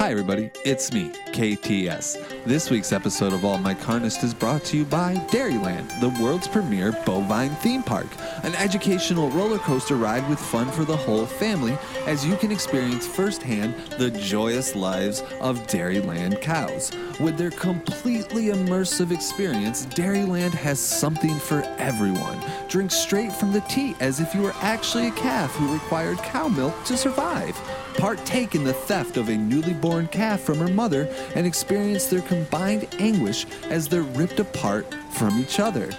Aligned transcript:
Hi, 0.00 0.10
everybody. 0.10 0.50
It's 0.64 0.94
me, 0.94 1.10
KTS. 1.34 2.39
This 2.46 2.70
week's 2.70 2.90
episode 2.90 3.34
of 3.34 3.44
All 3.44 3.58
My 3.58 3.74
Carnist 3.74 4.24
is 4.24 4.32
brought 4.32 4.64
to 4.64 4.78
you 4.78 4.86
by 4.86 5.16
Dairyland, 5.28 6.00
the 6.00 6.08
world's 6.22 6.48
premier 6.48 6.90
bovine 7.04 7.54
theme 7.56 7.82
park. 7.82 8.06
An 8.44 8.54
educational 8.54 9.28
roller 9.28 9.58
coaster 9.58 9.96
ride 9.96 10.26
with 10.26 10.40
fun 10.40 10.70
for 10.70 10.86
the 10.86 10.96
whole 10.96 11.26
family 11.26 11.76
as 12.06 12.24
you 12.24 12.36
can 12.36 12.50
experience 12.50 13.06
firsthand 13.06 13.74
the 13.98 14.10
joyous 14.10 14.74
lives 14.74 15.20
of 15.42 15.66
Dairyland 15.66 16.40
cows. 16.40 16.90
With 17.20 17.36
their 17.36 17.50
completely 17.50 18.46
immersive 18.46 19.12
experience, 19.12 19.84
Dairyland 19.84 20.54
has 20.54 20.80
something 20.80 21.38
for 21.38 21.62
everyone. 21.76 22.40
Drink 22.68 22.90
straight 22.90 23.32
from 23.32 23.52
the 23.52 23.60
teat 23.62 23.96
as 24.00 24.18
if 24.18 24.34
you 24.34 24.40
were 24.40 24.54
actually 24.62 25.08
a 25.08 25.12
calf 25.12 25.54
who 25.56 25.74
required 25.74 26.16
cow 26.18 26.48
milk 26.48 26.84
to 26.84 26.96
survive 26.96 27.54
partake 28.00 28.54
in 28.54 28.64
the 28.64 28.72
theft 28.72 29.16
of 29.16 29.28
a 29.28 29.36
newly 29.36 29.74
born 29.74 30.06
calf 30.08 30.40
from 30.40 30.58
her 30.58 30.68
mother, 30.68 31.06
and 31.34 31.46
experience 31.46 32.06
their 32.06 32.22
combined 32.30 32.86
anguish 33.00 33.44
as 33.70 33.88
they're 33.88 34.02
ripped 34.02 34.38
apart 34.38 34.86
from 35.10 35.36
each 35.40 35.58
other. 35.58 35.90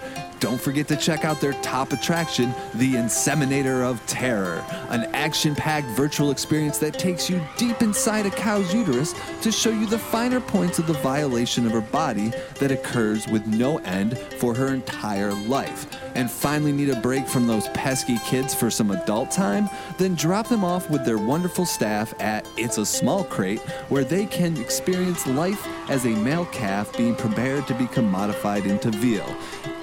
Don't 0.42 0.60
forget 0.60 0.88
to 0.88 0.98
check 0.98 1.24
out 1.24 1.40
their 1.40 1.54
top 1.62 1.94
attraction, 1.94 2.52
the 2.74 2.96
Inseminator 2.96 3.88
of 3.88 4.04
Terror, 4.08 4.66
an 4.90 5.04
action 5.14 5.54
packed 5.54 5.86
virtual 5.90 6.32
experience 6.32 6.80
that 6.80 6.98
takes 6.98 7.30
you 7.30 7.40
deep 7.58 7.84
inside 7.84 8.26
a 8.26 8.32
cow's 8.32 8.74
uterus 8.74 9.14
to 9.44 9.52
show 9.52 9.70
you 9.70 9.86
the 9.86 10.00
finer 10.00 10.40
points 10.40 10.80
of 10.80 10.88
the 10.88 10.94
violation 10.94 11.68
of 11.68 11.74
her 11.74 11.82
body 11.82 12.34
that 12.56 12.72
occurs 12.72 13.28
with 13.28 13.46
no 13.46 13.78
end 13.80 14.18
for 14.40 14.56
her 14.56 14.74
entire 14.74 15.32
life. 15.32 15.86
And 16.16 16.30
finally, 16.30 16.72
need 16.72 16.90
a 16.90 17.00
break 17.00 17.28
from 17.28 17.46
those 17.46 17.68
pesky 17.70 18.18
kids 18.26 18.56
for 18.56 18.72
some 18.72 18.90
adult 18.90 19.30
time? 19.30 19.70
Then 20.00 20.16
drop 20.16 20.48
them 20.48 20.64
off 20.64 20.90
with 20.90 21.06
their 21.06 21.20
wonderful 21.20 21.68
staff 21.68 22.20
at 22.20 22.48
It's 22.58 22.80
a 22.80 22.86
Small 22.86 23.24
Crate, 23.24 23.62
where 23.90 24.04
they 24.04 24.26
can 24.26 24.58
experience 24.58 25.28
life 25.28 25.68
as 25.88 26.06
a 26.06 26.10
male 26.10 26.48
calf 26.48 26.98
being 26.98 27.16
prepared 27.16 27.68
to 27.68 27.76
become 27.76 28.10
modified 28.10 28.66
into 28.66 28.90
veal. 28.90 29.38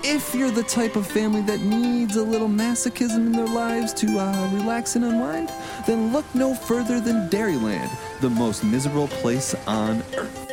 If 0.05 0.33
you're 0.33 0.53
the 0.53 0.63
type 0.63 0.95
of 0.95 1.09
family 1.09 1.43
that 1.43 1.61
needs 1.61 2.15
a 2.15 2.23
little 2.23 2.49
masochism 2.49 3.27
in 3.27 3.33
their 3.33 3.49
lives 3.49 3.93
to 3.95 4.19
uh, 4.19 4.51
relax 4.53 4.95
and 4.95 5.05
unwind, 5.05 5.51
then 5.89 6.13
look 6.13 6.25
no 6.37 6.55
further 6.55 7.01
than 7.01 7.29
Dairyland, 7.29 7.91
the 8.21 8.31
most 8.31 8.63
miserable 8.63 9.09
place 9.09 9.57
on 9.67 10.03
earth. 10.17 10.45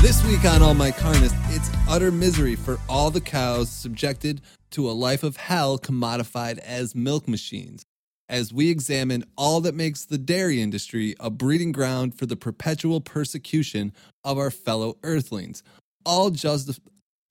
This 0.00 0.24
week 0.26 0.44
on 0.44 0.62
All 0.62 0.74
My 0.74 0.92
Carnist, 0.92 1.34
it's 1.48 1.70
utter 1.88 2.12
misery 2.12 2.54
for 2.54 2.78
all 2.88 3.10
the 3.10 3.20
cows 3.20 3.68
subjected 3.68 4.42
to 4.70 4.88
a 4.88 4.92
life 4.92 5.24
of 5.24 5.36
hell 5.36 5.76
commodified 5.76 6.58
as 6.58 6.94
milk 6.94 7.26
machines 7.26 7.84
as 8.32 8.50
we 8.50 8.70
examine 8.70 9.22
all 9.36 9.60
that 9.60 9.74
makes 9.74 10.06
the 10.06 10.16
dairy 10.16 10.62
industry 10.62 11.14
a 11.20 11.28
breeding 11.28 11.70
ground 11.70 12.18
for 12.18 12.24
the 12.24 12.34
perpetual 12.34 12.98
persecution 12.98 13.92
of 14.24 14.38
our 14.38 14.50
fellow 14.50 14.96
earthlings, 15.02 15.62
all, 16.06 16.30
justi- 16.30 16.80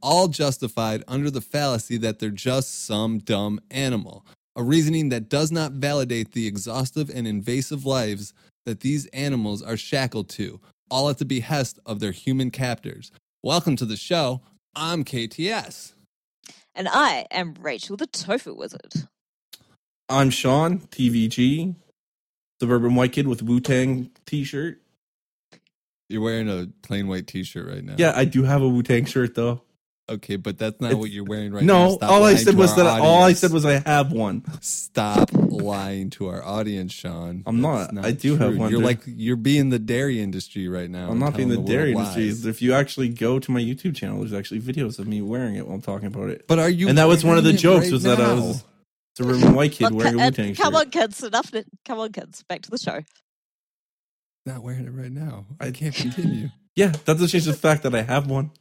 all 0.03 0.27
justified 0.27 1.03
under 1.07 1.31
the 1.31 1.41
fallacy 1.41 1.97
that 1.97 2.19
they're 2.19 2.29
just 2.29 2.85
some 2.85 3.17
dumb 3.17 3.59
animal, 3.71 4.23
a 4.55 4.61
reasoning 4.61 5.09
that 5.09 5.27
does 5.27 5.51
not 5.51 5.71
validate 5.71 6.33
the 6.33 6.45
exhaustive 6.45 7.09
and 7.09 7.27
invasive 7.27 7.83
lives 7.83 8.31
that 8.67 8.81
these 8.81 9.07
animals 9.07 9.63
are 9.63 9.77
shackled 9.77 10.29
to, 10.29 10.61
all 10.91 11.09
at 11.09 11.17
the 11.17 11.25
behest 11.25 11.79
of 11.83 11.99
their 11.99 12.11
human 12.11 12.51
captors. 12.51 13.11
Welcome 13.41 13.75
to 13.77 13.85
the 13.85 13.97
show. 13.97 14.41
I'm 14.75 15.03
KTS. 15.03 15.93
And 16.75 16.87
I 16.87 17.25
am 17.31 17.55
Rachel 17.59 17.97
the 17.97 18.05
Tofu 18.05 18.53
Wizard. 18.53 18.93
I'm 20.11 20.29
Sean, 20.29 20.79
TVG, 20.79 21.75
suburban 22.59 22.95
white 22.95 23.13
kid 23.13 23.27
with 23.27 23.41
Wu 23.41 23.59
Tang 23.59 24.11
t 24.25 24.43
shirt. 24.43 24.81
You're 26.09 26.21
wearing 26.21 26.49
a 26.49 26.67
plain 26.85 27.07
white 27.07 27.27
t 27.27 27.43
shirt 27.43 27.67
right 27.67 27.83
now. 27.83 27.95
Yeah, 27.97 28.11
I 28.15 28.25
do 28.25 28.43
have 28.43 28.61
a 28.61 28.67
Wu 28.67 28.83
Tang 28.83 29.05
shirt 29.05 29.35
though. 29.35 29.61
Okay, 30.09 30.35
but 30.35 30.57
that's 30.57 30.81
not 30.81 30.87
It's- 30.87 30.99
what 30.99 31.09
you're 31.09 31.23
wearing 31.23 31.53
right 31.53 31.63
now. 31.63 31.91
no, 31.91 31.97
all 32.01 32.25
I 32.25 32.35
said 32.35 32.55
was 32.55 32.75
that 32.75 32.85
all 32.85 33.23
I 33.23 33.31
said 33.31 33.51
was 33.53 33.63
I 33.65 33.79
have 33.85 34.11
one. 34.11 34.43
Stop 34.59 35.29
lying 35.33 36.09
to 36.11 36.27
our 36.27 36.43
audience, 36.43 36.91
Sean. 36.91 37.43
I'm 37.45 37.61
That's 37.61 37.93
not. 37.93 38.05
I 38.05 38.11
do 38.11 38.35
have 38.35 38.57
one, 38.57 38.71
You're 38.71 38.81
dude. 38.81 38.85
like 38.87 38.99
you're 39.05 39.37
being 39.37 39.69
the 39.69 39.79
dairy 39.79 40.19
industry 40.19 40.67
right 40.67 40.89
now. 40.89 41.09
I'm 41.09 41.19
not 41.19 41.37
being 41.37 41.47
the 41.47 41.55
world 41.57 41.67
dairy 41.69 41.93
lies. 41.93 42.17
industry. 42.17 42.49
If 42.49 42.61
you 42.61 42.73
actually 42.73 43.07
go 43.07 43.39
to 43.39 43.51
my 43.51 43.61
YouTube 43.61 43.95
channel, 43.95 44.19
there's 44.19 44.33
actually 44.33 44.59
videos 44.59 44.99
of 44.99 45.07
me 45.07 45.21
wearing 45.21 45.55
it 45.55 45.65
while 45.65 45.75
I'm 45.75 45.81
talking 45.81 46.07
about 46.07 46.29
it. 46.29 46.45
But 46.45 46.59
are 46.59 46.69
you? 46.69 46.89
and 46.89 46.97
that 46.97 47.07
was 47.07 47.23
one 47.23 47.37
of 47.37 47.45
the 47.45 47.53
jokes 47.53 47.85
right 47.85 47.93
was 47.93 48.03
that 48.03 48.19
I 48.19 48.35
now? 48.35 48.53
Was 49.19 49.27
a 49.27 49.33
suburban 49.33 49.55
white 49.55 49.71
kid 49.73 49.91
Look, 49.91 49.93
wearing 50.03 50.19
a 50.19 50.25
Wu 50.25 50.31
Tang 50.31 50.53
shirt. 50.53 50.63
come 50.63 50.75
on, 50.75 50.89
kids. 50.89 51.23
Enough. 51.23 51.51
Come 51.85 51.99
on, 51.99 52.11
kids. 52.11 52.43
Back 52.43 52.61
to 52.63 52.71
the 52.71 52.77
show. 52.77 53.01
not 54.45 54.63
wearing 54.63 54.85
it 54.85 54.91
right 54.91 55.11
now. 55.11 55.45
I 55.59 55.67
I- 55.67 55.71
can't 55.79 55.93
continue, 55.95 56.49
Yeah, 56.75 56.87
that 56.89 57.05
doesn't 57.05 57.27
change 57.27 57.45
the 57.45 57.53
fact 57.53 57.83
that 57.83 57.93
I 57.95 58.01
have 58.01 58.27
one. 58.27 58.51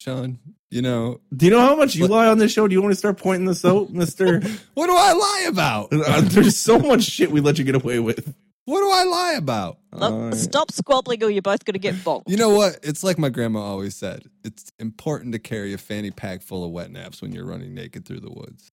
Sean. 0.00 0.38
You 0.70 0.82
know 0.82 1.20
Do 1.34 1.46
you 1.46 1.50
know 1.52 1.60
how 1.60 1.74
much 1.74 1.94
you 1.94 2.02
What- 2.02 2.10
lie 2.10 2.26
on 2.26 2.38
this 2.38 2.52
show? 2.52 2.68
Do 2.68 2.74
you 2.74 2.82
want 2.82 2.92
to 2.92 2.98
start 2.98 3.18
pointing 3.18 3.46
this 3.46 3.64
out, 3.64 3.90
Mister? 3.90 4.40
what 4.74 4.86
do 4.86 4.94
I 4.96 5.12
lie 5.12 5.46
about? 5.48 5.92
Uh, 5.92 6.20
There's 6.22 6.56
so 6.56 6.78
much 6.78 7.02
shit 7.04 7.30
we 7.30 7.40
let 7.40 7.58
you 7.58 7.64
get 7.64 7.74
away 7.74 7.98
with. 7.98 8.34
What 8.66 8.80
do 8.80 8.90
I 8.90 9.04
lie 9.04 9.32
about? 9.38 9.78
Look, 9.92 10.12
Uh, 10.34 10.36
stop 10.36 10.70
squabbling, 10.72 11.24
or 11.24 11.30
you're 11.30 11.40
both 11.40 11.64
going 11.64 11.72
to 11.72 11.78
get 11.78 11.94
bonked. 11.96 12.24
You 12.26 12.36
know 12.36 12.50
what? 12.50 12.78
It's 12.82 13.02
like 13.02 13.18
my 13.18 13.30
grandma 13.30 13.60
always 13.60 13.96
said. 13.96 14.24
It's 14.44 14.70
important 14.78 15.32
to 15.32 15.38
carry 15.38 15.72
a 15.72 15.78
fanny 15.78 16.10
pack 16.10 16.42
full 16.42 16.64
of 16.64 16.70
wet 16.70 16.90
naps 16.90 17.22
when 17.22 17.32
you're 17.32 17.46
running 17.46 17.72
naked 17.74 18.04
through 18.04 18.20
the 18.20 18.30
woods. 18.30 18.70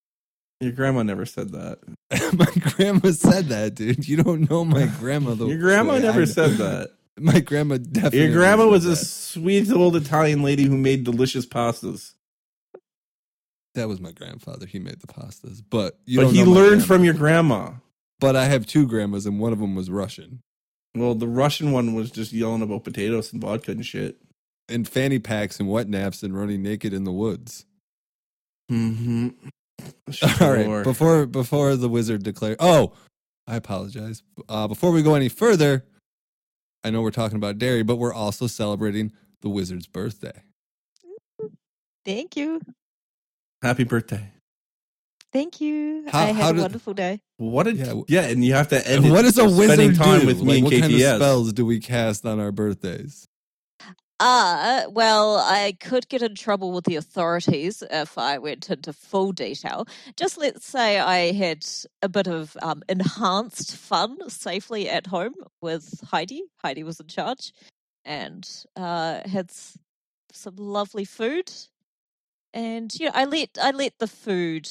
Your 0.61 0.71
grandma 0.71 1.03
never 1.03 1.25
said 1.25 1.49
that. 1.49 1.79
my 2.33 2.71
grandma 2.71 3.11
said 3.11 3.47
that, 3.47 3.75
dude. 3.75 4.07
You 4.07 4.23
don't 4.23 4.49
know 4.49 4.63
my 4.63 4.85
grandma. 4.99 5.33
The 5.35 5.47
Your 5.47 5.57
grandma 5.59 5.97
never 5.99 6.25
said 6.25 6.51
that. 6.57 6.89
My 7.17 7.39
grandma 7.39 7.77
definitely. 7.77 8.23
Your 8.23 8.33
grandma 8.33 8.67
was 8.67 8.85
a 8.85 8.89
that. 8.89 8.95
sweet 8.97 9.71
old 9.71 9.95
Italian 9.95 10.43
lady 10.43 10.63
who 10.63 10.75
made 10.75 11.05
delicious 11.05 11.45
pastas. 11.45 12.11
That 13.73 13.87
was 13.87 14.01
my 14.01 14.11
grandfather. 14.11 14.65
He 14.65 14.79
made 14.79 14.99
the 14.99 15.07
pastas, 15.07 15.61
but 15.69 15.97
you 16.05 16.19
but 16.19 16.23
don't 16.25 16.33
he 16.33 16.43
know 16.43 16.49
my 16.49 16.55
learned 16.57 16.69
grandma. 16.79 16.85
from 16.85 17.03
your 17.05 17.13
grandma. 17.13 17.71
But 18.19 18.35
I 18.35 18.45
have 18.47 18.65
two 18.65 18.85
grandmas, 18.85 19.25
and 19.25 19.39
one 19.39 19.53
of 19.53 19.59
them 19.59 19.75
was 19.75 19.89
Russian. 19.89 20.41
Well, 20.93 21.15
the 21.15 21.25
Russian 21.27 21.71
one 21.71 21.93
was 21.93 22.11
just 22.11 22.33
yelling 22.33 22.61
about 22.61 22.83
potatoes 22.83 23.31
and 23.31 23.41
vodka 23.41 23.71
and 23.71 23.85
shit. 23.85 24.17
And 24.67 24.85
fanny 24.85 25.19
packs 25.19 25.57
and 25.57 25.69
wet 25.69 25.87
naps 25.87 26.21
and 26.21 26.37
running 26.37 26.63
naked 26.63 26.93
in 26.93 27.05
the 27.05 27.13
woods. 27.13 27.65
Mm-hmm. 28.69 29.29
Mm-hmm. 30.09 30.43
All 30.43 30.51
right. 30.51 30.83
Before 30.83 31.25
before 31.25 31.75
the 31.75 31.89
wizard 31.89 32.23
declared. 32.23 32.57
Oh, 32.59 32.93
I 33.47 33.55
apologize. 33.55 34.23
Uh, 34.49 34.67
before 34.67 34.91
we 34.91 35.01
go 35.03 35.15
any 35.15 35.29
further, 35.29 35.85
I 36.83 36.89
know 36.91 37.01
we're 37.01 37.11
talking 37.11 37.37
about 37.37 37.57
dairy, 37.57 37.83
but 37.83 37.95
we're 37.97 38.13
also 38.13 38.47
celebrating 38.47 39.11
the 39.41 39.49
wizard's 39.49 39.87
birthday. 39.87 40.43
Thank 42.05 42.35
you. 42.37 42.61
Happy 43.61 43.83
birthday. 43.83 44.29
Thank 45.33 45.59
you. 45.59 46.05
How- 46.07 46.19
I 46.19 46.25
how 46.27 46.33
had 46.33 46.49
a 46.51 46.53
did- 46.53 46.61
wonderful 46.61 46.93
day. 46.93 47.19
What 47.37 47.63
did 47.63 47.77
Yeah, 47.77 47.93
yeah, 48.07 48.21
and 48.27 48.43
you 48.45 48.53
have 48.53 48.69
to 48.69 48.87
end 48.87 49.11
what 49.11 49.23
does 49.23 49.37
a 49.37 49.43
wizard 49.45 49.95
time 49.95 50.21
do? 50.21 50.27
with 50.27 50.37
Like, 50.37 50.45
me 50.47 50.55
and 50.55 50.63
what 50.63 50.73
KTS. 50.73 50.79
kind 50.81 50.93
of 50.93 51.15
spells 51.17 51.53
do 51.53 51.65
we 51.65 51.79
cast 51.79 52.25
on 52.25 52.39
our 52.39 52.51
birthdays? 52.53 53.27
Uh, 54.19 54.83
well, 54.91 55.37
I 55.37 55.77
could 55.79 56.07
get 56.07 56.21
in 56.21 56.35
trouble 56.35 56.71
with 56.71 56.85
the 56.85 56.95
authorities 56.95 57.83
if 57.91 58.17
I 58.17 58.37
went 58.37 58.69
into 58.69 58.93
full 58.93 59.33
detail. 59.33 59.87
Just 60.15 60.37
let's 60.37 60.65
say 60.65 60.99
I 60.99 61.33
had 61.33 61.65
a 62.01 62.07
bit 62.07 62.27
of 62.27 62.55
um, 62.61 62.81
enhanced 62.87 63.75
fun 63.75 64.29
safely 64.29 64.89
at 64.89 65.07
home 65.07 65.35
with 65.61 66.01
Heidi. 66.11 66.43
Heidi 66.63 66.83
was 66.83 66.99
in 66.99 67.07
charge 67.07 67.51
and 68.05 68.47
uh, 68.77 69.19
had 69.27 69.51
some 70.31 70.55
lovely 70.55 71.05
food. 71.05 71.51
And 72.53 72.93
you 72.97 73.07
know, 73.07 73.11
I 73.13 73.25
let 73.25 73.57
I 73.61 73.71
let 73.71 73.93
the 73.99 74.07
food 74.07 74.69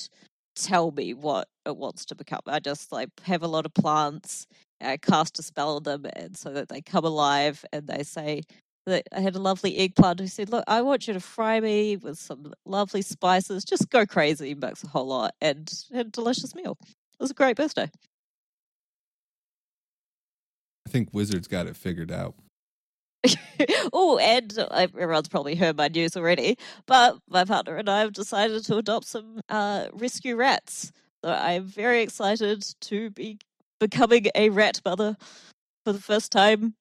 tell 0.56 0.90
me 0.90 1.12
what 1.12 1.48
it 1.66 1.76
wants 1.76 2.06
to 2.06 2.14
become. 2.14 2.40
I 2.46 2.60
just 2.60 2.92
like 2.92 3.10
have 3.24 3.42
a 3.42 3.48
lot 3.48 3.66
of 3.66 3.74
plants. 3.74 4.46
I 4.80 4.96
cast 4.96 5.38
a 5.38 5.42
spell 5.42 5.76
on 5.76 5.82
them, 5.82 6.06
and 6.16 6.36
so 6.36 6.50
that 6.52 6.68
they 6.68 6.80
come 6.82 7.04
alive, 7.04 7.64
and 7.72 7.86
they 7.86 8.02
say, 8.02 8.42
that 8.86 9.06
I 9.12 9.20
had 9.20 9.34
a 9.34 9.40
lovely 9.40 9.76
eggplant 9.78 10.20
who 10.20 10.26
said, 10.26 10.50
Look, 10.50 10.64
I 10.66 10.82
want 10.82 11.06
you 11.06 11.14
to 11.14 11.20
fry 11.20 11.60
me 11.60 11.96
with 11.96 12.18
some 12.18 12.52
lovely 12.64 13.02
spices. 13.02 13.64
Just 13.64 13.90
go 13.90 14.04
crazy, 14.06 14.54
mix 14.54 14.84
a 14.84 14.88
whole 14.88 15.06
lot, 15.06 15.34
and 15.40 15.72
had 15.92 16.06
a 16.06 16.10
delicious 16.10 16.54
meal. 16.54 16.76
It 16.82 17.20
was 17.20 17.30
a 17.30 17.34
great 17.34 17.56
birthday. 17.56 17.90
I 20.86 20.90
think 20.90 21.10
wizards 21.12 21.48
got 21.48 21.66
it 21.66 21.76
figured 21.76 22.12
out. 22.12 22.34
oh, 23.92 24.18
and 24.18 24.56
everyone's 24.72 25.28
probably 25.28 25.54
heard 25.54 25.76
my 25.76 25.88
news 25.88 26.16
already, 26.16 26.58
but 26.86 27.16
my 27.28 27.44
partner 27.44 27.76
and 27.76 27.88
I 27.88 28.00
have 28.00 28.12
decided 28.12 28.64
to 28.66 28.76
adopt 28.76 29.06
some 29.06 29.40
uh, 29.48 29.86
rescue 29.92 30.36
rats. 30.36 30.92
So 31.24 31.32
I'm 31.32 31.64
very 31.64 32.02
excited 32.02 32.66
to 32.82 33.08
be 33.10 33.38
becoming 33.80 34.26
a 34.34 34.50
rat 34.50 34.82
mother 34.84 35.16
for 35.84 35.94
the 35.94 36.00
first 36.00 36.30
time 36.30 36.74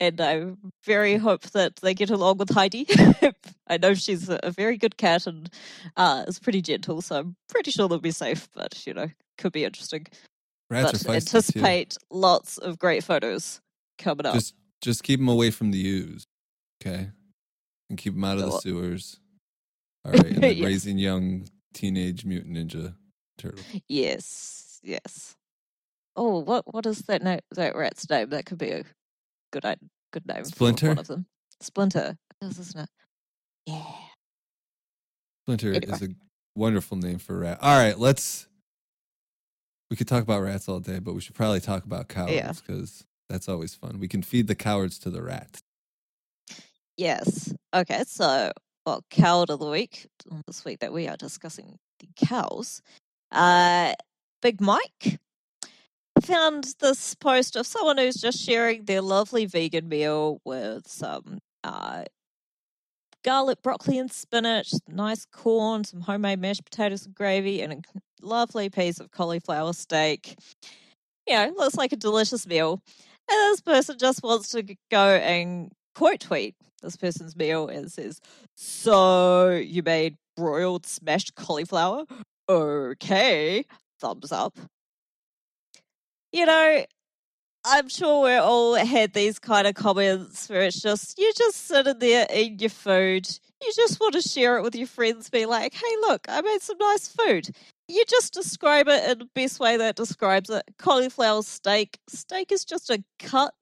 and 0.00 0.20
I 0.20 0.52
very 0.84 1.16
hope 1.16 1.42
that 1.50 1.76
they 1.76 1.94
get 1.94 2.10
along 2.10 2.38
with 2.38 2.50
Heidi. 2.50 2.86
I 3.68 3.76
know 3.78 3.94
she's 3.94 4.28
a, 4.28 4.50
very 4.50 4.76
good 4.76 4.96
cat 4.96 5.26
and 5.26 5.50
uh, 5.96 6.24
is 6.26 6.38
pretty 6.38 6.62
gentle, 6.62 7.02
so 7.02 7.18
I'm 7.18 7.36
pretty 7.48 7.70
sure 7.70 7.88
they'll 7.88 7.98
be 7.98 8.10
safe. 8.10 8.48
But 8.54 8.86
you 8.86 8.94
know, 8.94 9.08
could 9.36 9.52
be 9.52 9.64
interesting. 9.64 10.06
Rats 10.70 10.92
but 10.92 10.94
are 10.94 10.98
feisty 10.98 11.30
too. 11.30 11.36
anticipate 11.36 11.96
lots 12.10 12.58
of 12.58 12.78
great 12.78 13.04
photos 13.04 13.60
coming 13.98 14.26
up. 14.26 14.34
Just 14.34 14.54
just 14.80 15.02
keep 15.02 15.20
them 15.20 15.28
away 15.28 15.50
from 15.50 15.70
the 15.70 15.78
U's, 15.78 16.24
okay? 16.80 17.10
And 17.90 17.98
keep 17.98 18.14
them 18.14 18.24
out 18.24 18.38
of 18.38 18.44
the 18.44 18.58
sewers. 18.58 19.18
All 20.04 20.12
right, 20.12 20.26
and 20.26 20.42
Yeah. 20.56 20.66
raising 20.66 20.98
young 20.98 21.48
teenage 21.74 22.24
mutant 22.24 22.56
ninja 22.56 22.94
turtle. 23.36 23.64
Yes, 23.88 24.80
yes. 24.82 25.34
Oh, 26.16 26.38
what 26.40 26.72
what 26.72 26.86
is 26.86 27.00
that 27.02 27.22
name? 27.22 27.40
That 27.52 27.76
rat's 27.76 28.08
name? 28.08 28.30
That 28.30 28.46
could 28.46 28.58
be 28.58 28.70
a 28.70 28.84
good 29.52 29.64
good 30.12 30.26
name. 30.26 30.44
Splinter? 30.44 30.88
one 30.88 30.98
of 30.98 31.06
them. 31.06 31.26
Splinter. 31.60 32.16
Isn't 32.42 32.82
it? 32.82 32.88
Yeah. 33.66 33.82
Splinter 35.44 35.74
Anyway. 35.74 35.92
is 35.92 36.02
a 36.02 36.08
wonderful 36.54 36.96
name 36.96 37.18
for 37.18 37.36
a 37.36 37.38
rat. 37.40 37.58
All 37.62 37.76
right, 37.76 37.98
let's. 37.98 38.46
We 39.90 39.96
could 39.96 40.06
talk 40.08 40.22
about 40.22 40.42
rats 40.42 40.68
all 40.68 40.80
day, 40.80 40.98
but 40.98 41.14
we 41.14 41.20
should 41.22 41.34
probably 41.34 41.60
talk 41.60 41.84
about 41.84 42.08
cowards 42.08 42.32
Yeah. 42.32 42.52
because 42.52 43.04
that's 43.30 43.48
always 43.48 43.74
fun. 43.74 43.98
We 43.98 44.08
can 44.08 44.22
feed 44.22 44.46
the 44.46 44.54
cowards 44.54 44.98
to 45.00 45.10
the 45.10 45.22
rats. 45.22 45.60
Yes. 46.98 47.54
Okay. 47.74 48.04
So, 48.06 48.52
well, 48.84 49.02
coward 49.10 49.50
of 49.50 49.60
the 49.60 49.70
week 49.70 50.06
this 50.46 50.64
week 50.64 50.80
that 50.80 50.92
we 50.92 51.08
are 51.08 51.16
discussing 51.16 51.78
the 52.00 52.08
cows. 52.26 52.82
Uh, 53.32 53.94
Big 54.42 54.60
Mike 54.60 55.18
found 56.28 56.74
this 56.80 57.14
post 57.14 57.56
of 57.56 57.66
someone 57.66 57.96
who's 57.96 58.16
just 58.16 58.38
sharing 58.38 58.84
their 58.84 59.00
lovely 59.00 59.46
vegan 59.46 59.88
meal 59.88 60.40
with 60.44 60.86
some 60.86 61.38
uh, 61.64 62.04
garlic, 63.24 63.62
broccoli, 63.62 63.98
and 63.98 64.12
spinach, 64.12 64.72
nice 64.86 65.24
corn, 65.32 65.84
some 65.84 66.02
homemade 66.02 66.38
mashed 66.38 66.64
potatoes 66.64 67.06
and 67.06 67.14
gravy, 67.14 67.62
and 67.62 67.72
a 67.72 68.00
lovely 68.20 68.68
piece 68.68 69.00
of 69.00 69.10
cauliflower 69.10 69.72
steak. 69.72 70.38
You 71.26 71.34
know, 71.34 71.52
looks 71.56 71.76
like 71.76 71.92
a 71.92 71.96
delicious 71.96 72.46
meal. 72.46 72.82
And 73.30 73.52
this 73.52 73.60
person 73.60 73.96
just 73.98 74.22
wants 74.22 74.50
to 74.50 74.62
go 74.90 75.16
and 75.16 75.72
quote 75.94 76.20
tweet 76.20 76.54
this 76.82 76.96
person's 76.96 77.36
meal 77.36 77.68
and 77.68 77.90
says, 77.90 78.20
So 78.54 79.50
you 79.50 79.82
made 79.82 80.16
broiled 80.36 80.86
smashed 80.86 81.34
cauliflower? 81.34 82.04
Okay. 82.48 83.64
Thumbs 84.00 84.30
up. 84.30 84.58
You 86.32 86.46
know, 86.46 86.84
I'm 87.64 87.88
sure 87.88 88.22
we're 88.22 88.40
all 88.40 88.74
had 88.74 89.12
these 89.14 89.38
kind 89.38 89.66
of 89.66 89.74
comments 89.74 90.48
where 90.48 90.62
it's 90.62 90.80
just, 90.80 91.18
you 91.18 91.32
just 91.36 91.66
sitting 91.66 91.98
there 91.98 92.26
eating 92.32 92.58
your 92.58 92.70
food. 92.70 93.28
You 93.62 93.72
just 93.74 94.00
want 94.00 94.14
to 94.14 94.22
share 94.22 94.58
it 94.58 94.62
with 94.62 94.76
your 94.76 94.86
friends, 94.86 95.30
be 95.30 95.46
like, 95.46 95.74
hey, 95.74 95.96
look, 96.02 96.26
I 96.28 96.40
made 96.40 96.62
some 96.62 96.78
nice 96.78 97.08
food. 97.08 97.50
You 97.88 98.04
just 98.06 98.34
describe 98.34 98.88
it 98.88 99.10
in 99.10 99.18
the 99.18 99.28
best 99.34 99.58
way 99.58 99.76
that 99.78 99.96
describes 99.96 100.50
it. 100.50 100.62
Cauliflower 100.78 101.42
steak. 101.42 101.98
Steak 102.08 102.52
is 102.52 102.64
just 102.64 102.90
a 102.90 103.02
cut 103.18 103.54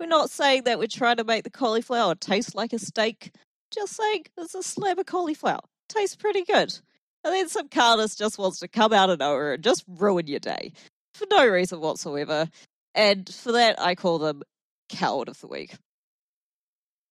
we're 0.00 0.06
not 0.06 0.30
saying 0.30 0.64
that 0.64 0.78
we're 0.78 0.88
trying 0.88 1.18
to 1.18 1.24
make 1.24 1.44
the 1.44 1.50
cauliflower 1.50 2.14
taste 2.14 2.54
like 2.54 2.72
a 2.72 2.78
steak. 2.78 3.32
Just 3.70 3.94
saying 3.96 4.24
it's 4.36 4.54
a 4.54 4.62
slab 4.62 4.98
of 4.98 5.06
cauliflower. 5.06 5.60
Tastes 5.88 6.16
pretty 6.16 6.42
good. 6.42 6.78
And 7.24 7.32
then 7.32 7.48
some 7.48 7.68
carnist 7.68 8.18
just 8.18 8.38
wants 8.38 8.58
to 8.58 8.68
come 8.68 8.92
out 8.92 9.10
of 9.10 9.20
nowhere 9.20 9.54
and 9.54 9.64
just 9.64 9.84
ruin 9.88 10.26
your 10.26 10.40
day 10.40 10.72
for 11.14 11.26
no 11.30 11.46
reason 11.46 11.80
whatsoever. 11.80 12.48
And 12.94 13.28
for 13.28 13.52
that, 13.52 13.80
I 13.80 13.94
call 13.94 14.18
them 14.18 14.42
coward 14.88 15.28
of 15.28 15.40
the 15.40 15.46
week. 15.48 15.74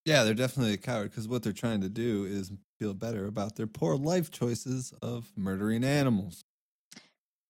Yeah, 0.05 0.23
they're 0.23 0.33
definitely 0.33 0.73
a 0.73 0.77
coward 0.77 1.11
because 1.11 1.27
what 1.27 1.43
they're 1.43 1.53
trying 1.53 1.81
to 1.81 1.89
do 1.89 2.25
is 2.25 2.51
feel 2.79 2.93
better 2.93 3.25
about 3.25 3.55
their 3.55 3.67
poor 3.67 3.95
life 3.95 4.31
choices 4.31 4.93
of 5.01 5.31
murdering 5.37 5.83
animals. 5.83 6.41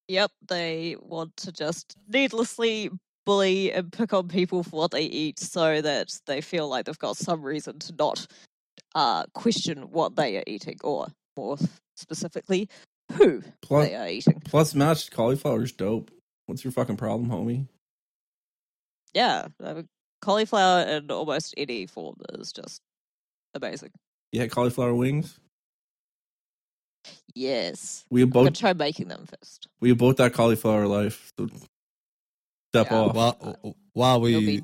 Yep, 0.08 0.32
they 0.48 0.96
want 1.00 1.36
to 1.38 1.52
just 1.52 1.96
needlessly 2.08 2.92
bully 3.26 3.72
and 3.72 3.92
pick 3.92 4.14
on 4.14 4.28
people 4.28 4.62
for 4.64 4.82
what 4.82 4.92
they 4.92 5.04
eat 5.04 5.40
so 5.40 5.82
that 5.82 6.10
they 6.28 6.42
feel 6.42 6.68
like 6.68 6.86
they've 6.86 7.00
got 7.00 7.18
some 7.18 7.42
reason 7.42 7.80
to 7.80 7.94
not 7.98 8.28
uh, 8.94 9.24
question 9.34 9.90
what 9.92 10.16
they 10.16 10.38
are 10.38 10.44
eating, 10.46 10.78
or 10.84 11.08
more 11.38 11.58
specifically, 11.96 12.68
who 13.14 13.42
Plus, 13.62 13.88
they 13.88 13.96
are 13.96 14.08
eating. 14.10 14.42
plus 14.46 14.76
mashed 14.76 15.12
cauliflower 15.12 15.64
is 15.64 15.72
dope. 15.72 16.12
What's 16.46 16.64
your 16.64 16.72
fucking 16.72 16.98
problem, 16.98 17.30
homie? 17.30 17.68
Yeah, 19.14 19.48
I 19.64 19.74
mean, 19.74 19.88
cauliflower 20.22 20.82
in 20.84 21.10
almost 21.12 21.54
any 21.58 21.86
form 21.88 22.16
is 22.34 22.52
just 22.52 22.82
amazing. 23.54 23.92
You 24.32 24.42
had 24.42 24.52
cauliflower 24.52 24.94
wings. 24.96 25.40
Yes. 27.36 28.06
We 28.10 28.24
I'm 28.24 28.30
both 28.30 28.54
try 28.58 28.74
making 28.74 29.08
them 29.08 29.26
first. 29.26 29.68
we 29.82 29.94
both 29.94 30.18
that 30.18 30.34
cauliflower 30.34 30.88
life. 30.88 31.32
So 31.38 31.48
step 32.72 32.88
Yeah. 32.92 32.98
off. 32.98 33.16
While, 33.16 33.76
while 33.94 34.22
we 34.22 34.40
be- 34.60 34.64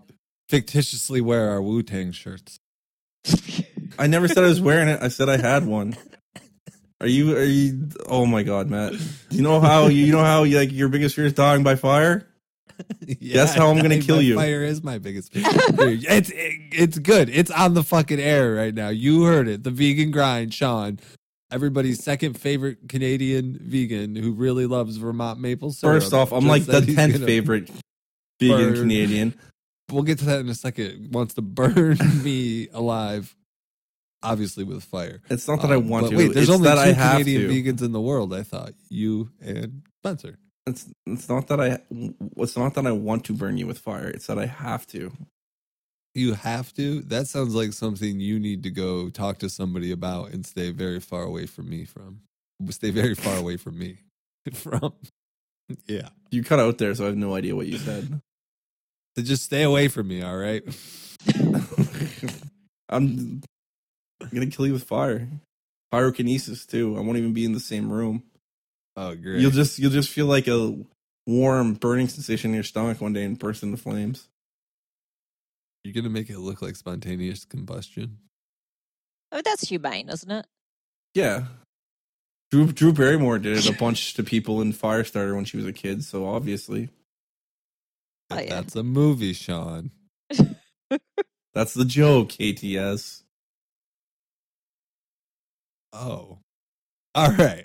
fictitiously 0.49 1.21
wear 1.21 1.49
our 1.49 1.61
Wu 1.61 1.83
Tang 1.83 2.11
shirts. 2.11 2.59
I 3.99 4.07
never 4.07 4.27
said 4.27 4.39
I 4.43 4.47
was 4.47 4.61
wearing 4.61 4.87
it. 4.87 4.99
I 5.01 5.09
said 5.09 5.29
I 5.29 5.37
had 5.37 5.65
one. 5.65 5.95
Are 7.01 7.07
you? 7.07 7.35
Are 7.37 7.43
you? 7.43 7.89
Oh 8.07 8.25
my 8.25 8.43
god, 8.43 8.69
Matt! 8.69 8.93
You 9.29 9.41
know 9.41 9.59
how 9.59 9.87
you 9.87 10.11
know 10.11 10.23
how 10.23 10.43
like 10.43 10.71
your 10.71 10.89
biggest 10.89 11.15
fear 11.15 11.25
is 11.25 11.33
dying 11.33 11.63
by 11.63 11.75
fire? 11.75 12.27
Guess 13.21 13.55
how 13.55 13.69
I'm 13.69 13.77
gonna 13.81 13.99
kill 13.99 14.21
you. 14.21 14.35
Fire 14.35 14.63
is 14.63 14.83
my 14.83 14.97
biggest 14.97 15.33
fear. 15.33 15.43
it's 15.47 16.31
it's 16.33 16.99
good. 16.99 17.29
It's 17.29 17.51
on 17.51 17.73
the 17.73 17.83
fucking 17.83 18.19
air 18.19 18.53
right 18.53 18.73
now. 18.73 18.89
You 18.89 19.23
heard 19.23 19.47
it. 19.47 19.63
The 19.63 19.71
vegan 19.71 20.11
grind, 20.11 20.53
Sean. 20.53 20.99
Everybody's 21.51 22.03
second 22.03 22.35
favorite 22.39 22.87
Canadian 22.87 23.57
vegan 23.61 24.15
who 24.15 24.33
really 24.33 24.67
loves 24.67 24.97
Vermont 24.97 25.39
maple 25.39 25.71
syrup. 25.71 26.01
First 26.01 26.13
off, 26.13 26.31
I'm 26.31 26.47
like 26.47 26.65
the 26.65 26.81
tenth 26.81 27.23
favorite 27.25 27.69
vegan 28.39 28.57
burn. 28.57 28.75
Canadian. 28.75 29.39
We'll 29.91 30.03
get 30.03 30.19
to 30.19 30.25
that 30.25 30.39
in 30.41 30.49
a 30.49 30.55
second. 30.55 31.11
Wants 31.11 31.33
to 31.35 31.41
burn 31.41 31.97
me 32.23 32.67
alive, 32.69 33.35
obviously 34.23 34.63
with 34.63 34.83
fire. 34.83 35.21
It's 35.29 35.47
not 35.47 35.61
that 35.61 35.71
I 35.71 35.75
Um, 35.75 35.87
want 35.89 36.09
to. 36.09 36.15
Wait, 36.17 36.33
there's 36.33 36.49
it's 36.49 36.55
only 36.55 36.67
that 36.69 36.75
two 36.75 36.81
I 36.81 36.91
have 36.93 37.19
Canadian 37.19 37.49
to. 37.49 37.73
vegans 37.73 37.81
in 37.81 37.91
the 37.91 38.01
world. 38.01 38.33
I 38.33 38.43
thought 38.43 38.73
you 38.89 39.29
and 39.41 39.81
Spencer. 40.03 40.37
It's 40.67 40.87
it's 41.05 41.27
not 41.29 41.47
that 41.47 41.59
I. 41.59 41.79
It's 42.37 42.55
not 42.57 42.73
that 42.75 42.85
I 42.85 42.91
want 42.91 43.23
to 43.25 43.33
burn 43.33 43.57
you 43.57 43.65
with 43.67 43.79
fire. 43.79 44.07
It's 44.07 44.27
that 44.27 44.37
I 44.37 44.45
have 44.45 44.85
to. 44.87 45.11
You 46.15 46.33
have 46.33 46.73
to. 46.73 47.01
That 47.01 47.27
sounds 47.27 47.55
like 47.55 47.73
something 47.73 48.19
you 48.19 48.39
need 48.39 48.63
to 48.63 48.69
go 48.71 49.09
talk 49.09 49.37
to 49.39 49.49
somebody 49.49 49.91
about 49.91 50.31
and 50.31 50.45
stay 50.45 50.71
very 50.71 50.99
far 50.99 51.23
away 51.23 51.45
from 51.45 51.69
me 51.69 51.85
from. 51.85 52.21
Stay 52.69 52.89
very 52.91 53.15
far 53.15 53.37
away 53.37 53.57
from 53.57 53.77
me 53.79 53.97
from. 54.53 54.93
Yeah. 55.87 56.09
You 56.31 56.43
cut 56.43 56.59
out 56.59 56.77
there, 56.77 56.93
so 56.95 57.03
I 57.05 57.07
have 57.07 57.17
no 57.17 57.35
idea 57.35 57.55
what 57.55 57.67
you 57.67 57.77
said. 57.77 58.21
So 59.17 59.23
just 59.23 59.43
stay 59.43 59.63
away 59.63 59.87
from 59.87 60.07
me, 60.07 60.21
all 60.21 60.37
right? 60.37 60.63
I'm 64.21 64.29
gonna 64.29 64.47
kill 64.47 64.67
you 64.67 64.73
with 64.73 64.83
fire. 64.83 65.27
Pyrokinesis 65.93 66.67
too. 66.67 66.97
I 66.97 67.01
won't 67.01 67.17
even 67.17 67.33
be 67.33 67.45
in 67.45 67.53
the 67.53 67.59
same 67.59 67.91
room. 67.91 68.23
Oh, 68.95 69.15
great. 69.15 69.41
You'll 69.41 69.51
just 69.51 69.79
you'll 69.79 69.91
just 69.91 70.09
feel 70.09 70.25
like 70.25 70.47
a 70.47 70.77
warm 71.25 71.73
burning 71.75 72.07
sensation 72.07 72.51
in 72.51 72.55
your 72.55 72.63
stomach 72.63 73.01
one 73.01 73.13
day 73.13 73.23
and 73.23 73.37
burst 73.37 73.63
into 73.63 73.77
flames. 73.77 74.27
You're 75.83 75.93
gonna 75.93 76.09
make 76.09 76.29
it 76.29 76.39
look 76.39 76.61
like 76.61 76.75
spontaneous 76.75 77.45
combustion. 77.45 78.17
Oh, 79.31 79.41
that's 79.43 79.67
humane, 79.67 80.09
isn't 80.09 80.31
it? 80.31 80.45
Yeah. 81.13 81.45
Drew 82.51 82.71
Drew 82.71 82.93
Barrymore 82.93 83.39
did 83.39 83.57
it 83.57 83.69
a 83.69 83.73
bunch 83.73 84.15
to 84.15 84.23
people 84.23 84.61
in 84.61 84.73
Firestarter 84.73 85.35
when 85.35 85.45
she 85.45 85.57
was 85.57 85.65
a 85.65 85.73
kid, 85.73 86.03
so 86.03 86.27
obviously 86.27 86.89
Oh, 88.31 88.39
yeah. 88.39 88.49
That's 88.49 88.75
a 88.75 88.83
movie, 88.83 89.33
Sean. 89.33 89.91
that's 91.53 91.73
the 91.73 91.85
joke, 91.85 92.29
KTS. 92.29 93.23
Oh. 95.93 96.39
All 97.15 97.31
right. 97.31 97.63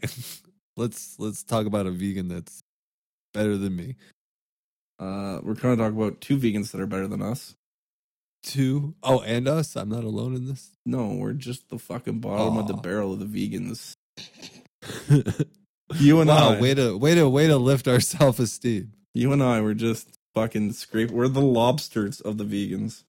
let's 0.77 1.19
let's 1.19 1.43
talk 1.43 1.67
about 1.67 1.87
a 1.87 1.91
vegan 1.91 2.29
that's 2.29 2.63
better 3.33 3.57
than 3.57 3.77
me. 3.77 3.97
Uh, 4.99 5.41
we're 5.43 5.55
going 5.55 5.77
to 5.77 5.83
talk 5.83 5.93
about 5.93 6.21
two 6.21 6.39
vegans 6.39 6.71
that 6.71 6.81
are 6.81 6.87
better 6.87 7.09
than 7.09 7.21
us. 7.21 7.55
Two. 8.43 8.95
Oh, 9.03 9.21
and 9.21 9.49
us. 9.49 9.77
I'm 9.77 9.89
not 9.89 10.05
alone 10.05 10.35
in 10.35 10.47
this. 10.47 10.71
No, 10.87 11.15
we're 11.15 11.33
just 11.33 11.69
the 11.69 11.79
fucking 11.79 12.21
bottom 12.21 12.59
of 12.59 12.69
the 12.69 12.75
barrel 12.75 13.13
of 13.13 13.19
the 13.19 13.27
vegans. 13.27 13.95
You 15.99 16.21
and 16.21 16.29
wow, 16.29 16.55
I, 16.55 16.61
way 16.61 16.75
to 16.75 16.97
way 16.97 17.15
to 17.15 17.29
way 17.29 17.47
to 17.47 17.57
lift 17.57 17.87
our 17.87 18.01
self 18.01 18.39
esteem. 18.39 18.93
you 19.13 19.33
and 19.33 19.43
I, 19.43 19.61
were 19.61 19.75
just 19.75 20.09
fucking 20.35 20.73
scrape. 20.73 21.11
We're 21.11 21.29
the 21.29 21.41
lobsters 21.41 22.21
of 22.21 22.39
the 22.39 22.45
vegans. 22.45 23.05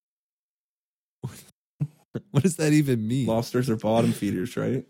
What 2.31 2.43
does 2.43 2.55
that 2.57 2.71
even 2.71 3.07
mean? 3.07 3.27
Lobsters 3.27 3.69
are 3.69 3.75
bottom 3.75 4.13
feeders, 4.13 4.55
right? 4.55 4.85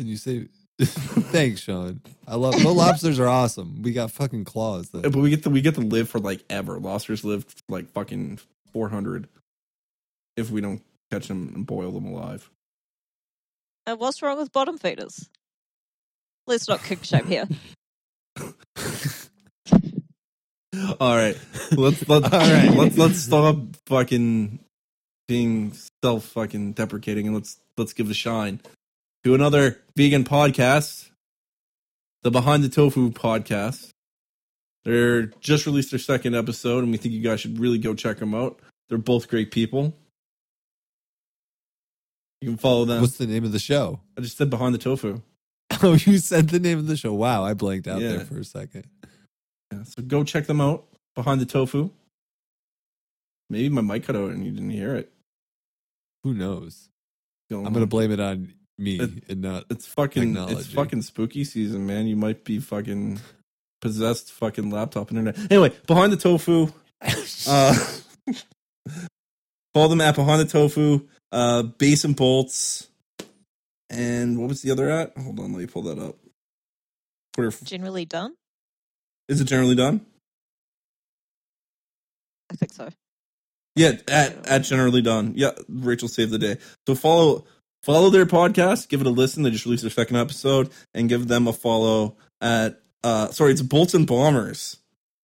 Can 0.00 0.08
you 0.08 0.16
say 0.16 0.48
thanks, 0.80 1.60
Sean? 1.60 2.00
I 2.26 2.36
love 2.36 2.54
the 2.58 2.70
lobsters 2.70 3.20
are 3.20 3.28
awesome. 3.28 3.82
We 3.82 3.92
got 3.92 4.10
fucking 4.10 4.46
claws 4.46 4.88
though. 4.88 5.02
But 5.02 5.16
we 5.16 5.28
get 5.28 5.42
to 5.42 5.50
we 5.50 5.60
get 5.60 5.74
to 5.74 5.82
live 5.82 6.08
for 6.08 6.18
like 6.18 6.42
ever. 6.48 6.78
Lobsters 6.80 7.22
live 7.22 7.44
like 7.68 7.90
fucking 7.92 8.38
four 8.72 8.88
hundred. 8.88 9.28
if 10.38 10.50
we 10.50 10.62
don't 10.62 10.80
catch 11.10 11.28
them 11.28 11.52
and 11.54 11.66
boil 11.66 11.92
them 11.92 12.06
alive. 12.06 12.48
And 13.86 14.00
what's 14.00 14.22
wrong 14.22 14.38
with 14.38 14.52
bottom 14.52 14.78
feeders? 14.78 15.28
Let's 16.46 16.66
not 16.66 16.82
kink 16.82 17.04
shame 17.04 17.26
here. 17.26 17.46
All 20.98 21.14
right, 21.14 21.36
let's 21.72 22.08
let's 22.08 22.24
All 22.32 22.40
right. 22.40 22.70
let's 22.70 22.96
let's 22.96 23.18
stop 23.18 23.58
fucking 23.84 24.60
being 25.28 25.74
self 26.02 26.24
fucking 26.24 26.72
deprecating 26.72 27.26
and 27.26 27.34
let's 27.36 27.58
let's 27.76 27.92
give 27.92 28.08
a 28.08 28.14
shine 28.14 28.62
to 29.24 29.34
another 29.34 29.80
vegan 29.96 30.24
podcast, 30.24 31.10
the 32.22 32.30
Behind 32.30 32.62
the 32.64 32.68
Tofu 32.68 33.10
podcast. 33.10 33.90
They're 34.84 35.26
just 35.40 35.66
released 35.66 35.90
their 35.90 35.98
second 35.98 36.34
episode, 36.34 36.82
and 36.82 36.90
we 36.90 36.96
think 36.98 37.12
you 37.14 37.20
guys 37.22 37.40
should 37.40 37.58
really 37.58 37.78
go 37.78 37.94
check 37.94 38.18
them 38.18 38.34
out. 38.34 38.60
They're 38.88 38.98
both 38.98 39.28
great 39.28 39.50
people. 39.50 39.94
You 42.40 42.48
can 42.48 42.56
follow 42.56 42.86
them. 42.86 43.02
What's 43.02 43.18
the 43.18 43.26
name 43.26 43.44
of 43.44 43.52
the 43.52 43.58
show? 43.58 44.00
I 44.16 44.22
just 44.22 44.38
said 44.38 44.48
Behind 44.50 44.74
the 44.74 44.78
Tofu. 44.78 45.20
Oh, 45.82 45.92
you 45.94 46.18
said 46.18 46.48
the 46.48 46.58
name 46.58 46.78
of 46.78 46.88
the 46.88 46.96
show. 46.96 47.14
Wow, 47.14 47.44
I 47.44 47.54
blanked 47.54 47.86
out 47.86 48.00
Yeah. 48.00 48.08
there 48.16 48.20
for 48.24 48.38
a 48.40 48.44
second. 48.44 48.86
Yeah, 49.72 49.84
so 49.84 50.02
go 50.02 50.24
check 50.24 50.46
them 50.46 50.60
out. 50.60 50.84
Behind 51.14 51.40
the 51.40 51.46
Tofu. 51.46 51.90
Maybe 53.48 53.68
my 53.68 53.80
mic 53.80 54.02
cut 54.04 54.16
out 54.16 54.30
and 54.32 54.44
you 54.44 54.50
didn't 54.50 54.70
hear 54.70 54.96
it. 54.96 55.12
Who 56.24 56.34
knows? 56.34 56.88
Don't 57.50 57.66
I'm 57.66 57.72
gonna 57.72 57.86
blame 57.86 58.10
it 58.10 58.18
on 58.18 58.52
me 58.80 58.98
It- 58.98 59.24
and 59.28 59.42
not. 59.42 59.64
It's 59.70 59.86
fucking 59.86 60.36
it's 60.36 60.66
fucking 60.72 61.02
spooky 61.02 61.44
season, 61.44 61.86
man. 61.86 62.06
You 62.06 62.16
might 62.16 62.44
be 62.44 62.58
fucking 62.58 63.20
possessed 63.80 64.32
fucking 64.32 64.70
laptop 64.70 65.10
internet. 65.10 65.38
Anyway, 65.50 65.72
behind 65.86 66.12
the 66.12 66.16
tofu. 66.16 66.68
Uh 67.48 67.74
follow 69.74 69.88
them 69.88 70.00
at 70.00 70.14
behind 70.14 70.40
the 70.40 70.44
tofu, 70.50 71.06
uh 71.32 71.62
base 71.62 72.04
and 72.04 72.14
bolts. 72.16 72.88
And 73.88 74.38
what 74.38 74.48
was 74.48 74.62
the 74.62 74.70
other 74.70 74.88
at? 74.90 75.16
Hold 75.16 75.40
on, 75.40 75.52
let 75.52 75.60
me 75.60 75.66
pull 75.66 75.82
that 75.82 75.98
up. 75.98 76.16
Twitter 77.32 77.56
Generally 77.64 78.04
done? 78.06 78.34
is 79.28 79.40
it 79.40 79.44
generally 79.44 79.74
done? 79.76 80.04
I 82.50 82.56
think 82.56 82.72
so. 82.72 82.88
Yeah, 83.76 83.92
at 84.08 84.46
at 84.46 84.58
generally 84.64 85.02
done. 85.02 85.32
Yeah, 85.36 85.52
Rachel 85.68 86.08
saved 86.08 86.32
the 86.32 86.38
day. 86.38 86.56
So 86.86 86.94
follow 86.94 87.44
follow 87.82 88.10
their 88.10 88.26
podcast, 88.26 88.88
give 88.88 89.00
it 89.00 89.06
a 89.06 89.10
listen. 89.10 89.42
They 89.42 89.50
just 89.50 89.64
released 89.64 89.82
their 89.82 89.90
second 89.90 90.16
episode, 90.16 90.70
and 90.94 91.08
give 91.08 91.28
them 91.28 91.46
a 91.46 91.52
follow 91.52 92.16
at 92.40 92.80
uh 93.02 93.28
sorry, 93.28 93.52
it's 93.52 93.62
Bolts 93.62 93.94
and 93.94 94.06
Bombers 94.06 94.78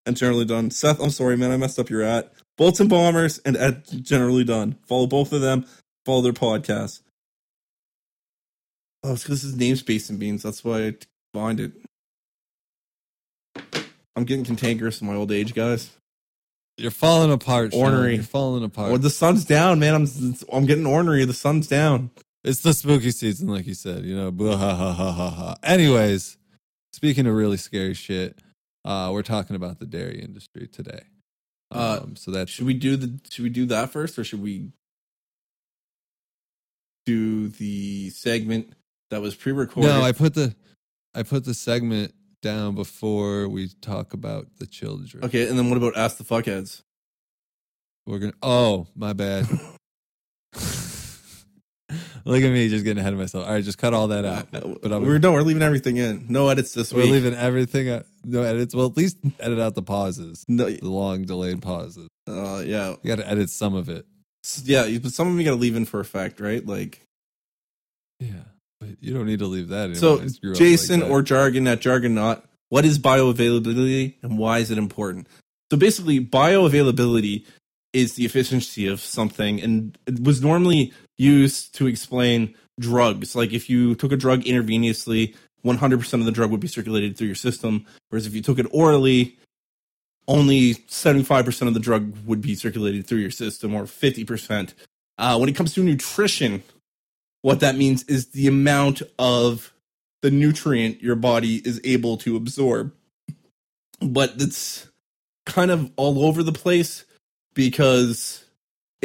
and 0.07 0.17
generally 0.17 0.45
done. 0.45 0.71
Seth, 0.71 1.01
I'm 1.01 1.11
sorry, 1.11 1.37
man, 1.37 1.51
I 1.51 1.57
messed 1.57 1.79
up 1.79 1.91
your 1.91 2.03
at 2.03 2.33
Bolts 2.57 2.81
and 2.81 2.89
Bombers 2.89 3.39
and 3.45 3.57
at 3.57 3.87
generally 4.03 4.45
done. 4.45 4.79
Follow 4.87 5.07
both 5.07 5.33
of 5.33 5.41
them. 5.41 5.67
Follow 6.05 6.23
their 6.23 6.33
podcast. 6.33 7.01
Oh, 9.03 9.13
it's 9.13 9.23
because 9.23 9.43
his 9.43 9.57
name's 9.57 9.81
Space 9.81 10.09
and 10.09 10.19
Beans. 10.19 10.43
That's 10.43 10.65
why 10.65 10.87
I 10.87 10.95
find 11.35 11.61
it. 11.61 11.73
I'm 14.17 14.25
getting 14.25 14.45
cantankerous 14.45 15.01
in 15.01 15.07
my 15.07 15.15
old 15.15 15.31
age, 15.31 15.55
guys. 15.55 15.91
You're 16.79 16.91
falling 16.91 17.31
apart. 17.31 17.73
Sean. 17.73 17.93
Ornery. 17.93 18.15
You're 18.15 18.25
falling 18.25 18.65
apart. 18.65 18.91
Well, 18.91 18.99
the 18.99 19.11
sun's 19.11 19.45
down, 19.45 19.79
man. 19.79 19.95
I'm 19.95 20.35
I'm 20.53 20.67
getting 20.67 20.87
ornery. 20.87 21.25
The 21.25 21.35
sun's 21.35 21.67
down. 21.67 22.11
It's 22.47 22.61
the 22.61 22.73
spooky 22.73 23.11
season, 23.11 23.49
like 23.49 23.67
you 23.67 23.75
said. 23.75 24.05
You 24.05 24.17
know, 24.17 24.31
blah, 24.31 24.57
ha, 24.57 24.73
ha, 24.73 24.93
ha, 24.93 25.12
ha, 25.12 25.31
ha. 25.31 25.57
Anyways, 25.65 26.38
speaking 26.93 27.26
of 27.26 27.35
really 27.35 27.57
scary 27.57 27.93
shit, 27.93 28.38
uh, 28.85 29.11
we're 29.12 29.23
talking 29.23 29.57
about 29.57 29.81
the 29.81 29.87
dairy 29.87 30.23
industry 30.23 30.69
today. 30.69 31.03
Uh, 31.75 31.99
Um, 32.05 32.15
so 32.15 32.31
that 32.31 32.49
Should 32.49 32.67
we 32.67 32.75
do 32.75 32.97
the 32.97 33.19
should 33.29 33.43
we 33.43 33.49
do 33.50 33.67
that 33.67 33.91
first 33.91 34.17
or 34.17 34.23
should 34.23 34.41
we 34.41 34.71
do 37.05 37.49
the 37.49 38.11
segment 38.11 38.75
that 39.11 39.21
was 39.21 39.35
pre-recorded? 39.35 39.88
no. 39.88 40.03
I 40.03 40.12
put 40.12 40.35
the 40.35 40.55
I 41.15 41.25
put 41.25 41.45
the 41.45 41.55
segment 41.55 42.15
down 42.43 42.76
before 42.76 43.49
we 43.49 43.71
talk 43.81 44.12
about 44.12 44.47
the 44.59 44.67
children. 44.67 45.25
Okay, 45.25 45.49
and 45.49 45.59
then 45.59 45.69
what 45.69 45.79
about 45.79 45.97
ask 45.97 46.17
the 46.17 46.25
fuckheads? 46.25 46.83
We're 48.07 48.21
gonna. 48.21 48.35
Oh, 48.41 48.87
my 48.95 49.12
bad. 49.12 49.49
Look 52.26 52.42
at 52.42 52.50
me, 52.52 52.68
just 52.68 52.85
getting 52.85 52.99
ahead 53.00 53.12
of 53.12 53.18
myself. 53.21 53.47
All 53.47 53.52
right, 53.54 53.62
just 53.62 53.78
cut 53.78 53.95
all 53.95 54.09
that 54.09 54.25
out. 54.25 54.49
But 54.50 54.92
I'm, 54.92 55.02
we're 55.06 55.18
no, 55.18 55.33
we're 55.33 55.42
leaving 55.42 55.62
everything 55.62 55.97
in. 55.97 56.26
No 56.28 56.49
edits 56.49 56.75
this 56.75 56.92
we're 56.92 57.02
week. 57.02 57.12
leaving 57.12 57.35
everything. 57.35 57.88
Out, 57.88 58.04
no 58.25 58.42
edits. 58.42 58.75
Well, 58.75 58.87
at 58.87 58.97
least 58.97 59.16
edit 59.38 59.61
out 59.61 59.75
the 59.76 59.83
pauses, 59.83 60.45
No, 60.49 60.68
the 60.68 60.88
long 60.88 61.23
delayed 61.23 61.62
pauses. 61.62 62.09
uh, 62.28 62.62
yeah, 62.66 62.97
You 63.02 63.09
got 63.09 63.23
to 63.23 63.30
edit 63.30 63.49
some 63.49 63.75
of 63.75 63.88
it. 63.88 64.06
Yeah. 64.64 64.88
But 64.99 65.12
some 65.12 65.28
of 65.28 65.33
them 65.35 65.40
you 65.40 65.45
got 65.47 65.52
to 65.52 65.61
leave 65.61 65.76
in 65.76 65.85
for 65.85 66.00
effect, 66.00 66.40
right? 66.40 66.66
Like 66.66 67.00
Yeah, 68.18 68.30
but 68.80 68.90
you 69.00 69.14
don't 69.14 69.26
need 69.26 69.38
to 69.38 69.47
leave 69.47 69.68
that. 69.68 69.90
in. 69.90 69.95
so, 69.95 70.21
I 70.21 70.26
screw 70.26 70.50
up 70.52 70.59
Jason 70.59 71.00
like 71.00 71.11
or 71.11 71.23
Jargon 71.23 71.68
at 71.68 71.80
Jargonaut. 71.80 72.42
What 72.71 72.85
is 72.85 72.99
bioavailability 72.99 74.14
and 74.23 74.37
why 74.37 74.59
is 74.59 74.73
it 74.73 74.78
important? 74.78 75.28
So 75.71 75.76
basically, 75.78 76.18
bioavailability 76.25 77.45
is 77.92 78.14
the 78.14 78.25
efficiency 78.25 78.87
of 78.88 79.00
something, 79.00 79.61
and 79.62 79.97
it 80.06 80.23
was 80.23 80.42
normally 80.42 80.92
used 81.18 81.75
to 81.76 81.87
explain 81.87 82.54
drugs. 82.78 83.35
Like 83.35 83.52
if 83.52 83.70
you 83.70 83.94
took 83.94 84.12
a 84.12 84.16
drug 84.16 84.42
intravenously, 84.42 85.35
100% 85.64 86.12
of 86.14 86.25
the 86.25 86.32
drug 86.32 86.50
would 86.50 86.61
be 86.61 86.68
circulated 86.68 87.16
through 87.16 87.26
your 87.26 87.37
system, 87.37 87.87
whereas 88.08 88.26
if 88.26 88.35
you 88.35 88.42
took 88.42 88.58
it 88.58 88.66
orally, 88.70 89.37
only 90.28 90.75
75% 90.75 91.68
of 91.68 91.75
the 91.75 91.80
drug 91.80 92.16
would 92.26 92.40
be 92.40 92.54
circulated 92.54 93.06
through 93.06 93.18
your 93.18 93.30
system, 93.30 93.75
or 93.75 93.85
50%. 93.85 94.75
Uh, 95.18 95.38
when 95.38 95.49
it 95.49 95.56
comes 95.56 95.75
to 95.75 95.82
nutrition, 95.82 96.62
what 97.42 97.61
that 97.61 97.76
means 97.76 98.02
is 98.04 98.28
the 98.28 98.49
amount 98.49 99.02
of 99.18 99.73
the 100.23 100.30
nutrient 100.30 101.02
your 101.02 101.16
body 101.16 101.56
is 101.64 101.80
able 101.85 102.16
to 102.18 102.37
absorb. 102.37 102.92
But 104.00 104.35
it's 104.38 104.88
kind 105.46 105.70
of 105.70 105.90
all 105.96 106.25
over 106.26 106.42
the 106.42 106.52
place 106.52 107.04
because 107.54 108.44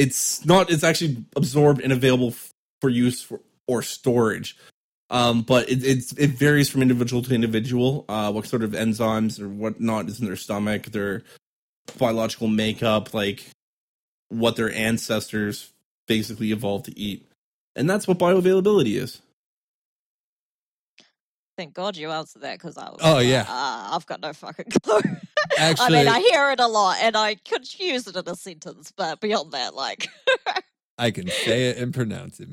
it's 0.02 0.44
not 0.46 0.72
it's 0.72 0.84
actually 0.84 1.24
absorbed 1.36 1.82
and 1.82 1.94
available 1.94 2.34
for 2.82 2.90
use 2.90 3.22
for, 3.22 3.40
or 3.68 3.84
storage. 3.84 4.58
Um, 5.12 5.44
but 5.44 5.70
it, 5.70 5.84
it's 5.84 6.14
it 6.14 6.32
varies 6.32 6.70
from 6.70 6.82
individual 6.82 7.22
to 7.22 7.36
individual. 7.36 8.06
Uh, 8.10 8.32
what 8.32 8.48
sort 8.48 8.64
of 8.64 8.72
enzymes 8.72 9.40
or 9.40 9.48
whatnot 9.48 10.08
is 10.08 10.20
in 10.20 10.26
their 10.26 10.36
stomach, 10.36 10.86
their 10.86 11.22
biological 12.00 12.48
makeup, 12.48 13.14
like 13.14 13.46
what 14.30 14.56
their 14.56 14.74
ancestors 14.74 15.72
basically 16.08 16.52
evolved 16.52 16.86
to 16.86 16.98
eat, 16.98 17.28
and 17.76 17.90
that's 17.90 18.08
what 18.08 18.18
bioavailability 18.18 18.96
is. 18.96 19.22
Thank 21.58 21.74
God 21.76 21.96
you 21.96 22.10
answered 22.10 22.42
that 22.42 22.58
because 22.58 22.78
I 22.78 22.90
was. 22.90 23.02
Oh, 23.04 23.16
like, 23.16 23.28
yeah. 23.28 23.46
"Ah, 23.48 23.96
I've 23.96 24.06
got 24.08 24.22
no 24.22 24.34
fucking 24.34 24.72
clue. 24.84 25.02
Actually, 25.62 26.00
I 26.00 26.04
mean, 26.04 26.08
I 26.08 26.20
hear 26.20 26.52
it 26.52 26.60
a 26.60 26.68
lot 26.68 26.98
and 27.02 27.16
I 27.16 27.36
could 27.36 27.72
use 27.80 28.08
it 28.08 28.16
in 28.16 28.28
a 28.28 28.36
sentence, 28.36 28.92
but 28.96 29.22
beyond 29.22 29.52
that, 29.52 29.76
like. 29.76 30.08
I 30.98 31.10
can 31.10 31.28
say 31.28 31.70
it 31.70 31.78
and 31.78 31.94
pronounce 31.94 32.40
it. 32.40 32.50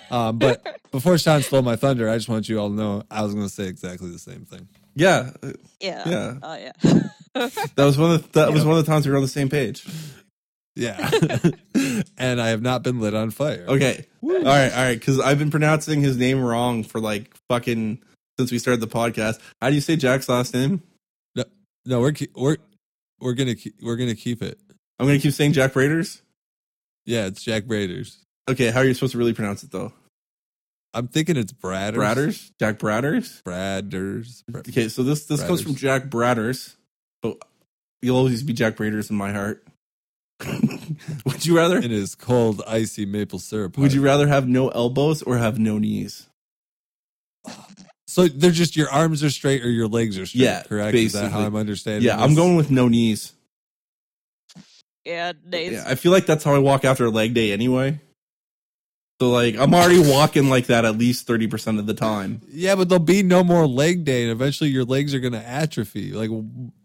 um, 0.10 0.38
but 0.38 0.80
before 0.90 1.18
Sean 1.18 1.42
stole 1.42 1.62
my 1.62 1.76
thunder, 1.76 2.08
I 2.08 2.16
just 2.16 2.28
want 2.28 2.48
you 2.48 2.58
all 2.58 2.68
to 2.68 2.74
know 2.74 3.02
I 3.10 3.22
was 3.22 3.34
going 3.34 3.46
to 3.46 3.52
say 3.52 3.66
exactly 3.66 4.10
the 4.10 4.18
same 4.18 4.44
thing. 4.44 4.68
Yeah, 4.94 5.30
uh, 5.42 5.52
yeah. 5.80 6.08
Yeah. 6.08 6.34
Oh, 6.42 6.54
yeah. 6.54 6.72
that 7.34 7.84
was 7.84 7.96
one 7.96 8.12
of 8.12 8.22
the, 8.22 8.40
that 8.40 8.52
was 8.52 8.64
one 8.64 8.76
of 8.76 8.84
the 8.84 8.90
times 8.90 9.06
we 9.06 9.12
were 9.12 9.16
on 9.16 9.22
the 9.22 9.28
same 9.28 9.48
page. 9.48 9.86
Yeah, 10.76 11.10
and 12.16 12.40
I 12.40 12.48
have 12.48 12.62
not 12.62 12.82
been 12.82 13.00
lit 13.00 13.14
on 13.14 13.30
fire. 13.30 13.64
Okay, 13.68 14.06
all 14.22 14.30
right, 14.30 14.44
all 14.44 14.84
right, 14.84 14.98
because 14.98 15.20
I've 15.20 15.38
been 15.38 15.50
pronouncing 15.50 16.00
his 16.00 16.16
name 16.16 16.40
wrong 16.40 16.84
for 16.84 17.00
like 17.00 17.36
fucking 17.48 18.00
since 18.38 18.50
we 18.50 18.58
started 18.58 18.80
the 18.80 18.86
podcast. 18.86 19.40
How 19.60 19.68
do 19.68 19.74
you 19.74 19.80
say 19.80 19.96
Jack's 19.96 20.28
last 20.28 20.54
name? 20.54 20.82
No, 21.90 21.98
we're 22.00 22.12
we're 22.36 22.56
we're 23.18 23.34
gonna 23.34 23.56
keep, 23.56 23.74
we're 23.82 23.96
gonna 23.96 24.14
keep 24.14 24.42
it. 24.42 24.60
I'm 25.00 25.06
gonna 25.08 25.18
keep 25.18 25.32
saying 25.32 25.54
Jack 25.54 25.74
Raiders. 25.74 26.22
Yeah, 27.04 27.26
it's 27.26 27.42
Jack 27.42 27.64
Braders. 27.64 28.16
Okay, 28.48 28.70
how 28.70 28.78
are 28.78 28.84
you 28.84 28.94
supposed 28.94 29.10
to 29.12 29.18
really 29.18 29.32
pronounce 29.32 29.64
it 29.64 29.72
though? 29.72 29.92
I'm 30.94 31.08
thinking 31.08 31.36
it's 31.36 31.52
Bradders. 31.52 31.96
Bradders, 31.96 32.50
Jack 32.60 32.78
Bradders. 32.78 33.42
Bradders. 33.42 34.44
Bra- 34.46 34.60
Okay, 34.68 34.88
so 34.88 35.02
this 35.02 35.26
this 35.26 35.42
comes 35.42 35.62
from 35.62 35.74
Jack 35.74 36.04
Bradders, 36.04 36.76
but 37.22 37.38
you'll 38.02 38.16
always 38.16 38.44
be 38.44 38.52
Jack 38.52 38.76
Braiders 38.76 39.10
in 39.10 39.16
my 39.16 39.32
heart. 39.32 39.66
would 41.26 41.44
you 41.44 41.56
rather? 41.56 41.78
It 41.78 41.90
is 41.90 42.14
cold, 42.14 42.62
icy 42.68 43.04
maple 43.04 43.40
syrup. 43.40 43.76
Would 43.78 43.92
you 43.92 44.00
rather 44.00 44.28
have 44.28 44.46
no 44.46 44.68
elbows 44.68 45.22
or 45.22 45.38
have 45.38 45.58
no 45.58 45.78
knees? 45.78 46.28
So 48.10 48.26
they're 48.26 48.50
just 48.50 48.74
your 48.76 48.90
arms 48.90 49.22
are 49.22 49.30
straight 49.30 49.64
or 49.64 49.70
your 49.70 49.86
legs 49.86 50.18
are 50.18 50.26
straight. 50.26 50.42
Yeah, 50.42 50.62
correct. 50.64 50.96
Is 50.96 51.12
that 51.12 51.30
how. 51.30 51.40
I'm 51.40 51.54
understanding? 51.54 52.02
Yeah, 52.02 52.20
I'm 52.20 52.34
going 52.34 52.56
with 52.56 52.68
no 52.70 52.88
knees. 52.88 53.32
yeah, 55.04 55.32
knees. 55.46 55.72
Yeah, 55.72 55.84
I 55.86 55.94
feel 55.94 56.10
like 56.10 56.26
that's 56.26 56.42
how 56.42 56.54
I 56.54 56.58
walk 56.58 56.84
after 56.84 57.04
a 57.04 57.10
leg 57.10 57.34
day 57.34 57.52
anyway. 57.52 58.00
So 59.20 59.30
like 59.30 59.54
I'm 59.56 59.74
already 59.74 60.00
walking 60.00 60.48
like 60.48 60.66
that 60.66 60.84
at 60.84 60.96
least 60.98 61.28
30% 61.28 61.78
of 61.78 61.86
the 61.86 61.94
time. 61.94 62.40
Yeah, 62.50 62.74
but 62.74 62.88
there'll 62.88 63.04
be 63.04 63.22
no 63.22 63.44
more 63.44 63.66
leg 63.66 64.04
day, 64.04 64.22
and 64.22 64.32
eventually 64.32 64.70
your 64.70 64.84
legs 64.84 65.14
are 65.14 65.20
going 65.20 65.34
to 65.34 65.46
atrophy. 65.46 66.12
Like, 66.12 66.30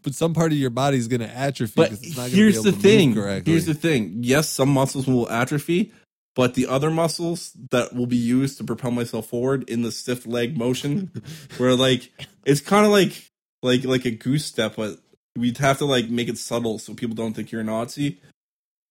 but 0.02 0.14
some 0.14 0.32
part 0.34 0.52
of 0.52 0.58
your 0.58 0.70
body 0.70 0.98
is 0.98 1.08
going 1.08 1.22
to 1.22 1.30
atrophy. 1.30 1.72
But 1.74 1.88
'cause 1.90 2.02
it's 2.02 2.10
not 2.16 2.24
gonna 2.24 2.36
here's 2.36 2.62
be 2.62 2.70
the 2.70 2.76
to 2.76 2.82
thing. 2.82 3.14
correctly. 3.14 3.52
Here's 3.52 3.64
the 3.66 3.74
thing. 3.74 4.18
Yes, 4.20 4.48
some 4.50 4.68
muscles 4.68 5.06
will 5.06 5.28
atrophy, 5.30 5.92
but 6.36 6.52
the 6.52 6.66
other 6.66 6.90
muscles 6.90 7.52
that 7.70 7.94
will 7.94 8.06
be 8.06 8.16
used 8.16 8.58
to 8.58 8.64
propel 8.64 8.90
myself 8.92 9.26
forward 9.26 9.68
in 9.68 9.82
the 9.82 9.90
stiff 9.90 10.26
leg 10.26 10.56
motion, 10.56 11.10
where 11.56 11.74
like 11.74 12.12
it's 12.44 12.60
kind 12.60 12.84
of 12.84 12.92
like 12.92 13.30
like 13.62 13.84
like 13.84 14.04
a 14.04 14.10
goose 14.12 14.44
step, 14.44 14.76
but 14.76 15.00
we'd 15.34 15.58
have 15.58 15.78
to 15.78 15.86
like 15.86 16.08
make 16.10 16.28
it 16.28 16.38
subtle 16.38 16.78
so 16.78 16.94
people 16.94 17.16
don't 17.16 17.34
think 17.34 17.50
you're 17.50 17.62
a 17.62 17.64
Nazi. 17.64 18.20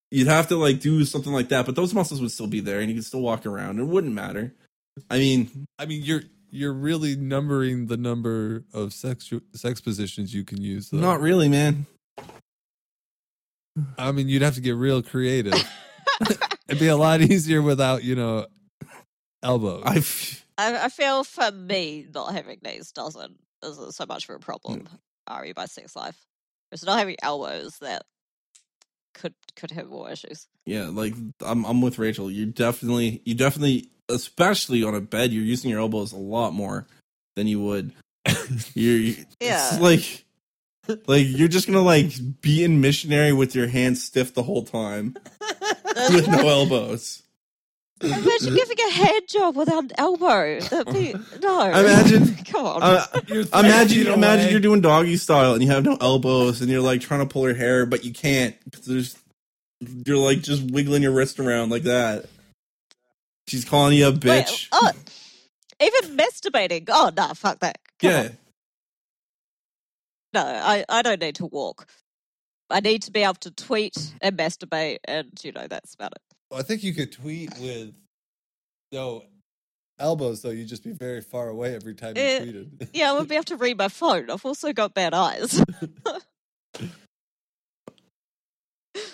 You'd 0.10 0.28
have 0.28 0.48
to 0.48 0.56
like 0.56 0.80
do 0.80 1.06
something 1.06 1.32
like 1.32 1.50
that, 1.50 1.68
but 1.68 1.75
those 1.75 1.94
muscles 1.94 2.20
would 2.20 2.32
still 2.32 2.48
be 2.48 2.60
there, 2.60 2.80
and 2.80 2.90
you 2.90 2.96
could 2.96 3.06
still 3.06 3.22
walk 3.22 3.46
around. 3.46 3.80
It 3.80 3.86
wouldn't 3.86 4.14
matter. 4.14 4.54
I 5.10 5.20
mean, 5.20 5.68
I 5.78 5.86
mean, 5.86 6.02
you're 6.04 6.24
you're 6.50 6.74
really 6.74 7.16
numbering 7.16 7.88
the 7.88 7.98
number 7.98 8.64
of 8.74 8.92
sex 8.92 9.32
sex 9.54 9.82
positions 9.82 10.34
you 10.34 10.44
can 10.44 10.62
use. 10.62 10.90
Though. 10.90 10.98
not 10.98 11.22
really, 11.22 11.48
man. 11.48 11.86
I 14.00 14.12
mean, 14.14 14.30
you'd 14.30 14.42
have 14.42 14.56
to 14.56 14.62
get 14.62 14.75
real 14.75 15.04
creative. 15.04 15.54
It'd 16.67 16.79
be 16.79 16.88
a 16.88 16.98
lot 16.98 17.22
easier 17.22 17.62
without, 17.62 18.03
you 18.03 18.15
know, 18.15 18.48
elbows. 19.43 19.84
I've 19.86 20.45
I, 20.57 20.86
I 20.86 20.89
feel 20.89 21.24
for 21.24 21.51
me, 21.51 22.07
not 22.13 22.34
having 22.34 22.60
knees 22.63 22.91
doesn't 22.91 23.38
isn't 23.63 23.93
so 23.93 24.05
much 24.07 24.27
of 24.29 24.36
a 24.36 24.39
problem. 24.39 24.81
Mm. 24.81 24.88
Are 25.27 25.45
you 25.45 25.53
by 25.53 25.65
sex 25.65 25.95
life? 25.95 26.17
It's 26.72 26.86
not 26.86 27.00
having 27.00 27.15
elbows 27.22 27.77
that 27.79 28.03
could 29.13 29.34
could 29.55 29.72
have 29.72 29.89
more 29.89 30.10
issues. 30.12 30.48
Yeah, 30.65 30.88
like 30.91 31.13
I'm 31.41 31.65
I'm 31.65 31.81
with 31.81 32.00
Rachel. 32.00 32.29
You 32.31 32.45
definitely 32.48 33.22
you 33.25 33.36
definitely 33.36 33.89
especially 34.10 34.84
on 34.84 34.93
a 34.95 35.01
bed, 35.01 35.31
you're 35.34 35.43
using 35.43 35.69
your 35.72 35.79
elbows 35.79 36.12
a 36.13 36.17
lot 36.17 36.53
more 36.53 36.88
than 37.36 37.48
you 37.48 37.60
would. 37.62 37.91
You're 38.74 38.98
you- 38.98 39.25
Yeah. 39.39 39.69
it's 39.74 39.79
like 39.79 40.25
like 41.07 41.25
you're 41.27 41.48
just 41.48 41.65
gonna 41.67 41.81
like 41.81 42.12
be 42.41 42.63
in 42.63 42.81
missionary 42.81 43.34
with 43.34 43.55
your 43.55 43.67
hands 43.67 44.03
stiff 44.03 44.34
the 44.34 44.43
whole 44.43 44.63
time 44.63 45.15
with 46.14 46.28
no 46.28 46.48
elbows. 46.48 47.24
Imagine 48.02 48.56
giving 48.56 48.78
a 48.88 48.92
hand 48.92 49.24
job 49.30 49.56
without 49.56 49.86
an 49.86 49.92
elbow. 49.98 50.60
That'd 50.60 50.94
be 50.94 51.16
no. 51.42 51.62
Imagine- 51.64 52.36
Come 52.46 52.66
on. 52.66 52.84
Uh, 52.84 53.06
imagine 53.54 54.04
feet 54.04 54.08
imagine 54.08 54.52
you're 54.52 54.60
doing 54.60 54.82
doggy 54.82 55.18
style 55.18 55.54
and 55.54 55.64
you 55.64 55.70
have 55.70 55.84
no 55.84 55.98
elbows 56.00 56.62
and 56.62 56.70
you're 56.70 56.82
like 56.82 57.02
trying 57.02 57.22
to 57.22 57.25
pull 57.25 57.44
her 57.44 57.54
hair 57.54 57.86
but 57.86 58.04
you 58.06 58.14
can't 58.14 58.56
because 58.66 58.86
there's 58.86 59.18
you're 60.06 60.18
like 60.18 60.42
just 60.42 60.70
wiggling 60.72 61.04
your 61.04 61.12
wrist 61.12 61.40
around 61.40 61.70
like 61.70 61.84
that. 61.84 62.25
She's 63.48 63.66
calling 63.66 63.98
you 63.98 64.08
a 64.08 64.12
Wait, 64.12 64.22
bitch. 64.22 64.68
oh, 64.72 64.92
even 65.82 66.18
masturbating. 66.18 66.90
Oh 66.90 67.12
no, 67.16 67.34
fuck 67.34 67.60
that. 67.60 67.78
Come 68.00 68.12
yeah. 68.12 68.20
on. 68.20 68.38
No, 70.34 70.46
I, 70.46 70.84
I 70.90 71.02
don't 71.02 71.22
need 71.22 71.36
to 71.36 71.46
walk. 71.46 71.88
I 72.69 72.79
need 72.79 73.03
to 73.03 73.12
be 73.12 73.22
able 73.24 73.36
to 73.36 73.51
tweet 73.51 73.95
and 74.22 74.38
masturbate, 74.38 74.98
and 75.05 75.29
you 75.43 75.51
know 75.51 75.67
that's 75.67 75.93
about 75.93 76.13
it. 76.13 76.22
I 76.55 76.62
think 76.62 76.84
you 76.84 76.93
could 76.93 77.12
tweet 77.12 77.51
with 77.60 77.93
no 78.91 79.24
elbows, 80.00 80.41
though. 80.41 80.50
You'd 80.51 80.67
just 80.67 80.84
be 80.84 80.91
very 80.91 81.22
far 81.22 81.50
away 81.50 81.75
every 81.75 81.95
time 81.95 82.15
you 82.15 82.24
Eh, 82.24 82.39
tweeted. 82.39 82.89
Yeah, 82.93 83.12
I 83.12 83.13
would 83.17 83.27
be 83.27 83.36
able 83.36 83.43
to 83.45 83.57
read 83.57 83.77
my 83.77 83.88
phone. 83.88 84.29
I've 84.29 84.45
also 84.45 84.74
got 84.74 84.93
bad 84.93 85.13
eyes. 85.13 85.63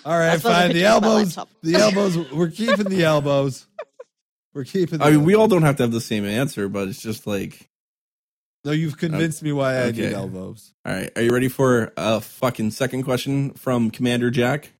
All 0.04 0.18
right, 0.18 0.32
I 0.34 0.38
fine. 0.38 0.68
The 0.68 0.74
do 0.74 0.80
with 0.80 0.84
my 0.84 0.88
elbows. 0.88 1.38
The 1.62 1.74
elbows. 1.74 2.32
We're 2.32 2.50
keeping 2.50 2.88
the 2.88 3.04
elbows. 3.04 3.66
We're 4.54 4.64
keeping. 4.64 4.98
The 4.98 5.04
I 5.04 5.10
mean, 5.12 5.24
we 5.24 5.34
all 5.34 5.48
don't 5.48 5.62
have 5.62 5.76
to 5.76 5.84
have 5.84 5.92
the 5.92 6.00
same 6.00 6.24
answer, 6.24 6.68
but 6.68 6.88
it's 6.88 7.00
just 7.02 7.26
like, 7.26 7.68
No, 8.64 8.70
you've 8.70 8.96
convinced 8.96 9.42
me 9.42 9.50
why 9.52 9.82
I 9.82 9.86
need 9.86 10.04
okay. 10.04 10.14
elbows. 10.14 10.72
all 10.86 10.92
right, 10.94 11.10
are 11.16 11.22
you 11.22 11.32
ready 11.32 11.48
for 11.48 11.92
a 11.96 12.20
fucking 12.20 12.70
second 12.70 13.02
question 13.02 13.50
from 13.54 13.90
Commander 13.90 14.30
Jack? 14.30 14.72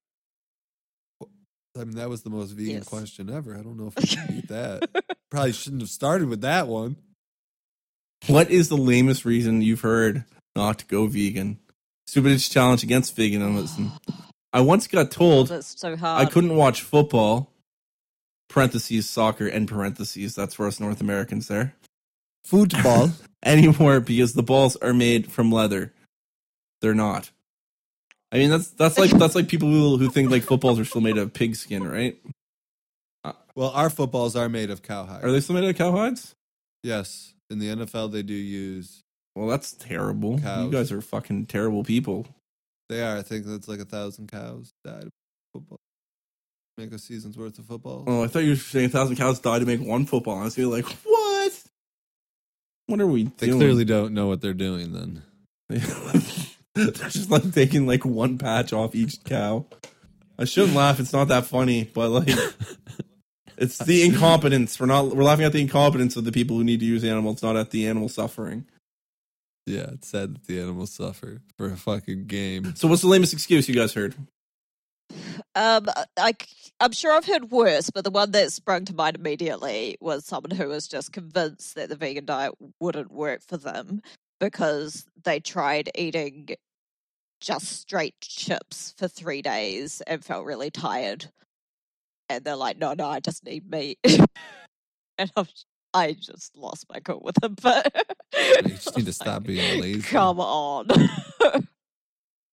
I 1.20 1.84
mean, 1.84 1.96
that 1.96 2.08
was 2.10 2.22
the 2.22 2.30
most 2.30 2.50
vegan 2.52 2.74
Yes. 2.76 2.84
question 2.84 3.30
ever. 3.30 3.56
I 3.56 3.62
don't 3.62 3.78
know 3.78 3.86
if 3.86 3.98
I 3.98 4.02
can 4.02 4.26
beat 4.36 4.48
that. 4.48 4.88
Probably 5.30 5.52
shouldn't 5.52 5.80
have 5.82 5.88
started 5.90 6.28
with 6.28 6.42
that 6.42 6.68
one. 6.68 6.96
What 8.26 8.50
is 8.50 8.68
the 8.68 8.76
lamest 8.76 9.24
reason 9.24 9.62
you've 9.62 9.80
heard 9.80 10.24
not 10.54 10.78
to 10.80 10.86
go 10.86 11.06
vegan? 11.06 11.58
Stupidest 12.06 12.52
challenge 12.52 12.82
against 12.82 13.16
veganism. 13.16 13.90
I 14.52 14.60
once 14.60 14.86
got 14.86 15.10
told 15.10 15.48
That's 15.48 15.80
so 15.80 15.96
hard. 15.96 16.26
I 16.26 16.30
couldn't 16.30 16.54
watch 16.54 16.82
football. 16.82 17.50
Parentheses 18.50 19.08
soccer 19.08 19.46
and 19.46 19.66
parentheses. 19.66 20.34
That's 20.34 20.54
for 20.54 20.66
us 20.66 20.78
North 20.78 21.00
Americans 21.00 21.48
there. 21.48 21.74
Football. 22.44 23.10
Anymore 23.44 23.98
because 23.98 24.34
the 24.34 24.42
balls 24.42 24.76
are 24.76 24.92
made 24.92 25.32
from 25.32 25.50
leather. 25.50 25.92
They're 26.80 26.94
not. 26.94 27.30
I 28.30 28.38
mean 28.38 28.50
that's 28.50 28.68
that's 28.68 28.98
like 28.98 29.10
that's 29.10 29.34
like 29.34 29.48
people 29.48 29.68
who 29.68 29.96
who 29.96 30.08
think 30.08 30.30
like 30.30 30.44
footballs 30.44 30.78
are 30.78 30.84
still 30.84 31.00
made 31.00 31.18
of 31.18 31.32
pig 31.34 31.56
skin, 31.56 31.86
right? 31.86 32.16
Uh, 33.24 33.32
well, 33.56 33.70
our 33.70 33.90
footballs 33.90 34.36
are 34.36 34.48
made 34.48 34.70
of 34.70 34.82
cowhide. 34.82 35.24
Are 35.24 35.32
they 35.32 35.40
still 35.40 35.56
made 35.56 35.64
of 35.64 35.76
cowhides? 35.76 36.34
Yes, 36.84 37.34
in 37.50 37.58
the 37.58 37.68
NFL 37.68 38.12
they 38.12 38.22
do 38.22 38.32
use. 38.32 39.02
Well, 39.34 39.48
that's 39.48 39.72
terrible. 39.72 40.38
Cows. 40.38 40.64
You 40.64 40.70
guys 40.70 40.92
are 40.92 41.00
fucking 41.00 41.46
terrible 41.46 41.84
people. 41.84 42.26
They 42.88 43.02
are. 43.02 43.16
I 43.16 43.22
think 43.22 43.44
that's 43.44 43.68
like 43.68 43.80
a 43.80 43.84
thousand 43.84 44.30
cows 44.30 44.72
died 44.84 45.04
of 45.04 45.10
football. 45.52 45.78
Make 46.78 46.92
a 46.92 46.98
season's 46.98 47.36
worth 47.36 47.58
of 47.58 47.66
football. 47.66 48.04
Oh, 48.06 48.24
I 48.24 48.28
thought 48.28 48.44
you 48.44 48.50
were 48.50 48.56
saying 48.56 48.86
a 48.86 48.88
thousand 48.88 49.16
cows 49.16 49.40
died 49.40 49.60
to 49.60 49.66
make 49.66 49.80
one 49.80 50.06
football. 50.06 50.38
I 50.38 50.44
was 50.44 50.56
be 50.56 50.64
like? 50.64 50.86
What 52.92 53.00
are 53.00 53.06
we 53.06 53.24
they 53.38 53.46
doing? 53.46 53.58
clearly 53.58 53.86
don't 53.86 54.12
know 54.12 54.26
what 54.26 54.42
they're 54.42 54.52
doing. 54.52 54.92
Then 54.92 55.22
They're 56.74 56.90
just 57.08 57.30
like 57.30 57.50
taking 57.54 57.86
like 57.86 58.04
one 58.04 58.36
patch 58.36 58.74
off 58.74 58.94
each 58.94 59.24
cow. 59.24 59.64
I 60.38 60.44
shouldn't 60.44 60.76
laugh. 60.76 61.00
It's 61.00 61.14
not 61.14 61.28
that 61.28 61.46
funny, 61.46 61.84
but 61.84 62.10
like 62.10 62.28
it's 63.56 63.78
the 63.78 64.02
incompetence. 64.04 64.78
We're 64.78 64.84
not. 64.84 65.16
We're 65.16 65.22
laughing 65.22 65.46
at 65.46 65.54
the 65.54 65.62
incompetence 65.62 66.16
of 66.16 66.24
the 66.24 66.32
people 66.32 66.58
who 66.58 66.64
need 66.64 66.80
to 66.80 66.86
use 66.86 67.02
animals, 67.02 67.42
not 67.42 67.56
at 67.56 67.70
the 67.70 67.86
animal 67.86 68.10
suffering. 68.10 68.66
yeah, 69.64 69.86
it's 69.92 70.08
sad 70.08 70.34
that 70.34 70.46
the 70.46 70.60
animals 70.60 70.92
suffer 70.92 71.40
for 71.56 71.72
a 71.72 71.76
fucking 71.78 72.26
game. 72.26 72.74
So, 72.76 72.88
what's 72.88 73.00
the 73.00 73.08
lamest 73.08 73.32
excuse 73.32 73.70
you 73.70 73.74
guys 73.74 73.94
heard? 73.94 74.14
Um, 75.54 75.86
I, 76.16 76.34
I'm 76.80 76.92
sure 76.92 77.12
I've 77.12 77.26
heard 77.26 77.50
worse, 77.50 77.90
but 77.90 78.04
the 78.04 78.10
one 78.10 78.30
that 78.32 78.52
sprung 78.52 78.84
to 78.86 78.94
mind 78.94 79.16
immediately 79.16 79.96
was 80.00 80.24
someone 80.24 80.50
who 80.50 80.68
was 80.68 80.88
just 80.88 81.12
convinced 81.12 81.74
that 81.74 81.88
the 81.88 81.96
vegan 81.96 82.24
diet 82.24 82.54
wouldn't 82.80 83.12
work 83.12 83.42
for 83.46 83.56
them 83.56 84.02
because 84.40 85.06
they 85.24 85.40
tried 85.40 85.90
eating 85.94 86.48
just 87.40 87.80
straight 87.80 88.14
chips 88.20 88.94
for 88.96 89.08
three 89.08 89.42
days 89.42 90.00
and 90.06 90.24
felt 90.24 90.46
really 90.46 90.70
tired. 90.70 91.26
And 92.28 92.44
they're 92.44 92.56
like, 92.56 92.78
no, 92.78 92.94
no, 92.94 93.06
I 93.06 93.20
just 93.20 93.44
need 93.44 93.70
meat. 93.70 93.98
and 95.18 95.30
I'm, 95.36 95.46
I 95.92 96.12
just 96.12 96.56
lost 96.56 96.86
my 96.88 97.00
cool 97.00 97.20
with 97.22 97.34
them, 97.36 97.56
but 97.60 97.92
You 98.34 98.62
just 98.62 98.96
need 98.96 99.06
to 99.06 99.12
stop 99.12 99.44
being 99.44 99.80
lazy. 99.80 100.02
Come 100.02 100.40
on. 100.40 100.88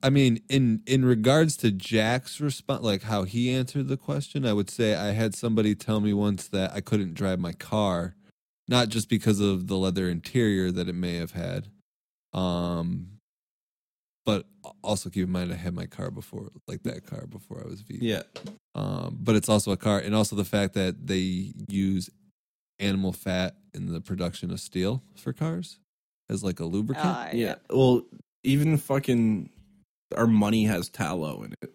I 0.01 0.09
mean, 0.09 0.41
in 0.49 0.81
in 0.85 1.03
regards 1.03 1.57
to 1.57 1.71
Jack's 1.71 2.39
response, 2.39 2.83
like 2.83 3.03
how 3.03 3.23
he 3.23 3.51
answered 3.53 3.87
the 3.87 3.97
question, 3.97 4.45
I 4.45 4.53
would 4.53 4.69
say 4.69 4.95
I 4.95 5.11
had 5.11 5.35
somebody 5.35 5.75
tell 5.75 5.99
me 5.99 6.13
once 6.13 6.47
that 6.47 6.71
I 6.73 6.79
couldn't 6.81 7.15
drive 7.15 7.39
my 7.39 7.51
car, 7.51 8.15
not 8.67 8.87
just 8.89 9.09
because 9.09 9.39
of 9.41 9.67
the 9.67 9.77
leather 9.77 10.07
interior 10.09 10.71
that 10.71 10.87
it 10.87 10.95
may 10.95 11.15
have 11.15 11.31
had, 11.31 11.67
um, 12.33 13.19
but 14.25 14.45
also 14.83 15.09
keep 15.09 15.25
in 15.25 15.31
mind 15.31 15.51
I 15.51 15.55
had 15.55 15.73
my 15.73 15.85
car 15.85 16.11
before, 16.11 16.47
like 16.67 16.83
that 16.83 17.05
car 17.05 17.25
before 17.27 17.61
I 17.63 17.67
was 17.67 17.81
vegan. 17.81 18.05
Yeah, 18.05 18.23
Um, 18.75 19.17
but 19.19 19.35
it's 19.35 19.49
also 19.49 19.71
a 19.71 19.77
car, 19.77 19.99
and 19.99 20.15
also 20.15 20.37
the 20.37 20.45
fact 20.45 20.75
that 20.75 21.07
they 21.07 21.51
use 21.67 22.09
animal 22.79 23.11
fat 23.11 23.57
in 23.73 23.91
the 23.91 23.99
production 23.99 24.49
of 24.51 24.61
steel 24.61 25.03
for 25.17 25.33
cars 25.33 25.79
as 26.29 26.41
like 26.41 26.61
a 26.61 26.65
lubricant. 26.65 27.05
Uh, 27.05 27.27
yeah. 27.33 27.55
Well, 27.69 28.03
even 28.45 28.77
fucking 28.77 29.49
our 30.15 30.27
money 30.27 30.65
has 30.65 30.89
tallow 30.89 31.43
in 31.43 31.53
it. 31.61 31.71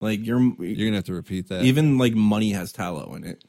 Like 0.00 0.24
you're 0.24 0.40
You're 0.40 0.88
gonna 0.88 0.96
have 0.96 1.04
to 1.04 1.14
repeat 1.14 1.48
that. 1.48 1.64
even 1.64 1.98
like 1.98 2.14
money 2.14 2.52
has 2.52 2.72
tallow 2.72 3.14
in 3.14 3.24
it. 3.24 3.44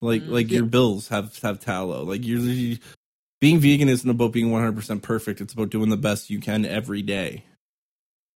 Like 0.00 0.22
Mm. 0.22 0.30
like 0.30 0.50
your 0.50 0.64
bills 0.64 1.08
have 1.08 1.36
have 1.40 1.60
tallow. 1.60 2.04
Like 2.04 2.24
you're 2.24 2.40
you, 2.40 2.78
being 3.40 3.58
vegan 3.60 3.88
isn't 3.88 4.08
about 4.08 4.32
being 4.32 4.50
100% 4.50 5.02
perfect. 5.02 5.40
It's 5.40 5.52
about 5.52 5.70
doing 5.70 5.90
the 5.90 5.96
best 5.96 6.30
you 6.30 6.40
can 6.40 6.64
every 6.64 7.02
day. 7.02 7.44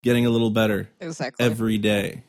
Getting 0.02 0.26
a 0.26 0.30
little 0.30 0.50
better 0.50 0.90
exactly. 1.00 1.44
every 1.44 1.78
day. 1.78 2.24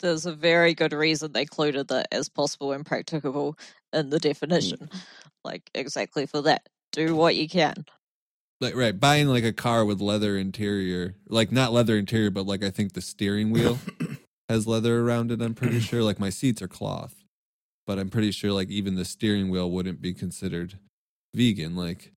There's 0.00 0.24
a 0.26 0.32
very 0.34 0.72
good 0.74 0.94
reason 0.94 1.32
they 1.32 1.42
included 1.42 1.88
that 1.88 2.08
as 2.10 2.28
possible 2.30 2.72
and 2.72 2.86
practicable 2.86 3.58
in 3.92 4.10
the 4.10 4.18
definition. 4.18 4.88
Like 5.44 5.70
exactly 5.74 6.26
for 6.26 6.42
that. 6.42 6.68
Do 6.92 7.14
what 7.16 7.36
you 7.36 7.48
can. 7.48 7.84
Like 8.60 8.74
right 8.74 9.00
buying 9.00 9.26
like 9.26 9.44
a 9.44 9.52
car 9.52 9.84
with 9.84 10.00
leather 10.00 10.36
interior 10.36 11.14
like 11.28 11.50
not 11.50 11.72
leather 11.72 11.96
interior 11.96 12.30
but 12.30 12.46
like 12.46 12.62
i 12.62 12.70
think 12.70 12.92
the 12.92 13.00
steering 13.00 13.50
wheel 13.50 13.78
has 14.50 14.66
leather 14.66 15.00
around 15.00 15.30
it. 15.30 15.40
I'm 15.40 15.54
pretty 15.54 15.78
sure. 15.78 16.02
Like 16.02 16.18
my 16.18 16.28
seats 16.28 16.60
are 16.60 16.68
cloth, 16.68 17.22
but 17.86 18.00
I'm 18.00 18.10
pretty 18.10 18.32
sure 18.32 18.50
like 18.52 18.68
even 18.68 18.96
the 18.96 19.04
steering 19.04 19.48
wheel 19.48 19.70
wouldn't 19.70 20.02
be 20.02 20.12
considered 20.12 20.74
vegan. 21.34 21.76
Like 21.76 22.12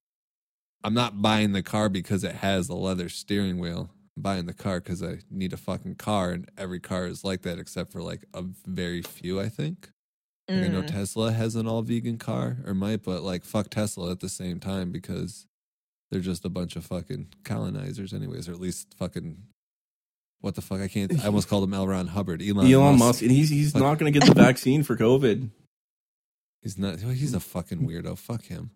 I'm 0.82 0.94
not 0.94 1.22
buying 1.22 1.52
the 1.52 1.62
car 1.62 1.88
because 1.88 2.24
it 2.24 2.34
has 2.36 2.68
a 2.68 2.74
leather 2.74 3.08
steering 3.08 3.58
wheel. 3.58 3.88
I'm 4.16 4.22
buying 4.22 4.46
the 4.46 4.52
car 4.52 4.80
because 4.80 5.00
I 5.00 5.18
need 5.30 5.52
a 5.52 5.56
fucking 5.56 5.94
car, 5.94 6.32
and 6.32 6.50
every 6.58 6.80
car 6.80 7.06
is 7.06 7.22
like 7.22 7.42
that 7.42 7.60
except 7.60 7.92
for 7.92 8.02
like 8.02 8.24
a 8.34 8.42
very 8.66 9.00
few, 9.00 9.40
I 9.40 9.48
think. 9.48 9.90
Like, 10.48 10.64
I 10.64 10.68
know 10.68 10.82
Mm. 10.82 10.88
Tesla 10.88 11.32
has 11.32 11.54
an 11.54 11.68
all 11.68 11.82
vegan 11.82 12.18
car 12.18 12.58
or 12.66 12.74
might, 12.74 13.04
but 13.04 13.22
like 13.22 13.44
fuck 13.44 13.70
Tesla 13.70 14.10
at 14.10 14.18
the 14.20 14.28
same 14.28 14.58
time 14.58 14.90
because 14.90 15.46
they're 16.14 16.22
just 16.22 16.46
a 16.46 16.48
bunch 16.48 16.74
of 16.76 16.86
fucking 16.86 17.26
colonizers, 17.44 18.14
anyways, 18.14 18.48
or 18.48 18.52
at 18.52 18.60
least 18.60 18.94
fucking 18.98 19.36
what 20.40 20.54
the 20.54 20.62
fuck? 20.62 20.80
I 20.80 20.88
can't. 20.88 21.22
I 21.22 21.26
almost 21.26 21.48
called 21.48 21.64
him 21.64 21.74
L. 21.74 21.86
Ron 21.86 22.06
Hubbard. 22.06 22.42
Elon, 22.42 22.66
Elon 22.70 22.92
Musk. 22.98 22.98
Musk, 22.98 23.22
and 23.22 23.30
he's 23.30 23.48
he's 23.50 23.72
Fuck. 23.72 23.82
not 23.82 23.98
going 23.98 24.12
to 24.12 24.18
get 24.18 24.26
the 24.28 24.34
vaccine 24.34 24.82
for 24.82 24.96
COVID. 24.96 25.50
He's 26.62 26.78
not. 26.78 26.98
He's 27.00 27.34
a 27.34 27.40
fucking 27.40 27.78
weirdo. 27.86 28.16
Fuck 28.18 28.44
him. 28.44 28.70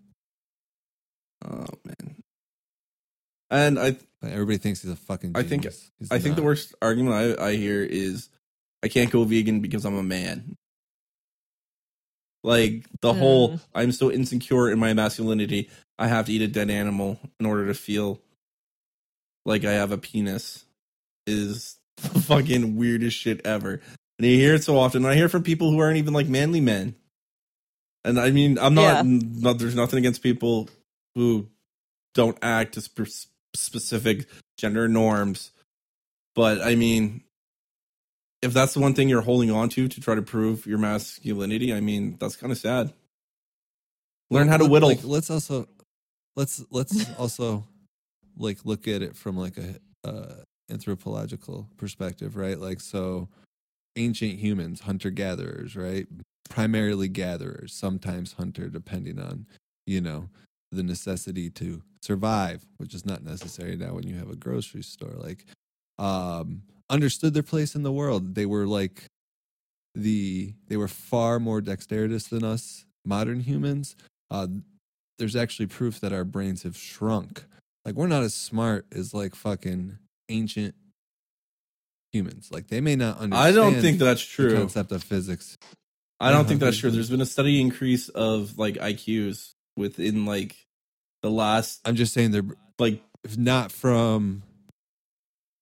Oh 1.45 1.67
man. 1.85 2.17
And 3.51 3.79
I 3.79 3.97
But 4.21 4.33
everybody 4.33 4.59
thinks 4.59 4.83
he's 4.83 4.91
a 4.91 4.97
fucking. 4.97 5.33
I 5.35 5.43
think- 5.43 5.65
He's 5.65 6.11
I 6.11 6.19
think 6.19 6.37
the 6.37 6.43
worst 6.43 6.75
argument 6.83 7.39
I, 7.39 7.49
I 7.49 7.57
hear 7.57 7.83
is 7.83 8.29
I 8.83 8.89
can't 8.89 9.11
go 9.11 9.25
vegan 9.25 9.61
because 9.61 9.85
I'm 9.87 9.97
a 9.97 10.03
man. 10.03 10.57
Like 12.45 12.87
the 13.03 13.13
whole 13.13 13.51
Mm. 13.51 13.61
I'm 13.75 13.93
so 13.93 14.11
insecure 14.11 14.71
in 14.71 14.79
my 14.79 14.95
masculinity, 14.95 15.69
I 15.99 16.07
have 16.09 16.27
to 16.27 16.33
eat 16.33 16.43
a 16.43 16.49
dead 16.49 16.71
animal 16.71 17.19
in 17.41 17.47
order 17.47 17.67
to 17.67 17.75
feel 17.75 18.21
like 19.45 19.65
I 19.65 19.73
have 19.73 19.93
a 19.93 19.99
penis 19.99 20.65
is 21.27 21.77
the 21.97 22.21
fucking 22.21 22.77
weirdest 22.77 23.17
shit 23.17 23.45
ever. 23.45 23.81
And 24.19 24.27
you 24.27 24.37
hear 24.37 24.55
it 24.55 24.65
so 24.65 24.79
often. 24.79 25.05
And 25.05 25.13
I 25.13 25.17
hear 25.17 25.27
it 25.27 25.31
from 25.31 25.43
people 25.43 25.71
who 25.71 25.79
aren't 25.79 25.97
even 25.97 26.13
like 26.15 26.29
manly 26.29 26.61
men. 26.61 26.95
And 28.05 28.19
I 28.19 28.31
mean, 28.31 28.59
I'm 28.59 28.75
not, 28.75 29.05
Yeah. 29.05 29.19
not 29.21 29.59
there's 29.59 29.75
nothing 29.75 29.99
against 29.99 30.23
people 30.23 30.69
who 31.15 31.49
don't 32.15 32.39
act 32.43 32.75
to 32.75 32.81
sp- 32.83 33.27
specific 33.55 34.27
gender 34.57 34.89
norms. 34.89 35.51
But 36.35 36.61
I 36.63 36.75
mean, 36.77 37.23
if 38.43 38.53
that's 38.53 38.75
the 38.75 38.81
one 38.81 38.95
thing 38.95 39.09
you're 39.09 39.21
holding 39.23 39.51
on 39.51 39.69
to 39.71 39.89
to 39.89 40.01
try 40.01 40.15
to 40.15 40.23
prove 40.23 40.65
your 40.67 40.79
masculinity, 40.79 41.73
I 41.73 41.81
mean, 41.81 42.17
that's 42.21 42.37
kind 42.37 42.53
of 42.53 42.59
sad. 42.59 42.93
Learn 44.31 44.47
how 44.49 44.59
to 44.59 44.67
whittle. 44.67 44.91
Like, 44.91 45.03
let's 45.05 45.31
also 45.31 45.67
let's 46.39 46.65
let's 46.71 47.11
also 47.19 47.65
like 48.39 48.65
look 48.65 48.87
at 48.89 49.03
it 49.03 49.17
from 49.17 49.37
like 49.37 49.59
a 49.59 50.09
uh, 50.09 50.35
anthropological 50.71 51.69
perspective, 51.77 52.37
right? 52.37 52.59
Like 52.59 52.81
so, 52.81 53.29
ancient 53.97 54.39
humans, 54.39 54.81
hunter 54.81 55.11
gatherers, 55.11 55.77
right? 55.77 56.07
Primarily 56.49 57.09
gatherers, 57.09 57.75
sometimes 57.75 58.35
hunter, 58.35 58.69
depending 58.69 59.19
on 59.19 59.47
you 59.87 60.01
know 60.01 60.29
the 60.71 60.83
necessity 60.83 61.51
to 61.51 61.83
survive, 62.03 62.65
which 62.77 62.95
is 62.95 63.05
not 63.05 63.25
necessary 63.25 63.77
now 63.77 63.95
when 63.95 64.07
you 64.07 64.15
have 64.15 64.31
a 64.31 64.37
grocery 64.37 64.83
store. 64.83 65.15
Like, 65.17 65.45
um, 65.99 66.63
understood 66.89 67.35
their 67.35 67.43
place 67.43 67.75
in 67.75 67.83
the 67.83 67.93
world. 67.93 68.35
They 68.37 68.47
were 68.47 68.67
like 68.67 69.05
the 69.95 70.55
they 70.69 70.77
were 70.77 70.89
far 70.89 71.41
more 71.41 71.61
dexterous 71.61 72.29
than 72.29 72.45
us 72.45 72.85
modern 73.05 73.41
humans. 73.41 73.97
Uh, 74.31 74.47
there's 75.19 75.37
actually 75.37 75.67
proof 75.67 76.01
that 76.01 76.13
our 76.13 76.25
brains 76.25 76.63
have 76.63 76.77
shrunk. 76.77 77.45
Like 77.85 77.95
we're 77.95 78.07
not 78.07 78.23
as 78.23 78.35
smart 78.35 78.87
as 78.95 79.15
like 79.15 79.35
fucking 79.35 79.99
ancient 80.29 80.75
humans. 82.13 82.49
Like 82.51 82.69
they 82.69 82.81
may 82.81 82.97
not 82.97 83.19
understand. 83.19 83.35
I 83.49 83.53
don't 83.53 83.81
think 83.81 83.99
that's 83.99 84.21
the 84.25 84.31
true. 84.49 84.57
concept 84.57 84.93
of 84.93 85.03
physics. 85.03 85.57
I 86.21 86.31
don't 86.33 86.47
think 86.49 86.61
that's 86.61 86.77
Uh-huh. 86.77 86.81
true. 86.83 86.91
There's 86.91 87.11
been 87.11 87.21
a 87.21 87.27
steady 87.27 87.61
increase 87.61 88.09
of 88.09 88.59
like 88.59 88.75
IQs 88.75 89.53
within 89.77 90.25
like 90.27 90.57
the 91.23 91.31
last 91.31 91.81
I'm 91.85 91.97
just 91.97 92.13
saying 92.13 92.31
they're 92.33 92.43
like 92.79 93.03
if 93.25 93.37
not 93.37 93.73
from. 93.73 94.43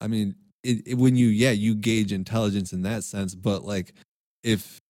I 0.00 0.08
mean, 0.08 0.34
it, 0.62 0.88
it, 0.88 0.94
when 0.98 1.16
you 1.16 1.28
yeah 1.28 1.52
you 1.52 1.74
gauge 1.74 2.12
intelligence 2.12 2.72
in 2.72 2.82
that 2.82 3.04
sense, 3.04 3.34
but 3.34 3.64
like 3.64 3.92
if 4.42 4.80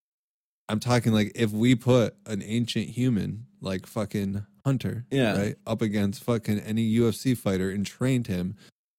I'm 0.68 0.80
talking 0.80 1.12
like 1.12 1.32
if 1.34 1.52
we 1.52 1.74
put 1.74 2.14
an 2.26 2.42
ancient 2.42 2.88
human 2.88 3.46
like 3.60 3.86
fucking 3.86 4.44
Hunter, 4.66 5.06
Yeah. 5.12 5.38
right, 5.38 5.56
up 5.64 5.80
against 5.80 6.24
fucking 6.24 6.58
any 6.58 6.92
UFC 6.92 7.36
fighter 7.38 7.70
and 7.70 7.86
trained 7.86 8.26
him, 8.26 8.56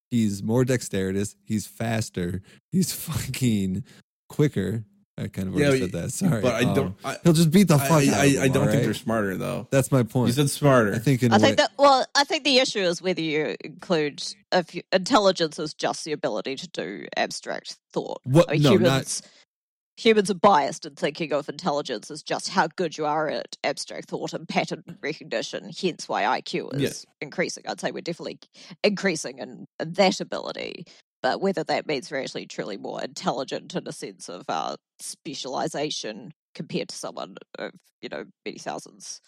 he's 0.10 0.42
more 0.42 0.64
dexterous, 0.64 1.36
he's 1.44 1.68
faster, 1.68 2.42
he's 2.72 2.94
fucking 3.08 3.84
quicker. 4.30 4.86
I 5.20 5.28
kind 5.28 5.48
of 5.50 5.56
already 5.56 5.80
Yeah, 5.80 5.86
said 5.88 5.92
that. 5.94 6.12
Sorry, 6.14 6.42
but 6.42 6.54
I 6.56 6.62
Um, 6.64 6.74
don't 6.76 6.96
I, 7.04 7.18
he'll 7.24 7.34
just 7.34 7.50
beat 7.52 7.68
the 7.68 7.80
fuck 7.80 7.92
I, 7.92 7.96
out 7.96 8.04
of 8.08 8.14
I, 8.14 8.28
him, 8.28 8.42
I 8.44 8.48
don't 8.48 8.58
all 8.58 8.64
think 8.66 8.76
right? 8.76 8.84
they're 8.86 8.94
smarter 8.94 9.36
though. 9.36 9.68
That's 9.72 9.92
my 9.92 10.04
point. 10.04 10.28
You 10.28 10.34
said 10.34 10.50
smarter. 10.52 10.94
I 10.94 11.00
think 11.00 11.24
in 11.24 11.34
I 11.34 11.36
a 11.36 11.40
way, 11.40 11.46
think 11.48 11.58
that 11.58 11.72
well, 11.78 12.06
I 12.16 12.24
think 12.24 12.44
the 12.44 12.60
issue 12.60 12.80
is 12.82 13.02
whether 13.02 13.20
you 13.22 13.56
include 13.62 14.24
if 14.54 14.74
you, 14.76 14.84
intelligence 14.94 15.58
is 15.60 15.74
just 15.74 16.06
the 16.06 16.12
ability 16.14 16.56
to 16.58 16.68
do 16.70 17.08
abstract 17.18 17.78
thought. 17.92 18.22
what? 18.26 18.48
I 18.48 18.54
mean, 18.54 18.62
no, 18.62 18.76
not 18.78 19.22
humans 19.98 20.30
are 20.30 20.36
biased 20.36 20.86
in 20.86 20.96
thinking 20.96 21.34
of 21.34 21.50
intelligence 21.50 22.10
as 22.12 22.24
just 22.24 22.50
how 22.50 22.68
good 22.68 22.98
you 22.98 23.06
are 23.06 23.28
at 23.30 23.58
abstract 23.64 24.10
thought 24.10 24.34
and 24.34 24.48
pattern 24.48 24.84
recognition. 25.02 25.72
Hence, 25.80 26.08
why 26.08 26.24
IQ 26.40 26.80
is 26.80 27.06
increasing. 27.22 27.64
I'd 27.68 27.80
say 27.82 27.92
we're 27.92 28.02
definitely 28.02 28.40
increasing 28.84 29.40
in, 29.40 29.66
in 29.80 29.94
that 29.94 30.22
ability. 30.22 30.86
But 31.24 31.42
whether 31.42 31.64
that 31.64 31.88
means 31.88 32.12
we're 32.12 32.22
actually 32.22 32.46
truly 32.46 32.78
more 32.78 33.02
intelligent 33.04 33.76
in 33.76 33.88
a 33.88 33.92
sense 33.92 34.30
of 34.30 34.44
uh, 34.48 34.76
specialization 35.00 36.32
compared 36.56 36.90
to 36.90 36.96
someone 36.96 37.36
of 37.58 37.72
you 38.02 38.10
know 38.10 38.26
many 38.46 38.60
thousands 38.60 39.20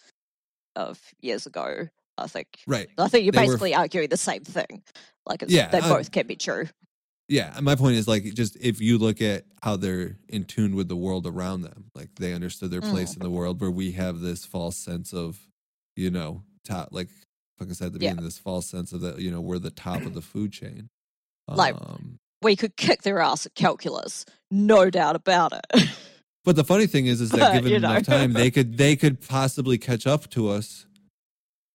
of 0.76 1.00
years 1.20 1.46
ago, 1.46 1.88
I 2.16 2.26
think 2.28 2.46
right. 2.68 2.88
I 2.96 3.08
think 3.08 3.24
you're 3.24 3.32
They 3.32 3.40
were- 3.40 3.46
basically 3.46 3.74
arguing 3.74 4.08
the 4.08 4.16
same 4.16 4.44
thing. 4.44 4.82
Like, 5.26 5.42
it's, 5.42 5.52
Yeah, 5.52 5.68
they 5.68 5.78
I- 5.80 5.88
both 5.88 6.10
can 6.12 6.26
be 6.28 6.36
true. 6.36 6.68
Yeah, 7.30 7.56
my 7.62 7.76
point 7.76 7.94
is 7.94 8.08
like 8.08 8.24
just 8.34 8.56
if 8.60 8.80
you 8.80 8.98
look 8.98 9.22
at 9.22 9.44
how 9.62 9.76
they're 9.76 10.16
in 10.28 10.44
tune 10.44 10.74
with 10.74 10.88
the 10.88 10.96
world 10.96 11.28
around 11.28 11.62
them, 11.62 11.84
like 11.94 12.08
they 12.16 12.32
understood 12.34 12.72
their 12.72 12.80
place 12.80 13.14
in 13.14 13.22
the 13.22 13.30
world 13.30 13.60
where 13.60 13.70
we 13.70 13.92
have 13.92 14.18
this 14.20 14.44
false 14.44 14.76
sense 14.76 15.12
of, 15.14 15.38
you 15.94 16.10
know, 16.10 16.42
top 16.64 16.88
like 16.92 17.08
I 17.60 17.72
said 17.72 17.86
at 17.88 17.92
the 17.92 17.98
Yeah. 18.00 18.10
beginning, 18.10 18.24
this 18.24 18.38
false 18.38 18.66
sense 18.66 18.92
of 18.92 19.00
that, 19.02 19.20
you 19.20 19.30
know, 19.30 19.40
we're 19.40 19.60
the 19.60 19.70
top 19.70 20.06
of 20.06 20.12
the 20.14 20.22
food 20.22 20.50
chain. 20.52 20.88
Like- 21.46 21.76
um, 21.76 22.18
We 22.42 22.56
could 22.56 22.74
kick 22.76 23.02
their 23.02 23.20
ass 23.20 23.46
at 23.46 23.54
calculus, 23.54 24.24
no 24.50 24.90
doubt 24.90 25.14
about 25.14 25.52
it. 25.52 25.88
but 26.44 26.56
the 26.56 26.64
funny 26.64 26.88
thing 26.88 27.06
is, 27.06 27.20
is 27.20 27.30
that 27.30 27.38
But, 27.38 27.52
given 27.62 27.70
you 27.70 27.76
enough 27.76 28.02
time, 28.02 28.32
they 28.32 28.50
could 28.50 28.76
they 28.76 28.96
could 28.96 29.20
possibly 29.20 29.78
catch 29.78 30.04
up 30.04 30.28
to 30.30 30.48
us 30.48 30.86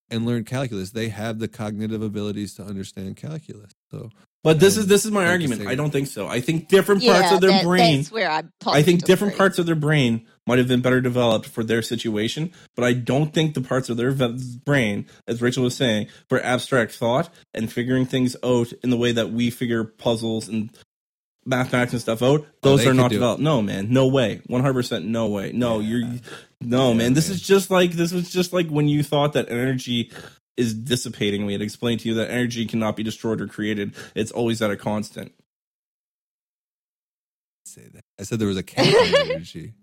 and 0.10 0.26
learn 0.26 0.44
calculus. 0.44 0.92
They 0.92 1.10
have 1.10 1.40
the 1.40 1.48
cognitive 1.48 2.02
abilities 2.02 2.54
to 2.56 2.64
understand 2.64 3.18
calculus. 3.18 3.72
So 3.92 4.10
but 4.46 4.60
this 4.60 4.76
and 4.76 4.82
is 4.82 4.86
um, 4.86 4.90
this 4.90 5.06
is 5.06 5.12
my 5.12 5.22
like 5.22 5.30
argument. 5.32 5.68
I 5.68 5.74
don't 5.74 5.90
think 5.90 6.08
so. 6.08 6.28
I 6.28 6.40
think 6.40 6.68
different 6.68 7.04
parts 7.04 7.32
of 7.32 7.42
their 7.42 7.50
that- 7.50 7.64
brain 7.64 7.98
That's 7.98 8.12
where 8.12 8.30
I'm. 8.30 8.52
I 8.68 8.84
think 8.84 9.04
different 9.04 9.32
positively- 9.32 9.38
parts 9.38 9.60
of 9.60 9.66
their 9.66 9.76
brain 9.76 10.28
might 10.46 10.60
have 10.60 10.68
been 10.68 10.82
better 10.82 11.02
developed 11.02 11.48
for 11.48 11.64
their 11.64 11.82
situation, 11.82 12.52
but 12.76 12.86
I 12.86 12.94
don't 12.94 13.34
think 13.34 13.56
the 13.56 13.62
parts 13.62 13.90
of 13.90 13.98
their 13.98 14.12
ve- 14.12 14.60
brain, 14.64 15.08
as 15.28 15.42
Rachel 15.42 15.64
was 15.64 15.76
saying, 15.76 16.10
for 16.30 16.40
abstract 16.44 16.92
thought 16.92 17.30
and 17.56 17.74
figuring 17.74 18.06
things 18.06 18.36
out 18.44 18.72
in 18.84 18.92
the 18.92 18.98
way 18.98 19.12
that 19.12 19.32
we 19.32 19.50
figure 19.50 19.84
puzzles 19.84 20.48
and 20.48 20.70
mathematics 21.46 21.94
and 21.94 22.02
stuff 22.02 22.22
out, 22.22 22.42
Oh, 22.42 22.48
those 22.62 22.84
they 22.84 22.90
are 22.90 22.94
not 22.94 23.10
do 23.10 23.16
it. 23.16 23.20
developed. 23.20 23.42
No, 23.42 23.62
man, 23.62 23.92
no 23.92 24.08
way, 24.08 24.42
one 24.48 24.62
hundred 24.62 24.74
percent, 24.74 25.06
no 25.06 25.28
way, 25.28 25.52
no, 25.54 25.80
Yeah. 25.80 25.88
you're, 25.98 26.10
no, 26.62 26.90
Yeah, 26.90 26.94
man. 26.98 27.14
This 27.14 27.28
man. 27.30 27.36
is 27.36 27.42
just 27.42 27.70
like 27.70 27.92
this 27.92 28.12
was 28.12 28.32
just 28.32 28.52
like 28.54 28.68
when 28.70 28.88
you 28.88 29.04
thought 29.04 29.34
that 29.34 29.50
energy 29.52 30.12
is 30.58 30.74
dissipating. 30.74 31.46
We 31.46 31.54
had 31.54 31.62
explained 31.62 32.00
to 32.02 32.08
you 32.10 32.16
that 32.16 32.30
energy 32.32 32.66
cannot 32.66 32.96
be 32.96 33.04
destroyed 33.04 33.42
or 33.42 33.48
created; 33.48 33.94
it's 34.16 34.32
always 34.32 34.62
at 34.62 34.72
a 34.72 34.78
constant. 34.78 35.34
say 37.66 37.88
that 37.94 38.02
I 38.20 38.24
said 38.24 38.40
there 38.40 38.48
was 38.48 38.58
a 38.58 38.64
cap 38.64 38.86
on 38.86 39.16
energy. 39.32 39.74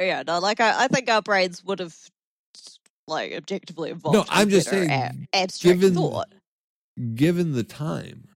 Yeah, 0.00 0.22
no, 0.26 0.40
like 0.40 0.60
I, 0.60 0.84
I 0.84 0.88
think 0.88 1.08
our 1.08 1.22
brains 1.22 1.64
would 1.64 1.78
have 1.78 1.94
like 3.06 3.32
objectively 3.32 3.90
evolved. 3.90 4.16
No, 4.16 4.24
I'm 4.28 4.50
just 4.50 4.68
saying, 4.68 4.90
at 4.90 5.14
abstract 5.32 5.80
given- 5.80 5.94
thought. 5.94 6.28
given 7.14 7.52
the 7.52 7.62
time, 7.62 8.28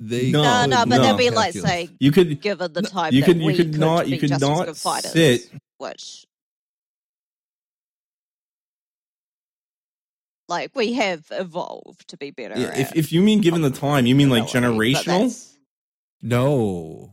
they 0.00 0.30
No, 0.30 0.42
No, 0.42 0.66
no, 0.66 0.76
but 0.86 0.96
no. 0.96 1.02
that'd 1.02 1.18
be 1.18 1.30
like 1.30 1.52
calculus. 1.54 1.70
saying, 1.70 1.96
You 2.00 2.12
could 2.12 2.40
given 2.40 2.72
the 2.72 2.82
time 2.82 3.12
you 3.14 3.22
could 3.22 3.40
you 3.40 3.46
we 3.46 3.54
could 3.56 3.78
not 3.78 4.08
you 4.08 4.18
could 4.18 4.30
not 4.40 4.66
good 4.66 4.76
fighters, 4.76 5.12
sit 5.12 5.50
which 5.78 6.24
like 10.48 10.70
we 10.74 10.92
have 10.94 11.24
evolved 11.30 12.08
to 12.08 12.16
be 12.16 12.30
better. 12.30 12.58
Yeah, 12.58 12.72
if 12.78 12.90
at 12.90 12.96
if 12.96 13.12
you 13.12 13.20
mean 13.22 13.40
given 13.40 13.62
the 13.62 13.70
time, 13.70 14.06
you 14.06 14.14
mean 14.14 14.30
like 14.30 14.44
generational. 14.44 15.52
No. 16.22 17.12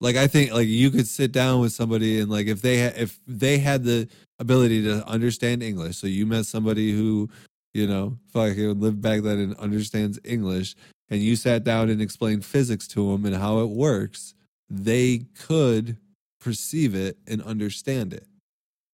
Like 0.00 0.16
I 0.16 0.26
think 0.28 0.52
like 0.52 0.68
you 0.68 0.90
could 0.90 1.06
sit 1.08 1.32
down 1.32 1.60
with 1.60 1.72
somebody 1.72 2.20
and 2.20 2.30
like 2.30 2.46
if 2.46 2.62
they 2.62 2.82
ha- 2.84 2.94
if 2.96 3.18
they 3.26 3.58
had 3.58 3.84
the 3.84 4.08
ability 4.38 4.82
to 4.84 5.04
understand 5.06 5.62
English, 5.62 5.96
so 5.96 6.06
you 6.06 6.24
met 6.24 6.46
somebody 6.46 6.92
who, 6.92 7.28
you 7.74 7.86
know, 7.86 8.16
fucking 8.32 8.80
lived 8.80 9.02
back 9.02 9.22
then 9.22 9.38
and 9.38 9.56
understands 9.56 10.18
English 10.24 10.76
and 11.10 11.20
you 11.22 11.36
sat 11.36 11.64
down 11.64 11.88
and 11.90 12.00
explained 12.02 12.44
physics 12.44 12.86
to 12.88 13.12
them 13.12 13.24
and 13.24 13.34
how 13.36 13.60
it 13.60 13.70
works, 13.70 14.34
they 14.70 15.26
could 15.46 15.96
perceive 16.40 16.94
it 16.94 17.18
and 17.26 17.42
understand 17.42 18.12
it. 18.12 18.26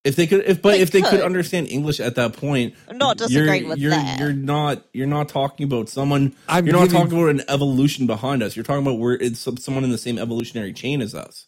If 0.04 0.16
they 0.16 0.26
could, 0.26 0.44
if 0.44 0.60
but 0.60 0.72
They 0.72 0.80
if 0.82 0.90
they 0.90 1.00
could 1.00 1.10
could. 1.12 1.20
understand 1.22 1.68
English 1.68 1.98
at 1.98 2.14
that 2.16 2.34
point, 2.34 2.74
I'm 2.88 2.98
not 2.98 3.18
you're, 3.20 3.28
disagreeing 3.28 3.68
with 3.68 3.78
you're, 3.78 3.90
that. 3.90 4.20
You're 4.20 4.34
not. 4.34 4.84
You're 4.92 5.06
not 5.06 5.30
talking 5.30 5.64
about 5.64 5.88
someone. 5.88 6.34
I'm 6.46 6.66
you're 6.66 6.74
not 6.74 6.88
giving- 6.88 7.00
talking 7.08 7.18
about 7.18 7.30
an 7.30 7.42
evolution 7.48 8.06
behind 8.06 8.42
us. 8.42 8.54
You're 8.54 8.66
talking 8.66 8.82
about 8.86 8.98
where 8.98 9.14
it's 9.14 9.40
someone 9.64 9.82
in 9.82 9.90
the 9.90 9.96
same 9.98 10.18
evolutionary 10.18 10.74
chain 10.74 11.00
as 11.00 11.14
us. 11.14 11.46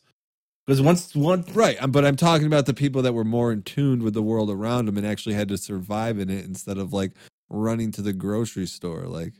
Because 0.66 0.80
once 0.80 1.14
one, 1.14 1.44
Right, 1.52 1.80
um, 1.80 1.92
but 1.92 2.04
I'm 2.06 2.16
talking 2.16 2.46
about 2.46 2.64
the 2.66 2.74
people 2.74 3.02
that 3.02 3.12
were 3.12 3.24
more 3.24 3.52
in 3.52 3.62
tune 3.62 4.02
with 4.02 4.14
the 4.14 4.22
world 4.22 4.50
around 4.50 4.86
them 4.86 4.96
and 4.96 5.06
actually 5.06 5.34
had 5.36 5.48
to 5.48 5.58
survive 5.58 6.18
in 6.18 6.28
it 6.30 6.44
instead 6.46 6.76
of 6.78 6.92
like 6.94 7.12
running 7.50 7.92
to 7.92 8.02
the 8.02 8.12
grocery 8.14 8.66
store, 8.66 9.02
like 9.06 9.34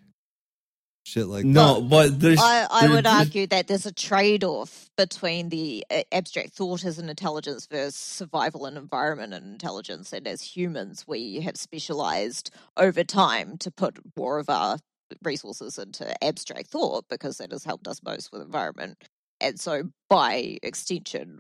shit 1.07 1.27
like 1.27 1.45
no, 1.45 1.81
but 1.81 2.19
there's. 2.19 2.41
I, 2.41 2.67
I 2.71 2.81
there- 2.83 2.97
would 2.97 3.07
argue 3.07 3.47
that 3.47 3.69
there's 3.69 3.87
a 3.87 3.93
trade 3.93 4.43
off 4.43 4.91
between 4.97 5.49
the 5.51 5.85
uh, 5.91 6.03
abstract 6.11 6.51
thought 6.53 6.85
as 6.85 6.99
an 6.99 7.09
intelligence 7.09 7.67
versus 7.67 7.95
survival 7.95 8.67
and 8.67 8.77
environment 8.77 9.33
and 9.33 9.47
intelligence. 9.47 10.13
And 10.13 10.27
as 10.27 10.43
humans, 10.43 11.05
we 11.07 11.41
have 11.41 11.57
specialized 11.57 12.51
over 12.77 13.05
time 13.05 13.57
to 13.59 13.71
put 13.71 13.99
more 14.17 14.39
of 14.39 14.51
our 14.51 14.79
resources 15.23 15.79
into 15.79 16.13
abstract 16.25 16.69
thought 16.69 17.05
because 17.09 17.39
that 17.39 17.53
has 17.53 17.65
helped 17.65 17.87
us 17.87 18.03
most 18.03 18.33
with 18.33 18.43
environment. 18.43 19.03
And 19.41 19.61
so, 19.61 19.85
by 20.11 20.59
extension, 20.63 21.39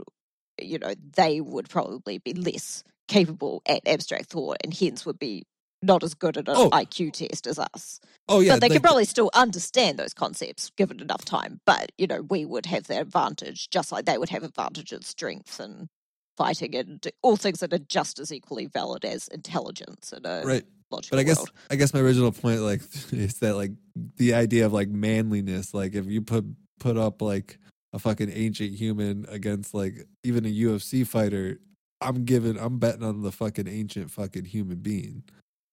you 0.61 0.79
know, 0.79 0.95
they 1.17 1.41
would 1.41 1.69
probably 1.69 2.19
be 2.19 2.35
less 2.35 2.85
capable 3.09 3.63
at 3.67 3.87
abstract 3.87 4.27
thought 4.27 4.59
and 4.63 4.73
hence 4.73 5.05
would 5.07 5.19
be 5.19 5.45
not 5.83 6.03
as 6.03 6.15
good 6.15 6.37
at 6.37 6.49
an 6.49 6.55
Oh. 6.57 6.71
IQ 6.71 7.13
test 7.13 7.47
as 7.47 7.59
us 7.59 8.01
Oh 8.29 8.41
yeah, 8.41 8.55
but 8.55 8.61
they 8.61 8.67
like, 8.69 8.73
can 8.73 8.83
probably 8.83 9.05
still 9.05 9.31
understand 9.35 9.99
those 9.99 10.13
concepts 10.13 10.71
given 10.77 11.01
enough 11.01 11.25
time. 11.25 11.61
But 11.65 11.93
you 11.97 12.07
know, 12.07 12.23
we 12.23 12.45
would 12.45 12.67
have 12.67 12.85
the 12.85 13.01
advantage, 13.01 13.71
just 13.71 13.93
like 13.93 14.05
they 14.05 14.19
would 14.19 14.31
have 14.31 14.43
advantage 14.43 14.93
in 14.93 15.03
strength 15.03 15.61
and 15.61 15.89
fighting 16.37 16.75
and 16.75 17.07
all 17.23 17.37
things 17.37 17.61
that 17.61 17.73
are 17.73 17.79
just 17.79 18.19
as 18.19 18.33
equally 18.33 18.67
valid 18.67 19.05
as 19.05 19.29
intelligence 19.29 20.13
in 20.13 20.27
a 20.27 20.43
right. 20.45 20.65
logical 20.91 21.17
But 21.17 21.21
I 21.21 21.23
guess 21.23 21.39
world. 21.39 21.53
I 21.71 21.77
guess 21.77 21.95
my 21.95 22.01
original 22.01 22.33
point 22.33 22.61
like 22.61 22.81
is 23.13 23.39
that 23.39 23.55
like 23.55 23.73
the 24.17 24.35
idea 24.35 24.67
of 24.67 24.73
like 24.73 24.89
manliness, 24.89 25.73
like 25.73 25.95
if 25.95 26.07
you 26.07 26.21
put 26.21 26.45
put 26.81 26.97
up 26.97 27.23
like 27.23 27.59
a 27.93 27.99
fucking 28.01 28.31
ancient 28.33 28.75
human 28.75 29.25
against 29.29 29.73
like 29.73 30.05
even 30.25 30.45
a 30.45 30.49
UFC 30.49 31.07
fighter, 31.07 31.61
I'm 32.01 32.25
giving 32.25 32.59
I'm 32.59 32.79
betting 32.79 33.05
on 33.05 33.23
the 33.23 33.31
fucking 33.33 33.69
ancient 33.69 34.11
fucking 34.11 34.47
human 34.47 34.79
being. 34.79 35.23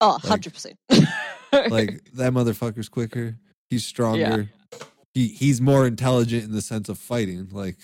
Oh, 0.03 0.19
100%. 0.21 0.73
Like 1.71 2.03
that 2.15 2.33
motherfucker's 2.33 2.89
quicker, 2.89 3.37
he's 3.69 3.85
stronger. 3.85 4.19
Yeah. 4.19 4.77
He 5.13 5.27
he's 5.27 5.61
more 5.61 5.85
intelligent 5.87 6.43
in 6.43 6.51
the 6.51 6.61
sense 6.61 6.89
of 6.89 6.97
fighting. 6.97 7.47
Like 7.51 7.77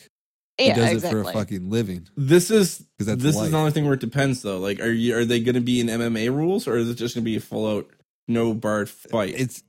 he 0.57 0.67
yeah, 0.67 0.75
does 0.75 0.91
exactly. 0.93 1.21
it 1.21 1.23
for 1.23 1.29
a 1.29 1.33
fucking 1.33 1.69
living. 1.69 2.09
This 2.17 2.51
is 2.51 2.83
that's 2.97 3.23
this 3.23 3.35
life. 3.35 3.45
is 3.45 3.53
another 3.53 3.71
thing 3.71 3.85
where 3.85 3.93
it 3.93 4.01
depends 4.01 4.41
though. 4.41 4.57
Like, 4.57 4.81
are 4.81 4.91
you 4.91 5.15
are 5.15 5.23
they 5.23 5.39
going 5.39 5.55
to 5.55 5.61
be 5.61 5.79
in 5.79 5.87
MMA 5.87 6.35
rules 6.35 6.67
or 6.67 6.75
is 6.75 6.89
it 6.89 6.95
just 6.95 7.15
going 7.15 7.23
to 7.23 7.29
be 7.29 7.37
a 7.37 7.39
full 7.39 7.77
out 7.77 7.89
no 8.27 8.53
barred 8.53 8.89
fight? 8.89 9.35
It's 9.37 9.63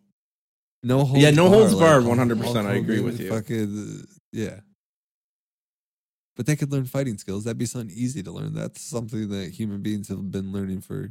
no 0.82 1.04
holds 1.04 1.22
Yeah, 1.22 1.30
no 1.30 1.48
bar, 1.48 1.58
holds 1.58 1.74
barred, 1.74 2.04
Hulk- 2.04 2.16
100%, 2.16 2.66
I 2.66 2.74
agree 2.74 3.00
with 3.00 3.20
you. 3.20 3.28
Fucking 3.28 4.06
yeah. 4.32 4.60
But 6.36 6.46
they 6.46 6.56
could 6.56 6.72
learn 6.72 6.86
fighting 6.86 7.18
skills. 7.18 7.44
That'd 7.44 7.58
be 7.58 7.66
something 7.66 7.94
easy 7.94 8.22
to 8.22 8.32
learn. 8.32 8.54
That's 8.54 8.80
something 8.80 9.28
that 9.28 9.50
human 9.50 9.82
beings 9.82 10.08
have 10.08 10.30
been 10.30 10.52
learning 10.52 10.80
for. 10.80 11.10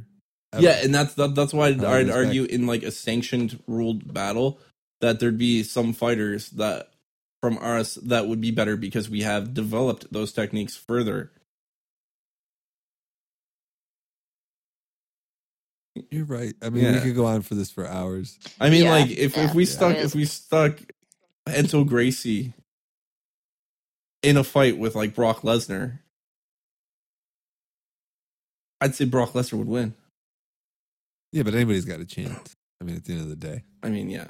Ever. 0.52 0.62
yeah, 0.62 0.80
and 0.82 0.94
that's 0.94 1.14
that, 1.14 1.34
that's 1.34 1.52
why 1.52 1.68
I'd, 1.68 1.84
I'd 1.84 2.10
argue 2.10 2.44
in 2.44 2.66
like 2.66 2.82
a 2.82 2.90
sanctioned 2.90 3.62
ruled 3.66 4.12
battle 4.12 4.58
that 5.00 5.20
there'd 5.20 5.38
be 5.38 5.62
some 5.62 5.92
fighters 5.92 6.50
that 6.50 6.90
from 7.40 7.58
us 7.58 7.94
that 7.94 8.26
would 8.26 8.40
be 8.40 8.50
better 8.50 8.76
because 8.76 9.08
we 9.08 9.22
have 9.22 9.54
developed 9.54 10.12
those 10.12 10.32
techniques 10.32 10.76
further. 10.76 11.30
you're 16.10 16.24
right. 16.24 16.54
I 16.62 16.70
mean, 16.70 16.92
we 16.94 17.00
could 17.00 17.16
go 17.16 17.26
on 17.26 17.42
for 17.42 17.54
this 17.54 17.70
for 17.70 17.86
hours. 17.86 18.38
I 18.60 18.70
mean, 18.70 18.84
Yeah, 18.84 18.90
like 18.90 19.10
if 19.10 19.36
yeah, 19.36 19.44
if 19.44 19.54
we 19.54 19.64
stuck 19.64 19.96
if 19.96 20.14
we 20.14 20.24
stuck 20.24 20.78
Enzo 21.48 21.86
Gracie 21.86 22.52
in 24.22 24.36
a 24.36 24.44
fight 24.44 24.78
with 24.78 24.94
like 24.94 25.14
Brock 25.14 25.42
Lesnar, 25.42 25.98
I'd 28.80 28.94
say 28.94 29.04
Brock 29.04 29.32
Lesnar 29.32 29.58
would 29.58 29.68
win. 29.68 29.94
Yeah, 31.32 31.42
but 31.44 31.54
anybody's 31.54 31.84
got 31.84 32.00
a 32.00 32.04
chance. 32.06 32.54
I 32.80 32.84
mean, 32.84 32.96
at 32.96 33.04
the 33.04 33.12
end 33.12 33.22
of 33.22 33.28
the 33.28 33.36
day, 33.36 33.62
I 33.82 33.88
mean, 33.90 34.08
yeah, 34.10 34.24
Is 34.24 34.28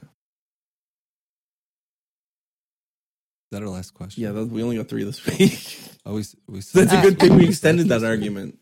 that 3.52 3.62
our 3.62 3.68
last 3.68 3.94
question? 3.94 4.22
yeah. 4.22 4.32
That, 4.32 4.46
we 4.46 4.62
only 4.62 4.76
got 4.76 4.88
three 4.88 5.04
this 5.04 5.24
week. 5.26 5.78
Oh, 6.06 6.14
we, 6.14 6.24
we 6.48 6.60
That's 6.60 6.94
a 6.94 7.02
good 7.02 7.20
thing 7.20 7.36
we 7.36 7.44
extended 7.48 7.88
that 7.88 8.02
argument. 8.02 8.58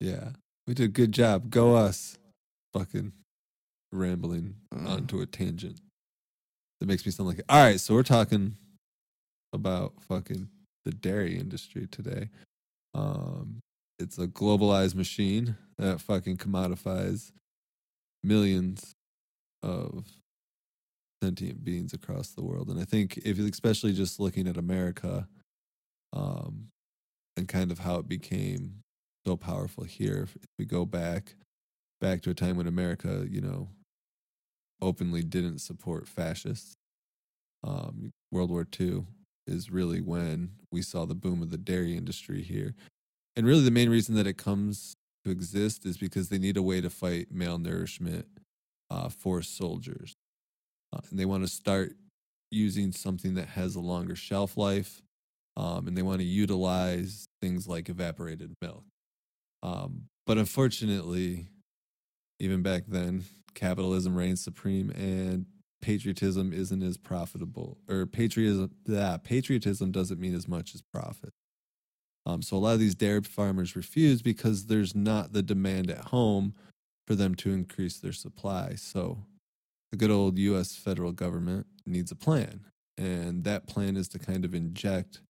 Yeah, 0.00 0.28
we 0.68 0.74
did 0.74 0.84
a 0.84 0.88
good 0.92 1.10
job. 1.10 1.50
Go 1.50 1.74
us. 1.74 2.16
Fucking 2.72 3.12
rambling 3.90 4.54
Uh. 4.72 4.90
onto 4.90 5.20
a 5.20 5.26
tangent. 5.26 5.80
That 6.80 6.86
makes 6.86 7.04
me 7.04 7.10
sound 7.10 7.28
like 7.30 7.40
all 7.48 7.60
right. 7.64 7.80
So 7.80 7.94
we're 7.94 8.04
talking 8.04 8.56
about 9.52 9.94
fucking 10.08 10.48
the 10.84 10.92
dairy 10.92 11.36
industry 11.36 11.88
today. 11.90 12.28
Um, 12.94 13.58
it's 13.98 14.18
a 14.18 14.26
globalized 14.26 14.94
machine 14.94 15.56
that 15.78 16.00
fucking 16.00 16.36
commodifies 16.36 17.32
millions 18.22 18.94
of 19.62 20.04
sentient 21.22 21.64
beings 21.64 21.92
across 21.92 22.30
the 22.30 22.42
world. 22.42 22.68
And 22.68 22.80
I 22.80 22.84
think 22.84 23.18
if 23.18 23.38
especially 23.38 23.92
just 23.92 24.20
looking 24.20 24.46
at 24.46 24.56
America, 24.56 25.28
um, 26.12 26.68
and 27.36 27.48
kind 27.48 27.70
of 27.70 27.78
how 27.78 27.96
it 27.96 28.08
became 28.08 28.82
so 29.26 29.36
powerful 29.36 29.84
here. 29.84 30.24
If 30.24 30.36
we 30.58 30.64
go 30.64 30.84
back 30.84 31.36
back 32.00 32.20
to 32.22 32.30
a 32.30 32.34
time 32.34 32.56
when 32.56 32.66
America, 32.66 33.26
you 33.28 33.40
know, 33.40 33.68
openly 34.80 35.22
didn't 35.22 35.58
support 35.58 36.08
fascists. 36.08 36.74
Um, 37.64 38.10
World 38.30 38.50
War 38.50 38.66
II 38.78 39.04
is 39.46 39.70
really 39.70 40.00
when 40.00 40.52
we 40.70 40.82
saw 40.82 41.06
the 41.06 41.14
boom 41.14 41.42
of 41.42 41.50
the 41.50 41.58
dairy 41.58 41.96
industry 41.96 42.42
here. 42.42 42.74
And 43.38 43.46
really 43.46 43.62
the 43.62 43.70
main 43.70 43.88
reason 43.88 44.16
that 44.16 44.26
it 44.26 44.36
comes 44.36 44.96
to 45.24 45.30
exist 45.30 45.86
is 45.86 45.96
because 45.96 46.28
they 46.28 46.38
need 46.38 46.56
a 46.56 46.62
way 46.62 46.80
to 46.80 46.90
fight 46.90 47.32
malnourishment 47.32 48.24
uh, 48.90 49.08
for 49.10 49.42
soldiers. 49.42 50.16
Uh, 50.92 50.98
and 51.08 51.20
they 51.20 51.24
want 51.24 51.44
to 51.44 51.48
start 51.48 51.92
using 52.50 52.90
something 52.90 53.34
that 53.34 53.46
has 53.50 53.76
a 53.76 53.80
longer 53.80 54.16
shelf 54.16 54.56
life. 54.56 55.02
Um, 55.56 55.86
and 55.86 55.96
they 55.96 56.02
want 56.02 56.18
to 56.18 56.24
utilize 56.24 57.28
things 57.40 57.68
like 57.68 57.88
evaporated 57.88 58.54
milk. 58.60 58.82
Um, 59.62 60.06
but 60.26 60.36
unfortunately, 60.36 61.46
even 62.40 62.62
back 62.62 62.86
then, 62.88 63.22
capitalism 63.54 64.16
reigns 64.16 64.42
supreme 64.42 64.90
and 64.90 65.46
patriotism 65.80 66.52
isn't 66.52 66.82
as 66.82 66.96
profitable. 66.96 67.78
Or 67.88 68.04
patriotism, 68.04 68.72
yeah, 68.84 69.16
patriotism 69.22 69.92
doesn't 69.92 70.18
mean 70.18 70.34
as 70.34 70.48
much 70.48 70.74
as 70.74 70.82
profit. 70.92 71.30
Um, 72.28 72.42
so 72.42 72.56
a 72.56 72.58
lot 72.58 72.74
of 72.74 72.78
these 72.78 72.94
dairy 72.94 73.22
farmers 73.22 73.74
refuse 73.74 74.20
because 74.20 74.66
there's 74.66 74.94
not 74.94 75.32
the 75.32 75.42
demand 75.42 75.90
at 75.90 76.08
home 76.08 76.54
for 77.06 77.14
them 77.14 77.34
to 77.36 77.52
increase 77.52 77.96
their 77.96 78.12
supply. 78.12 78.74
So 78.74 79.24
the 79.90 79.96
good 79.96 80.10
old 80.10 80.36
U.S. 80.36 80.76
federal 80.76 81.12
government 81.12 81.66
needs 81.86 82.12
a 82.12 82.16
plan, 82.16 82.66
and 82.98 83.44
that 83.44 83.66
plan 83.66 83.96
is 83.96 84.08
to 84.08 84.18
kind 84.18 84.44
of 84.44 84.54
inject 84.54 85.22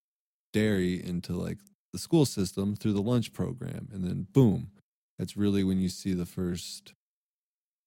dairy 0.53 0.95
into 0.95 1.35
like 1.35 1.59
the 1.93 2.01
school 2.01 2.27
system 2.27 2.75
through 2.75 2.95
the 2.95 3.03
lunch 3.03 3.33
program, 3.33 3.89
and 3.93 4.05
then 4.05 4.27
boom, 4.33 4.73
that's 5.19 5.37
really 5.37 5.63
when 5.63 5.79
you 5.81 5.89
see 5.89 6.15
the 6.15 6.27
first 6.27 6.95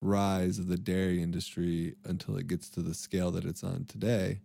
rise 0.02 0.58
of 0.58 0.68
the 0.68 0.78
dairy 0.78 1.22
industry 1.22 1.96
until 2.06 2.38
it 2.38 2.48
gets 2.48 2.70
to 2.70 2.82
the 2.82 2.94
scale 2.94 3.30
that 3.32 3.46
it's 3.46 3.64
on 3.64 3.86
today. 3.86 4.40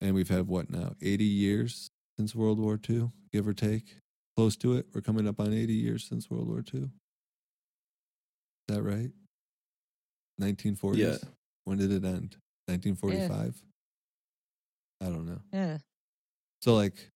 And 0.00 0.14
we've 0.14 0.30
had 0.30 0.46
what 0.46 0.70
now, 0.70 0.94
80 1.02 1.24
years 1.24 1.90
since 2.18 2.34
World 2.34 2.58
War 2.58 2.80
II, 2.88 3.10
give 3.32 3.46
or 3.46 3.54
take, 3.54 3.94
close 4.36 4.56
to 4.56 4.74
it. 4.74 4.86
We're 4.92 5.00
coming 5.00 5.28
up 5.28 5.38
on 5.38 5.52
80 5.52 5.72
years 5.72 6.04
since 6.04 6.28
World 6.28 6.48
War 6.48 6.64
II. 6.74 6.82
Is 6.82 6.88
that 8.66 8.82
right? 8.82 9.10
1940s. 10.40 10.96
Yeah. 10.96 11.16
When 11.64 11.78
did 11.78 11.92
it 11.92 12.04
end? 12.04 12.36
1945. 12.66 13.62
I 15.00 15.04
don't 15.04 15.26
know. 15.26 15.40
Yeah. 15.52 15.78
So 16.60 16.74
like 16.74 17.10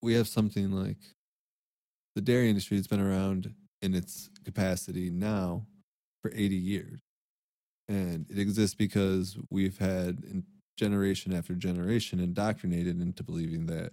we 0.00 0.14
have 0.14 0.26
something 0.26 0.70
like 0.72 0.98
the 2.14 2.22
dairy 2.22 2.48
industry 2.48 2.78
has 2.78 2.86
been 2.86 3.00
around 3.00 3.52
in 3.82 3.94
its 3.94 4.30
capacity 4.44 5.10
now 5.10 5.66
for 6.22 6.30
80 6.34 6.56
years. 6.56 7.00
And 7.88 8.26
it 8.30 8.38
exists 8.38 8.74
because 8.74 9.36
we've 9.50 9.76
had 9.76 10.24
in 10.24 10.44
generation 10.76 11.32
after 11.32 11.54
generation 11.54 12.20
indoctrinated 12.20 13.00
into 13.00 13.22
believing 13.22 13.66
that 13.66 13.92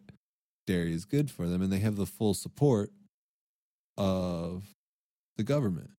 dairy 0.67 0.93
is 0.93 1.05
good 1.05 1.29
for 1.29 1.47
them 1.47 1.61
and 1.61 1.71
they 1.71 1.79
have 1.79 1.95
the 1.95 2.05
full 2.05 2.33
support 2.33 2.91
of 3.97 4.63
the 5.37 5.43
government. 5.43 5.91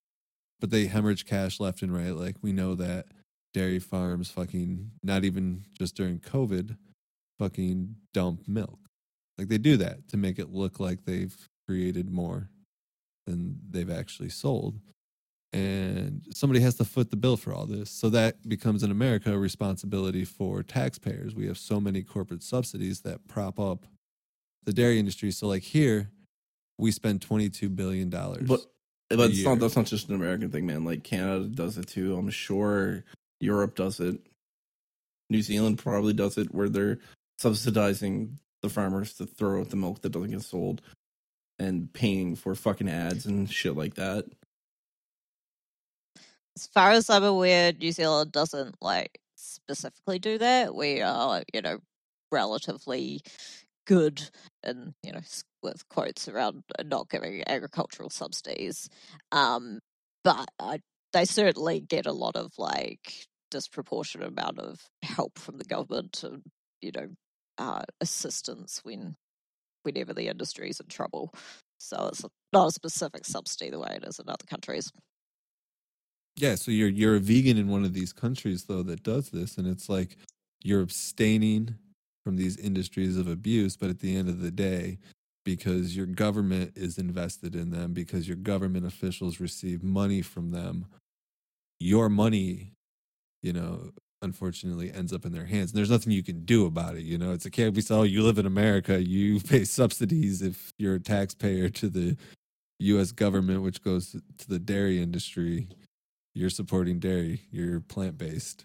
But 0.61 0.71
they 0.71 0.87
hemorrhage 0.87 1.27
cash 1.27 1.59
left 1.59 1.83
and 1.83 1.95
right. 1.95 2.14
Like 2.14 2.37
we 2.40 2.53
know 2.53 2.75
that 2.77 3.07
dairy 3.53 3.79
farms 3.79 4.31
fucking 4.31 4.92
not 5.03 5.25
even 5.25 5.64
just 5.77 5.97
during 5.97 6.18
COVID, 6.18 6.77
fucking 7.38 7.97
dump 8.14 8.47
milk. 8.47 8.79
Like 9.38 9.49
they 9.49 9.59
do 9.59 9.77
that 9.79 10.09
to 10.09 10.16
make 10.16 10.38
it 10.38 10.53
look 10.53 10.79
like 10.79 11.05
they've 11.05 11.37
created 11.66 12.11
more 12.11 12.49
than 13.27 13.61
they've 13.68 13.90
actually 13.90 14.29
sold. 14.29 14.81
And 15.53 16.23
somebody 16.35 16.61
has 16.61 16.77
to 16.77 16.85
foot 16.85 17.11
the 17.11 17.17
bill 17.17 17.37
for 17.37 17.53
all 17.53 17.67
this. 17.67 17.91
So 17.91 18.09
that 18.11 18.49
becomes 18.49 18.83
in 18.83 18.91
America 18.91 19.35
a 19.35 19.38
responsibility 19.38 20.25
for 20.25 20.62
taxpayers. 20.62 21.35
We 21.35 21.47
have 21.47 21.59
so 21.59 21.79
many 21.79 22.03
corporate 22.03 22.43
subsidies 22.43 23.03
that 23.03 23.29
prop 23.29 23.61
up 23.61 23.85
the 24.65 24.73
dairy 24.73 24.99
industry. 24.99 25.31
So 25.31 25.49
like 25.49 25.62
here, 25.62 26.11
we 26.79 26.91
spend 26.91 27.21
twenty 27.21 27.51
two 27.51 27.69
billion 27.69 28.09
dollars. 28.09 28.49
But 28.49 28.61
but 29.11 29.31
it's 29.31 29.45
not 29.45 29.59
that's 29.59 29.77
not 29.77 29.87
just 29.87 30.09
an 30.09 30.15
American 30.15 30.51
thing, 30.51 30.65
man. 30.65 30.85
Like 30.85 31.05
Canada 31.05 31.45
does 31.45 31.77
it 31.77 31.88
too. 31.88 32.17
I'm 32.17 32.31
sure 32.31 33.05
Europe 33.41 33.77
does 33.77 34.01
it. 34.01 34.19
New 35.29 35.43
Zealand 35.43 35.79
probably 35.79 36.12
does 36.12 36.38
it 36.38 36.55
where 36.55 36.69
they're 36.69 36.99
subsidizing 37.38 38.38
the 38.62 38.69
farmers 38.69 39.15
to 39.15 39.27
throw 39.27 39.61
out 39.61 39.71
the 39.71 39.77
milk 39.77 40.03
that 40.03 40.12
doesn't 40.12 40.31
get 40.31 40.43
sold 40.43 40.81
and 41.59 41.93
paying 41.93 42.37
for 42.37 42.55
fucking 42.55 42.88
ads 42.88 43.27
and 43.27 43.51
shit 43.51 43.77
like 43.77 43.95
that. 43.95 44.25
As 46.57 46.67
far 46.67 46.91
as 46.91 47.09
I'm 47.09 47.25
aware, 47.25 47.73
New 47.73 47.93
Zealand 47.93 48.33
doesn't 48.33 48.77
like 48.81 49.19
specifically 49.37 50.19
do 50.19 50.38
that. 50.38 50.75
We 50.75 51.01
are, 51.01 51.43
you 51.53 51.62
know, 51.62 51.79
relatively 52.31 53.21
good 53.87 54.31
and 54.62 54.95
you 55.03 55.12
know 55.12 55.21
with 55.62 55.88
quotes 55.88 56.29
around 56.29 56.62
not 56.85 57.11
giving 57.11 57.43
agricultural 57.49 58.11
subsidies 58.11 58.88
um 59.33 59.81
but 60.25 60.49
uh, 60.61 60.79
they 61.12 61.25
certainly 61.25 61.81
get 61.81 62.07
a 62.07 62.12
lot 62.12 62.37
of 62.37 62.53
like 62.59 63.27
disproportionate 63.51 64.29
amount 64.29 64.59
of 64.59 64.81
help 65.03 65.38
from 65.38 65.59
the 65.59 65.65
government 65.65 66.23
and 66.25 66.43
you 66.81 66.93
know 66.95 67.09
uh, 67.59 67.83
assistance 68.01 68.81
when 68.85 69.17
whenever 69.83 70.15
the 70.15 70.29
industry 70.29 70.71
is 70.71 70.81
in 70.81 70.87
trouble 70.87 71.33
so 71.79 72.09
it's 72.09 72.25
not 72.53 72.69
a 72.69 72.73
specific 72.73 73.25
subsidy 73.27 73.71
the 73.71 73.81
way 73.81 73.97
it 73.97 74.05
is 74.07 74.19
in 74.21 74.29
other 74.29 74.47
countries 74.49 74.93
yeah 76.37 76.55
so 76.55 76.71
you're 76.71 76.88
you're 76.88 77.16
a 77.16 77.21
vegan 77.21 77.59
in 77.59 77.68
one 77.68 77.85
of 77.85 77.92
these 77.92 78.12
countries 78.12 78.64
though 78.64 78.83
that 78.83 79.03
does 79.03 79.31
this 79.31 79.59
and 79.59 79.66
it's 79.66 79.88
like 79.88 80.16
you're 80.64 80.83
abstaining 80.83 81.77
from 82.25 82.37
these 82.37 82.57
industries 82.57 83.16
of 83.16 83.29
abuse, 83.29 83.77
but 83.77 83.90
at 83.90 84.01
the 84.01 84.16
end 84.16 84.29
of 84.29 84.40
the 84.40 84.51
day, 84.51 84.99
because 85.45 85.97
your 85.97 86.07
government 86.07 86.73
is 86.77 86.99
invested 86.99 87.57
in 87.57 87.71
them, 87.71 87.92
because 87.92 88.29
your 88.29 88.37
government 88.37 88.87
officials 88.87 89.40
receive 89.40 89.83
money 89.83 90.23
from 90.23 90.51
them, 90.51 90.87
your 91.81 92.09
money, 92.09 92.73
you 93.42 93.53
know, 93.53 93.90
unfortunately 94.23 94.92
ends 94.92 95.12
up 95.12 95.25
in 95.25 95.33
their 95.33 95.47
hands. 95.47 95.73
And 95.73 95.79
there's 95.79 95.90
nothing 95.90 96.12
you 96.12 96.23
can 96.23 96.45
do 96.45 96.64
about 96.64 96.95
it. 96.95 97.03
You 97.03 97.18
know, 97.18 97.33
it's 97.33 97.45
a 97.45 97.51
can't 97.51 97.75
be 97.75 97.83
oh, 97.90 98.05
you 98.05 98.23
live 98.23 98.38
in 98.38 98.47
America, 98.47 99.03
you 99.03 99.40
pay 99.49 99.64
subsidies 99.64 100.42
if 100.42 100.71
you're 100.79 100.95
a 100.95 101.01
taxpayer 101.01 101.68
to 101.71 101.88
the 101.88 102.16
US 102.79 103.11
government, 103.11 103.62
which 103.62 103.83
goes 103.83 104.12
to 104.12 104.49
the 104.49 104.61
dairy 104.61 105.03
industry. 105.03 105.66
You're 106.35 106.51
supporting 106.51 106.99
dairy, 106.99 107.42
you're 107.51 107.81
plant 107.81 108.18
based. 108.18 108.64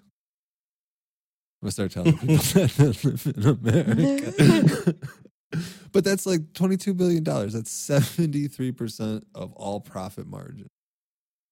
I'm 1.62 1.66
gonna 1.66 1.72
start 1.72 1.92
telling 1.92 2.18
people 2.18 2.36
that 2.38 2.78
live 2.80 3.36
in 3.36 3.46
America. 3.46 4.96
but 5.92 6.04
that's 6.04 6.26
like 6.26 6.42
$22 6.54 6.96
billion. 6.96 7.24
That's 7.24 7.90
73% 7.90 9.24
of 9.34 9.54
all 9.54 9.80
profit 9.80 10.28
margin. 10.28 10.68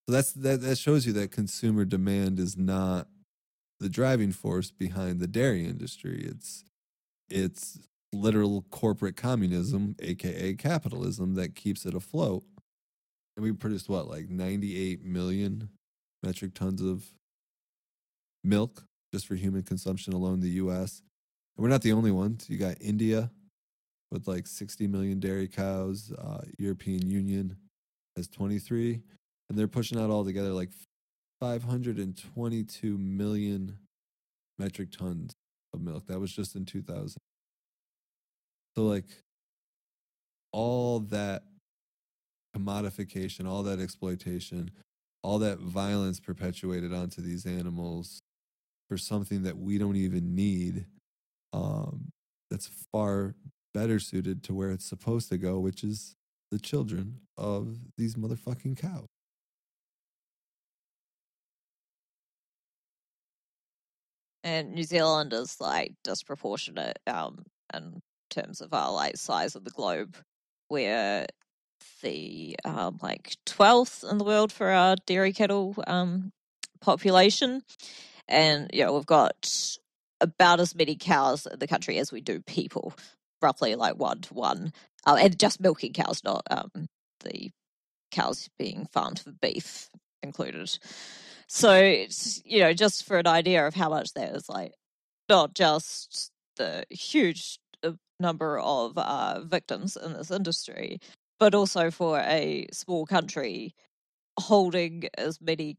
So 0.08 0.14
that's 0.14 0.34
that 0.34 0.62
that 0.62 0.78
shows 0.78 1.08
you 1.08 1.14
that 1.14 1.32
consumer 1.32 1.84
demand 1.84 2.40
is 2.40 2.56
not 2.56 3.08
the 3.80 3.90
driving 3.90 4.32
force 4.32 4.70
behind 4.70 5.20
the 5.20 5.28
dairy 5.28 5.66
industry. 5.66 6.24
It's 6.24 6.64
it's 7.28 7.80
literal 8.14 8.66
corporate 8.70 9.18
communism, 9.18 9.96
aka 10.00 10.54
capitalism, 10.54 11.34
that 11.36 11.56
keeps 11.56 11.86
it 11.86 11.96
afloat. 11.96 12.44
And 13.36 13.44
we 13.44 13.52
produced 13.52 13.90
what, 13.90 14.08
like 14.08 14.30
98 14.30 15.04
million 15.04 15.70
metric 16.26 16.54
tons 16.54 16.82
of 16.82 17.06
milk 18.44 18.84
just 19.14 19.28
for 19.28 19.36
human 19.36 19.64
consumption 19.64 20.14
alone, 20.14 20.36
in 20.36 20.40
the 20.42 20.50
US. 20.50 21.02
And 21.56 21.64
we're 21.64 21.70
not 21.70 21.82
the 21.82 21.94
only 21.94 22.12
ones. 22.12 22.50
You 22.50 22.58
got 22.58 22.76
India 22.82 23.32
with 24.12 24.28
like 24.28 24.48
60 24.48 24.88
million 24.88 25.20
dairy 25.20 25.48
cows, 25.48 26.12
uh, 26.18 26.42
European 26.58 27.08
Union 27.08 27.58
has 28.16 28.28
23, 28.28 29.02
and 29.50 29.58
they're 29.58 29.68
pushing 29.68 30.00
out 30.00 30.10
all 30.10 30.26
together 30.26 30.52
like 30.52 30.70
522 31.40 32.98
million 32.98 33.78
metric 34.58 34.92
tons 34.92 35.34
of 35.74 35.82
milk. 35.82 36.08
That 36.08 36.20
was 36.20 36.32
just 36.32 36.56
in 36.56 36.66
2000. 36.66 37.18
So, 38.76 38.84
like, 38.84 39.06
all 40.52 41.00
that 41.00 41.44
commodification, 42.56 43.48
all 43.48 43.64
that 43.64 43.80
exploitation, 43.80 44.72
all 45.26 45.40
that 45.40 45.58
violence 45.58 46.20
perpetuated 46.20 46.94
onto 46.94 47.20
these 47.20 47.48
animals 47.48 48.22
for 48.88 48.96
something 48.96 49.42
that 49.42 49.58
we 49.58 49.80
don't 49.80 49.96
even 49.96 50.36
need 50.36 50.86
um, 51.52 52.12
that's 52.52 52.70
far 52.92 53.34
better 53.74 54.00
suited 54.00 54.44
to 54.44 54.54
where 54.54 54.70
it's 54.70 54.86
supposed 54.86 55.30
to 55.30 55.38
go, 55.40 55.60
which 55.60 55.84
is 55.84 56.16
the 56.52 56.60
children 56.60 57.22
of 57.38 57.80
these 57.98 58.14
motherfucking 58.14 58.78
cows. 58.78 59.08
And 64.44 64.74
New 64.74 64.84
Zealand 64.84 65.34
is 65.34 65.58
like 65.60 65.94
disproportionate 66.04 67.00
um, 67.08 67.44
in 67.74 68.00
terms 68.30 68.62
of 68.62 68.76
our 68.76 68.94
like 68.94 69.18
size 69.18 69.56
of 69.56 69.64
the 69.64 69.72
globe. 69.72 70.18
We're 70.70 71.26
the 72.02 72.58
um, 72.66 73.00
like 73.02 73.36
twelfth 73.46 74.04
in 74.10 74.18
the 74.18 74.24
world 74.24 74.52
for 74.52 74.70
our 74.70 74.96
dairy 75.06 75.34
cattle 75.34 75.76
um, 75.88 76.32
population, 76.82 77.64
and 78.28 78.70
you 78.74 78.84
know 78.84 78.94
we've 78.94 79.06
got 79.06 79.78
about 80.22 80.60
as 80.60 80.76
many 80.76 80.96
cows 80.96 81.46
in 81.46 81.60
the 81.60 81.68
country 81.68 81.98
as 81.98 82.12
we 82.12 82.22
do 82.22 82.42
people, 82.42 82.94
roughly 83.42 83.76
like 83.76 83.98
one 83.98 84.22
to 84.22 84.34
one, 84.34 84.74
uh, 85.06 85.18
and 85.20 85.40
just 85.40 85.60
milking 85.60 85.94
cows, 85.94 86.24
not 86.24 86.44
um, 86.50 86.88
the 87.24 87.52
cows 88.12 88.50
being 88.58 88.88
farmed 88.92 89.20
for 89.20 89.32
beef 89.32 89.90
included. 90.24 90.78
So 91.48 91.80
you 92.46 92.60
know, 92.60 92.74
just 92.74 93.06
for 93.06 93.18
an 93.18 93.28
idea 93.28 93.68
of 93.68 93.76
how 93.76 93.90
much 93.90 94.14
that 94.14 94.36
is, 94.36 94.50
like 94.50 94.74
not 95.30 95.54
just 95.54 96.32
the 96.58 96.86
huge 96.90 97.60
uh, 97.84 97.92
number 98.20 98.60
of 98.60 98.98
uh, 98.98 99.42
victims 99.42 99.98
in 99.98 100.14
this 100.14 100.32
industry, 100.32 101.00
but 101.40 101.56
also 101.56 101.92
for 101.92 102.20
a 102.20 102.68
small 102.72 103.06
country 103.06 103.74
holding 104.40 105.04
as 105.18 105.40
many 105.42 105.78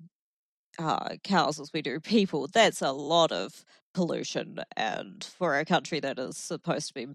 uh, 0.78 1.16
cows 1.24 1.58
as 1.60 1.70
we 1.72 1.82
do 1.82 2.00
people, 2.00 2.48
that's 2.48 2.82
a 2.82 2.92
lot 2.92 3.32
of 3.32 3.64
pollution. 3.94 4.58
And 4.76 5.24
for 5.24 5.58
a 5.58 5.64
country 5.64 6.00
that 6.00 6.18
is 6.18 6.36
supposed 6.36 6.88
to 6.88 6.94
be, 6.94 7.06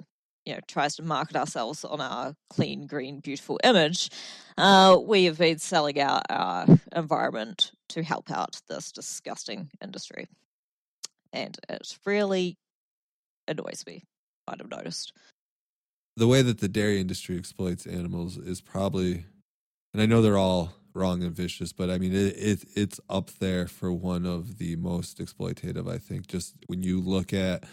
you 0.46 0.54
know, 0.54 0.60
tries 0.68 0.96
to 0.96 1.04
market 1.04 1.36
ourselves 1.36 1.84
on 1.86 2.02
our 2.02 2.34
clean, 2.50 2.88
green, 2.88 3.20
beautiful 3.20 3.60
image, 3.64 4.10
uh, 4.58 4.98
we 5.02 5.26
have 5.26 5.38
been 5.38 5.60
selling 5.60 6.00
out 6.00 6.24
our 6.30 6.66
environment 6.96 7.72
to 7.90 8.04
help 8.04 8.32
out 8.32 8.60
this 8.68 8.92
disgusting 8.92 9.70
industry. 9.84 10.28
And 11.34 11.58
it 11.70 11.98
really 12.06 12.58
annoys 13.48 13.84
me, 13.86 14.04
might 14.48 14.60
have 14.60 14.72
noticed. 14.72 15.14
The 16.22 16.28
way 16.28 16.44
that 16.44 16.60
the 16.60 16.68
dairy 16.68 17.02
industry 17.02 17.36
exploits 17.36 17.88
animals 17.88 18.38
is 18.38 18.62
probably, 18.62 19.26
and 19.92 20.04
I 20.04 20.06
know 20.06 20.22
they're 20.22 20.38
all 20.38 20.72
wrong 20.94 21.24
and 21.24 21.36
vicious, 21.36 21.74
but 21.74 21.90
I 21.90 21.98
mean 21.98 22.14
it, 22.14 22.36
it 22.38 22.64
it's 22.76 23.00
up 23.10 23.32
there 23.40 23.66
for 23.66 23.92
one 23.92 24.28
of 24.28 24.60
the 24.60 24.76
most 24.76 25.18
exploitative. 25.18 25.92
I 25.92 25.98
think 25.98 26.28
just 26.28 26.54
when 26.68 26.84
you 26.84 27.02
look 27.02 27.34
at 27.34 27.64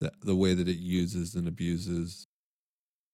the, 0.00 0.12
the 0.22 0.36
way 0.36 0.54
that 0.54 0.68
it 0.68 0.78
uses 0.78 1.34
and 1.34 1.48
abuses 1.48 2.28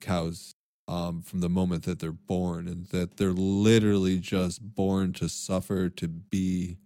cows 0.03 0.53
um, 0.87 1.23
from 1.23 1.41
the 1.41 1.49
moment 1.49 1.85
that 1.85 1.99
they're 1.99 2.13
born, 2.13 2.69
and 2.69 2.85
that 2.89 3.17
they're 3.17 3.33
literally 3.33 4.19
just 4.19 4.61
born 4.75 5.15
to 5.15 5.31
suffer 5.31 5.89
to 5.89 6.09
be 6.09 6.77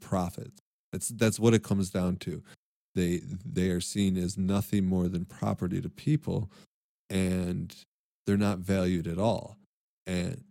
profits. 0.00 0.58
That's 0.90 1.06
that's 1.10 1.38
what 1.38 1.54
it 1.54 1.62
comes 1.62 1.88
down 1.88 2.16
to. 2.16 2.42
They 2.96 3.20
they 3.46 3.68
are 3.70 3.80
seen 3.80 4.16
as 4.16 4.36
nothing 4.36 4.86
more 4.86 5.06
than 5.06 5.24
property 5.24 5.80
to 5.80 5.88
people, 5.88 6.50
and 7.12 7.74
they're 8.26 8.36
not 8.36 8.58
valued 8.58 9.06
at 9.06 9.18
all. 9.18 9.56
And 10.06 10.42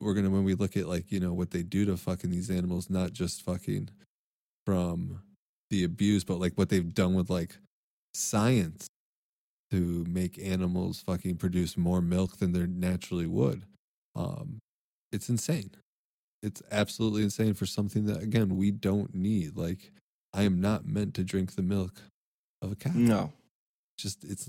we're 0.00 0.14
gonna 0.14 0.30
when 0.30 0.44
we 0.44 0.54
look 0.54 0.76
at 0.76 0.88
like 0.88 1.10
you 1.10 1.20
know 1.20 1.32
what 1.32 1.50
they 1.50 1.62
do 1.62 1.84
to 1.86 1.96
fucking 1.96 2.30
these 2.30 2.50
animals, 2.50 2.88
not 2.88 3.12
just 3.12 3.42
fucking 3.42 3.90
from 4.64 5.20
the 5.70 5.84
abuse, 5.84 6.24
but 6.24 6.38
like 6.38 6.54
what 6.54 6.68
they've 6.68 6.94
done 6.94 7.14
with 7.14 7.28
like 7.28 7.56
science 8.14 8.86
to 9.70 10.06
make 10.08 10.38
animals 10.38 11.00
fucking 11.00 11.36
produce 11.36 11.76
more 11.76 12.00
milk 12.00 12.38
than 12.38 12.52
they 12.52 12.66
naturally 12.66 13.26
would. 13.26 13.64
Um, 14.16 14.58
it's 15.12 15.28
insane. 15.28 15.72
It's 16.42 16.62
absolutely 16.70 17.22
insane 17.22 17.54
for 17.54 17.66
something 17.66 18.06
that 18.06 18.22
again 18.22 18.56
we 18.56 18.70
don't 18.70 19.14
need. 19.14 19.56
Like 19.56 19.90
I 20.32 20.44
am 20.44 20.60
not 20.60 20.86
meant 20.86 21.14
to 21.14 21.24
drink 21.24 21.56
the 21.56 21.62
milk 21.62 22.02
of 22.62 22.72
a 22.72 22.76
cow. 22.76 22.92
No. 22.94 23.32
just 23.98 24.22
it's 24.24 24.48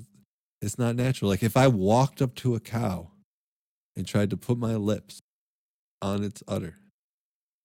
it's 0.62 0.78
not 0.78 0.96
natural. 0.96 1.30
Like 1.30 1.44
if 1.44 1.58
I 1.58 1.68
walked 1.68 2.22
up 2.22 2.36
to 2.36 2.56
a 2.56 2.60
cow 2.60 3.12
and 3.96 4.08
tried 4.08 4.30
to 4.32 4.38
put 4.38 4.58
my 4.58 4.76
lips 4.76 5.22
on 6.02 6.24
its 6.24 6.44
udder, 6.48 6.78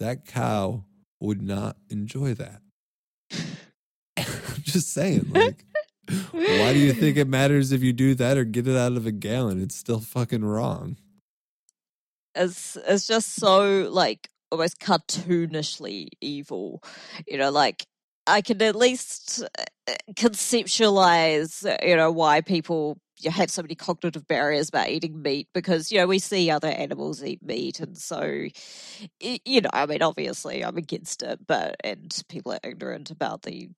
that 0.01 0.27
cow 0.27 0.85
would 1.21 1.43
not 1.43 1.77
enjoy 1.91 2.35
that. 2.35 2.61
I'm 4.17 4.63
just 4.63 4.93
saying, 4.93 5.31
like, 5.31 5.65
why 6.31 6.73
do 6.73 6.79
you 6.79 6.93
think 6.93 7.17
it 7.17 7.29
matters 7.29 7.73
if 7.73 7.83
you 7.83 7.93
do 7.93 8.15
that 8.17 8.37
or 8.37 8.45
get 8.45 8.69
it 8.69 8.77
out 8.77 8.93
of 8.93 9.07
a 9.07 9.13
gallon? 9.13 9.61
It's 9.61 9.75
still 9.75 10.01
fucking 10.01 10.45
wrong. 10.45 10.97
It's 12.35 12.77
it's 12.77 13.07
just 13.07 13.35
so 13.35 13.89
like 13.91 14.29
almost 14.51 14.81
cartoonishly 14.81 16.09
evil, 16.21 16.83
you 17.27 17.39
know. 17.39 17.51
Like 17.51 17.87
I 18.27 18.41
can 18.41 18.61
at 18.63 18.77
least 18.77 19.43
uh, 19.43 19.93
conceptualize, 20.15 21.65
you 21.87 21.97
know, 21.97 22.11
why 22.11 22.41
people 22.41 22.99
have 23.27 23.51
so 23.51 23.63
many 23.63 23.75
cognitive 23.75 24.27
barriers 24.27 24.69
about 24.69 24.89
eating 24.89 25.23
meat 25.23 25.49
because 25.55 25.91
you 25.91 25.99
know 25.99 26.07
we 26.07 26.19
see 26.19 26.51
other 26.51 26.69
animals 26.69 27.23
eat 27.25 27.43
meat 27.43 27.81
and 27.81 27.97
so 27.97 28.47
you 29.21 29.61
know 29.63 29.71
i 29.73 29.87
mean 29.87 30.03
obviously 30.03 30.63
i'm 30.63 30.77
against 30.77 31.23
it 31.23 31.39
but 31.47 31.77
and 31.85 32.23
people 32.29 32.53
are 32.53 32.59
ignorant 32.65 33.11
about 33.11 33.41
the 33.43 33.71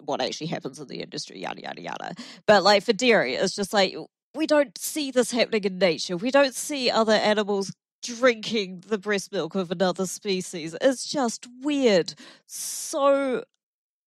what 0.00 0.20
actually 0.20 0.48
happens 0.48 0.78
in 0.78 0.88
the 0.88 1.00
industry 1.00 1.40
yada 1.40 1.62
yada 1.62 1.80
yada. 1.80 2.14
But 2.46 2.62
like 2.62 2.84
for 2.84 2.92
dairy 2.92 3.34
it's 3.34 3.54
just 3.54 3.72
like 3.72 3.94
we 4.34 4.46
don't 4.46 4.76
see 4.76 5.10
this 5.10 5.30
happening 5.30 5.64
in 5.64 5.78
nature. 5.78 6.16
We 6.16 6.30
don't 6.30 6.54
see 6.54 6.90
other 6.90 7.12
animals 7.12 7.72
drinking 8.02 8.82
the 8.88 8.98
breast 8.98 9.32
milk 9.32 9.54
of 9.54 9.70
another 9.70 10.06
species. 10.06 10.76
It's 10.80 11.06
just 11.06 11.46
weird. 11.62 12.14
So 12.46 13.44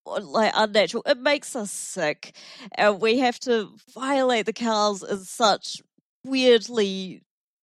like 0.07 0.53
unnatural. 0.55 1.03
It 1.05 1.19
makes 1.19 1.55
us 1.55 1.71
sick, 1.71 2.35
and 2.75 3.01
we 3.01 3.19
have 3.19 3.39
to 3.41 3.69
violate 3.93 4.45
the 4.45 4.53
cows 4.53 5.03
in 5.03 5.19
such 5.19 5.81
weirdly 6.25 7.21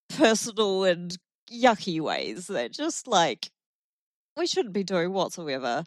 personal 0.09 0.83
and 0.83 1.17
yucky 1.51 2.01
ways 2.01 2.47
that 2.47 2.71
just 2.71 3.07
like 3.07 3.49
we 4.37 4.47
shouldn't 4.47 4.73
be 4.73 4.83
doing 4.83 5.11
whatsoever. 5.11 5.83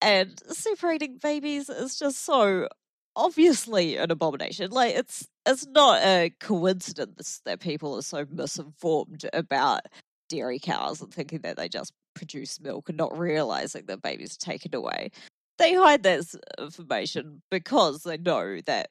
And 0.00 0.40
separating 0.48 1.18
babies 1.18 1.68
is 1.68 1.98
just 1.98 2.24
so 2.24 2.68
obviously 3.16 3.96
an 3.96 4.10
abomination. 4.10 4.70
Like 4.70 4.94
it's 4.94 5.28
it's 5.46 5.66
not 5.66 6.02
a 6.02 6.30
coincidence 6.40 7.40
that 7.44 7.60
people 7.60 7.96
are 7.96 8.02
so 8.02 8.26
misinformed 8.30 9.26
about 9.32 9.82
dairy 10.28 10.58
cows 10.58 11.00
and 11.00 11.12
thinking 11.12 11.40
that 11.42 11.56
they 11.56 11.68
just 11.68 11.92
produce 12.14 12.60
milk 12.60 12.88
and 12.88 12.98
not 12.98 13.16
realizing 13.18 13.84
that 13.86 14.02
babies 14.02 14.36
are 14.36 14.44
taken 14.44 14.74
away 14.74 15.10
they 15.58 15.74
hide 15.74 16.02
that 16.02 16.34
information 16.58 17.42
because 17.50 18.02
they 18.02 18.16
know 18.16 18.60
that 18.66 18.90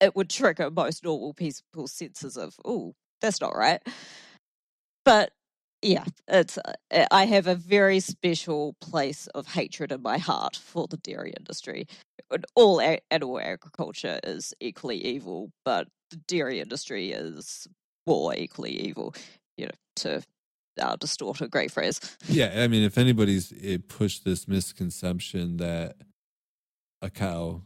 it 0.00 0.14
would 0.16 0.30
trigger 0.30 0.70
most 0.70 1.04
normal 1.04 1.34
people's 1.34 1.92
senses 1.92 2.36
of, 2.36 2.54
oh, 2.64 2.94
that's 3.20 3.40
not 3.40 3.56
right. 3.56 3.80
But 5.04 5.32
yeah, 5.82 6.04
it's. 6.28 6.58
Uh, 6.58 7.04
I 7.10 7.26
have 7.26 7.46
a 7.46 7.54
very 7.54 8.00
special 8.00 8.74
place 8.80 9.26
of 9.28 9.46
hatred 9.46 9.92
in 9.92 10.02
my 10.02 10.16
heart 10.18 10.56
for 10.56 10.86
the 10.88 10.96
dairy 10.96 11.34
industry. 11.38 11.86
All 12.54 12.80
animal 13.10 13.38
agriculture 13.38 14.18
is 14.24 14.54
equally 14.60 15.04
evil, 15.04 15.50
but 15.64 15.88
the 16.10 16.16
dairy 16.26 16.60
industry 16.60 17.12
is 17.12 17.66
more 18.06 18.34
equally 18.34 18.72
evil. 18.72 19.14
You 19.58 19.66
know, 19.66 19.72
to 19.96 20.22
uh, 20.80 20.96
distort 20.96 21.40
a 21.40 21.48
great 21.48 21.70
phrase. 21.70 22.00
Yeah, 22.28 22.52
I 22.56 22.68
mean, 22.68 22.82
if 22.82 22.98
anybody's 22.98 23.52
pushed 23.88 24.24
this 24.24 24.48
misconception 24.48 25.58
that 25.58 25.96
a 27.02 27.10
cow 27.10 27.62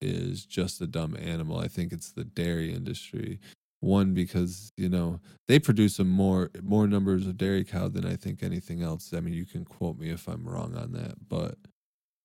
is 0.00 0.44
just 0.44 0.80
a 0.80 0.86
dumb 0.86 1.16
animal, 1.20 1.58
I 1.58 1.68
think 1.68 1.92
it's 1.92 2.12
the 2.12 2.24
dairy 2.24 2.72
industry. 2.72 3.40
One 3.82 4.12
because 4.12 4.72
you 4.76 4.90
know 4.90 5.20
they 5.48 5.58
produce 5.58 5.98
a 5.98 6.04
more 6.04 6.50
more 6.62 6.86
numbers 6.86 7.26
of 7.26 7.38
dairy 7.38 7.64
cow 7.64 7.88
than 7.88 8.04
I 8.04 8.14
think 8.14 8.42
anything 8.42 8.82
else. 8.82 9.14
I 9.14 9.20
mean, 9.20 9.32
you 9.32 9.46
can 9.46 9.64
quote 9.64 9.98
me 9.98 10.10
if 10.10 10.28
I'm 10.28 10.46
wrong 10.46 10.76
on 10.76 10.92
that, 10.92 11.28
but 11.30 11.56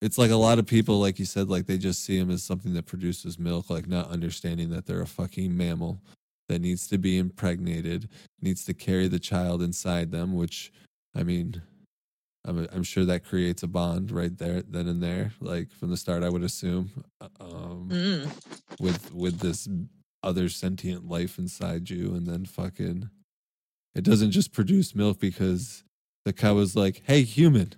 it's 0.02 0.18
like 0.18 0.32
a 0.32 0.36
lot 0.36 0.60
of 0.60 0.68
people, 0.68 1.00
like 1.00 1.18
you 1.18 1.24
said, 1.24 1.50
like 1.50 1.66
they 1.66 1.78
just 1.78 2.04
see 2.04 2.20
them 2.20 2.30
as 2.30 2.44
something 2.44 2.74
that 2.74 2.86
produces 2.86 3.40
milk, 3.40 3.70
like 3.70 3.88
not 3.88 4.10
understanding 4.10 4.70
that 4.72 4.86
they're 4.86 5.02
a 5.02 5.08
fucking 5.08 5.56
mammal 5.56 6.02
that 6.48 6.62
needs 6.62 6.88
to 6.88 6.98
be 6.98 7.18
impregnated, 7.18 8.10
needs 8.42 8.66
to 8.66 8.74
carry 8.74 9.08
the 9.08 9.20
child 9.20 9.62
inside 9.62 10.12
them, 10.12 10.34
which 10.34 10.72
I 11.16 11.24
mean, 11.24 11.62
I'm, 12.46 12.68
I'm 12.72 12.84
sure 12.84 13.06
that 13.06 13.26
creates 13.26 13.64
a 13.64 13.68
bond 13.68 14.12
right 14.12 14.38
there, 14.38 14.62
then 14.62 14.88
and 14.88 15.02
there, 15.02 15.32
like 15.40 15.72
from 15.72 15.90
the 15.90 15.98
start, 15.98 16.24
I 16.24 16.30
would 16.30 16.44
assume, 16.44 16.92
uh, 17.20 17.28
um, 17.40 17.90
mm. 17.92 18.80
with 18.80 19.14
with 19.14 19.40
this 19.40 19.68
other 20.22 20.50
sentient 20.50 21.08
life 21.08 21.40
inside 21.40 21.90
you, 21.90 22.14
and 22.14 22.28
then 22.28 22.46
fucking, 22.46 23.10
it 23.96 24.04
doesn't 24.04 24.32
just 24.32 24.54
produce 24.54 24.96
milk 24.96 25.20
because 25.20 25.84
the 26.26 26.34
cow 26.34 26.58
is 26.60 26.76
like, 26.76 27.02
"Hey, 27.06 27.24
human, 27.24 27.74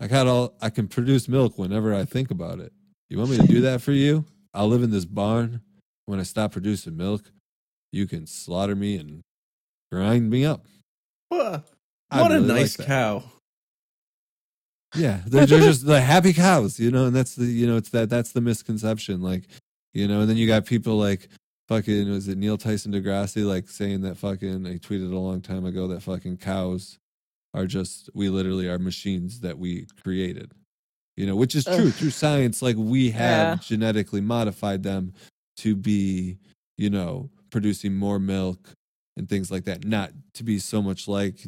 I 0.00 0.06
got 0.06 0.26
all, 0.26 0.54
I 0.60 0.70
can 0.70 0.88
produce 0.88 1.28
milk 1.28 1.58
whenever 1.58 1.94
I 1.94 2.04
think 2.04 2.30
about 2.30 2.60
it. 2.60 2.72
You 3.08 3.18
want 3.18 3.30
me 3.30 3.36
to 3.38 3.46
do 3.46 3.60
that 3.62 3.80
for 3.80 3.92
you? 3.92 4.24
I'll 4.52 4.68
live 4.68 4.82
in 4.82 4.90
this 4.90 5.04
barn. 5.04 5.60
When 6.06 6.20
I 6.20 6.22
stop 6.24 6.52
producing 6.52 6.96
milk, 6.96 7.30
you 7.92 8.06
can 8.06 8.26
slaughter 8.26 8.74
me 8.74 8.96
and 8.96 9.22
grind 9.90 10.30
me 10.30 10.44
up. 10.44 10.66
What? 11.28 11.64
What 12.10 12.30
really 12.30 12.44
a 12.44 12.52
nice 12.54 12.78
like 12.78 12.88
cow. 12.88 13.22
Yeah, 14.94 15.20
they're, 15.26 15.46
they're 15.46 15.60
just 15.60 15.86
the 15.86 16.00
happy 16.00 16.32
cows, 16.32 16.78
you 16.78 16.90
know, 16.90 17.06
and 17.06 17.16
that's 17.16 17.34
the 17.34 17.46
you 17.46 17.66
know 17.66 17.76
it's 17.76 17.90
that 17.90 18.10
that's 18.10 18.32
the 18.32 18.40
misconception, 18.40 19.22
like 19.22 19.44
you 19.92 20.06
know, 20.08 20.20
and 20.20 20.30
then 20.30 20.36
you 20.36 20.46
got 20.46 20.66
people 20.66 20.96
like 20.96 21.28
fucking 21.68 22.10
was 22.10 22.28
it 22.28 22.38
Neil 22.38 22.58
Tyson 22.58 22.92
Degrassi 22.92 23.46
like 23.46 23.68
saying 23.68 24.02
that 24.02 24.16
fucking 24.16 24.66
I 24.66 24.76
tweeted 24.76 25.12
a 25.12 25.18
long 25.18 25.40
time 25.40 25.64
ago 25.64 25.88
that 25.88 26.02
fucking 26.02 26.36
cows 26.38 26.98
are 27.54 27.66
just 27.66 28.10
we 28.14 28.28
literally 28.28 28.68
are 28.68 28.78
machines 28.78 29.40
that 29.40 29.58
we 29.58 29.86
created, 30.02 30.52
you 31.16 31.26
know, 31.26 31.36
which 31.36 31.54
is 31.54 31.64
true 31.64 31.90
through 31.90 32.10
science. 32.10 32.60
Like 32.60 32.76
we 32.76 33.10
have 33.10 33.58
yeah. 33.58 33.62
genetically 33.62 34.20
modified 34.20 34.82
them 34.82 35.14
to 35.58 35.76
be, 35.76 36.38
you 36.76 36.90
know, 36.90 37.30
producing 37.50 37.94
more 37.94 38.18
milk 38.18 38.70
and 39.16 39.28
things 39.28 39.50
like 39.50 39.64
that, 39.64 39.84
not 39.84 40.10
to 40.34 40.42
be 40.42 40.58
so 40.58 40.82
much 40.82 41.06
like 41.06 41.44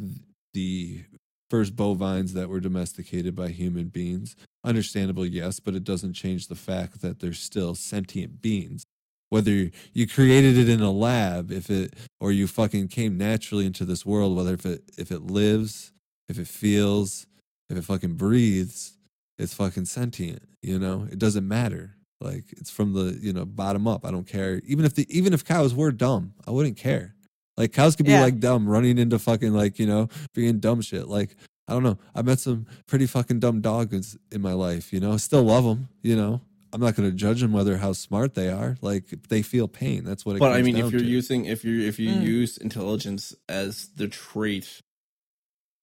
the 0.55 1.03
first 1.51 1.77
bovines 1.77 2.33
that 2.35 2.49
were 2.49 2.61
domesticated 2.61 3.35
by 3.35 3.49
human 3.49 3.89
beings. 3.89 4.37
Understandable, 4.65 5.27
yes, 5.27 5.61
but 5.61 5.75
it 5.75 5.85
doesn't 5.85 6.13
change 6.13 6.49
the 6.49 6.55
fact 6.55 7.01
that 7.03 7.21
they're 7.21 7.33
still 7.33 7.75
sentient 7.75 8.41
beings. 8.43 8.85
Whether 9.29 9.71
you 9.93 10.07
created 10.07 10.57
it 10.57 10.69
in 10.69 10.81
a 10.81 10.91
lab, 10.91 11.51
if 11.51 11.69
it 11.69 11.95
or 12.21 12.31
you 12.31 12.47
fucking 12.47 12.89
came 12.89 13.19
naturally 13.19 13.67
into 13.67 13.85
this 13.85 14.07
world, 14.07 14.37
whether 14.37 14.55
if 14.55 14.65
it 14.65 14.83
if 14.97 15.11
it 15.11 15.23
lives, 15.23 15.93
if 16.29 16.39
it 16.39 16.47
feels, 16.47 17.27
if 17.69 17.77
it 17.77 17.83
fucking 17.83 18.15
breathes, 18.15 18.97
it's 19.39 19.55
fucking 19.55 19.87
sentient. 19.87 20.43
You 20.63 20.79
know, 20.79 21.09
it 21.11 21.19
doesn't 21.19 21.47
matter. 21.47 21.96
Like 22.21 22.45
it's 22.53 22.71
from 22.71 22.95
the 22.95 23.19
you 23.21 23.33
know 23.33 23.45
bottom 23.45 23.87
up. 23.87 24.07
I 24.07 24.11
don't 24.11 24.27
care. 24.27 24.61
Even 24.65 24.85
if 24.85 24.95
the 24.95 25.07
even 25.17 25.33
if 25.33 25.45
cows 25.45 25.75
were 25.75 25.93
dumb, 25.93 26.35
I 26.47 26.51
wouldn't 26.51 26.77
care. 26.77 27.15
Like 27.57 27.73
cows 27.73 27.97
could 27.97 28.07
be 28.07 28.13
yeah. 28.13 28.23
like 28.23 28.41
dumb, 28.41 28.69
running 28.69 28.99
into 28.99 29.19
fucking 29.19 29.53
like 29.53 29.79
you 29.79 29.87
know 29.87 30.09
being 30.35 30.59
dumb 30.59 30.81
shit. 30.81 31.09
Like 31.09 31.37
I 31.69 31.73
don't 31.73 31.83
know. 31.83 31.99
I 32.15 32.23
met 32.23 32.39
some 32.39 32.67
pretty 32.87 33.07
fucking 33.07 33.41
dumb 33.41 33.61
dogs 33.61 34.17
in 34.31 34.41
my 34.41 34.53
life. 34.53 34.93
You 34.93 35.01
know, 35.01 35.17
still 35.17 35.43
love 35.43 35.65
them. 35.65 35.89
You 36.03 36.17
know, 36.17 36.41
I'm 36.73 36.81
not 36.81 36.95
going 36.95 37.11
to 37.11 37.17
judge 37.17 37.41
them 37.41 37.53
whether 37.53 37.77
how 37.79 37.93
smart 37.93 38.35
they 38.35 38.51
are. 38.51 38.77
Like 38.81 39.05
they 39.29 39.43
feel 39.43 39.69
pain. 39.69 40.05
That's 40.05 40.25
what. 40.25 40.37
it 40.37 40.39
But 40.39 40.53
I 40.53 40.63
mean, 40.63 40.77
if 40.77 40.91
you're 40.93 41.01
to. 41.01 41.07
using 41.07 41.45
if 41.47 41.65
you 41.65 41.87
if 41.87 41.99
you 41.99 42.11
mm. 42.11 42.23
use 42.23 42.57
intelligence 42.57 43.35
as 43.49 43.89
the 43.97 44.09
trait 44.09 44.83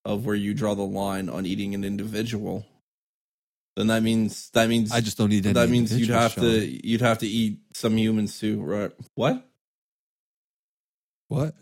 of 0.06 0.26
where 0.26 0.36
you 0.36 0.54
draw 0.54 0.74
the 0.74 0.82
line 0.82 1.30
on 1.30 1.46
eating 1.46 1.74
an 1.74 1.84
individual, 1.84 2.66
then 3.76 3.88
that 3.88 4.04
means 4.04 4.50
that 4.52 4.70
means 4.70 4.92
I 4.92 5.02
just 5.02 5.18
don't 5.18 5.32
eat. 5.32 5.42
That 5.42 5.70
means 5.70 5.98
you'd 5.98 6.10
have 6.10 6.34
Sean. 6.34 6.44
to 6.44 6.88
you'd 6.88 7.02
have 7.02 7.20
to 7.20 7.28
eat 7.28 7.60
some 7.74 7.98
humans 7.98 8.40
too, 8.40 8.62
right? 8.62 8.92
What? 9.16 9.48
What? 11.28 11.56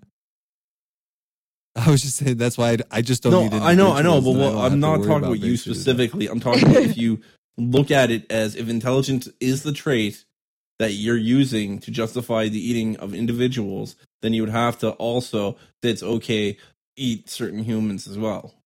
I 1.75 1.89
was 1.89 2.01
just 2.01 2.17
saying 2.17 2.37
that's 2.37 2.57
why 2.57 2.71
I, 2.71 2.77
I 2.91 3.01
just 3.01 3.23
don't. 3.23 3.45
Eat 3.45 3.51
No, 3.53 3.63
I 3.63 3.75
know, 3.75 3.93
I 3.93 4.01
know, 4.01 4.19
but 4.19 4.31
well, 4.31 4.59
I'm 4.59 4.79
not 4.79 4.97
talking 4.97 5.25
about 5.25 5.39
you 5.39 5.55
specifically. 5.55 6.27
I'm 6.27 6.41
talking 6.41 6.69
about 6.69 6.83
if 6.83 6.97
you 6.97 7.21
look 7.57 7.91
at 7.91 8.11
it 8.11 8.29
as 8.29 8.55
if 8.55 8.67
intelligence 8.67 9.29
is 9.39 9.63
the 9.63 9.71
trait 9.71 10.25
that 10.79 10.93
you're 10.93 11.15
using 11.15 11.79
to 11.79 11.91
justify 11.91 12.49
the 12.49 12.59
eating 12.59 12.97
of 12.97 13.13
individuals, 13.13 13.95
then 14.21 14.33
you 14.33 14.41
would 14.41 14.51
have 14.51 14.79
to 14.79 14.89
also 14.91 15.55
that 15.81 15.89
it's 15.89 16.03
okay 16.03 16.57
eat 16.97 17.29
certain 17.29 17.63
humans 17.63 18.07
as 18.07 18.17
well. 18.17 18.60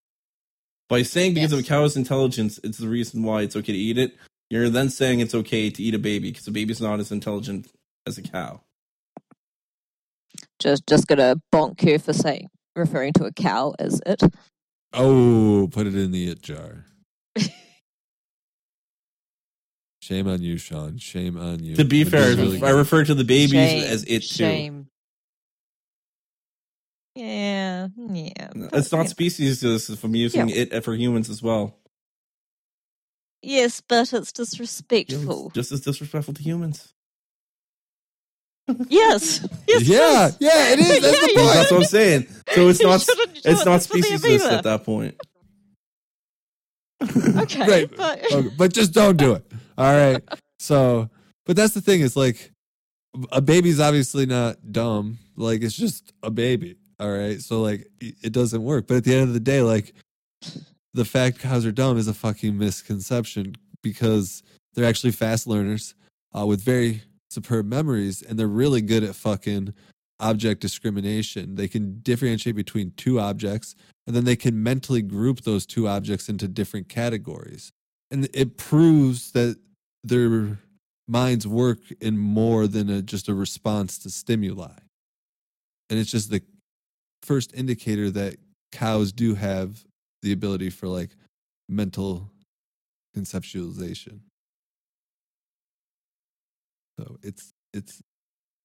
By 0.88 1.02
saying 1.02 1.34
because 1.34 1.52
yes. 1.52 1.60
of 1.60 1.66
a 1.66 1.68
cow's 1.68 1.98
intelligence, 1.98 2.60
it's 2.64 2.78
the 2.78 2.88
reason 2.88 3.24
why 3.24 3.42
it's 3.42 3.56
okay 3.56 3.74
to 3.74 3.78
eat 3.78 3.98
it. 3.98 4.16
You're 4.50 4.70
then 4.70 4.90
saying 4.90 5.20
it's 5.20 5.34
okay 5.34 5.70
to 5.72 5.84
eat 5.84 5.96
a 5.96 6.00
baby 6.00 6.32
because 6.32 6.48
a 6.48 6.52
baby's 6.52 6.82
not 6.82 7.00
as 7.00 7.12
intelligent 7.12 7.68
as 8.06 8.18
a 8.18 8.22
cow. 8.22 8.62
Just 10.60 10.86
just 10.88 11.08
gonna 11.08 11.38
bonk 11.54 11.82
you 11.84 11.98
for 11.98 12.14
saying 12.14 12.50
referring 12.76 13.14
to 13.14 13.26
a 13.26 13.32
cow 13.32 13.74
as 13.80 14.02
it. 14.06 14.22
Oh, 14.94 15.68
put 15.72 15.88
it 15.88 15.96
in 15.96 16.12
the 16.12 16.30
it 16.30 16.42
jar. 16.42 16.86
Shame 20.02 20.28
on 20.28 20.42
you, 20.44 20.58
Sean. 20.58 20.98
Shame 20.98 21.38
on 21.38 21.64
you. 21.64 21.76
To 21.76 21.84
be 21.84 22.04
fair, 22.04 22.36
really 22.36 22.62
I 22.62 22.70
refer 22.70 23.04
to 23.04 23.16
the 23.16 23.24
babies 23.24 23.52
Shame, 23.52 23.84
as 23.84 24.04
it 24.04 24.20
too. 24.20 24.36
Shame. 24.36 24.88
Yeah, 27.16 27.88
yeah. 27.98 28.50
It's 28.74 28.92
not 28.92 29.00
know. 29.04 29.06
species 29.06 29.64
if 29.64 30.04
I'm 30.04 30.16
using 30.16 30.50
Yeah. 30.50 30.56
it 30.56 30.74
uh, 30.74 30.82
for 30.82 30.94
humans 30.96 31.30
as 31.30 31.42
well. 31.42 31.78
Yes, 33.42 33.80
but 33.82 34.12
it's 34.12 34.32
disrespectful. 34.34 35.52
just 35.54 35.72
as 35.72 35.82
disrespectful 35.82 36.34
to 36.34 36.42
humans. 36.44 36.94
yes. 38.90 39.48
yes. 39.68 39.84
yeah, 39.84 40.30
yeah, 40.40 40.74
it 40.74 40.80
is. 40.80 41.02
That's 41.02 41.22
Yeah, 41.22 41.28
the 41.28 41.34
point. 41.36 41.54
That's 41.54 41.72
what 41.72 41.78
I'm 41.78 41.84
saying. 41.86 42.28
So 42.54 42.68
it's 42.70 42.82
not 42.84 43.06
it's 43.46 43.66
not 43.66 43.80
speciesist 43.82 44.52
at 44.52 44.64
that 44.64 44.84
point. 44.84 45.16
Okay. 47.02 47.60
Right. 47.68 47.96
But, 47.96 48.26
Okay, 48.34 48.50
but 48.58 48.74
just 48.74 48.94
don't 48.94 49.18
do 49.18 49.34
it. 49.34 49.46
All 49.78 49.94
right. 49.94 50.24
So, 50.60 51.10
but 51.46 51.56
that's 51.56 51.74
the 51.76 51.82
thing 51.82 52.02
is 52.02 52.18
like 52.18 52.52
a 53.32 53.42
baby's 53.42 53.80
obviously 53.80 54.26
not 54.26 54.58
dumb. 54.72 55.20
Like 55.36 55.62
it's 55.62 55.76
just 55.76 56.12
a 56.24 56.32
baby. 56.32 56.78
All 57.00 57.12
right. 57.12 57.42
So 57.42 57.62
like 57.62 57.88
it 58.00 58.32
doesn't 58.32 58.64
work. 58.64 58.88
But 58.88 58.98
at 58.98 59.04
the 59.04 59.14
end 59.14 59.24
of 59.24 59.34
the 59.34 59.40
day, 59.40 59.62
like 59.62 59.94
the 60.94 61.06
fact 61.06 61.40
cows 61.40 61.66
are 61.66 61.72
dumb 61.72 61.98
is 61.98 62.08
a 62.08 62.14
fucking 62.14 62.58
misconception 62.58 63.56
because 63.84 64.44
they're 64.74 64.86
actually 64.86 65.12
fast 65.12 65.48
learners 65.48 65.96
uh, 66.38 66.46
with 66.46 66.62
very 66.62 67.04
superb 67.30 67.66
memories 67.66 68.22
and 68.22 68.40
they're 68.40 68.48
really 68.48 68.82
good 68.82 69.04
at 69.04 69.16
fucking 69.16 69.74
object 70.20 70.62
discrimination. 70.62 71.56
They 71.56 71.68
can 71.68 72.00
differentiate 72.02 72.56
between 72.56 72.92
two 72.92 73.20
objects 73.20 73.76
and 74.08 74.16
then 74.16 74.24
they 74.24 74.36
can 74.36 74.62
mentally 74.62 75.02
group 75.02 75.42
those 75.42 75.66
two 75.66 75.88
objects 75.88 76.30
into 76.30 76.48
different 76.48 76.88
categories. 76.88 77.72
And 78.12 78.30
it 78.34 78.58
proves 78.58 79.32
that 79.32 79.58
their 80.04 80.60
minds 81.08 81.48
work 81.48 81.80
in 82.00 82.18
more 82.18 82.68
than 82.68 82.90
a, 82.90 83.02
just 83.02 83.28
a 83.28 83.34
response 83.34 83.98
to 84.00 84.10
stimuli. 84.10 84.78
And 85.90 86.00
it's 86.00 86.12
just 86.12 86.30
the 86.32 86.42
first 87.26 87.54
indicator 87.54 88.10
that 88.12 88.38
cows 88.72 89.12
do 89.12 89.36
have 89.36 89.84
the 90.22 90.32
ability 90.32 90.70
for 90.70 90.88
like 90.88 91.10
mental 91.68 92.32
conceptualization. 93.18 94.20
So 97.00 97.18
it's 97.24 97.52
it's 97.74 98.02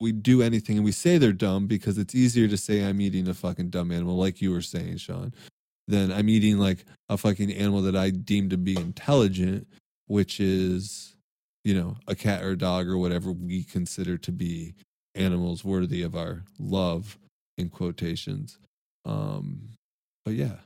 we 0.01 0.13
do 0.13 0.43
anything 0.43 0.77
and 0.77 0.85
we 0.85 0.93
say 0.93 1.19
they're 1.19 1.33
dumb 1.33 1.67
because 1.67 1.99
it's 1.99 2.15
easier 2.15 2.49
to 2.49 2.57
say 2.57 2.85
I'm 2.85 3.01
eating 3.01 3.29
a 3.29 3.35
fucking 3.35 3.71
dumb 3.71 3.93
animal, 3.93 4.17
like 4.17 4.41
you 4.41 4.51
were 4.51 4.63
saying, 4.63 4.97
Sean, 4.97 5.35
than 5.89 6.11
I'm 6.11 6.29
eating 6.29 6.59
like 6.59 6.85
a 7.09 7.19
fucking 7.19 7.53
animal 7.53 7.83
that 7.83 7.97
I 7.97 8.11
deem 8.11 8.49
to 8.49 8.57
be 8.57 8.77
intelligent, 8.77 9.67
which 10.07 10.41
is, 10.41 11.15
you 11.65 11.75
know, 11.75 11.97
a 12.09 12.15
cat 12.15 12.43
or 12.43 12.51
a 12.51 12.59
dog 12.59 12.89
or 12.89 12.97
whatever 12.97 13.31
we 13.31 13.63
consider 13.63 14.17
to 14.19 14.33
be 14.33 14.75
animals 15.15 15.65
worthy 15.65 16.03
of 16.03 16.17
our 16.17 16.45
love 16.59 17.19
in 17.61 17.71
quotations. 17.71 18.59
Um, 19.07 19.71
but 20.25 20.35
yeah, 20.35 20.57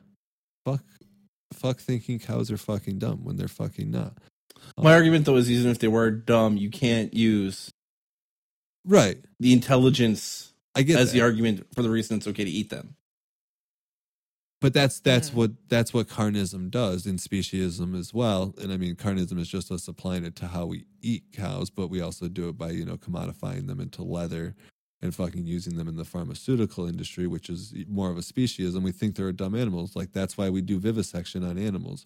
fuck, 0.66 0.82
fuck 1.52 1.78
thinking 1.78 2.18
cows 2.20 2.50
are 2.50 2.56
fucking 2.58 2.98
dumb 3.00 3.24
when 3.24 3.36
they're 3.36 3.48
fucking 3.48 3.90
not. 3.90 4.14
My 4.78 4.92
Um, 4.92 4.96
argument 4.96 5.26
though 5.26 5.36
is 5.36 5.50
even 5.50 5.70
if 5.70 5.78
they 5.80 5.88
were 5.88 6.10
dumb, 6.10 6.56
you 6.56 6.70
can't 6.70 7.14
use 7.14 7.70
right? 8.86 9.18
the 9.40 9.52
intelligence 9.52 10.52
I 10.74 10.82
get 10.82 10.98
as 10.98 11.12
the 11.12 11.20
argument 11.22 11.66
for 11.74 11.82
the 11.82 11.90
reason 11.90 12.16
it's 12.16 12.26
okay 12.28 12.44
to 12.44 12.50
eat 12.50 12.70
them. 12.70 12.96
but 14.60 14.72
that's 14.72 15.00
that's 15.00 15.30
Mm. 15.30 15.34
what 15.34 15.50
that's 15.68 15.92
what 15.92 16.08
carnism 16.08 16.70
does 16.70 17.06
in 17.06 17.16
speciesism 17.18 17.94
as 17.98 18.14
well 18.14 18.54
and 18.62 18.72
i 18.72 18.76
mean 18.78 18.94
carnism 18.96 19.38
is 19.38 19.48
just 19.48 19.70
us 19.70 19.88
applying 19.88 20.24
it 20.24 20.36
to 20.36 20.46
how 20.48 20.64
we 20.66 20.86
eat 21.02 21.24
cows 21.34 21.68
but 21.70 21.88
we 21.88 22.00
also 22.00 22.28
do 22.28 22.48
it 22.48 22.56
by 22.56 22.70
you 22.70 22.84
know 22.84 22.96
commodifying 22.96 23.66
them 23.66 23.78
into 23.80 24.02
leather 24.02 24.54
and 25.04 25.14
fucking 25.14 25.46
using 25.46 25.76
them 25.76 25.86
in 25.86 25.96
the 25.96 26.04
pharmaceutical 26.04 26.88
industry 26.88 27.26
which 27.26 27.48
is 27.50 27.74
more 27.88 28.10
of 28.10 28.16
a 28.16 28.22
species, 28.22 28.74
and 28.74 28.82
we 28.82 28.90
think 28.90 29.14
they're 29.14 29.30
dumb 29.32 29.54
animals. 29.54 29.94
Like 29.94 30.12
that's 30.12 30.36
why 30.36 30.50
we 30.50 30.62
do 30.62 30.78
vivisection 30.80 31.44
on 31.44 31.58
animals. 31.58 32.04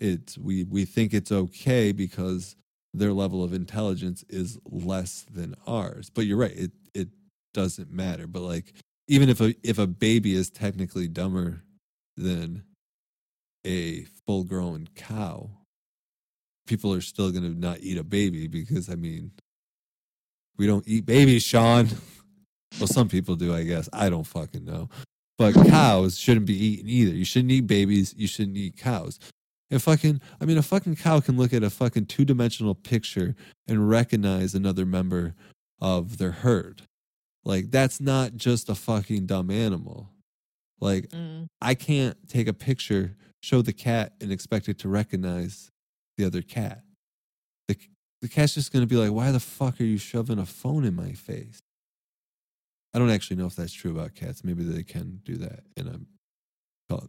It's 0.00 0.36
we 0.36 0.64
we 0.64 0.84
think 0.84 1.14
it's 1.14 1.32
okay 1.32 1.92
because 1.92 2.56
their 2.92 3.12
level 3.12 3.42
of 3.42 3.54
intelligence 3.54 4.24
is 4.28 4.58
less 4.66 5.24
than 5.32 5.54
ours. 5.66 6.10
But 6.10 6.26
you're 6.26 6.36
right 6.36 6.56
it 6.56 6.72
it 6.92 7.08
doesn't 7.54 7.92
matter. 7.92 8.26
But 8.26 8.42
like 8.42 8.74
even 9.08 9.28
if 9.28 9.40
a 9.40 9.54
if 9.62 9.78
a 9.78 9.86
baby 9.86 10.34
is 10.34 10.50
technically 10.50 11.08
dumber 11.08 11.62
than 12.16 12.64
a 13.64 14.04
full 14.26 14.44
grown 14.44 14.88
cow, 14.96 15.50
people 16.66 16.92
are 16.92 17.00
still 17.00 17.32
to 17.32 17.40
not 17.40 17.80
eat 17.80 17.98
a 17.98 18.04
baby 18.04 18.48
because, 18.48 18.88
I 18.88 18.94
mean, 18.94 19.32
we 20.58 20.66
don't 20.66 20.86
eat 20.86 21.06
babies, 21.06 21.42
Sean. 21.42 21.88
Well, 22.78 22.86
some 22.86 23.08
people 23.08 23.36
do, 23.36 23.54
I 23.54 23.62
guess. 23.64 23.88
I 23.92 24.08
don't 24.10 24.26
fucking 24.26 24.64
know. 24.64 24.88
But 25.38 25.54
cows 25.54 26.18
shouldn't 26.18 26.46
be 26.46 26.54
eaten 26.54 26.88
either. 26.88 27.12
You 27.14 27.24
shouldn't 27.24 27.52
eat 27.52 27.66
babies. 27.66 28.14
You 28.16 28.26
shouldn't 28.26 28.56
eat 28.56 28.76
cows. 28.76 29.18
And 29.70 29.82
fucking, 29.82 30.20
I 30.40 30.44
mean, 30.44 30.58
a 30.58 30.62
fucking 30.62 30.96
cow 30.96 31.20
can 31.20 31.36
look 31.36 31.52
at 31.52 31.62
a 31.62 31.70
fucking 31.70 32.06
two 32.06 32.24
dimensional 32.24 32.74
picture 32.74 33.34
and 33.66 33.88
recognize 33.88 34.54
another 34.54 34.84
member 34.84 35.34
of 35.80 36.18
their 36.18 36.30
herd. 36.32 36.82
Like, 37.44 37.70
that's 37.70 38.00
not 38.00 38.36
just 38.36 38.68
a 38.68 38.74
fucking 38.74 39.26
dumb 39.26 39.50
animal. 39.50 40.10
Like, 40.80 41.08
Mm. 41.08 41.46
I 41.60 41.74
can't 41.74 42.16
take 42.28 42.48
a 42.48 42.52
picture, 42.52 43.16
show 43.42 43.62
the 43.62 43.72
cat, 43.72 44.12
and 44.20 44.30
expect 44.30 44.68
it 44.68 44.78
to 44.80 44.88
recognize 44.88 45.70
the 46.18 46.24
other 46.26 46.42
cat. 46.42 46.82
The, 47.68 47.76
the 48.20 48.28
cat's 48.28 48.54
just 48.54 48.72
going 48.72 48.82
to 48.82 48.86
be 48.86 48.96
like, 48.96 49.10
why 49.12 49.32
the 49.32 49.40
fuck 49.40 49.80
are 49.80 49.84
you 49.84 49.98
shoving 49.98 50.38
a 50.38 50.46
phone 50.46 50.84
in 50.84 50.94
my 50.94 51.12
face? 51.12 51.58
I 52.94 52.98
don't 52.98 53.10
actually 53.10 53.36
know 53.36 53.46
if 53.46 53.56
that's 53.56 53.72
true 53.72 53.90
about 53.90 54.14
cats. 54.14 54.44
Maybe 54.44 54.64
they 54.64 54.82
can 54.82 55.20
do 55.24 55.36
that, 55.38 55.60
and 55.76 55.88
I'm 55.88 56.06
caught 56.90 57.08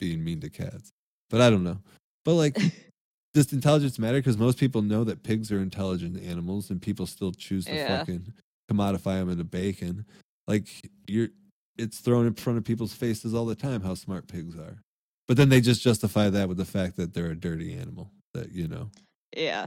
being 0.00 0.24
mean 0.24 0.40
to 0.40 0.50
cats. 0.50 0.90
But 1.30 1.40
I 1.40 1.50
don't 1.50 1.64
know. 1.64 1.78
But 2.24 2.34
like, 2.34 2.56
does 3.34 3.52
intelligence 3.52 3.98
matter? 3.98 4.18
Because 4.18 4.38
most 4.38 4.58
people 4.58 4.80
know 4.82 5.04
that 5.04 5.22
pigs 5.22 5.52
are 5.52 5.58
intelligent 5.60 6.22
animals, 6.22 6.70
and 6.70 6.80
people 6.80 7.06
still 7.06 7.32
choose 7.32 7.66
to 7.66 7.74
Yeah. 7.74 7.98
fucking 7.98 8.32
commodify 8.70 9.18
them 9.18 9.30
into 9.30 9.44
bacon. 9.44 10.04
Like 10.46 10.66
you're, 11.06 11.28
it's 11.76 11.98
thrown 11.98 12.26
in 12.26 12.34
front 12.34 12.58
of 12.58 12.64
people's 12.64 12.94
faces 12.94 13.34
all 13.34 13.44
the 13.46 13.54
time 13.54 13.82
how 13.82 13.94
smart 13.94 14.28
pigs 14.28 14.58
are. 14.58 14.78
But 15.26 15.36
then 15.36 15.50
they 15.50 15.60
just 15.60 15.82
justify 15.82 16.30
that 16.30 16.48
with 16.48 16.56
the 16.56 16.64
fact 16.64 16.96
that 16.96 17.12
they're 17.12 17.30
a 17.30 17.36
dirty 17.36 17.74
animal. 17.74 18.10
That 18.34 18.50
you 18.52 18.66
know, 18.68 18.90
Yeah. 19.36 19.66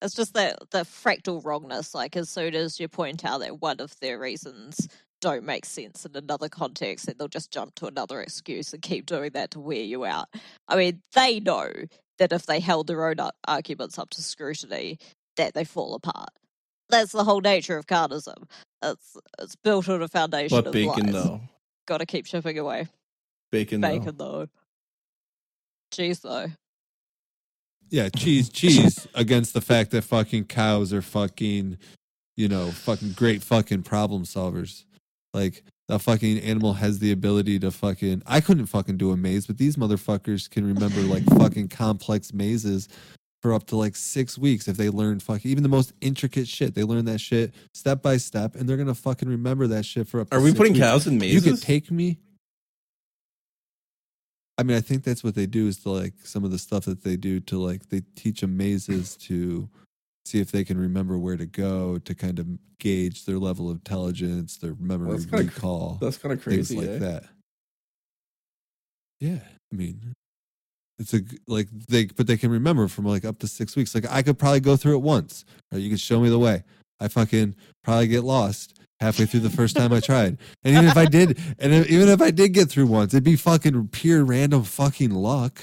It's 0.00 0.14
just 0.14 0.34
that 0.34 0.58
the 0.70 0.80
fractal 0.80 1.44
wrongness, 1.44 1.94
like 1.94 2.16
as 2.16 2.30
soon 2.30 2.54
as 2.54 2.78
you 2.78 2.88
point 2.88 3.24
out 3.24 3.40
that 3.40 3.60
one 3.60 3.80
of 3.80 3.98
their 4.00 4.18
reasons 4.18 4.88
don't 5.20 5.44
make 5.44 5.64
sense 5.64 6.06
in 6.06 6.14
another 6.14 6.48
context, 6.48 7.06
then 7.06 7.16
they'll 7.18 7.26
just 7.28 7.50
jump 7.50 7.74
to 7.76 7.86
another 7.86 8.20
excuse 8.20 8.72
and 8.72 8.82
keep 8.82 9.06
doing 9.06 9.30
that 9.32 9.50
to 9.52 9.60
wear 9.60 9.82
you 9.82 10.04
out. 10.04 10.28
I 10.68 10.76
mean, 10.76 11.02
they 11.14 11.40
know 11.40 11.68
that 12.18 12.32
if 12.32 12.46
they 12.46 12.60
held 12.60 12.86
their 12.86 13.08
own 13.08 13.16
arguments 13.46 13.98
up 13.98 14.10
to 14.10 14.22
scrutiny, 14.22 14.98
that 15.36 15.54
they 15.54 15.64
fall 15.64 15.94
apart. 15.94 16.30
That's 16.88 17.12
the 17.12 17.24
whole 17.24 17.40
nature 17.40 17.76
of 17.76 17.86
carnism. 17.86 18.44
It's 18.82 19.16
it's 19.40 19.56
built 19.56 19.88
on 19.88 20.02
a 20.02 20.08
foundation 20.08 20.56
But 20.56 20.68
of 20.68 20.72
bacon 20.72 21.12
lies. 21.12 21.24
though. 21.24 21.40
Got 21.86 21.98
to 21.98 22.06
keep 22.06 22.26
chipping 22.26 22.58
away. 22.58 22.86
Bacon, 23.50 23.80
Bacon 23.80 24.16
though. 24.16 24.46
though. 24.46 24.48
Cheese 25.92 26.20
though. 26.20 26.46
Yeah, 27.90 28.08
cheese, 28.08 28.48
cheese 28.48 29.06
against 29.14 29.54
the 29.54 29.60
fact 29.60 29.90
that 29.92 30.02
fucking 30.02 30.44
cows 30.44 30.92
are 30.92 31.02
fucking, 31.02 31.78
you 32.36 32.48
know, 32.48 32.70
fucking 32.70 33.12
great 33.12 33.42
fucking 33.42 33.82
problem 33.82 34.24
solvers. 34.24 34.84
Like 35.34 35.62
the 35.88 35.98
fucking 35.98 36.38
animal 36.40 36.74
has 36.74 36.98
the 36.98 37.12
ability 37.12 37.58
to 37.60 37.70
fucking. 37.70 38.22
I 38.26 38.40
couldn't 38.40 38.66
fucking 38.66 38.96
do 38.96 39.10
a 39.12 39.16
maze, 39.16 39.46
but 39.46 39.58
these 39.58 39.76
motherfuckers 39.76 40.48
can 40.48 40.66
remember 40.66 41.00
like 41.00 41.24
fucking 41.38 41.68
complex 41.68 42.32
mazes 42.32 42.88
for 43.40 43.54
up 43.54 43.64
to 43.68 43.76
like 43.76 43.94
six 43.94 44.36
weeks 44.36 44.66
if 44.66 44.76
they 44.76 44.90
learn 44.90 45.20
fucking 45.20 45.48
even 45.50 45.62
the 45.62 45.68
most 45.68 45.92
intricate 46.00 46.48
shit. 46.48 46.74
They 46.74 46.82
learn 46.82 47.04
that 47.06 47.20
shit 47.20 47.54
step 47.72 48.02
by 48.02 48.16
step, 48.16 48.54
and 48.54 48.68
they're 48.68 48.76
gonna 48.76 48.94
fucking 48.94 49.28
remember 49.28 49.66
that 49.68 49.84
shit 49.84 50.08
for 50.08 50.20
up. 50.20 50.30
To 50.30 50.36
Are 50.36 50.40
we 50.40 50.52
putting 50.52 50.72
weeks. 50.74 50.84
cows 50.84 51.06
in 51.06 51.18
mazes? 51.18 51.46
You 51.46 51.52
could 51.52 51.62
take 51.62 51.90
me. 51.90 52.18
I 54.58 54.64
mean, 54.64 54.76
I 54.76 54.80
think 54.80 55.04
that's 55.04 55.22
what 55.22 55.36
they 55.36 55.46
do 55.46 55.68
is 55.68 55.78
to 55.78 55.90
like 55.90 56.14
some 56.24 56.44
of 56.44 56.50
the 56.50 56.58
stuff 56.58 56.84
that 56.86 57.04
they 57.04 57.16
do 57.16 57.38
to 57.40 57.58
like 57.58 57.88
they 57.90 58.02
teach 58.16 58.40
them 58.40 58.56
mazes 58.56 59.16
to 59.18 59.68
see 60.24 60.40
if 60.40 60.50
they 60.50 60.64
can 60.64 60.76
remember 60.78 61.16
where 61.16 61.36
to 61.36 61.46
go 61.46 61.98
to 61.98 62.14
kind 62.14 62.38
of 62.40 62.46
gauge 62.80 63.24
their 63.24 63.38
level 63.38 63.70
of 63.70 63.76
intelligence, 63.76 64.56
their 64.56 64.74
memory 64.80 65.12
That's 65.12 65.26
kinda 65.26 65.44
recall, 65.44 65.98
That's 66.00 66.18
kind 66.18 66.32
of 66.32 66.42
things 66.42 66.68
crazy. 66.68 66.76
like 66.76 66.96
eh? 66.96 66.98
that. 66.98 67.24
Yeah, 69.20 69.38
I 69.72 69.76
mean, 69.76 70.12
it's 70.98 71.14
a 71.14 71.20
like 71.46 71.68
they 71.88 72.06
but 72.06 72.26
they 72.26 72.36
can 72.36 72.50
remember 72.50 72.88
from 72.88 73.04
like 73.04 73.24
up 73.24 73.38
to 73.38 73.46
six 73.48 73.76
weeks. 73.76 73.94
Like 73.94 74.06
I 74.10 74.22
could 74.22 74.38
probably 74.38 74.60
go 74.60 74.76
through 74.76 74.96
it 74.96 75.02
once, 75.02 75.44
or 75.72 75.78
you 75.78 75.90
could 75.90 76.00
show 76.00 76.20
me 76.20 76.28
the 76.28 76.38
way. 76.38 76.64
I 77.00 77.08
fucking 77.08 77.54
probably 77.84 78.08
get 78.08 78.24
lost 78.24 78.80
halfway 79.00 79.26
through 79.26 79.40
the 79.40 79.50
first 79.50 79.76
time 79.76 79.92
I 79.92 80.00
tried. 80.00 80.38
And 80.64 80.74
even 80.74 80.86
if 80.86 80.96
I 80.96 81.06
did, 81.06 81.38
and 81.58 81.86
even 81.86 82.08
if 82.08 82.20
I 82.20 82.30
did 82.30 82.52
get 82.52 82.68
through 82.68 82.86
once, 82.86 83.14
it'd 83.14 83.24
be 83.24 83.36
fucking 83.36 83.88
pure 83.88 84.24
random 84.24 84.64
fucking 84.64 85.10
luck. 85.10 85.60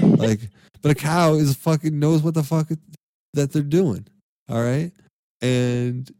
Like, 0.00 0.50
but 0.82 0.92
a 0.92 0.94
cow 0.94 1.34
is 1.34 1.54
fucking 1.56 1.98
knows 1.98 2.22
what 2.22 2.34
the 2.34 2.42
fuck. 2.42 2.68
That 3.34 3.52
they're 3.52 3.62
doing. 3.62 4.06
All 4.48 4.62
right. 4.62 4.92
And 5.40 6.10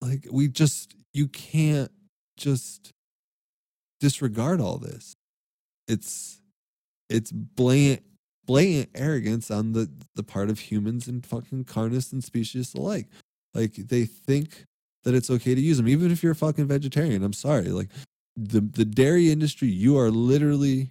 like, 0.00 0.26
we 0.30 0.48
just, 0.48 0.94
you 1.12 1.28
can't 1.28 1.90
just 2.36 2.92
disregard 4.00 4.60
all 4.60 4.78
this. 4.78 5.14
It's, 5.88 6.40
it's 7.10 7.32
blatant, 7.32 8.02
blatant 8.46 8.90
arrogance 8.94 9.50
on 9.50 9.72
the, 9.72 9.90
the 10.14 10.22
part 10.22 10.48
of 10.48 10.58
humans 10.60 11.08
and 11.08 11.24
fucking 11.26 11.64
carnists 11.64 12.12
and 12.12 12.22
species 12.22 12.74
alike. 12.74 13.08
Like, 13.54 13.74
they 13.74 14.04
think 14.04 14.64
that 15.04 15.14
it's 15.14 15.30
okay 15.30 15.54
to 15.54 15.60
use 15.60 15.76
them, 15.76 15.88
even 15.88 16.10
if 16.10 16.22
you're 16.22 16.32
a 16.32 16.36
fucking 16.36 16.66
vegetarian. 16.66 17.22
I'm 17.22 17.32
sorry. 17.32 17.68
Like, 17.68 17.88
the, 18.36 18.60
the 18.60 18.84
dairy 18.84 19.30
industry, 19.30 19.68
you 19.68 19.98
are 19.98 20.10
literally 20.10 20.90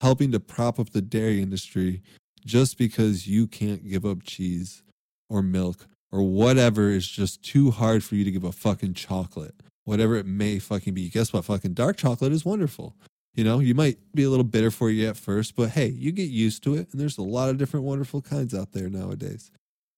helping 0.00 0.32
to 0.32 0.40
prop 0.40 0.78
up 0.78 0.90
the 0.90 1.00
dairy 1.00 1.40
industry 1.40 2.02
just 2.44 2.76
because 2.76 3.26
you 3.26 3.46
can't 3.46 3.88
give 3.88 4.04
up 4.04 4.22
cheese 4.22 4.82
or 5.30 5.42
milk 5.42 5.86
or 6.12 6.22
whatever 6.22 6.90
is 6.90 7.08
just 7.08 7.42
too 7.42 7.70
hard 7.70 8.04
for 8.04 8.14
you 8.14 8.24
to 8.24 8.30
give 8.30 8.44
a 8.44 8.52
fucking 8.52 8.94
chocolate, 8.94 9.54
whatever 9.84 10.14
it 10.14 10.26
may 10.26 10.58
fucking 10.58 10.94
be. 10.94 11.08
Guess 11.08 11.32
what? 11.32 11.44
Fucking 11.44 11.74
dark 11.74 11.96
chocolate 11.96 12.32
is 12.32 12.44
wonderful. 12.44 12.94
You 13.34 13.42
know, 13.42 13.58
you 13.58 13.74
might 13.74 13.98
be 14.14 14.22
a 14.22 14.30
little 14.30 14.44
bitter 14.44 14.70
for 14.70 14.90
you 14.90 15.08
at 15.08 15.16
first, 15.16 15.56
but 15.56 15.70
hey, 15.70 15.88
you 15.88 16.12
get 16.12 16.28
used 16.28 16.62
to 16.64 16.74
it. 16.74 16.88
And 16.92 17.00
there's 17.00 17.18
a 17.18 17.22
lot 17.22 17.48
of 17.48 17.58
different 17.58 17.84
wonderful 17.84 18.22
kinds 18.22 18.54
out 18.54 18.72
there 18.72 18.88
nowadays, 18.88 19.50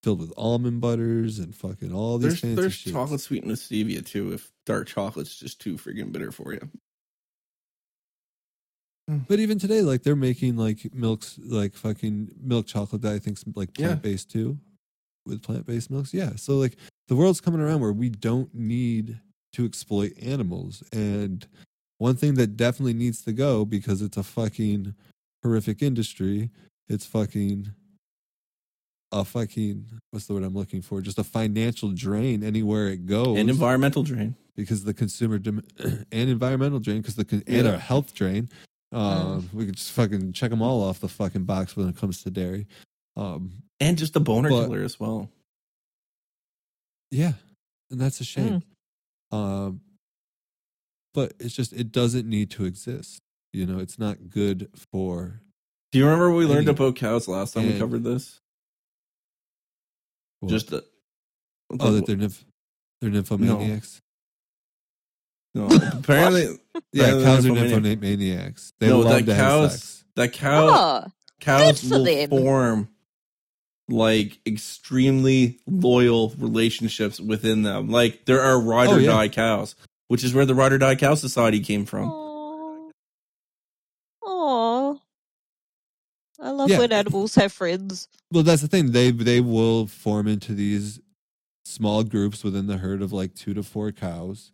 filled 0.07 0.21
with 0.21 0.33
almond 0.37 0.81
butters 0.81 1.41
and 1.41 1.53
fucking 1.53 1.93
all 1.93 2.17
these 2.17 2.29
There's 2.29 2.41
fancy 2.41 2.55
there's 2.55 2.77
shits. 2.77 2.93
chocolate 2.93 3.21
sweetened 3.21 3.51
with 3.51 3.59
stevia 3.59 4.07
too. 4.07 4.33
If 4.33 4.53
dark 4.65 4.87
chocolate's 4.87 5.35
just 5.35 5.61
too 5.61 5.75
freaking 5.75 6.13
bitter 6.13 6.31
for 6.31 6.53
you. 6.53 6.61
Hmm. 9.09 9.19
But 9.27 9.41
even 9.41 9.59
today, 9.59 9.83
like 9.83 10.05
they're 10.05 10.15
making 10.15 10.57
like 10.57 10.95
milks, 10.95 11.41
like 11.45 11.75
fucking 11.75 12.31
milk 12.41 12.69
chocolate 12.69 13.03
that 13.03 13.15
I 13.15 13.19
think's 13.19 13.43
like 13.57 13.75
plant 13.75 14.01
based 14.01 14.31
too, 14.31 14.59
with 15.27 15.43
plant 15.43 15.67
based 15.67 15.91
milks. 15.91 16.15
Yeah. 16.15 16.37
So 16.37 16.57
like 16.57 16.77
the 17.09 17.17
world's 17.17 17.41
coming 17.41 17.61
around 17.61 17.81
where 17.81 17.93
we 17.93 18.09
don't 18.09 18.55
need 18.55 19.19
to 19.55 19.65
exploit 19.65 20.13
animals. 20.23 20.85
And 20.93 21.45
one 21.99 22.15
thing 22.15 22.35
that 22.35 22.57
definitely 22.57 22.95
needs 22.95 23.25
to 23.25 23.33
go 23.33 23.65
because 23.65 24.03
it's 24.03 24.17
a 24.17 24.23
fucking 24.23 24.95
horrific 25.43 25.83
industry. 25.83 26.51
It's 26.89 27.07
fucking 27.07 27.73
a 29.13 29.25
fucking 29.25 29.87
what's 30.11 30.27
the 30.27 30.35
word 30.35 30.43
I'm 30.43 30.55
looking 30.55 30.83
for? 30.83 31.01
Just 31.01 31.19
a 31.19 31.25
financial 31.25 31.91
drain 31.93 32.43
anywhere 32.43 32.89
it 32.89 33.07
goes 33.07 33.39
And 33.39 33.49
environmental 33.49 34.03
drain. 34.03 34.35
because 34.57 34.85
the 34.85 34.95
consumer 34.95 35.39
dem- 35.39 35.63
and 35.79 36.31
environmental 36.31 36.81
drain 36.81 37.01
because 37.01 37.15
the 37.17 37.25
con- 37.25 37.45
and 37.47 37.67
a 37.67 37.79
health 37.79 38.15
drain. 38.15 38.49
Um, 38.93 39.51
we 39.53 39.67
could 39.67 39.77
just 39.77 39.93
fucking 39.93 40.33
check 40.33 40.51
them 40.51 40.63
all 40.63 40.83
off 40.83 41.01
the 41.01 41.09
fucking 41.09 41.45
box 41.45 41.77
when 41.77 41.89
it 41.89 41.97
comes 41.97 42.23
to 42.23 42.31
dairy. 42.31 42.67
Um, 43.17 43.63
And 43.81 43.99
just 43.99 44.15
a 44.17 44.21
boner 44.21 44.49
But- 44.49 44.65
killer 44.67 44.83
as 44.83 44.99
well. 45.01 45.31
yeah, 47.11 47.33
and 47.91 48.01
that's 48.01 48.21
a 48.21 48.25
shame. 48.25 48.63
Um, 49.33 49.81
but 51.15 51.35
it's 51.41 51.55
just 51.55 51.73
it 51.73 51.93
doesn't 51.93 52.29
need 52.29 52.51
to 52.53 52.65
exist. 52.65 53.21
You 53.53 53.67
know, 53.67 53.79
it's 53.79 53.99
not 53.99 54.29
good 54.29 54.69
for. 54.93 55.41
Do 55.93 55.99
you 55.99 56.05
remember 56.05 56.31
we 56.33 56.45
learned 56.47 56.69
about 56.69 56.97
cows 56.97 57.27
last 57.29 57.55
time 57.55 57.67
we 57.67 57.79
covered 57.79 58.05
this? 58.05 58.41
What? 60.41 60.51
Just 60.51 60.69
the, 60.71 60.85
oh, 61.81 61.93
that 61.93 62.07
they're 62.07 62.17
nymph, 62.17 62.45
they're 63.01 63.11
nymphomaniacs. 63.11 64.01
no, 65.55 65.67
apparently 65.93 66.59
Yeah, 66.93 67.11
Rather 67.13 67.25
cows 67.25 67.47
are 67.47 67.55
than 67.55 67.83
nymphomaniacs. 67.83 68.73
They 68.79 68.89
no, 68.89 69.01
love 69.01 69.11
that 69.11 69.27
to 69.27 69.35
have 69.35 69.45
cows 69.51 69.73
sex. 69.73 70.05
that 70.17 70.33
cow 70.33 70.67
Oh, 70.69 71.11
cows 71.41 71.81
good 71.83 71.89
for 71.89 71.97
will 71.99 72.05
them. 72.05 72.31
form 72.31 72.89
like 73.89 74.39
extremely 74.47 75.61
loyal 75.67 76.31
relationships 76.39 77.21
within 77.21 77.63
them. 77.63 77.89
Like 77.89 78.25
there 78.27 78.43
are 78.43 78.61
ride 78.61 78.89
Oh, 78.89 78.97
or 78.97 79.01
yeah. 79.01 79.11
die 79.13 79.29
cows, 79.29 79.75
which 80.09 80.25
is 80.25 80.35
where 80.35 80.45
the 80.45 80.55
ride 80.57 80.73
or 80.73 80.79
die 80.79 80.97
cow 80.97 81.15
society 81.15 81.61
came 81.61 81.85
from. 81.87 82.09
Aw. 82.11 82.91
Aw. 84.27 84.95
I 86.41 86.51
love 86.67 86.71
Yeah. 86.71 86.79
when 86.79 86.93
animals 86.93 87.35
have 87.37 87.53
friends. 87.53 88.09
Well, 88.33 88.43
that's 88.43 88.63
the 88.63 88.69
thing. 88.69 88.93
They 88.93 89.11
they 89.11 89.41
will 89.41 89.87
form 89.87 90.27
into 90.27 90.55
these 90.55 91.01
small 91.65 92.03
groups 92.05 92.45
within 92.45 92.67
the 92.67 92.79
herd 92.79 93.03
of 93.03 93.13
like 93.13 93.35
two 93.35 93.55
to 93.55 93.63
four 93.63 93.93
cows, 93.93 94.53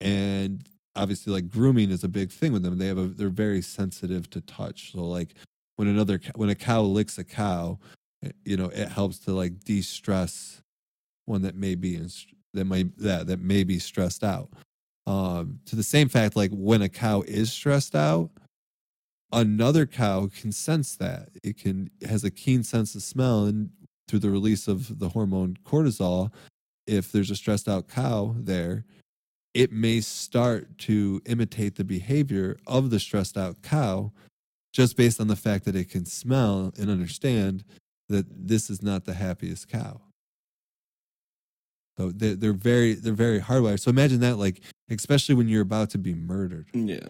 and 0.00 0.64
obviously, 0.96 1.32
like 1.32 1.48
grooming 1.50 1.90
is 1.90 2.04
a 2.04 2.08
big 2.08 2.30
thing 2.30 2.52
with 2.52 2.62
them. 2.62 2.78
They 2.78 2.86
have 2.86 2.98
a 2.98 3.06
they're 3.06 3.28
very 3.28 3.62
sensitive 3.62 4.28
to 4.30 4.40
touch. 4.40 4.92
So 4.92 5.04
like 5.06 5.34
when 5.76 5.88
another 5.88 6.20
when 6.36 6.48
a 6.50 6.54
cow 6.54 6.82
licks 6.82 7.18
a 7.18 7.24
cow, 7.24 7.78
eh, 8.24 8.30
you 8.44 8.56
know, 8.56 8.66
it 8.68 8.88
helps 8.88 9.18
to 9.20 9.32
like 9.32 9.60
de-stress 9.64 10.62
one 11.26 11.42
that 11.42 11.54
may 11.56 11.74
be 11.74 11.96
in, 11.96 12.08
that 12.52 12.64
might 12.66 12.96
that 12.98 13.26
that 13.28 13.40
may 13.40 13.64
be 13.64 13.78
stressed 13.78 14.22
out. 14.24 14.50
Um, 15.06 15.60
to 15.66 15.76
the 15.76 15.82
same 15.82 16.08
fact, 16.08 16.34
like 16.36 16.50
when 16.52 16.82
a 16.82 16.88
cow 16.88 17.22
is 17.22 17.52
stressed 17.52 17.94
out, 17.94 18.30
another 19.34 19.86
cow 19.86 20.28
can 20.28 20.52
sense 20.52 20.96
that. 20.96 21.30
It 21.42 21.58
can 21.58 21.90
has 22.06 22.24
a 22.24 22.30
keen 22.30 22.62
sense 22.62 22.94
of 22.94 23.02
smell 23.02 23.44
and 23.44 23.70
through 24.08 24.20
the 24.20 24.30
release 24.30 24.68
of 24.68 24.98
the 24.98 25.10
hormone 25.10 25.56
cortisol 25.64 26.30
if 26.86 27.10
there's 27.10 27.30
a 27.30 27.36
stressed 27.36 27.66
out 27.66 27.88
cow 27.88 28.34
there 28.38 28.84
it 29.54 29.70
may 29.72 30.00
start 30.00 30.76
to 30.76 31.22
imitate 31.26 31.76
the 31.76 31.84
behavior 31.84 32.58
of 32.66 32.90
the 32.90 32.98
stressed 32.98 33.38
out 33.38 33.62
cow 33.62 34.12
just 34.72 34.96
based 34.96 35.20
on 35.20 35.28
the 35.28 35.36
fact 35.36 35.64
that 35.64 35.76
it 35.76 35.88
can 35.88 36.04
smell 36.04 36.72
and 36.76 36.90
understand 36.90 37.64
that 38.08 38.26
this 38.28 38.68
is 38.68 38.82
not 38.82 39.04
the 39.04 39.14
happiest 39.14 39.68
cow. 39.68 40.00
So 41.96 42.10
they're, 42.10 42.34
they're 42.34 42.52
very 42.52 42.94
they're 42.94 43.12
very 43.12 43.40
hardwired. 43.40 43.78
So 43.78 43.88
imagine 43.88 44.18
that 44.20 44.36
like 44.36 44.60
especially 44.90 45.36
when 45.36 45.48
you're 45.48 45.62
about 45.62 45.90
to 45.90 45.98
be 45.98 46.12
murdered. 46.12 46.66
Yeah. 46.74 47.08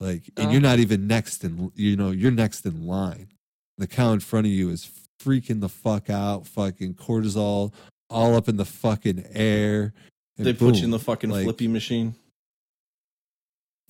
Like, 0.00 0.30
and 0.36 0.48
Oh. 0.48 0.50
you're 0.50 0.60
not 0.60 0.78
even 0.78 1.06
next 1.06 1.44
in, 1.44 1.72
you 1.74 1.96
know, 1.96 2.10
you're 2.10 2.30
next 2.30 2.64
in 2.66 2.86
line. 2.86 3.28
The 3.78 3.86
cow 3.86 4.12
in 4.12 4.20
front 4.20 4.46
of 4.46 4.52
you 4.52 4.70
is 4.70 4.88
freaking 5.20 5.60
the 5.60 5.68
fuck 5.68 6.08
out, 6.10 6.46
fucking 6.46 6.94
cortisol 6.94 7.72
all 8.10 8.34
up 8.36 8.48
in 8.48 8.56
the 8.56 8.64
fucking 8.64 9.24
air. 9.32 9.92
They 10.36 10.52
put 10.52 10.76
you 10.76 10.84
in 10.84 10.90
the 10.90 10.98
fucking 10.98 11.30
like- 11.30 11.44
flippy 11.44 11.68
machine. 11.68 12.14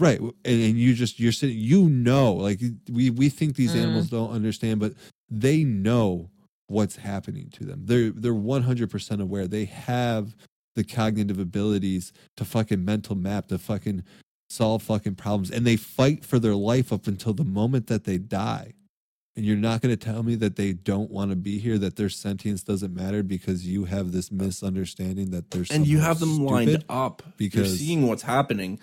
right, 0.00 0.20
and, 0.20 0.34
and 0.44 0.78
you 0.78 0.94
just 0.94 1.18
you're 1.20 1.32
sitting, 1.32 1.58
you 1.58 1.88
know, 1.90 2.32
like 2.34 2.60
we 2.90 3.10
we 3.10 3.28
think 3.28 3.56
these 3.56 3.74
Mm. 3.74 3.82
animals 3.82 4.10
don't 4.10 4.30
understand, 4.30 4.80
but 4.80 4.94
they 5.30 5.64
know 5.64 6.30
what's 6.68 6.96
happening 6.96 7.50
to 7.50 7.64
them. 7.64 7.82
They're 7.86 8.10
they're 8.10 8.34
100 8.34 8.90
percent 8.90 9.20
aware. 9.20 9.46
They 9.48 9.64
have 9.66 10.36
the 10.76 10.84
cognitive 10.84 11.38
abilities 11.38 12.12
to 12.36 12.44
fucking 12.44 12.84
mental 12.84 13.16
map 13.16 13.48
to 13.48 13.58
fucking 13.58 14.04
solve 14.50 14.82
fucking 14.82 15.14
problems 15.14 15.50
and 15.50 15.66
they 15.66 15.76
fight 15.76 16.24
for 16.24 16.38
their 16.38 16.54
life 16.54 16.92
up 16.92 17.06
until 17.06 17.32
the 17.34 17.44
moment 17.44 17.86
that 17.88 18.04
they 18.04 18.16
die 18.18 18.72
and 19.36 19.44
you're 19.46 19.56
not 19.56 19.80
going 19.80 19.94
to 19.96 20.04
tell 20.04 20.22
me 20.22 20.34
that 20.34 20.56
they 20.56 20.72
don't 20.72 21.10
want 21.10 21.30
to 21.30 21.36
be 21.36 21.58
here 21.58 21.78
that 21.78 21.96
their 21.96 22.08
sentience 22.08 22.62
doesn't 22.64 22.94
matter 22.94 23.22
because 23.22 23.66
you 23.66 23.84
have 23.84 24.10
this 24.10 24.32
misunderstanding 24.32 25.30
that 25.30 25.50
there's 25.52 25.70
And 25.70 25.86
you 25.86 26.00
have 26.00 26.18
them 26.18 26.38
lined 26.44 26.84
up. 26.88 27.22
because- 27.36 27.68
You're 27.80 27.86
seeing 27.88 28.06
what's 28.08 28.22
happening. 28.22 28.80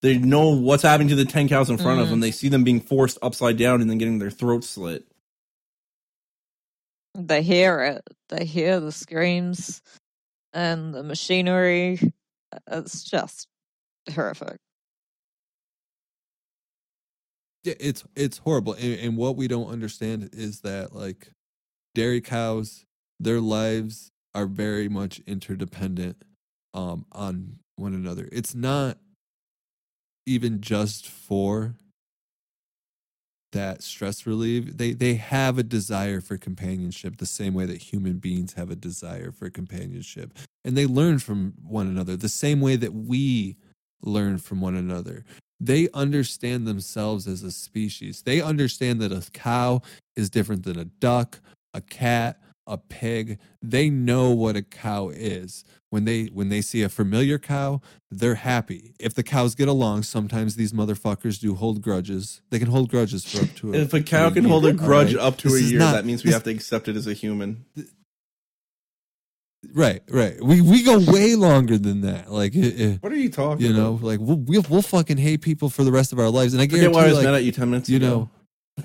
They 0.00 0.16
know 0.16 0.50
what's 0.50 0.84
happening 0.84 1.08
to 1.08 1.16
the 1.16 1.24
10 1.26 1.48
cows 1.48 1.68
in 1.68 1.76
front 1.76 2.00
of 2.00 2.06
Mhm. 2.06 2.10
them. 2.10 2.20
They 2.20 2.30
see 2.30 2.48
them 2.48 2.64
being 2.64 2.80
forced 2.80 3.18
upside 3.20 3.58
down 3.58 3.80
and 3.82 3.90
then 3.90 3.98
getting 3.98 4.18
their 4.20 4.30
throats 4.30 4.70
slit. 4.70 5.04
They 7.14 7.42
hear 7.42 7.82
it. 7.82 8.02
They 8.28 8.44
hear 8.44 8.78
the 8.80 8.92
screams 8.92 9.82
and 10.52 10.94
the 10.94 11.02
machinery. 11.02 12.12
It's 12.70 13.02
just 13.02 13.48
horrific. 14.10 14.58
Yeah, 17.68 17.74
it's 17.80 18.02
it's 18.16 18.38
horrible, 18.38 18.72
and, 18.72 18.98
and 18.98 19.16
what 19.18 19.36
we 19.36 19.46
don't 19.46 19.68
understand 19.68 20.30
is 20.32 20.60
that 20.60 20.94
like 20.94 21.32
dairy 21.94 22.22
cows, 22.22 22.86
their 23.20 23.40
lives 23.40 24.10
are 24.34 24.46
very 24.46 24.88
much 24.88 25.20
interdependent 25.26 26.16
um, 26.72 27.04
on 27.12 27.58
one 27.76 27.92
another. 27.92 28.26
It's 28.32 28.54
not 28.54 28.96
even 30.24 30.62
just 30.62 31.08
for 31.08 31.74
that 33.52 33.82
stress 33.82 34.26
relief. 34.26 34.78
They 34.78 34.94
they 34.94 35.16
have 35.16 35.58
a 35.58 35.62
desire 35.62 36.22
for 36.22 36.38
companionship 36.38 37.18
the 37.18 37.26
same 37.26 37.52
way 37.52 37.66
that 37.66 37.82
human 37.82 38.16
beings 38.16 38.54
have 38.54 38.70
a 38.70 38.76
desire 38.76 39.30
for 39.30 39.50
companionship, 39.50 40.32
and 40.64 40.74
they 40.74 40.86
learn 40.86 41.18
from 41.18 41.52
one 41.62 41.86
another 41.86 42.16
the 42.16 42.30
same 42.30 42.62
way 42.62 42.76
that 42.76 42.94
we 42.94 43.56
learn 44.00 44.38
from 44.38 44.62
one 44.62 44.74
another 44.74 45.26
they 45.60 45.88
understand 45.94 46.66
themselves 46.66 47.26
as 47.26 47.42
a 47.42 47.50
species. 47.50 48.22
They 48.22 48.40
understand 48.40 49.00
that 49.00 49.12
a 49.12 49.28
cow 49.32 49.82
is 50.16 50.30
different 50.30 50.64
than 50.64 50.78
a 50.78 50.84
duck, 50.84 51.40
a 51.74 51.80
cat, 51.80 52.40
a 52.66 52.76
pig. 52.78 53.38
They 53.62 53.88
know 53.90 54.30
what 54.30 54.54
a 54.56 54.62
cow 54.62 55.08
is. 55.08 55.64
When 55.90 56.04
they 56.04 56.26
when 56.26 56.50
they 56.50 56.60
see 56.60 56.82
a 56.82 56.88
familiar 56.90 57.38
cow, 57.38 57.80
they're 58.10 58.34
happy. 58.34 58.92
If 59.00 59.14
the 59.14 59.22
cows 59.22 59.54
get 59.54 59.68
along, 59.68 60.02
sometimes 60.02 60.54
these 60.56 60.72
motherfuckers 60.74 61.40
do 61.40 61.54
hold 61.54 61.80
grudges. 61.80 62.42
They 62.50 62.58
can 62.58 62.68
hold 62.68 62.90
grudges 62.90 63.24
for 63.24 63.42
up 63.42 63.54
to 63.56 63.72
a 63.72 63.78
If 63.78 63.94
a 63.94 64.02
cow 64.02 64.28
to 64.28 64.34
can 64.34 64.44
year, 64.44 64.50
hold 64.52 64.66
a 64.66 64.74
grudge 64.74 65.14
right? 65.14 65.24
up 65.24 65.38
to 65.38 65.48
This 65.48 65.62
a 65.62 65.70
year, 65.70 65.78
not- 65.78 65.92
that 65.92 66.04
means 66.04 66.22
we 66.24 66.28
this- 66.28 66.34
have 66.34 66.42
to 66.44 66.50
accept 66.50 66.88
it 66.88 66.96
as 66.96 67.06
a 67.06 67.14
human. 67.14 67.64
Right, 69.74 70.02
right. 70.08 70.42
We 70.42 70.60
we 70.60 70.82
go 70.82 70.98
way 70.98 71.34
longer 71.34 71.78
than 71.78 72.02
that. 72.02 72.30
Like, 72.32 72.54
it, 72.54 72.80
it- 72.80 73.02
What 73.02 73.12
are 73.12 73.16
you 73.16 73.30
talking? 73.30 73.66
you 73.66 73.72
know, 73.72 73.94
about? 73.94 74.02
like 74.04 74.20
we'll, 74.20 74.36
we'll 74.38 74.64
we'll 74.68 74.82
fucking 74.82 75.16
hate 75.18 75.42
people 75.42 75.68
for 75.70 75.84
the 75.84 75.92
rest 75.92 76.12
of 76.12 76.18
our 76.18 76.30
lives. 76.30 76.54
And 76.54 76.60
I 76.60 76.66
forget 76.66 76.80
guarantee, 76.92 76.96
why 76.96 77.04
I 77.04 77.08
was 77.08 77.16
like, 77.16 77.24
mad 77.24 77.34
at 77.34 77.44
you 77.44 77.52
ten 77.52 77.70
minutes. 77.70 77.88
you 77.88 77.96
ago. 77.98 78.30
know, 78.78 78.84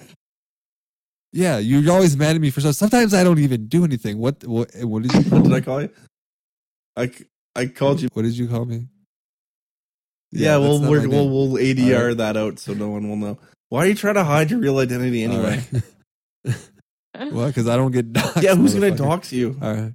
yeah, 1.32 1.58
you're 1.58 1.92
always 1.92 2.16
mad 2.16 2.36
at 2.36 2.42
me 2.42 2.52
for 2.52 2.62
stuff. 2.62 2.76
Sometimes 2.76 3.14
I 3.14 3.24
don't 3.24 3.40
even 3.40 3.68
do 3.68 3.84
anything. 3.84 4.20
What 4.20 4.44
what 4.46 4.70
what 4.82 5.04
did 5.04 5.14
you 5.14 5.22
what 5.22 5.30
call 5.32 5.42
did? 5.44 5.54
I 5.54 5.62
call 5.62 5.82
you? 5.82 5.90
I 6.96 7.12
I 7.56 7.66
called 7.68 8.02
you. 8.02 8.10
What 8.14 8.22
did 8.24 8.38
you 8.38 8.48
call 8.48 8.66
me? 8.66 8.88
Yeah, 10.32 10.58
that's 10.58 10.62
we'll 10.62 10.82
we're, 10.90 11.08
we'll 11.08 11.30
we'll 11.30 11.58
ADR 11.58 11.96
Alright. 12.00 12.18
that 12.18 12.38
out 12.38 12.60
so 12.60 12.74
no 12.74 12.90
one 12.90 13.08
will 13.10 13.16
know. 13.16 13.38
Why 13.70 13.86
are 13.86 13.88
you 13.88 13.96
trying 13.96 14.16
to 14.16 14.24
hide 14.24 14.52
your 14.52 14.60
real 14.60 14.78
identity 14.80 15.24
anyway? 15.24 15.64
right. 16.46 16.56
well, 17.32 17.48
because 17.48 17.68
I 17.68 17.76
don't 17.78 17.92
get 17.92 18.14
doxxed. 18.14 18.42
Yeah, 18.44 18.56
who's 18.56 18.74
gonna 18.76 18.92
motherfucker. 18.92 18.98
dox 18.98 19.32
you? 19.34 19.58
All 19.62 19.74
right. 19.74 19.94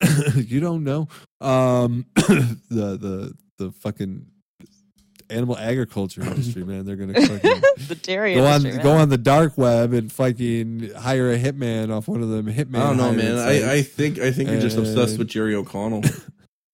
you 0.36 0.60
don't 0.60 0.84
know. 0.84 1.08
Um, 1.40 2.06
the 2.14 2.56
the 2.70 3.34
the 3.58 3.72
fucking 3.72 4.26
animal 5.30 5.58
agriculture 5.58 6.22
industry, 6.26 6.64
man. 6.64 6.84
They're 6.86 6.96
gonna 6.96 7.14
fucking 7.14 7.62
the 7.88 7.94
dairy 8.02 8.34
go 8.34 8.46
on 8.46 8.62
man. 8.62 8.82
go 8.82 8.92
on 8.92 9.08
the 9.08 9.18
dark 9.18 9.58
web 9.58 9.92
and 9.92 10.10
fucking 10.10 10.90
hire 10.96 11.30
a 11.32 11.38
hitman 11.38 11.90
off 11.94 12.08
one 12.08 12.22
of 12.22 12.28
them 12.28 12.46
hitman. 12.46 12.78
I 12.80 12.86
don't 12.88 12.96
know, 12.96 13.12
man. 13.12 13.38
I, 13.38 13.72
I 13.74 13.82
think 13.82 14.18
I 14.18 14.30
think 14.30 14.50
you're 14.50 14.60
just 14.60 14.78
obsessed 14.78 15.18
with 15.18 15.28
Jerry 15.28 15.54
O'Connell. 15.54 16.02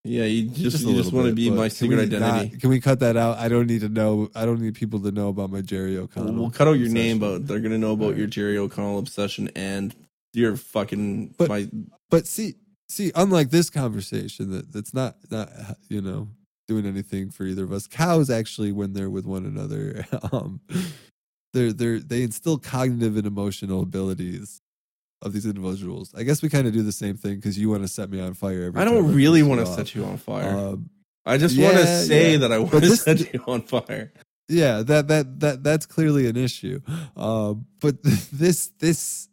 yeah, 0.05 0.25
you 0.25 0.49
just, 0.51 0.85
a 0.85 0.89
you 0.91 0.95
just 0.97 1.12
want 1.12 1.29
to 1.29 1.35
be 1.35 1.51
my 1.51 1.68
secret 1.68 1.97
we 1.97 2.03
identity. 2.05 2.51
not- 2.53 2.61
can 2.61 2.70
we 2.70 2.81
cut 2.81 3.01
that 3.01 3.16
out? 3.16 3.39
I 3.39 3.49
don't 3.49 3.66
need 3.66 3.81
to 3.81 3.89
know. 3.89 4.31
I 4.35 4.45
don't 4.45 4.61
need 4.61 4.75
people 4.75 5.01
to 5.01 5.11
know 5.11 5.29
about 5.29 5.51
my 5.51 5.62
Jerry 5.62 5.95
We'll, 5.95 6.05
O'Connell. 6.05 6.35
we'll 6.35 6.51
cut 6.51 6.68
out 6.68 6.72
your 6.72 6.87
obsession. 6.89 6.95
name, 6.95 7.18
but 7.18 7.47
they're 7.49 7.61
gonna 7.61 7.79
know 7.79 7.93
about 7.93 8.05
Alright. 8.05 8.18
your 8.18 8.27
Jerry 8.27 8.59
O'Connell 8.59 8.99
obsession 8.99 9.51
and 9.57 9.95
your 10.35 10.57
fucking 10.57 11.35
But- 11.39 11.49
my 11.49 11.68
But 12.11 12.27
see, 12.27 12.55
see, 12.89 13.12
unlike 13.14 13.51
this 13.51 13.70
conversation, 13.70 14.51
that 14.51 14.72
that's 14.72 14.95
not 14.95 15.16
not 15.30 15.51
you 15.89 16.01
know 16.01 16.28
doing 16.66 16.87
anything 16.87 17.30
for 17.30 17.45
either 17.45 17.64
of 17.64 17.72
us. 17.72 17.87
Cows 17.87 18.30
actually, 18.30 18.72
when 18.72 18.93
they're 18.93 19.11
with 19.11 19.26
one 19.26 19.45
another, 19.45 20.07
um, 20.32 20.61
they're 21.53 21.72
they're 21.72 21.99
they 21.99 22.22
instill 22.22 22.59
cognitive 22.59 23.16
and 23.16 23.26
emotional 23.26 23.82
abilities 23.82 24.61
of 25.22 25.32
these 25.32 25.47
individuals. 25.47 26.14
I 26.16 26.22
guess 26.22 26.43
we 26.43 26.49
kind 26.49 26.66
of 26.66 26.72
do 26.72 26.82
the 26.82 26.93
same 26.93 27.16
thing 27.16 27.37
because 27.37 27.59
you 27.59 27.70
want 27.70 27.82
to 27.82 27.89
set 27.89 28.11
me 28.11 28.20
on 28.20 28.35
fire. 28.35 28.64
Every 28.64 28.80
I 28.80 28.85
don't 28.85 29.14
really 29.14 29.43
want 29.43 29.61
to 29.61 29.66
set 29.66 29.95
you 29.95 30.05
on 30.05 30.18
fire. 30.18 30.51
Um, 30.51 30.91
I 31.26 31.39
just 31.39 31.59
want 31.59 31.76
to 31.76 31.87
say 31.87 32.32
yeah. 32.32 32.39
that 32.39 32.53
I 32.53 32.59
want 32.59 32.70
to 32.85 32.97
set 32.97 33.32
you 33.32 33.43
on 33.47 33.62
fire. 33.62 34.12
yeah 34.49 34.82
that 34.82 35.09
that 35.09 35.41
that 35.41 35.62
that's 35.62 35.87
clearly 35.87 36.26
an 36.26 36.37
issue 36.37 36.78
um 37.16 37.64
but 37.80 38.03
this 38.32 38.66
this 38.78 39.28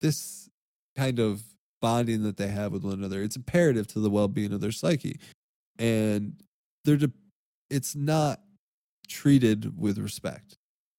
this 0.00 0.50
kind 0.96 1.20
of 1.20 1.40
bonding 1.80 2.22
that 2.22 2.36
they 2.36 2.48
have 2.48 2.72
with 2.72 2.84
one 2.84 2.94
another. 2.94 3.22
It's 3.22 3.36
imperative 3.36 3.86
to 3.88 4.00
the 4.00 4.10
well-being 4.10 4.52
of 4.52 4.60
their 4.60 4.72
psyche. 4.72 5.18
And 5.78 6.42
they're 6.84 6.96
de- 6.96 7.12
it's 7.68 7.94
not 7.94 8.40
treated 9.08 9.78
with 9.78 9.98
respect 9.98 10.56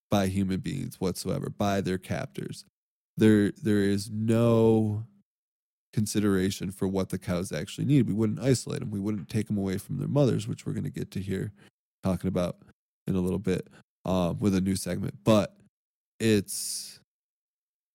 by 0.10 0.28
human 0.28 0.60
beings 0.60 1.00
whatsoever 1.00 1.50
by 1.50 1.82
their 1.82 1.98
captors. 1.98 2.66
There 3.18 3.52
there 3.52 3.84
is 3.84 4.10
no 4.10 5.06
consideration 5.94 6.72
for 6.72 6.88
what 6.88 7.10
the 7.10 7.20
cows 7.20 7.52
actually 7.52 7.86
need. 7.86 8.08
We 8.08 8.14
wouldn't 8.14 8.40
isolate 8.40 8.80
them 8.80 8.92
we 8.92 9.00
wouldn't 9.00 9.30
take 9.30 9.48
them 9.48 9.58
away 9.58 9.78
from 9.78 9.98
their 9.98 10.08
mothers 10.08 10.48
which 10.48 10.66
we're 10.66 10.74
going 10.74 10.86
to 10.86 10.90
get 10.90 11.12
to 11.12 11.20
here 11.20 11.52
talking 12.04 12.28
about 12.28 12.58
in 13.08 13.16
a 13.16 13.20
little 13.20 13.40
bit 13.40 13.68
um, 14.06 14.38
with 14.40 14.56
a 14.56 14.62
new 14.62 14.76
segment, 14.76 15.16
but 15.24 15.56
it's 16.20 17.00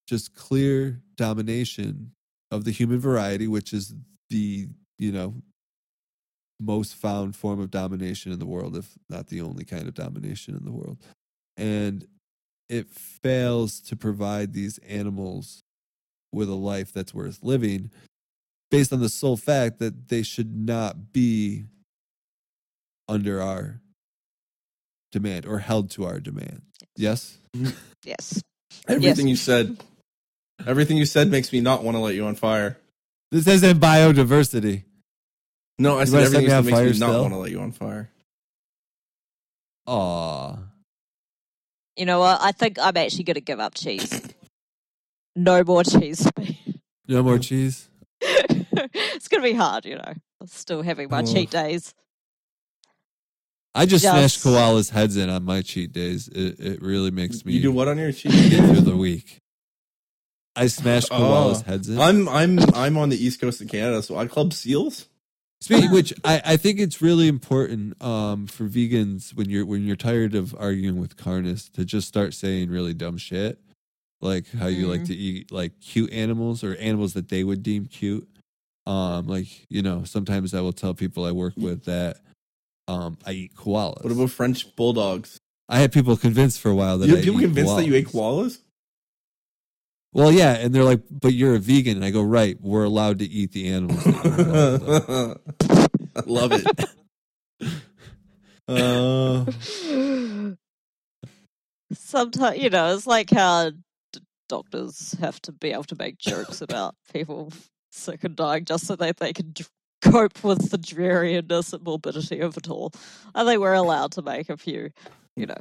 just 0.07 0.35
clear 0.35 1.01
domination 1.17 2.13
of 2.51 2.65
the 2.65 2.71
human 2.71 2.99
variety, 2.99 3.47
which 3.47 3.73
is 3.73 3.95
the 4.31 4.69
you 4.99 5.13
know 5.13 5.35
most 6.59 6.95
found 6.95 7.37
form 7.37 7.61
of 7.61 7.71
domination 7.71 8.33
in 8.33 8.39
the 8.39 8.47
world, 8.47 8.77
if 8.77 8.97
not 9.09 9.29
the 9.29 9.41
only 9.41 9.65
kind 9.65 9.87
of 9.87 9.95
domination 9.95 10.57
in 10.57 10.65
the 10.65 10.73
world, 10.73 10.99
and 11.57 12.07
it 12.69 12.89
fails 12.89 13.81
to 13.81 13.97
provide 13.97 14.53
these 14.53 14.79
animals 14.79 15.63
with 16.33 16.49
a 16.49 16.55
life 16.55 16.93
that's 16.93 17.15
worth 17.15 17.39
living 17.43 17.91
based 18.71 18.93
on 18.93 19.01
the 19.01 19.09
sole 19.09 19.37
fact 19.37 19.79
that 19.79 20.09
they 20.09 20.23
should 20.23 20.55
not 20.57 21.13
be 21.13 21.65
under 23.09 23.41
our 23.41 23.81
demand 25.13 25.47
or 25.47 25.59
held 25.61 25.91
to 25.91 26.05
our 26.05 26.21
demand. 26.21 26.63
Yes? 26.97 27.39
yes. 28.05 28.43
Mm-hmm. 28.87 28.93
Everything 28.93 29.29
you 29.29 29.37
said, 29.37 29.77
everything 30.65 30.97
you 30.97 31.05
said 31.07 31.29
makes 31.31 31.53
me 31.53 31.61
not 31.61 31.83
want 31.83 31.97
to 31.97 32.01
let 32.01 32.15
you 32.15 32.25
on 32.27 32.35
fire. 32.37 32.79
This 33.33 33.47
isn't 33.49 33.81
biodiversity. 33.81 34.85
No, 35.79 35.97
I 35.99 36.01
You 36.01 36.07
said 36.07 36.13
wanna 36.15 36.27
set 36.27 36.35
everything 36.37 36.45
you 36.49 36.53
on 36.55 36.63
said 36.63 36.65
makes 36.65 36.77
fire 36.79 36.85
me 36.85 36.91
not 36.91 36.95
still? 37.11 37.23
want 37.23 37.35
to 37.35 37.39
let 37.39 37.51
you 37.51 37.61
on 37.61 37.73
fire. 37.73 38.11
Aw. 39.87 40.59
You 41.97 42.07
know 42.07 42.21
what? 42.21 42.39
I 42.43 42.53
think 42.53 42.79
I'm 42.81 42.97
actually 42.97 43.25
going 43.25 43.35
to 43.37 43.41
give 43.41 43.61
up 43.61 43.75
cheese. 43.75 44.23
No 45.35 45.63
more 45.65 45.85
cheese 45.85 46.29
for 46.35 46.41
me. 46.41 46.81
No 47.09 47.23
more 47.23 47.39
cheese? 47.39 47.89
it's 48.21 49.29
going 49.29 49.43
to 49.43 49.49
be 49.49 49.55
hard, 49.55 49.85
you 49.87 49.97
know. 49.97 50.13
I'm 50.41 50.47
still 50.47 50.83
having 50.83 51.09
my 51.11 51.21
Oh. 51.21 51.27
cheat 51.33 51.51
days. 51.51 51.95
I 53.75 53.85
just 53.87 54.03
Just- 54.03 54.41
smashed 54.41 54.45
koalas' 54.45 54.91
heads 54.91 55.17
in 55.17 55.29
on 55.31 55.45
my 55.45 55.63
cheat 55.63 55.93
days. 55.93 56.29
It, 56.29 56.59
it 56.59 56.83
really 56.83 57.11
makes 57.11 57.45
me 57.45 57.53
You 57.53 57.63
do 57.63 57.73
what 57.73 57.89
on 57.89 57.99
your 57.99 58.13
cheat? 58.13 58.33
get 58.33 58.65
through 58.65 58.81
the 58.81 58.97
week. 58.97 59.39
I 60.57 60.67
smashed 60.69 61.09
Oh. 61.11 61.21
koalas' 61.21 61.63
heads 61.65 61.89
in. 61.89 61.99
I'm 61.99 62.29
I'm 62.29 62.59
I'm 62.75 62.97
on 62.97 63.09
the 63.11 63.23
east 63.23 63.41
coast 63.41 63.61
of 63.61 63.69
Canada, 63.69 64.03
so 64.03 64.17
I 64.17 64.27
club 64.27 64.53
seals. 64.53 65.07
Speaking 65.63 65.91
which, 65.91 66.13
I, 66.23 66.43
I 66.45 66.57
think 66.59 66.79
it's 66.81 67.01
really 67.01 67.29
important 67.29 68.01
um, 68.03 68.47
for 68.47 68.65
vegans 68.65 69.35
when 69.35 69.49
you're 69.49 69.65
when 69.65 69.85
you're 69.87 69.97
tired 69.97 70.35
of 70.35 70.55
arguing 70.59 71.01
with 71.01 71.17
carnists 71.17 71.69
to 71.71 71.85
just 71.85 72.07
start 72.07 72.35
saying 72.35 72.71
really 72.71 72.93
dumb 72.95 73.17
shit, 73.17 73.59
like 74.21 74.45
how 74.53 74.67
you 74.67 74.87
like 74.87 75.01
Mhm. 75.03 75.07
to 75.07 75.15
eat 75.15 75.53
like 75.53 75.81
cute 75.81 76.13
animals 76.13 76.63
or 76.63 76.75
animals 76.77 77.15
that 77.15 77.29
they 77.31 77.43
would 77.43 77.63
deem 77.63 77.87
cute. 77.87 78.29
Um, 78.87 79.27
like 79.27 79.49
you 79.71 79.83
know, 79.83 80.05
sometimes 80.05 80.55
I 80.55 80.61
will 80.61 80.73
tell 80.75 80.95
people 80.95 81.25
I 81.25 81.33
work 81.33 81.55
with 81.57 81.85
that 81.87 82.19
um, 82.87 83.17
I 83.27 83.33
eat 83.33 83.55
koalas. 83.57 84.05
What 84.05 84.13
about 84.13 84.31
French 84.31 84.77
bulldogs? 84.77 85.39
I 85.69 85.79
had 85.81 85.91
people 85.91 86.17
convinced 86.17 86.61
for 86.61 86.71
a 86.71 86.75
while 86.77 86.99
that 86.99 87.09
You 87.09 87.17
I 87.17 87.23
people 87.23 87.41
eat 87.41 87.45
convinced 87.45 87.77
that 87.77 87.87
you 87.87 87.95
ate 87.95 88.09
koalas. 88.09 88.59
Koalas? 90.17 90.23
Well, 90.23 90.33
yeah, 90.33 90.55
and 90.55 90.75
they're 90.75 90.85
like, 90.85 91.03
"But 91.11 91.35
you're 91.35 91.55
a 91.55 91.59
vegan," 91.59 91.97
and 91.97 92.05
I 92.05 92.11
go, 92.11 92.23
"Right, 92.23 92.57
we're 92.61 92.85
allowed 92.85 93.19
to 93.21 93.25
eat 93.27 93.53
the 93.53 93.69
animals." 93.69 94.05
allowed 94.07 94.81
to." 94.81 95.41
I 96.17 96.23
love 96.27 96.53
it. 96.53 96.67
Uh, 98.69 99.45
Sometimes, 101.93 102.59
you 102.59 102.69
know, 102.71 102.95
it's 102.95 103.07
like 103.07 103.31
how 103.31 103.71
d- 103.71 104.21
doctors 104.49 105.15
have 105.21 105.41
to 105.43 105.53
be 105.53 105.73
able 105.73 105.85
to 105.85 105.97
make 105.97 106.19
jokes 106.19 106.61
about 106.61 106.97
people 107.13 107.53
sick 107.93 108.25
and 108.25 108.35
dying 108.35 108.65
just 108.65 108.87
so 108.87 108.97
that 108.97 109.19
they 109.19 109.33
can 109.33 109.51
d- 109.53 109.65
cope 110.03 110.43
with 110.43 110.71
the 110.71 110.79
dreariness 110.79 111.73
and 111.73 111.85
morbidity 111.85 112.41
of 112.41 112.57
it 112.57 112.69
all. 112.69 112.93
I 113.35 113.45
think 113.45 113.61
we're 113.61 113.75
allowed 113.75 114.13
to 114.13 114.23
make 114.23 114.51
a 114.51 114.57
few, 114.57 114.91
you 115.37 115.47
know, 115.47 115.59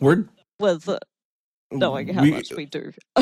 we're 0.00 0.24
with 0.58 0.88
uh, 0.88 0.98
knowing 1.78 2.08
how 2.08 2.22
we, 2.22 2.30
much 2.30 2.52
we 2.52 2.66
do. 2.66 2.92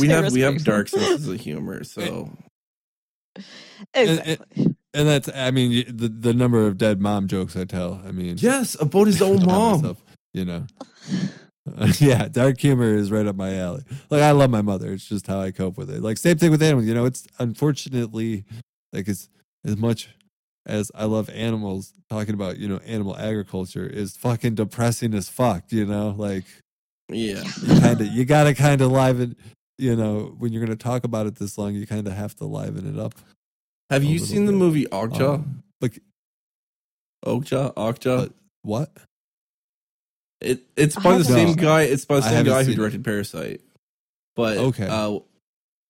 we 0.00 0.08
have 0.08 0.32
we 0.32 0.40
have 0.40 0.64
dark 0.64 0.90
them. 0.90 1.00
senses 1.00 1.28
of 1.28 1.40
humor, 1.40 1.84
so 1.84 2.30
and- 3.94 4.10
exactly. 4.10 4.74
And 4.94 5.06
that's, 5.06 5.28
I 5.34 5.50
mean, 5.50 5.84
the 5.94 6.08
the 6.08 6.32
number 6.32 6.66
of 6.66 6.78
dead 6.78 7.00
mom 7.00 7.28
jokes 7.28 7.56
I 7.56 7.64
tell. 7.64 8.00
I 8.06 8.10
mean, 8.10 8.36
yes, 8.38 8.74
about 8.80 9.06
his 9.06 9.20
own 9.20 9.44
mom. 9.44 9.82
myself, 9.82 10.02
you 10.32 10.44
know. 10.46 10.66
yeah, 11.98 12.26
dark 12.28 12.58
humor 12.58 12.94
is 12.94 13.10
right 13.10 13.26
up 13.26 13.36
my 13.36 13.54
alley. 13.58 13.84
Like 14.08 14.22
I 14.22 14.30
love 14.30 14.48
my 14.50 14.62
mother. 14.62 14.92
It's 14.92 15.06
just 15.06 15.26
how 15.26 15.40
I 15.40 15.50
cope 15.50 15.76
with 15.76 15.90
it. 15.90 16.02
Like 16.02 16.16
same 16.16 16.38
thing 16.38 16.50
with 16.50 16.62
animals. 16.62 16.86
You 16.86 16.94
know, 16.94 17.04
it's 17.04 17.26
unfortunately 17.38 18.44
like 18.94 19.06
it's 19.08 19.28
as 19.64 19.76
much 19.76 20.08
as 20.64 20.90
I 20.94 21.04
love 21.04 21.28
animals. 21.30 21.92
Talking 22.08 22.34
about 22.34 22.56
you 22.56 22.66
know 22.66 22.78
animal 22.78 23.14
agriculture 23.16 23.86
is 23.86 24.16
fucking 24.16 24.54
depressing 24.54 25.12
as 25.12 25.28
fuck. 25.28 25.64
You 25.70 25.84
know, 25.84 26.14
like 26.16 26.44
Yeah, 27.10 27.42
you 27.62 27.80
kind 27.80 28.00
of 28.00 28.06
you 28.08 28.24
gotta 28.24 28.54
kind 28.54 28.80
of 28.82 28.90
liven. 28.90 29.36
You 29.78 29.96
know, 29.96 30.34
when 30.38 30.52
you're 30.52 30.62
gonna 30.64 30.76
talk 30.76 31.04
about 31.04 31.26
it 31.26 31.36
this 31.36 31.56
long, 31.56 31.74
you 31.74 31.86
kind 31.86 32.06
of 32.06 32.12
have 32.12 32.34
to 32.36 32.44
liven 32.44 32.86
it 32.92 32.98
up. 33.00 33.14
have 33.90 34.04
you 34.04 34.12
little 34.20 34.26
seen 34.26 34.46
the 34.46 34.52
movie 34.52 34.84
Okja? 34.86 35.34
Um, 35.36 35.62
like 35.80 36.00
Okja, 37.24 37.72
Okja. 37.74 38.26
uh, 38.26 38.28
what? 38.62 38.90
It 40.40 40.62
it's 40.76 40.96
by 40.96 41.18
the 41.18 41.24
same 41.24 41.48
seen 41.48 41.56
guy. 41.56 41.82
It's 41.82 42.04
by 42.04 42.16
the 42.16 42.22
same 42.22 42.44
guy 42.44 42.58
who 42.58 42.64
seen 42.64 42.72
it. 42.74 42.76
directed 42.76 43.04
Parasite. 43.04 43.60
But 44.36 44.58
Okay. 44.58 44.86
uh, 44.86 45.18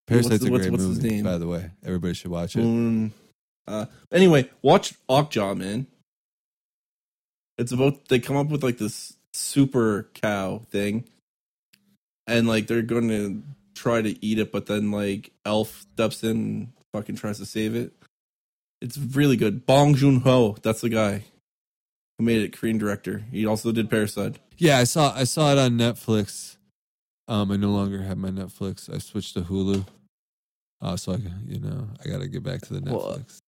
Parasite's 0.07 0.45
a 0.47 0.51
what's- 0.51 0.62
great 0.66 0.73
what's 0.73 0.85
his 0.85 0.97
movie, 1.03 1.11
name? 1.16 1.25
by 1.25 1.37
the 1.39 1.47
way. 1.47 1.71
Everybody 1.85 2.14
should 2.14 2.31
watch 2.31 2.57
it. 2.57 2.61
mm, 2.64 3.11
uh, 3.66 3.87
anyway, 4.12 4.49
watch 4.62 4.95
Okja, 5.09 5.57
man. 5.57 5.87
It's 7.59 7.73
about 7.73 8.09
they 8.09 8.21
come 8.21 8.37
up 8.37 8.47
with 8.49 8.62
like 8.62 8.79
this 8.79 9.14
super 9.33 10.09
cow 10.14 10.62
thing, 10.70 11.05
and 12.26 12.49
like 12.49 12.66
they're 12.66 12.83
going 12.83 13.09
to 13.09 13.43
try 13.74 14.03
to 14.03 14.24
eat 14.24 14.39
it, 14.39 14.51
but 14.53 14.66
then 14.66 14.91
like 14.91 15.31
Elf 15.45 15.87
steps 15.93 16.22
in 16.24 16.31
and 16.31 16.68
fucking 16.93 17.16
tries 17.16 17.39
to 17.39 17.47
save 17.47 17.74
it. 17.74 17.93
It's 18.81 18.99
really 18.99 19.37
good. 19.37 19.66
Bong 19.66 19.95
Joon 19.95 20.20
Ho, 20.20 20.57
that's 20.62 20.81
the 20.81 20.89
guy 20.89 21.24
who 22.18 22.24
made 22.24 22.43
it. 22.43 22.57
Korean 22.57 22.79
director. 22.79 23.24
He 23.31 23.47
also 23.47 23.72
did 23.72 23.91
Parasite. 23.91 24.39
Yeah, 24.57 24.79
I 24.79 24.85
saw 24.85 25.12
I 25.14 25.24
saw 25.24 25.53
it 25.53 25.59
on 25.59 25.72
Netflix. 25.79 26.57
Um, 27.29 27.51
I 27.53 27.57
no 27.57 27.70
longer 27.70 28.03
have 28.03 28.18
my 28.18 28.31
Netflix. 28.31 28.93
I 28.93 28.99
switched 28.99 29.35
to 29.35 29.43
Hulu. 29.43 29.85
Uh, 30.81 30.97
so 30.97 31.12
I, 31.12 31.16
you 31.47 31.61
know, 31.61 31.89
I 32.05 32.09
got 32.09 32.20
to 32.20 32.29
get 32.29 32.43
back 32.43 32.62
to 32.62 32.74
the 32.74 32.91
Well, 32.91 33.18
Netflix. 33.18 33.39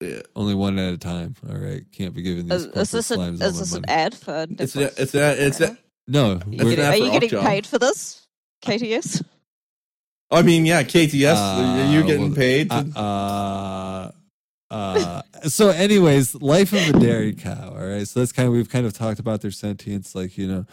Yeah, 0.00 0.22
Only 0.34 0.54
one 0.54 0.78
at 0.78 0.94
a 0.94 0.98
time. 0.98 1.34
All 1.48 1.56
right, 1.56 1.84
can't 1.92 2.14
be 2.14 2.22
giving 2.22 2.48
these 2.48 2.64
Is, 2.64 2.76
is 2.76 2.90
this, 2.90 3.10
an, 3.10 3.16
corporate 3.18 3.42
all 3.42 3.48
is 3.48 3.54
my 3.54 3.60
this 3.60 3.74
an 3.74 3.84
ad 3.88 4.14
for 4.14 4.46
it's 4.58 4.76
a, 4.76 5.02
it's 5.02 5.14
a, 5.14 5.46
it's 5.46 5.60
a, 5.60 5.76
No, 6.08 6.36
Are 6.36 6.42
you 6.48 6.76
getting, 6.76 6.84
are 6.84 6.96
you 6.96 7.20
getting 7.20 7.40
paid 7.40 7.66
for 7.66 7.78
this? 7.78 8.26
KTS? 8.62 9.22
I 10.30 10.42
mean, 10.42 10.64
yeah, 10.64 10.82
KTS. 10.82 11.34
Uh, 11.34 11.90
you're 11.90 12.04
getting 12.04 12.28
well, 12.28 12.36
paid. 12.36 12.70
uh, 12.70 12.84
uh, 12.96 14.10
uh, 14.70 15.22
so, 15.48 15.70
anyways, 15.70 16.36
life 16.36 16.72
of 16.72 16.94
a 16.94 16.98
dairy 17.00 17.34
cow. 17.34 17.74
All 17.74 17.86
right, 17.86 18.06
so 18.06 18.20
that's 18.20 18.32
kind 18.32 18.46
of 18.46 18.54
we've 18.54 18.70
kind 18.70 18.86
of 18.86 18.92
talked 18.92 19.18
about 19.18 19.40
their 19.40 19.50
sentience. 19.50 20.14
Like 20.14 20.38
you 20.38 20.46
know, 20.46 20.66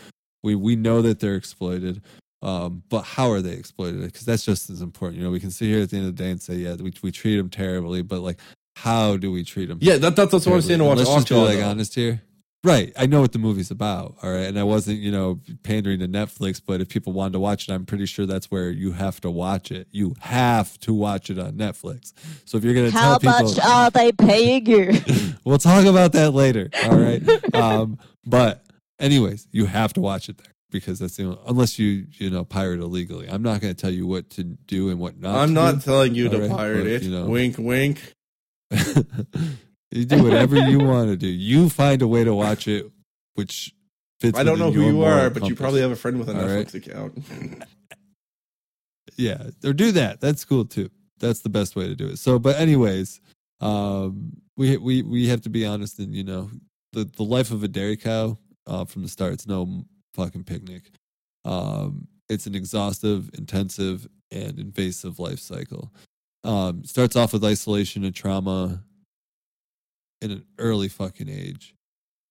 we 0.43 0.55
we 0.55 0.75
know 0.75 1.01
that 1.01 1.19
they're 1.19 1.35
exploited, 1.35 2.01
um, 2.43 2.83
but 2.89 3.01
how 3.01 3.31
are 3.31 3.41
they 3.41 3.53
exploited? 3.53 4.01
Because 4.01 4.25
that's 4.25 4.45
just 4.45 4.69
as 4.69 4.81
important. 4.81 5.17
You 5.17 5.25
know, 5.25 5.31
we 5.31 5.39
can 5.39 5.51
sit 5.51 5.65
here 5.65 5.81
at 5.81 5.89
the 5.89 5.97
end 5.97 6.07
of 6.07 6.15
the 6.15 6.23
day 6.23 6.29
and 6.29 6.41
say, 6.41 6.55
yeah, 6.55 6.75
we 6.75 6.93
we 7.01 7.11
treat 7.11 7.37
them 7.37 7.49
terribly, 7.49 8.03
but 8.03 8.21
like, 8.21 8.39
how 8.83 9.17
do 9.17 9.31
we 9.31 9.43
treat 9.43 9.67
them? 9.67 9.79
yeah, 9.81 9.97
that, 9.97 10.15
that's, 10.15 10.31
that's 10.31 10.45
what 10.45 10.55
I'm 10.55 10.61
saying 10.61 10.79
to 10.79 10.85
watch 10.85 10.99
Let's 10.99 11.09
just 11.09 11.29
be 11.29 11.35
Oddjob, 11.35 11.45
like 11.45 11.57
though. 11.57 11.69
honest 11.69 11.95
here. 11.95 12.21
Right. 12.63 12.91
I 12.97 13.05
know 13.05 13.21
what 13.21 13.31
the 13.31 13.39
movie's 13.39 13.71
about. 13.71 14.17
All 14.21 14.31
right. 14.31 14.45
And 14.45 14.59
I 14.59 14.63
wasn't, 14.63 14.99
you 14.99 15.11
know, 15.11 15.39
pandering 15.63 15.99
to 15.99 16.07
Netflix, 16.07 16.61
but 16.63 16.81
if 16.81 16.89
people 16.89 17.13
wanted 17.13 17.33
to 17.33 17.39
watch 17.39 17.69
it, 17.69 17.71
I'm 17.71 17.85
pretty 17.85 18.05
sure 18.05 18.25
that's 18.25 18.51
where 18.51 18.69
you 18.69 18.91
have 18.91 19.21
to 19.21 19.31
watch 19.31 19.71
it. 19.71 19.87
You 19.91 20.15
have 20.19 20.77
to 20.79 20.93
watch 20.93 21.29
it 21.29 21.39
on 21.39 21.53
Netflix. 21.53 22.13
So 22.45 22.57
if 22.57 22.63
you're 22.63 22.73
going 22.73 22.91
to 22.91 22.97
How 22.97 23.17
tell 23.17 23.19
people, 23.19 23.53
much 23.53 23.59
are 23.65 23.89
they 23.91 24.11
paying 24.11 24.65
you? 24.65 24.93
we'll 25.45 25.59
talk 25.59 25.85
about 25.85 26.11
that 26.13 26.31
later. 26.31 26.69
All 26.83 26.97
right. 26.97 27.23
um, 27.55 27.99
but 28.25 28.63
anyways, 28.99 29.47
you 29.51 29.65
have 29.65 29.93
to 29.93 30.01
watch 30.01 30.27
it 30.27 30.37
there 30.37 30.53
because 30.69 30.99
that's 30.99 31.15
the 31.15 31.23
only, 31.23 31.39
unless 31.47 31.79
you, 31.79 32.07
you 32.13 32.29
know, 32.29 32.43
pirate 32.43 32.81
illegally. 32.81 33.29
I'm 33.29 33.43
not 33.43 33.61
going 33.61 33.73
to 33.73 33.81
tell 33.81 33.91
you 33.93 34.07
what 34.07 34.29
to 34.31 34.43
do 34.43 34.89
and 34.89 34.99
what 34.99 35.17
not 35.17 35.35
I'm 35.35 35.49
to 35.49 35.53
not 35.53 35.75
do. 35.75 35.81
telling 35.81 36.15
you 36.15 36.27
to 36.29 36.35
All 36.35 36.41
right, 36.41 36.51
pirate 36.51 36.83
but, 36.83 36.87
it. 36.87 37.03
you 37.03 37.11
know. 37.11 37.27
Wink, 37.27 37.55
wink. 37.57 38.15
you 39.91 40.05
do 40.05 40.23
whatever 40.23 40.57
you 40.57 40.79
want 40.79 41.09
to 41.09 41.17
do. 41.17 41.27
You 41.27 41.69
find 41.69 42.01
a 42.01 42.07
way 42.07 42.23
to 42.23 42.33
watch 42.33 42.67
it, 42.67 42.89
which 43.35 43.73
fits. 44.19 44.37
I 44.37 44.43
don't 44.43 44.59
know 44.59 44.71
who 44.71 44.85
you 44.85 45.03
are, 45.03 45.29
but 45.29 45.47
you 45.47 45.55
probably 45.55 45.81
have 45.81 45.91
a 45.91 45.95
friend 45.95 46.19
with 46.19 46.29
a 46.29 46.33
All 46.33 46.47
Netflix 46.47 46.73
account. 46.75 47.23
yeah, 49.17 49.49
or 49.63 49.73
do 49.73 49.91
that. 49.93 50.21
That's 50.21 50.43
cool 50.43 50.65
too. 50.65 50.89
That's 51.19 51.41
the 51.41 51.49
best 51.49 51.75
way 51.75 51.87
to 51.87 51.95
do 51.95 52.07
it. 52.07 52.19
So, 52.19 52.37
but 52.39 52.57
anyways, 52.57 53.21
um, 53.61 54.33
we 54.55 54.77
we 54.77 55.01
we 55.01 55.27
have 55.27 55.41
to 55.41 55.49
be 55.49 55.65
honest, 55.65 55.99
and 55.99 56.13
you 56.13 56.23
know, 56.23 56.49
the 56.93 57.05
the 57.05 57.23
life 57.23 57.51
of 57.51 57.63
a 57.63 57.67
dairy 57.67 57.97
cow 57.97 58.37
uh, 58.65 58.85
from 58.85 59.03
the 59.03 59.09
start. 59.09 59.33
It's 59.33 59.47
no 59.47 59.85
fucking 60.13 60.43
picnic. 60.43 60.91
Um, 61.45 62.07
it's 62.29 62.45
an 62.45 62.55
exhaustive, 62.55 63.29
intensive, 63.37 64.07
and 64.31 64.59
invasive 64.59 65.19
life 65.19 65.39
cycle. 65.39 65.93
Um, 66.47 66.85
starts 66.85 67.17
off 67.17 67.33
with 67.33 67.43
isolation 67.43 68.05
and 68.05 68.15
trauma 68.15 68.81
in 70.21 70.31
an 70.31 70.45
early 70.57 70.87
fucking 70.87 71.27
age. 71.27 71.75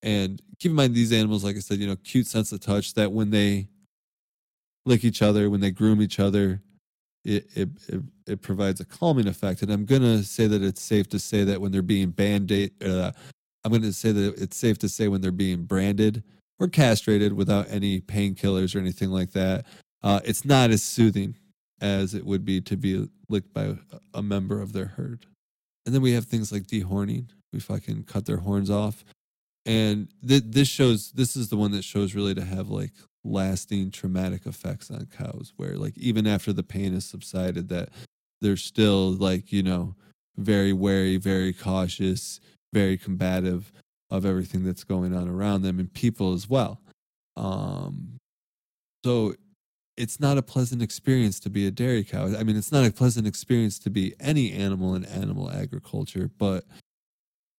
And 0.03 0.41
keep 0.59 0.71
in 0.71 0.77
mind, 0.77 0.95
these 0.95 1.13
animals, 1.13 1.45
like 1.45 1.57
I 1.57 1.59
said, 1.59 1.79
you 1.79 1.87
know, 1.87 1.97
cute 1.97 2.27
sense 2.27 2.51
of 2.51 2.61
touch 2.61 2.95
that 2.95 3.13
when 3.13 3.29
they 3.29 3.69
lick 4.87 5.05
each 5.05 5.21
other, 5.21 5.51
when 5.51 5.61
they 5.61 5.71
groom 5.71 6.01
each 6.01 6.19
other, 6.19 6.63
it, 7.27 7.47
it, 7.55 7.69
it, 7.89 8.01
it 8.27 8.43
provides 8.43 8.81
a 8.81 8.87
calming 8.87 9.27
effect. 9.27 9.61
And 9.61 9.71
I'm 9.71 9.85
going 9.85 10.01
to 10.01 10.23
say 10.23 10.47
that 10.47 10.63
it's 10.63 10.81
safe 10.81 11.09
to 11.11 11.19
say 11.19 11.45
that 11.45 11.61
when 11.61 11.71
they're 11.71 11.83
being 11.83 12.11
banded, 12.11 12.73
uh, 12.83 13.13
I'm 13.65 13.71
going 13.71 13.83
to 13.83 13.93
say 13.93 14.13
that 14.13 14.41
it's 14.41 14.57
safe 14.57 14.79
to 14.79 14.89
say 14.89 15.09
when 15.09 15.21
they're 15.21 15.31
being 15.31 15.65
branded 15.65 16.23
or 16.59 16.69
castrated 16.69 17.35
without 17.35 17.67
any 17.69 18.01
painkillers 18.01 18.75
or 18.75 18.79
anything 18.79 19.11
like 19.11 19.33
that, 19.33 19.67
uh, 20.03 20.21
it's 20.25 20.45
not 20.47 20.71
as 20.71 20.83
soothing 20.83 21.37
as 21.81 22.15
it 22.15 22.25
would 22.25 22.45
be 22.45 22.61
to 22.63 22.77
be 22.77 23.09
licked 23.29 23.53
by 23.53 23.77
a- 24.15 24.23
member 24.23 24.61
of 24.61 24.73
their 24.73 24.87
herd. 24.87 25.27
And 25.85 25.95
then 25.95 26.03
we 26.03 26.13
have 26.13 26.25
things 26.25 26.51
like 26.51 26.65
dehorning. 26.65 27.29
We 27.53 27.61
fucking 27.61 28.05
cut 28.05 28.27
their 28.27 28.39
horns 28.39 28.71
off. 28.71 29.05
And 29.65 30.09
th- 30.27 30.45
this 30.47 30.69
shows, 30.69 31.13
this 31.13 31.37
is 31.37 31.49
the 31.49 31.57
one 31.57 31.73
that 31.73 31.85
shows 31.85 32.15
really 32.15 32.35
to 32.35 32.45
have 32.45 32.69
like 32.69 32.93
lasting 33.25 33.91
traumatic 33.91 34.47
effects 34.47 34.91
on 34.91 35.07
cows, 35.07 35.53
where 35.57 35.77
like 35.77 35.97
even 35.99 36.27
after 36.27 36.53
the 36.53 36.63
pain 36.63 36.93
has 36.93 37.05
subsided, 37.05 37.69
that 37.69 37.91
they're 38.41 38.57
still 38.57 39.13
like, 39.13 39.53
you 39.53 39.63
know, 39.63 39.95
very 40.37 40.73
wary, 40.73 41.17
very 41.17 41.53
cautious, 41.53 42.41
very 42.73 42.97
combative 42.97 43.73
of 44.11 44.25
everything 44.25 44.65
that's 44.65 44.85
going 44.85 45.15
on 45.15 45.29
around 45.29 45.63
them 45.63 45.79
and 45.79 45.93
people 45.93 46.33
as 46.33 46.49
well. 46.49 46.81
Um, 47.37 48.19
so 49.05 49.35
it's 49.97 50.21
not 50.21 50.37
a 50.37 50.43
pleasant 50.43 50.83
experience 50.83 51.41
to 51.41 51.51
be 51.51 51.67
a 51.67 51.71
dairy 51.71 52.05
cow. 52.05 52.27
I 52.37 52.43
mean, 52.43 52.57
it's 52.57 52.73
not 52.73 52.85
a 52.85 52.93
pleasant 52.93 53.27
experience 53.27 53.79
to 53.81 53.91
be 53.91 54.15
any 54.21 54.53
animal 54.53 54.95
in 54.95 55.05
animal 55.05 55.51
agriculture, 55.51 56.31
but 56.39 56.65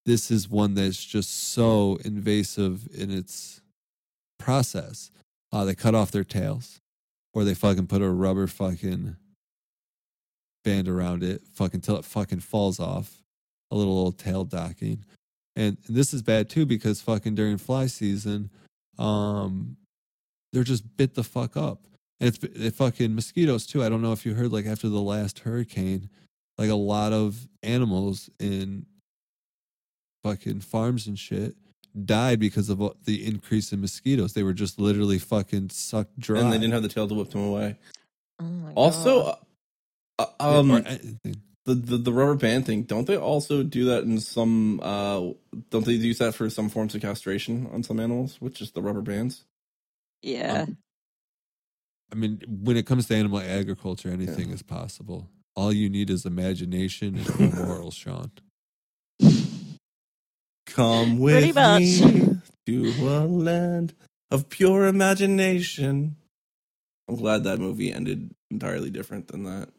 this 0.05 0.29
is 0.29 0.47
one 0.47 0.75
that's 0.75 1.03
just 1.03 1.51
so 1.51 1.97
invasive 2.05 2.87
in 2.93 3.11
its 3.11 3.61
process. 4.37 5.11
Uh, 5.51 5.65
they 5.65 5.75
cut 5.75 5.95
off 5.95 6.11
their 6.11 6.23
tails, 6.23 6.79
or 7.33 7.43
they 7.43 7.53
fucking 7.53 7.87
put 7.87 8.01
a 8.01 8.09
rubber 8.09 8.47
fucking 8.47 9.15
band 10.63 10.87
around 10.87 11.23
it, 11.23 11.41
fucking 11.53 11.81
till 11.81 11.97
it 11.97 12.05
fucking 12.05 12.41
falls 12.41 12.79
off. 12.79 13.23
A 13.69 13.75
little 13.75 13.97
old 13.97 14.17
tail 14.17 14.45
docking, 14.45 15.03
and, 15.57 15.77
and 15.87 15.95
this 15.97 16.13
is 16.13 16.21
bad 16.21 16.49
too 16.49 16.65
because 16.65 17.01
fucking 17.01 17.35
during 17.35 17.57
fly 17.57 17.87
season, 17.87 18.49
um, 18.97 19.75
they're 20.53 20.63
just 20.63 20.95
bit 20.95 21.15
the 21.15 21.23
fuck 21.23 21.57
up. 21.57 21.81
And 22.19 22.27
it's 22.29 22.43
it 22.43 22.73
fucking 22.75 23.13
mosquitoes 23.13 23.65
too. 23.67 23.83
I 23.83 23.89
don't 23.89 24.01
know 24.01 24.11
if 24.11 24.25
you 24.25 24.33
heard 24.33 24.51
like 24.51 24.65
after 24.65 24.89
the 24.89 25.01
last 25.01 25.39
hurricane, 25.39 26.09
like 26.57 26.69
a 26.69 26.75
lot 26.75 27.13
of 27.13 27.47
animals 27.61 28.29
in 28.39 28.85
fucking 30.23 30.61
farms 30.61 31.07
and 31.07 31.17
shit 31.17 31.55
died 32.05 32.39
because 32.39 32.69
of 32.69 32.79
what- 32.79 33.03
the 33.05 33.25
increase 33.25 33.71
in 33.71 33.81
mosquitoes. 33.81 34.33
They 34.33 34.43
were 34.43 34.53
just 34.53 34.79
literally 34.79 35.19
fucking 35.19 35.69
sucked 35.69 36.19
dry. 36.19 36.39
and 36.41 36.51
they 36.51 36.57
didn't 36.57 36.73
have 36.73 36.83
the 36.83 36.89
tail 36.89 37.07
to 37.07 37.13
whip 37.13 37.29
them 37.29 37.41
away. 37.43 37.77
Oh 38.39 38.43
my 38.45 38.73
Also, 38.73 39.23
God. 39.23 39.39
uh, 40.19 40.25
uh, 40.39 40.59
um, 40.59 40.69
the, 41.65 41.75
the 41.75 41.97
the 41.97 42.13
rubber 42.13 42.35
band 42.35 42.65
thing. 42.65 42.83
Don't 42.83 43.05
they 43.07 43.17
also 43.17 43.61
do 43.63 43.85
that 43.85 44.03
in 44.03 44.19
some? 44.19 44.79
Uh, 44.81 45.31
don't 45.69 45.85
they 45.85 45.93
use 45.93 46.17
that 46.19 46.33
for 46.35 46.49
some 46.49 46.69
forms 46.69 46.95
of 46.95 47.01
castration 47.01 47.67
on 47.73 47.83
some 47.83 47.99
animals, 47.99 48.37
which 48.39 48.61
is 48.61 48.71
the 48.71 48.81
rubber 48.81 49.01
bands? 49.01 49.43
yeah. 50.23 50.65
I 52.11 52.15
mean, 52.15 52.41
when 52.47 52.77
it 52.77 52.85
comes 52.85 53.07
to 53.07 53.15
animal 53.15 53.39
agriculture, 53.39 54.09
anything 54.09 54.49
is 54.51 54.61
possible. 54.63 55.29
All 55.55 55.73
you 55.73 55.89
need 55.89 56.09
is 56.09 56.25
imagination 56.25 57.17
and 57.17 57.39
no 57.55 57.65
morals, 57.65 57.95
Sean. 57.95 58.31
Come 60.67 61.17
with 61.19 61.55
much. 61.55 61.79
me 61.81 62.37
to 62.65 62.93
a 63.07 63.25
land 63.25 63.93
of 64.31 64.49
pure 64.49 64.85
imagination. 64.85 66.15
I'm 67.09 67.15
glad 67.15 67.45
that 67.45 67.59
movie 67.59 67.91
ended 67.93 68.31
entirely 68.51 68.89
different 68.89 69.27
than 69.29 69.43
that. 69.45 69.69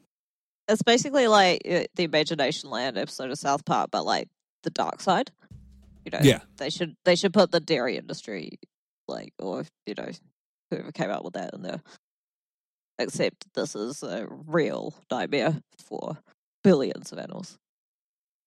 It's 0.66 0.83
basically 0.83 1.29
like 1.29 1.62
uh, 1.70 1.85
the 1.95 2.05
Imagination 2.05 2.70
Land 2.70 2.99
episode 2.99 3.31
of 3.31 3.39
South 3.39 3.64
Park, 3.64 3.91
but 3.91 4.05
like 4.05 4.29
the 4.64 4.70
dark 4.70 5.01
side. 5.01 5.31
You 6.05 6.11
know, 6.12 6.20
Yeah. 6.22 6.41
they 6.57 6.70
should 6.70 6.95
they 7.05 7.16
should 7.16 7.33
put 7.35 7.51
the 7.51 7.61
dairy 7.61 7.97
industry, 7.99 8.59
like, 9.07 9.33
or 9.39 9.64
you 9.87 9.95
know, 9.97 10.09
whoever 10.70 10.91
came 10.93 11.11
up 11.11 11.24
with 11.24 11.35
that 11.35 11.53
in 11.55 11.62
there. 11.62 11.83
Except 12.99 13.46
this 13.55 13.74
is 13.76 14.03
a 14.03 14.26
real 14.28 14.92
nightmare 15.11 15.57
for 15.78 16.18
billions 16.64 17.12
of 17.12 17.18
animals, 17.18 17.57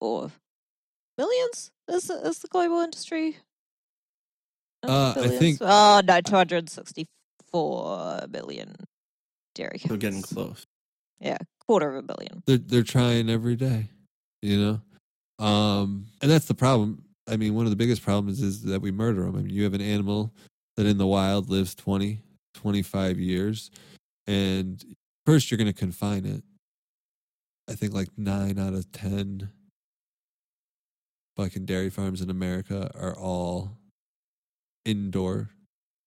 or 0.02 0.30
millions. 1.18 1.72
Is 1.88 2.10
is 2.10 2.40
the 2.40 2.48
global 2.50 2.80
industry? 2.80 3.38
Uh, 4.84 5.14
I 5.18 5.28
think- 5.30 5.60
Oh 5.62 6.02
no, 6.06 6.22
two 6.22 6.36
hundred 6.36 6.70
sixty-four 6.70 8.28
billion 8.30 8.76
dairy 9.56 9.78
cows. 9.80 9.90
They're 9.90 9.98
getting 9.98 10.22
close. 10.22 10.66
Yeah, 11.20 11.38
quarter 11.68 11.90
of 11.90 11.96
a 11.96 12.02
billion. 12.02 12.44
They're 12.46 12.58
they're 12.58 12.84
trying 12.84 13.30
every 13.30 13.56
day, 13.56 13.90
you 14.42 14.58
know. 15.40 15.46
Um, 15.46 16.08
and 16.22 16.30
that's 16.30 16.46
the 16.46 16.54
problem. 16.56 17.04
I 17.28 17.38
mean, 17.38 17.54
one 17.56 17.66
of 17.66 17.70
the 17.70 17.76
biggest 17.78 18.02
problems 18.02 18.42
is 18.42 18.64
that 18.64 18.82
we 18.82 18.92
murder 18.92 19.24
them. 19.24 19.36
I 19.36 19.42
mean, 19.42 19.50
you 19.54 19.64
have 19.64 19.74
an 19.74 19.82
animal 19.82 20.34
that 20.76 20.86
in 20.86 20.98
the 20.98 21.08
wild 21.08 21.50
lives 21.50 21.74
20, 21.76 22.20
25 22.56 23.20
years, 23.20 23.72
and 24.32 24.84
first 25.26 25.52
you're 25.52 25.58
going 25.58 25.72
to 25.72 25.74
confine 25.78 26.26
it. 26.26 26.44
I 27.70 27.74
think 27.74 27.94
like 27.94 28.10
nine 28.18 28.58
out 28.58 28.74
of 28.74 28.92
ten 28.92 29.50
fucking 31.36 31.66
dairy 31.66 31.90
farms 31.90 32.22
in 32.22 32.30
America 32.30 32.90
are 32.96 33.16
all 33.16 33.78
indoor, 34.86 35.50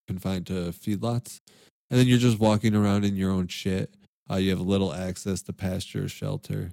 confined 0.06 0.46
to 0.46 0.72
feedlots, 0.72 1.40
and 1.90 2.00
then 2.00 2.06
you're 2.06 2.18
just 2.18 2.38
walking 2.38 2.74
around 2.74 3.04
in 3.04 3.14
your 3.14 3.30
own 3.30 3.46
shit. 3.46 3.94
Uh, 4.30 4.36
you 4.36 4.50
have 4.50 4.60
little 4.60 4.94
access 4.94 5.42
to 5.42 5.52
pasture, 5.52 6.04
or 6.04 6.08
shelter, 6.08 6.72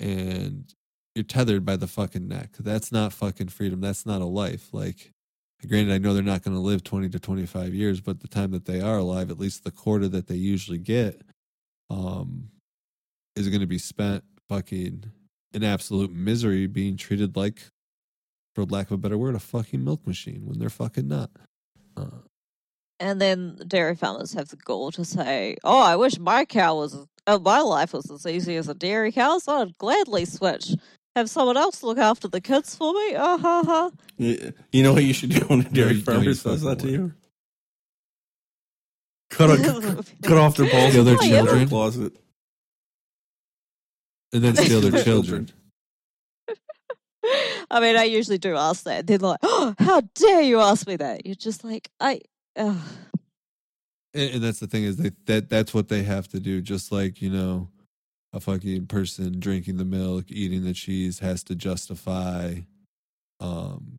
and 0.00 0.72
you're 1.14 1.22
tethered 1.22 1.66
by 1.66 1.76
the 1.76 1.86
fucking 1.86 2.26
neck. 2.26 2.50
That's 2.58 2.90
not 2.90 3.12
fucking 3.12 3.48
freedom. 3.48 3.80
That's 3.82 4.06
not 4.06 4.22
a 4.22 4.26
life. 4.26 4.68
Like, 4.72 5.10
granted, 5.66 5.92
I 5.92 5.98
know 5.98 6.14
they're 6.14 6.22
not 6.22 6.42
going 6.42 6.54
to 6.56 6.60
live 6.60 6.84
20 6.84 7.08
to 7.10 7.18
25 7.18 7.74
years, 7.74 8.00
but 8.00 8.20
the 8.20 8.28
time 8.28 8.52
that 8.52 8.64
they 8.66 8.80
are 8.80 8.98
alive, 8.98 9.30
at 9.30 9.38
least 9.38 9.64
the 9.64 9.70
quarter 9.70 10.06
that 10.08 10.26
they 10.28 10.36
usually 10.36 10.78
get, 10.78 11.20
um, 11.90 12.50
is 13.34 13.48
going 13.48 13.60
to 13.60 13.66
be 13.66 13.78
spent 13.78 14.24
fucking 14.48 15.04
in 15.52 15.64
absolute 15.64 16.12
misery 16.12 16.66
being 16.66 16.96
treated 16.96 17.36
like, 17.36 17.62
for 18.54 18.64
lack 18.64 18.86
of 18.86 18.92
a 18.92 18.98
better 18.98 19.18
word, 19.18 19.34
a 19.34 19.38
fucking 19.40 19.82
milk 19.84 20.06
machine 20.06 20.42
when 20.46 20.58
they're 20.58 20.68
fucking 20.70 21.08
not. 21.08 21.30
Uh, 21.96 22.22
And 23.00 23.20
then 23.20 23.56
dairy 23.66 23.94
farmers 23.96 24.32
have 24.34 24.48
the 24.48 24.56
gall 24.56 24.90
to 24.92 25.04
say, 25.04 25.56
"Oh, 25.64 25.80
I 25.82 25.96
wish 25.96 26.18
my 26.18 26.44
cow 26.44 26.76
was, 26.76 26.96
uh, 27.26 27.38
my 27.38 27.60
life 27.60 27.92
was 27.92 28.10
as 28.10 28.26
easy 28.26 28.56
as 28.56 28.68
a 28.68 28.74
dairy 28.74 29.12
cow, 29.12 29.38
so 29.38 29.62
I'd 29.62 29.78
gladly 29.78 30.24
switch. 30.24 30.74
Have 31.18 31.28
someone 31.30 31.56
else 31.56 31.82
look 31.82 31.98
after 31.98 32.28
the 32.28 32.40
kids 32.40 32.74
for 32.74 32.92
me." 32.94 33.14
Ah 33.16 33.36
ha 33.38 33.62
ha. 33.64 33.90
You 34.16 34.52
you 34.72 34.82
know 34.82 34.92
what 34.94 35.04
you 35.04 35.12
should 35.12 35.30
do 35.30 35.40
when 35.48 35.60
a 35.60 35.64
dairy 35.64 35.92
you- 35.94 35.98
no, 35.98 36.02
farmer 36.04 36.22
you 36.24 36.34
says 36.34 36.62
that 36.62 36.78
to 36.80 36.88
you? 36.90 37.12
Cut, 39.30 39.50
a, 39.50 39.56
cut 40.22 40.38
off 40.38 40.56
their 40.56 40.70
balls 40.70 40.92
Steal 40.92 41.04
their 41.04 41.14
and 41.14 41.20
put 41.20 41.28
them 41.30 41.46
children? 41.46 41.68
closet. 41.68 42.12
and 44.32 44.42
then 44.44 44.56
steal 44.56 44.80
their 44.80 45.02
children. 45.04 45.50
I 47.70 47.80
mean, 47.80 47.96
I 47.96 48.04
usually 48.04 48.38
do 48.38 48.56
ask 48.56 48.84
that. 48.84 49.06
They're 49.06 49.18
like, 49.18 49.40
"Oh, 49.42 49.74
how 49.78 50.00
dare 50.14 50.40
you 50.42 50.60
ask 50.60 50.86
me 50.86 50.96
that?" 50.96 51.26
You're 51.26 51.34
just 51.34 51.62
like, 51.64 51.90
I. 52.00 52.20
Uh, 52.56 52.80
And, 54.14 54.30
and 54.36 54.42
that's 54.42 54.58
the 54.60 54.66
thing 54.66 54.84
is 54.84 54.96
that, 54.96 55.14
that 55.26 55.50
that's 55.50 55.74
what 55.74 55.88
they 55.88 56.02
have 56.04 56.28
to 56.28 56.40
do. 56.40 56.62
Just 56.62 56.90
like 56.90 57.20
you 57.20 57.28
know, 57.30 57.68
a 58.32 58.40
fucking 58.40 58.86
person 58.86 59.40
drinking 59.40 59.78
the 59.78 59.84
milk, 59.84 60.26
eating 60.28 60.64
the 60.64 60.74
cheese 60.74 61.20
has 61.20 61.42
to 61.44 61.54
justify 61.54 62.56
um 63.40 63.96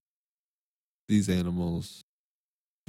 these 1.07 1.29
animals 1.29 2.03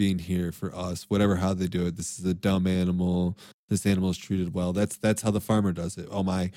being 0.01 0.18
here 0.18 0.51
for 0.51 0.74
us. 0.74 1.05
Whatever 1.09 1.36
how 1.36 1.53
they 1.53 1.66
do 1.66 1.86
it. 1.86 1.97
This 1.97 2.18
is 2.18 2.24
a 2.24 2.32
dumb 2.32 2.66
animal. 2.66 3.36
This 3.68 3.84
animal 3.84 4.09
is 4.09 4.18
treated 4.18 4.55
well. 4.55 4.72
That's 4.72 4.97
that's 4.97 5.22
how 5.22 5.30
the 5.30 5.43
farmer 5.43 5.72
does 5.72 5.99
it. 5.99 6.09
Oh 6.11 6.22
my, 6.22 6.51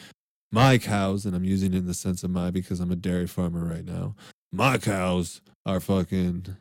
my 0.52 0.78
cows, 0.78 1.26
and 1.26 1.36
I'm 1.36 1.44
using 1.44 1.74
it 1.74 1.80
in 1.80 1.86
the 1.86 1.94
sense 1.94 2.24
of 2.24 2.30
my 2.30 2.52
because 2.52 2.80
I'm 2.80 2.92
a 2.92 2.96
dairy 2.96 3.28
farmer 3.28 3.66
right 3.66 3.84
now. 3.84 4.16
My 4.52 4.78
cows 4.78 5.42
are 5.66 5.82
fucking 5.82 6.56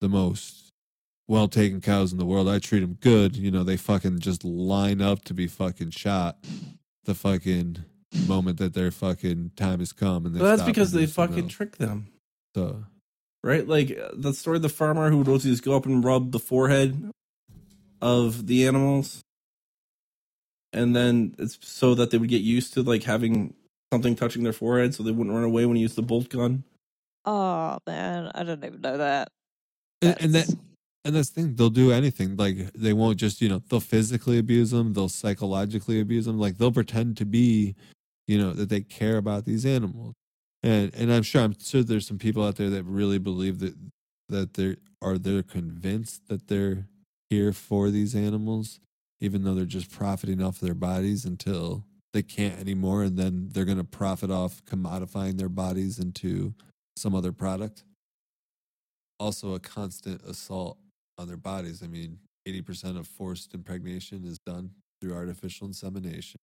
the 0.00 0.08
most 0.08 0.70
well 1.28 1.46
taken 1.46 1.80
cows 1.80 2.10
in 2.10 2.18
the 2.18 2.26
world. 2.26 2.48
I 2.48 2.58
treat 2.58 2.80
them 2.80 2.98
good. 3.00 3.36
You 3.36 3.52
know, 3.52 3.62
they 3.62 3.76
fucking 3.76 4.18
just 4.18 4.44
line 4.44 5.00
up 5.00 5.24
to 5.26 5.34
be 5.34 5.46
fucking 5.46 5.90
shot 5.90 6.36
the 7.04 7.14
fucking 7.14 7.84
moment 8.26 8.58
that 8.58 8.74
their 8.74 8.90
fucking 8.90 9.52
time 9.56 9.78
has 9.80 9.92
come. 9.92 10.26
And 10.26 10.34
they 10.34 10.40
Well, 10.40 10.56
that's 10.56 10.66
because 10.66 10.92
they 10.92 11.06
fucking 11.06 11.36
milk. 11.36 11.50
trick 11.50 11.76
them. 11.78 12.08
So, 12.54 12.84
Right? 13.44 13.66
Like 13.66 13.90
uh, 13.98 14.10
the 14.14 14.32
story 14.34 14.56
of 14.56 14.62
the 14.62 14.68
farmer 14.68 15.10
who 15.10 15.18
would 15.18 15.26
always 15.26 15.42
just 15.44 15.64
go 15.64 15.74
up 15.76 15.84
and 15.86 16.04
rub 16.04 16.30
the 16.32 16.38
forehead 16.38 17.10
of 18.00 18.46
the 18.46 18.66
animals. 18.66 19.20
And 20.72 20.94
then 20.96 21.34
it's 21.38 21.58
so 21.60 21.94
that 21.96 22.10
they 22.10 22.18
would 22.18 22.30
get 22.30 22.42
used 22.42 22.72
to 22.74 22.82
like 22.82 23.02
having 23.02 23.54
something 23.92 24.14
touching 24.16 24.42
their 24.42 24.52
forehead 24.52 24.94
so 24.94 25.02
they 25.02 25.10
wouldn't 25.10 25.34
run 25.34 25.44
away 25.44 25.66
when 25.66 25.76
he 25.76 25.82
used 25.82 25.96
the 25.96 26.02
bolt 26.02 26.28
gun. 26.28 26.64
oh 27.24 27.78
man, 27.86 28.30
I 28.34 28.42
didn't 28.44 28.64
even 28.64 28.80
know 28.80 28.96
that. 28.98 29.28
and, 30.00 30.16
and 30.20 30.34
that 30.34 30.46
That's- 30.46 30.56
and 31.04 31.14
that's 31.14 31.30
the 31.30 31.42
thing 31.42 31.54
they'll 31.54 31.70
do 31.70 31.92
anything 31.92 32.36
like 32.36 32.72
they 32.74 32.92
won't 32.92 33.18
just 33.18 33.40
you 33.40 33.48
know 33.48 33.60
they'll 33.68 33.80
physically 33.80 34.38
abuse 34.38 34.70
them 34.70 34.92
they'll 34.92 35.08
psychologically 35.08 36.00
abuse 36.00 36.26
them 36.26 36.38
like 36.38 36.58
they'll 36.58 36.72
pretend 36.72 37.16
to 37.16 37.24
be 37.24 37.74
you 38.26 38.38
know 38.38 38.52
that 38.52 38.68
they 38.68 38.80
care 38.80 39.16
about 39.16 39.44
these 39.44 39.66
animals. 39.66 40.14
And 40.62 40.94
and 40.94 41.12
i'm 41.12 41.22
sure 41.22 41.42
i'm 41.42 41.58
sure 41.58 41.82
there's 41.82 42.06
some 42.06 42.18
people 42.18 42.44
out 42.46 42.56
there 42.56 42.70
that 42.70 42.84
really 42.84 43.18
believe 43.18 43.58
that 43.58 43.74
that 44.28 44.54
they're 44.54 44.76
are 45.00 45.18
they're 45.18 45.42
convinced 45.42 46.28
that 46.28 46.46
they're 46.46 46.86
here 47.30 47.52
for 47.52 47.90
these 47.90 48.14
animals 48.14 48.78
even 49.20 49.44
though 49.44 49.54
they're 49.54 49.64
just 49.64 49.90
profiting 49.90 50.42
off 50.42 50.60
their 50.60 50.74
bodies 50.74 51.24
until 51.24 51.84
they 52.12 52.22
can't 52.22 52.58
anymore 52.58 53.02
and 53.02 53.16
then 53.16 53.48
they're 53.52 53.64
going 53.64 53.78
to 53.78 53.84
profit 53.84 54.30
off 54.30 54.64
commodifying 54.64 55.38
their 55.38 55.48
bodies 55.48 55.98
into 55.98 56.54
some 56.96 57.14
other 57.14 57.32
product? 57.32 57.84
Also 59.18 59.54
a 59.54 59.60
constant 59.60 60.20
assault 60.22 60.76
on 61.18 61.28
their 61.28 61.36
bodies. 61.36 61.82
I 61.82 61.86
mean, 61.86 62.18
80% 62.46 62.98
of 62.98 63.06
forced 63.06 63.54
impregnation 63.54 64.24
is 64.24 64.38
done 64.38 64.70
through 65.00 65.14
artificial 65.14 65.66
insemination. 65.66 66.38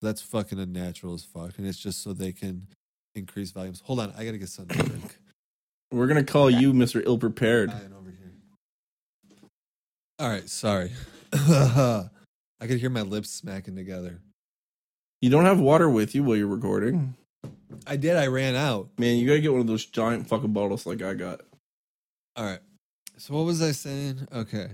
That's 0.00 0.22
fucking 0.22 0.58
unnatural 0.58 1.14
as 1.14 1.24
fuck. 1.24 1.58
And 1.58 1.66
it's 1.66 1.78
just 1.78 2.02
so 2.02 2.12
they 2.12 2.32
can 2.32 2.68
increase 3.14 3.50
volumes. 3.50 3.82
Hold 3.84 4.00
on, 4.00 4.12
I 4.16 4.24
gotta 4.24 4.38
get 4.38 4.48
something 4.48 4.78
to 4.78 4.88
drink. 4.88 5.18
We're 5.90 6.06
gonna 6.06 6.24
call 6.24 6.50
you 6.50 6.72
Mr. 6.72 7.02
Ill 7.04 7.18
Prepared. 7.18 7.70
Over 7.70 8.10
here. 8.10 9.38
All 10.18 10.28
right, 10.28 10.48
sorry. 10.48 10.92
I 11.32 12.66
could 12.66 12.78
hear 12.78 12.90
my 12.90 13.02
lips 13.02 13.30
smacking 13.30 13.76
together. 13.76 14.20
You 15.20 15.30
don't 15.30 15.44
have 15.44 15.58
water 15.58 15.90
with 15.90 16.14
you 16.14 16.22
while 16.22 16.36
you're 16.36 16.46
recording. 16.46 17.14
I 17.86 17.96
did, 17.96 18.16
I 18.16 18.26
ran 18.26 18.54
out. 18.54 18.88
Man, 18.98 19.16
you 19.16 19.26
gotta 19.26 19.40
get 19.40 19.52
one 19.52 19.60
of 19.60 19.66
those 19.66 19.86
giant 19.86 20.28
fucking 20.28 20.52
bottles 20.52 20.86
like 20.86 21.02
I 21.02 21.14
got. 21.14 21.40
All 22.36 22.44
right. 22.44 22.60
So 23.18 23.34
what 23.34 23.44
was 23.44 23.60
I 23.60 23.72
saying? 23.72 24.26
Okay. 24.32 24.68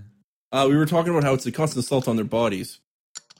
Uh, 0.53 0.67
we 0.69 0.77
were 0.77 0.87
talking 0.87 1.11
about 1.11 1.25
how 1.25 1.35
it's 1.35 1.47
a 1.47 1.53
constant 1.53 1.85
assault 1.85 2.07
on 2.07 2.17
their 2.17 2.25
bodies. 2.25 2.81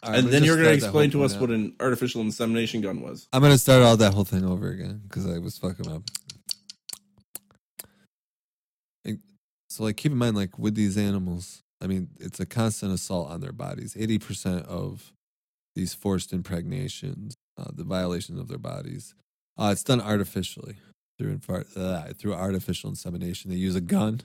Right, 0.05 0.19
and 0.19 0.29
then 0.29 0.45
you're 0.45 0.57
going 0.57 0.69
to 0.69 0.75
explain 0.75 1.11
to 1.13 1.23
us 1.23 1.33
point 1.33 1.41
what 1.41 1.51
an 1.51 1.77
artificial 1.81 2.21
insemination 2.21 2.81
gun 2.81 3.01
was. 3.01 3.29
I'm 3.33 3.41
gonna 3.41 3.57
start 3.57 3.83
all 3.83 3.97
that 3.97 4.13
whole 4.13 4.25
thing 4.25 4.45
over 4.45 4.69
again 4.69 5.01
because 5.09 5.27
I 5.27 5.39
was 5.39 5.57
fucking 5.57 5.91
up. 5.91 6.03
So, 9.75 9.83
like, 9.83 9.97
keep 9.97 10.13
in 10.13 10.19
mind, 10.19 10.37
like 10.37 10.57
with 10.57 10.77
these 10.77 10.97
animals, 10.97 11.63
I 11.83 11.89
mean, 11.89 12.11
it's 12.21 12.39
a 12.39 12.47
constant 12.47 12.93
assault 12.93 13.29
on 13.29 13.41
their 13.41 13.51
bodies. 13.51 13.97
Eighty 13.99 14.21
percent 14.21 14.65
of 14.67 15.13
these 15.75 15.95
forced 15.95 16.33
impregnations, 16.33 17.35
uh, 17.59 17.73
the 17.75 17.83
violation 17.83 18.39
of 18.39 18.47
their 18.47 18.59
bodies, 18.59 19.15
uh, 19.59 19.71
it's 19.73 19.83
done 19.83 20.01
artificially 20.01 20.77
through 21.19 21.39
infa- 21.39 21.77
uh, 21.77 22.13
through 22.13 22.35
artificial 22.35 22.89
insemination. 22.89 23.51
They 23.51 23.57
use 23.57 23.75
a 23.75 23.81
gun. 23.81 24.21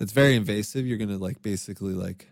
It's 0.00 0.12
very 0.12 0.36
invasive. 0.36 0.86
You're 0.86 0.98
gonna 0.98 1.18
like 1.18 1.42
basically 1.42 1.94
like 1.94 2.28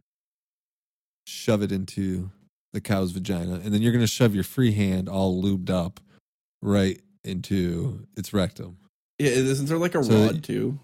shove 1.27 1.63
it 1.63 1.73
into 1.73 2.31
the 2.73 2.81
cow's 2.81 3.13
vagina, 3.13 3.55
and 3.65 3.73
then 3.75 3.83
you're 3.83 3.93
gonna 3.93 4.07
shove 4.07 4.35
your 4.35 4.45
free 4.45 4.73
hand 4.73 5.09
all 5.09 5.43
lubed 5.43 5.71
up 5.71 6.01
right 6.63 7.01
into 7.25 8.07
its 8.17 8.33
rectum. 8.33 8.77
Yeah, 9.19 9.31
isn't 9.31 9.67
there 9.67 9.79
like 9.79 9.95
a 9.95 10.05
So- 10.05 10.27
rod 10.27 10.45
too? 10.45 10.79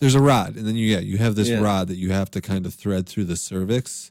There's 0.00 0.14
a 0.14 0.20
rod, 0.22 0.56
and 0.56 0.66
then 0.66 0.76
you 0.76 0.86
yeah 0.86 1.00
you 1.00 1.18
have 1.18 1.34
this 1.34 1.48
Yeah. 1.48 1.60
rod 1.60 1.88
that 1.88 1.96
you 1.96 2.10
have 2.10 2.30
to 2.32 2.40
kind 2.40 2.64
of 2.66 2.72
thread 2.74 3.06
through 3.08 3.24
the 3.24 3.36
cervix 3.36 4.10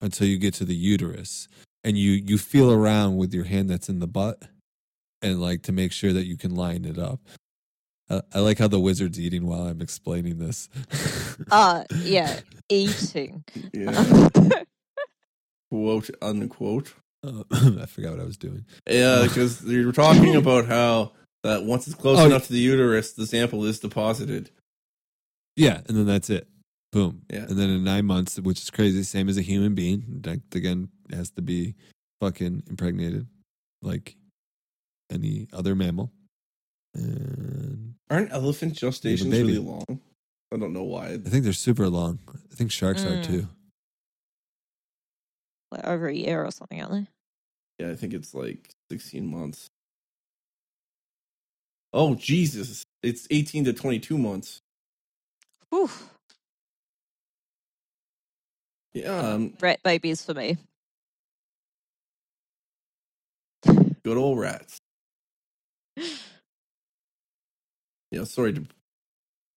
until 0.00 0.26
you 0.26 0.36
get 0.38 0.54
to 0.54 0.64
the 0.64 0.74
uterus, 0.74 1.48
and 1.84 1.96
you 1.96 2.12
you 2.12 2.36
feel 2.38 2.70
around 2.70 3.16
with 3.16 3.32
your 3.32 3.44
hand 3.44 3.70
that's 3.70 3.88
in 3.88 4.00
the 4.00 4.06
butt, 4.08 4.50
and 5.22 5.40
like 5.40 5.62
to 5.62 5.72
make 5.72 5.92
sure 5.92 6.12
that 6.12 6.26
you 6.26 6.36
can 6.36 6.54
line 6.54 6.84
it 6.84 6.98
up. 6.98 7.20
I, 8.10 8.22
I 8.34 8.38
like 8.40 8.58
how 8.58 8.68
the 8.68 8.80
wizard's 8.80 9.20
eating 9.20 9.46
while 9.46 9.66
I'm 9.66 9.80
explaining 9.80 10.38
this. 10.38 10.68
Uh, 11.50 11.84
yeah, 12.02 12.38
eating. 12.68 13.42
Yeah, 13.72 14.28
quote 15.70 16.10
unquote. 16.20 16.92
Uh, 17.24 17.42
I 17.50 17.86
forgot 17.86 18.12
what 18.12 18.20
I 18.20 18.24
was 18.24 18.36
doing. 18.36 18.66
Yeah, 18.88 19.22
because 19.26 19.64
you 19.64 19.86
were 19.86 19.92
talking 19.92 20.36
about 20.36 20.66
how 20.66 21.12
that 21.42 21.64
once 21.64 21.86
it's 21.86 21.96
close 21.96 22.18
Oh, 22.18 22.26
enough 22.26 22.46
to 22.46 22.52
the 22.52 22.58
uterus, 22.58 23.14
the 23.14 23.26
sample 23.26 23.64
is 23.64 23.80
deposited. 23.80 24.50
Yeah, 25.56 25.80
and 25.88 25.96
then 25.96 26.06
that's 26.06 26.28
it. 26.28 26.46
Boom. 26.92 27.22
Yeah. 27.30 27.44
And 27.44 27.58
then 27.58 27.70
in 27.70 27.84
nine 27.84 28.04
months, 28.04 28.38
which 28.38 28.60
is 28.60 28.70
crazy, 28.70 29.02
same 29.02 29.28
as 29.28 29.38
a 29.38 29.42
human 29.42 29.74
being, 29.74 30.22
like, 30.24 30.40
again, 30.54 30.90
has 31.10 31.30
to 31.30 31.42
be 31.42 31.74
fucking 32.20 32.64
impregnated 32.68 33.26
like 33.82 34.16
any 35.10 35.48
other 35.52 35.74
mammal. 35.74 36.12
And 36.94 37.94
Aren't 38.10 38.32
elephant 38.32 38.74
gestations 38.74 39.30
really 39.30 39.58
long? 39.58 39.84
I 40.52 40.56
don't 40.56 40.72
know 40.72 40.82
why. 40.82 41.12
I 41.12 41.18
think 41.18 41.44
they're 41.44 41.52
super 41.52 41.88
long. 41.88 42.18
I 42.50 42.54
think 42.54 42.72
sharks 42.72 43.04
are 43.06 43.16
Mm. 43.16 43.22
too. 43.26 43.48
Like 45.70 45.84
over 45.86 46.08
a 46.08 46.14
year 46.14 46.44
or 46.44 46.50
something, 46.50 46.82
aren't 46.82 47.06
they? 47.78 47.84
Yeah, 47.84 47.92
I 47.92 47.96
think 47.96 48.12
it's 48.12 48.34
like 48.34 48.70
16 48.90 49.26
months. 49.26 49.68
Oh, 51.92 52.14
Jesus. 52.16 52.82
It's 53.02 53.26
18 53.30 53.64
to 53.66 53.72
22 53.72 54.18
months. 54.18 54.60
Whew. 55.70 55.88
Yeah, 58.92 59.16
um, 59.16 59.54
Rat 59.60 59.80
babies 59.84 60.24
for 60.24 60.34
me. 60.34 60.58
good 63.64 64.16
old 64.16 64.38
rats. 64.40 64.78
Yeah, 68.10 68.24
sorry 68.24 68.52
to 68.54 68.66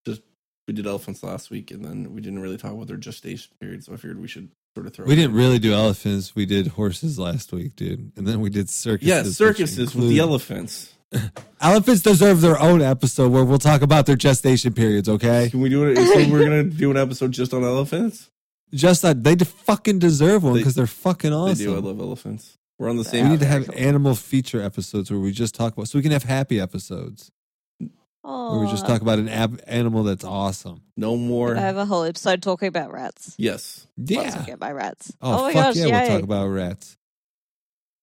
just 0.05 0.21
we 0.67 0.73
did 0.73 0.87
elephants 0.87 1.23
last 1.23 1.49
week 1.49 1.71
and 1.71 1.83
then 1.83 2.13
we 2.13 2.21
didn't 2.21 2.39
really 2.39 2.57
talk 2.57 2.71
about 2.71 2.87
their 2.87 2.97
gestation 2.97 3.53
period, 3.59 3.83
so 3.83 3.93
I 3.93 3.97
figured 3.97 4.19
we 4.19 4.27
should 4.27 4.49
sort 4.75 4.87
of 4.87 4.93
throw 4.93 5.05
We 5.05 5.15
didn't 5.15 5.35
really 5.35 5.59
do 5.59 5.73
elephants. 5.73 6.35
We 6.35 6.45
did 6.45 6.67
horses 6.67 7.19
last 7.19 7.51
week, 7.51 7.75
dude. 7.75 8.11
And 8.15 8.27
then 8.27 8.41
we 8.41 8.49
did 8.49 8.69
circuses. 8.69 9.07
Yeah, 9.07 9.23
which 9.23 9.33
circuses 9.33 9.95
with 9.95 10.09
the 10.09 10.19
elephants. 10.19 10.93
Elephants 11.61 12.01
deserve 12.01 12.41
their 12.41 12.59
own 12.59 12.81
episode 12.81 13.31
where 13.31 13.45
we'll 13.45 13.59
talk 13.59 13.83
about 13.83 14.07
their 14.07 14.15
gestation 14.15 14.73
periods. 14.73 15.07
Okay, 15.07 15.49
Can 15.49 15.61
we 15.61 15.69
do 15.69 15.85
it? 15.85 15.95
So 15.95 16.31
we're 16.31 16.43
gonna 16.43 16.63
do 16.63 16.89
an 16.91 16.97
episode 16.97 17.31
just 17.31 17.53
on 17.53 17.63
elephants. 17.63 18.31
just 18.73 19.03
that 19.03 19.23
they 19.23 19.35
de- 19.35 19.45
fucking 19.45 19.99
deserve 19.99 20.43
one 20.43 20.55
because 20.55 20.75
they, 20.75 20.81
are 20.81 20.87
fucking 20.87 21.31
awesome. 21.31 21.57
They 21.57 21.65
do. 21.65 21.75
I 21.75 21.79
love 21.79 21.99
elephants. 21.99 22.57
We're 22.79 22.89
on 22.89 22.97
the 22.97 23.03
same. 23.03 23.25
we 23.25 23.31
need 23.31 23.39
to 23.41 23.45
have 23.45 23.69
animal 23.75 24.15
feature 24.15 24.61
episodes 24.61 25.11
where 25.11 25.19
we 25.19 25.31
just 25.31 25.53
talk 25.53 25.73
about, 25.73 25.87
so 25.87 25.99
we 25.99 26.01
can 26.01 26.11
have 26.11 26.23
happy 26.23 26.59
episodes 26.59 27.31
where 28.23 28.59
we 28.61 28.67
just 28.71 28.85
talk 28.87 29.01
about 29.01 29.19
an 29.19 29.27
ab- 29.29 29.61
animal 29.67 30.03
that's 30.03 30.23
awesome. 30.23 30.81
No 30.97 31.17
more. 31.17 31.55
I 31.57 31.59
have 31.59 31.77
a 31.77 31.85
whole 31.85 32.03
episode 32.03 32.41
talking 32.41 32.67
about 32.69 32.91
rats. 32.91 33.35
Yes. 33.37 33.85
Once 33.97 34.11
Yeah. 34.11 34.39
we 34.39 34.45
get 34.45 34.59
my 34.59 34.71
rats. 34.71 35.11
Oh, 35.21 35.43
my 35.43 35.53
fuck 35.53 35.63
gosh, 35.63 35.75
yeah, 35.75 35.85
yay. 35.85 35.91
we'll 35.91 36.17
talk 36.19 36.23
about 36.23 36.47
rats. 36.47 36.95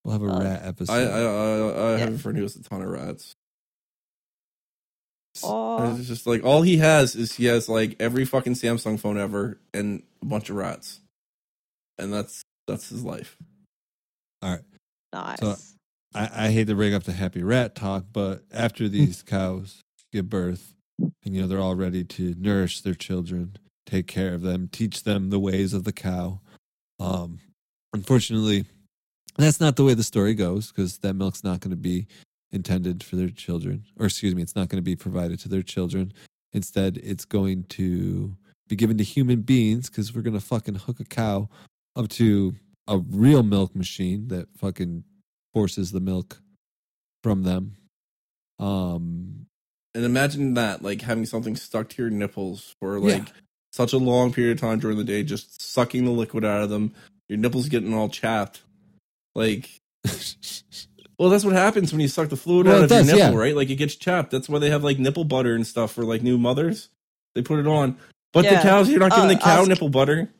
We'll 0.04 0.12
have 0.12 0.22
a 0.22 0.32
Uh, 0.34 0.40
rat 0.42 0.60
episode. 0.64 0.92
I 0.92 0.98
I 1.00 1.20
I, 1.22 1.94
I 1.94 1.98
have 1.98 2.08
Yeah. 2.10 2.14
a 2.14 2.18
friend 2.18 2.36
who 2.38 2.42
has 2.44 2.56
a 2.56 2.62
ton 2.62 2.82
of 2.82 2.88
rats. 2.88 3.34
Oh. 5.42 5.96
It's 5.98 6.08
just 6.08 6.26
like 6.26 6.44
all 6.44 6.62
he 6.62 6.78
has 6.78 7.14
is 7.14 7.34
he 7.34 7.46
has 7.46 7.68
like 7.68 7.96
every 8.00 8.24
fucking 8.24 8.54
Samsung 8.54 8.98
phone 9.00 9.18
ever 9.18 9.58
and 9.72 10.02
a 10.22 10.26
bunch 10.26 10.50
of 10.50 10.56
rats, 10.56 11.00
and 11.98 12.12
that's 12.12 12.42
that's 12.66 12.88
his 12.90 13.04
life. 13.04 13.36
Alright. 14.44 14.62
Nice. 15.12 15.40
So- 15.40 15.56
I, 16.12 16.46
I 16.46 16.50
hate 16.50 16.66
to 16.66 16.74
bring 16.74 16.92
up 16.92 17.04
the 17.04 17.12
happy 17.12 17.42
rat 17.44 17.76
talk, 17.76 18.06
but 18.12 18.42
after 18.52 18.88
these 18.88 19.22
cows 19.22 19.80
give 20.12 20.28
birth, 20.28 20.74
and 20.98 21.34
you 21.34 21.42
know 21.42 21.48
they're 21.48 21.60
all 21.60 21.74
ready 21.74 22.04
to 22.04 22.34
nourish 22.38 22.80
their 22.80 22.94
children, 22.94 23.56
take 23.86 24.06
care 24.06 24.34
of 24.34 24.42
them, 24.42 24.68
teach 24.70 25.04
them 25.04 25.30
the 25.30 25.38
ways 25.38 25.72
of 25.72 25.84
the 25.84 25.92
cow. 25.92 26.40
Um, 26.98 27.38
unfortunately, 27.92 28.64
that's 29.36 29.60
not 29.60 29.76
the 29.76 29.84
way 29.84 29.94
the 29.94 30.02
story 30.02 30.34
goes 30.34 30.68
because 30.68 30.98
that 30.98 31.14
milk's 31.14 31.44
not 31.44 31.60
going 31.60 31.70
to 31.70 31.76
be 31.76 32.06
intended 32.52 33.02
for 33.02 33.16
their 33.16 33.28
children, 33.28 33.84
or 33.98 34.06
excuse 34.06 34.34
me, 34.34 34.42
it's 34.42 34.56
not 34.56 34.68
going 34.68 34.78
to 34.78 34.82
be 34.82 34.96
provided 34.96 35.38
to 35.40 35.48
their 35.48 35.62
children. 35.62 36.12
Instead, 36.52 36.98
it's 36.98 37.24
going 37.24 37.64
to 37.64 38.36
be 38.68 38.76
given 38.76 38.98
to 38.98 39.04
human 39.04 39.42
beings 39.42 39.88
because 39.88 40.14
we're 40.14 40.22
going 40.22 40.34
to 40.34 40.40
fucking 40.40 40.74
hook 40.74 41.00
a 41.00 41.04
cow 41.04 41.48
up 41.96 42.08
to 42.08 42.54
a 42.86 42.98
real 42.98 43.42
milk 43.42 43.74
machine 43.74 44.28
that 44.28 44.48
fucking 44.56 45.04
forces 45.52 45.92
the 45.92 46.00
milk 46.00 46.40
from 47.22 47.42
them. 47.42 47.76
Um, 48.58 49.29
And 49.94 50.04
imagine 50.04 50.54
that, 50.54 50.82
like 50.82 51.02
having 51.02 51.26
something 51.26 51.56
stuck 51.56 51.88
to 51.90 52.02
your 52.02 52.10
nipples 52.10 52.74
for 52.80 52.98
Yeah. 52.98 53.16
like 53.16 53.28
such 53.72 53.92
a 53.92 53.98
long 53.98 54.32
period 54.32 54.52
of 54.56 54.60
time 54.60 54.78
during 54.78 54.96
the 54.96 55.04
day, 55.04 55.22
just 55.22 55.60
sucking 55.60 56.04
the 56.04 56.10
liquid 56.10 56.44
out 56.44 56.62
of 56.62 56.70
them. 56.70 56.94
Your 57.28 57.38
nipples 57.38 57.68
getting 57.68 57.92
all 57.94 58.08
chapped. 58.08 58.62
Like, 59.34 59.68
well, 61.18 61.30
that's 61.30 61.44
what 61.44 61.54
happens 61.54 61.92
when 61.92 62.00
you 62.00 62.08
suck 62.08 62.28
the 62.28 62.36
fluid 62.36 62.66
Well, 62.66 62.78
out 62.78 62.82
of 62.84 62.88
does, 62.88 63.06
your 63.08 63.16
nipple, 63.16 63.32
yeah. 63.34 63.38
right? 63.40 63.56
Like 63.56 63.70
it 63.70 63.76
gets 63.76 63.94
chapped. 63.96 64.30
That's 64.30 64.48
why 64.48 64.58
they 64.58 64.70
have 64.70 64.82
like 64.84 64.98
nipple 64.98 65.24
butter 65.24 65.54
and 65.54 65.66
stuff 65.66 65.92
for 65.92 66.04
like 66.04 66.22
new 66.22 66.38
mothers. 66.38 66.88
They 67.34 67.42
put 67.42 67.58
it 67.60 67.66
on. 67.66 67.96
But 68.32 68.42
the 68.42 68.60
cows, 68.62 68.88
you're 68.88 69.00
not 69.00 69.10
giving 69.10 69.24
Uh, 69.24 69.34
the 69.34 69.36
cow 69.40 69.60
ask- 69.60 69.68
nipple 69.68 69.88
butter. 69.88 70.30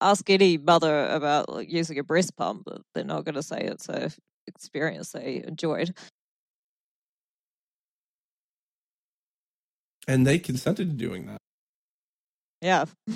Ask 0.00 0.28
any 0.28 0.58
mother 0.58 1.06
about 1.08 1.48
like, 1.48 1.70
using 1.72 1.98
a 1.98 2.04
breast 2.04 2.36
pump, 2.36 2.62
but 2.66 2.82
they're 2.94 3.04
not 3.04 3.24
going 3.24 3.34
to 3.36 3.42
say 3.42 3.60
it's 3.60 3.88
a 3.88 4.10
experience 4.46 5.12
they 5.12 5.42
enjoyed. 5.46 5.94
And 10.06 10.26
they 10.26 10.38
consented 10.38 10.90
to 10.90 10.96
doing 10.96 11.26
that. 11.26 11.38
Yeah. 12.60 12.84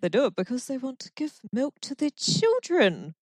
they 0.00 0.08
do 0.08 0.26
it 0.26 0.36
because 0.36 0.66
they 0.66 0.78
want 0.78 0.98
to 1.00 1.10
give 1.16 1.40
milk 1.52 1.74
to 1.82 1.94
their 1.94 2.10
children. 2.10 3.14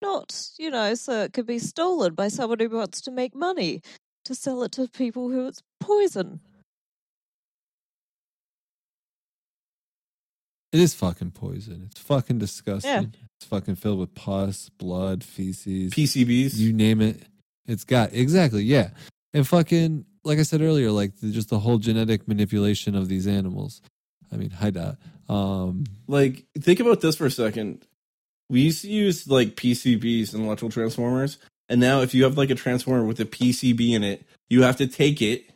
Not, 0.00 0.50
you 0.58 0.70
know, 0.70 0.94
so 0.94 1.22
it 1.22 1.32
could 1.32 1.46
be 1.46 1.58
stolen 1.58 2.14
by 2.14 2.28
someone 2.28 2.60
who 2.60 2.68
wants 2.68 3.00
to 3.02 3.10
make 3.10 3.34
money 3.34 3.82
to 4.24 4.34
sell 4.34 4.62
it 4.62 4.72
to 4.72 4.88
people 4.88 5.28
who 5.28 5.48
it's 5.48 5.62
poison. 5.80 6.40
it 10.70 10.80
is 10.80 10.94
fucking 10.94 11.30
poison. 11.30 11.88
It's 11.90 12.00
fucking 12.00 12.38
disgusting. 12.38 13.14
It's 13.40 13.48
fucking 13.48 13.76
filled 13.76 14.00
with 14.00 14.14
pus, 14.14 14.68
blood, 14.68 15.24
feces. 15.24 15.92
PCBs. 15.92 16.56
you 16.56 16.72
name 16.72 17.00
it 17.00 17.22
it's 17.68 17.84
got 17.84 18.12
exactly 18.12 18.62
yeah 18.62 18.90
and 19.34 19.46
fucking 19.46 20.04
like 20.28 20.38
i 20.38 20.42
said 20.42 20.60
earlier 20.60 20.92
like 20.92 21.16
the, 21.16 21.30
just 21.30 21.48
the 21.48 21.58
whole 21.58 21.78
genetic 21.78 22.28
manipulation 22.28 22.94
of 22.94 23.08
these 23.08 23.26
animals. 23.26 23.80
I 24.30 24.36
mean 24.36 24.50
hi 24.50 24.70
dot 24.70 24.98
um 25.28 25.84
like 26.06 26.44
think 26.58 26.80
about 26.80 27.00
this 27.00 27.16
for 27.16 27.26
a 27.26 27.30
second. 27.30 27.84
We 28.50 28.60
used 28.60 28.82
to 28.82 28.88
use 28.88 29.26
like 29.26 29.56
pcbs 29.56 30.34
and 30.34 30.44
electrical 30.44 30.70
transformers 30.70 31.38
and 31.68 31.80
now 31.80 32.02
if 32.02 32.14
you 32.14 32.24
have 32.24 32.36
like 32.38 32.50
a 32.50 32.54
transformer 32.54 33.04
with 33.04 33.18
a 33.20 33.24
pcb 33.24 33.90
in 33.90 34.04
it 34.04 34.24
you 34.48 34.62
have 34.62 34.76
to 34.76 34.86
take 34.86 35.20
it 35.22 35.50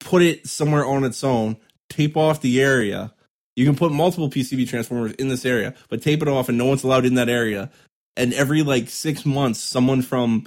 put 0.00 0.22
it 0.22 0.46
somewhere 0.46 0.84
on 0.84 1.04
its 1.04 1.22
own 1.22 1.56
tape 1.88 2.16
off 2.16 2.40
the 2.40 2.60
area. 2.60 3.12
You 3.54 3.66
can 3.66 3.76
put 3.76 3.92
multiple 3.92 4.30
pcb 4.30 4.66
transformers 4.66 5.12
in 5.12 5.28
this 5.28 5.44
area 5.44 5.74
but 5.90 6.02
tape 6.02 6.22
it 6.22 6.28
off 6.28 6.48
and 6.48 6.56
no 6.56 6.64
one's 6.64 6.84
allowed 6.84 7.04
in 7.04 7.14
that 7.14 7.28
area. 7.28 7.70
And 8.16 8.32
every 8.32 8.62
like 8.62 8.88
six 8.88 9.26
months 9.26 9.60
someone 9.60 10.00
from 10.00 10.46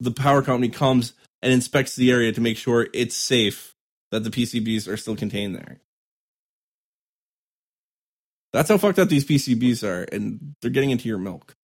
the 0.00 0.10
power 0.10 0.42
company 0.42 0.70
comes 0.70 1.12
and 1.46 1.54
inspects 1.54 1.94
the 1.94 2.10
area 2.10 2.32
to 2.32 2.40
make 2.42 2.58
sure 2.58 2.88
it's 2.92 3.16
safe 3.16 3.76
that 4.10 4.24
the 4.24 4.30
pcbs 4.30 4.88
are 4.88 4.96
still 4.98 5.16
contained 5.16 5.54
there 5.54 5.80
that's 8.52 8.70
how 8.70 8.78
fucked 8.78 8.98
up 8.98 9.10
these 9.10 9.26
PCBs 9.26 9.84
are, 9.86 10.04
and 10.04 10.54
they're 10.62 10.70
getting 10.70 10.88
into 10.90 11.08
your 11.08 11.18
milk. 11.18 11.54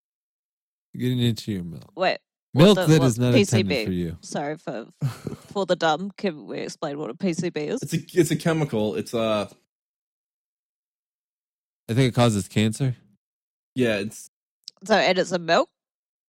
getting 0.94 1.20
into 1.20 1.50
your 1.50 1.64
milk 1.64 1.90
Wait, 1.96 2.18
milk 2.52 2.76
the- 2.76 2.84
that 2.86 3.00
what 3.00 3.06
is 3.06 3.18
not 3.18 3.34
intended 3.34 3.78
PCB? 3.78 3.84
for 3.86 3.92
you 3.92 4.18
sorry 4.20 4.58
for 4.58 4.88
for 5.52 5.64
the 5.64 5.76
dumb. 5.76 6.10
Can 6.18 6.46
we 6.46 6.58
explain 6.58 6.98
what 6.98 7.08
a 7.08 7.14
PCB 7.14 7.56
is? 7.56 7.82
It's 7.82 7.94
a 7.94 8.20
it's 8.20 8.30
a 8.30 8.36
chemical. 8.36 8.94
It's 8.96 9.14
a. 9.14 9.48
I 11.88 11.94
think 11.94 12.08
it 12.12 12.14
causes 12.14 12.46
cancer 12.46 12.94
yeah 13.74 13.96
it's 13.96 14.28
So, 14.84 14.94
and 14.94 15.18
it's 15.18 15.32
a 15.32 15.38
milk. 15.38 15.70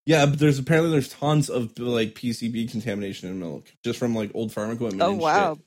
Yeah. 0.06 0.26
But 0.26 0.38
there's 0.38 0.58
apparently 0.58 0.90
there's 0.90 1.08
tons 1.08 1.48
of 1.48 1.78
like 1.78 2.14
PCB 2.14 2.70
contamination 2.70 3.28
in 3.28 3.38
milk 3.38 3.72
just 3.82 3.98
from 3.98 4.14
like 4.14 4.30
old 4.34 4.52
farm 4.52 4.70
equipment. 4.70 5.02
Oh, 5.02 5.12
wow. 5.12 5.54
shit. 5.54 5.64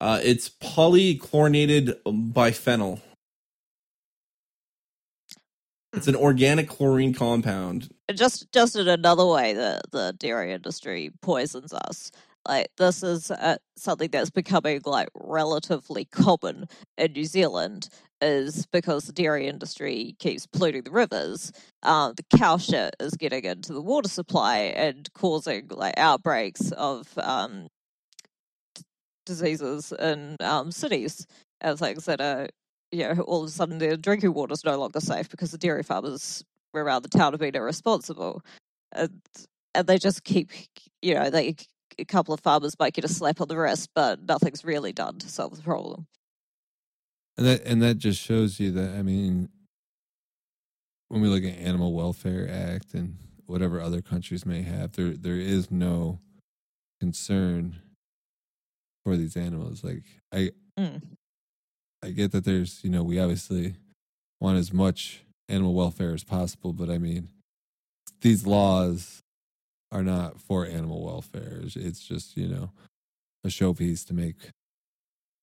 Uh, 0.00 0.20
it's 0.22 0.48
polychlorinated 0.48 1.96
biphenyl. 2.04 3.00
It's 5.94 6.08
an 6.08 6.16
organic 6.16 6.68
chlorine 6.68 7.14
compound. 7.14 7.88
just 8.14 8.52
just 8.52 8.76
in 8.76 8.88
another 8.88 9.24
way 9.24 9.54
that 9.54 9.82
the 9.92 10.14
dairy 10.18 10.52
industry 10.52 11.10
poisons 11.22 11.72
us 11.72 12.10
like 12.46 12.68
this 12.76 13.02
is 13.02 13.30
uh, 13.30 13.56
something 13.76 14.10
that's 14.10 14.30
becoming 14.30 14.80
like 14.84 15.08
relatively 15.14 16.04
common 16.04 16.66
in 16.98 17.12
new 17.12 17.24
zealand 17.24 17.88
is 18.24 18.66
because 18.66 19.04
the 19.04 19.12
dairy 19.12 19.46
industry 19.46 20.16
keeps 20.18 20.46
polluting 20.46 20.82
the 20.82 20.90
rivers 20.90 21.52
um, 21.82 22.14
the 22.16 22.38
cow 22.38 22.56
shit 22.56 22.96
is 22.98 23.14
getting 23.14 23.44
into 23.44 23.72
the 23.72 23.82
water 23.82 24.08
supply 24.08 24.58
and 24.58 25.12
causing 25.12 25.68
like 25.70 25.94
outbreaks 25.96 26.72
of 26.72 27.06
um, 27.18 27.68
d- 28.74 28.82
diseases 29.26 29.92
in 29.92 30.36
um, 30.40 30.72
cities 30.72 31.26
and 31.60 31.78
things 31.78 32.04
that 32.06 32.20
are 32.20 32.48
you 32.90 33.00
know 33.00 33.22
all 33.22 33.42
of 33.42 33.48
a 33.48 33.52
sudden 33.52 33.78
their 33.78 33.96
drinking 33.96 34.32
water 34.32 34.52
is 34.52 34.64
no 34.64 34.78
longer 34.78 35.00
safe 35.00 35.28
because 35.28 35.50
the 35.50 35.58
dairy 35.58 35.82
farmers 35.82 36.42
around 36.82 37.02
the 37.02 37.08
town 37.08 37.32
have 37.32 37.40
been 37.40 37.54
irresponsible. 37.54 38.42
And, 38.92 39.20
and 39.74 39.86
they 39.86 39.98
just 39.98 40.24
keep, 40.24 40.50
you 41.02 41.14
know, 41.14 41.30
they 41.30 41.56
a 41.98 42.04
couple 42.04 42.34
of 42.34 42.40
farmers 42.40 42.76
might 42.78 42.94
get 42.94 43.04
a 43.04 43.08
slap 43.08 43.40
on 43.40 43.46
the 43.46 43.56
wrist, 43.56 43.88
but 43.94 44.20
nothing's 44.26 44.64
really 44.64 44.92
done 44.92 45.18
to 45.18 45.28
solve 45.28 45.56
the 45.56 45.62
problem. 45.62 46.06
And 47.36 47.46
that 47.46 47.62
and 47.64 47.82
that 47.82 47.98
just 47.98 48.20
shows 48.20 48.58
you 48.60 48.70
that 48.72 48.94
i 48.94 49.02
mean 49.02 49.48
when 51.08 51.20
we 51.22 51.28
look 51.28 51.44
at 51.44 51.58
animal 51.58 51.92
welfare 51.92 52.48
act 52.50 52.94
and 52.94 53.16
whatever 53.46 53.80
other 53.80 54.00
countries 54.02 54.44
may 54.46 54.62
have 54.62 54.92
there 54.92 55.10
there 55.10 55.36
is 55.38 55.70
no 55.70 56.18
concern 57.00 57.76
for 59.04 59.16
these 59.16 59.36
animals 59.36 59.84
like 59.84 60.02
i 60.32 60.50
Mm. 60.78 61.00
I 62.02 62.10
get 62.10 62.32
that 62.32 62.44
there's, 62.44 62.82
you 62.82 62.90
know, 62.90 63.04
we 63.04 63.20
obviously 63.20 63.76
want 64.40 64.58
as 64.58 64.72
much 64.72 65.22
animal 65.48 65.72
welfare 65.72 66.12
as 66.12 66.24
possible, 66.24 66.72
but 66.72 66.90
I 66.90 66.98
mean, 66.98 67.28
these 68.22 68.44
laws 68.44 69.22
are 69.92 70.02
not 70.02 70.40
for 70.40 70.66
animal 70.66 71.04
welfare. 71.04 71.58
It's- 71.64 71.76
It's 71.76 72.00
just, 72.04 72.36
you 72.36 72.48
know, 72.48 72.72
a 73.44 73.48
showpiece 73.48 74.04
to 74.08 74.14
make 74.14 74.50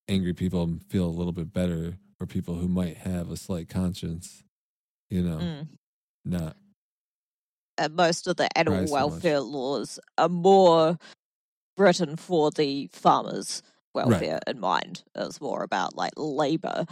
angry 0.08 0.34
people 0.34 0.80
feel 0.90 1.06
a 1.06 1.08
little 1.08 1.34
bit 1.34 1.54
better 1.54 1.98
or 2.20 2.28
people 2.28 2.56
who 2.56 2.68
might 2.68 2.98
have 2.98 3.32
a 3.32 3.38
slight 3.38 3.70
conscience, 3.70 4.44
you 5.10 5.22
know, 5.22 5.38
Mm. 5.40 5.68
not. 6.26 6.58
And 7.78 7.96
most 7.96 8.28
of 8.28 8.36
the 8.36 8.56
animal 8.58 8.80
Try 8.80 8.86
so 8.88 8.94
welfare 8.94 9.40
laws 9.40 10.00
are 10.18 10.30
more 10.30 10.98
written 11.78 12.16
for 12.16 12.52
the 12.52 12.88
farmers' 12.92 13.64
welfare 13.94 14.40
in 14.48 14.60
mind. 14.60 15.04
It's 15.16 15.42
more 15.42 15.64
about 15.64 15.96
like 15.96 16.14
labor. 16.16 16.86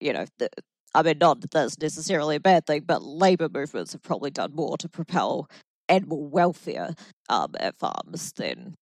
You 0.00 0.14
know, 0.14 0.26
the, 0.38 0.48
I 0.94 1.02
mean, 1.02 1.18
not 1.18 1.40
that 1.42 1.50
that's 1.52 1.78
necessarily 1.78 2.36
a 2.36 2.40
bad 2.40 2.66
thing, 2.66 2.82
but 2.84 3.02
labor 3.02 3.48
movements 3.48 3.92
have 3.92 4.02
probably 4.02 4.30
done 4.30 4.54
more 4.54 4.76
to 4.78 4.88
propel 4.88 5.48
animal 5.88 6.26
welfare 6.26 6.94
um, 7.28 7.54
at 7.60 7.78
farms 7.78 8.32
than 8.32 8.74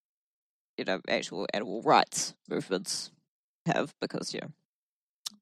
you 0.78 0.84
know 0.84 1.00
actual 1.08 1.46
animal 1.52 1.82
rights 1.82 2.34
movements 2.48 3.10
have 3.66 3.92
because 4.00 4.32
you 4.34 4.40
know 4.40 4.50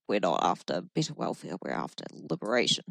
we're 0.09 0.20
not 0.20 0.40
after 0.43 0.82
better 0.95 1.15
welfare, 1.15 1.55
we're 1.62 1.70
after 1.73 2.05
liberation. 2.31 2.85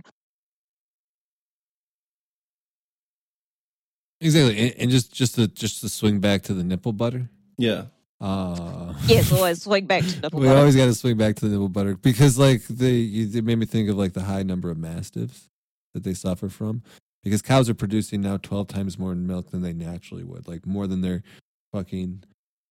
Exactly, 4.19 4.57
and, 4.57 4.73
and 4.81 4.91
just 4.91 5.13
just 5.13 5.35
to 5.35 5.47
just 5.47 5.81
to 5.81 5.89
swing 5.89 6.19
back 6.19 6.41
to 6.43 6.53
the 6.53 6.63
nipple 6.63 6.93
butter. 6.93 7.29
Yeah. 7.57 7.85
Uh, 8.19 8.95
Yes, 9.05 9.31
always 9.31 9.61
swing 9.61 9.85
back 9.85 10.01
to 10.03 10.07
nipple 10.21 10.21
butter. 10.31 10.37
we 10.41 10.47
butter. 10.47 10.59
always 10.59 10.75
got 10.75 10.85
to 10.85 10.95
swing 10.95 11.17
back 11.17 11.35
to 11.35 11.45
the 11.45 11.51
nipple 11.51 11.69
butter 11.69 11.95
because, 11.95 12.39
like, 12.39 12.63
they 12.67 13.01
it 13.01 13.43
made 13.43 13.59
me 13.59 13.65
think 13.67 13.89
of 13.89 13.97
like 13.97 14.13
the 14.13 14.23
high 14.23 14.41
number 14.43 14.71
of 14.71 14.77
mastitis 14.77 15.47
that 15.93 16.03
they 16.03 16.15
suffer 16.15 16.49
from 16.49 16.81
because 17.23 17.43
cows 17.43 17.69
are 17.69 17.75
producing 17.75 18.21
now 18.21 18.37
twelve 18.37 18.67
times 18.67 18.97
more 18.97 19.13
milk 19.13 19.51
than 19.51 19.61
they 19.61 19.73
naturally 19.73 20.23
would, 20.23 20.47
like 20.47 20.65
more 20.65 20.87
than 20.87 21.01
their 21.01 21.21
fucking 21.71 22.23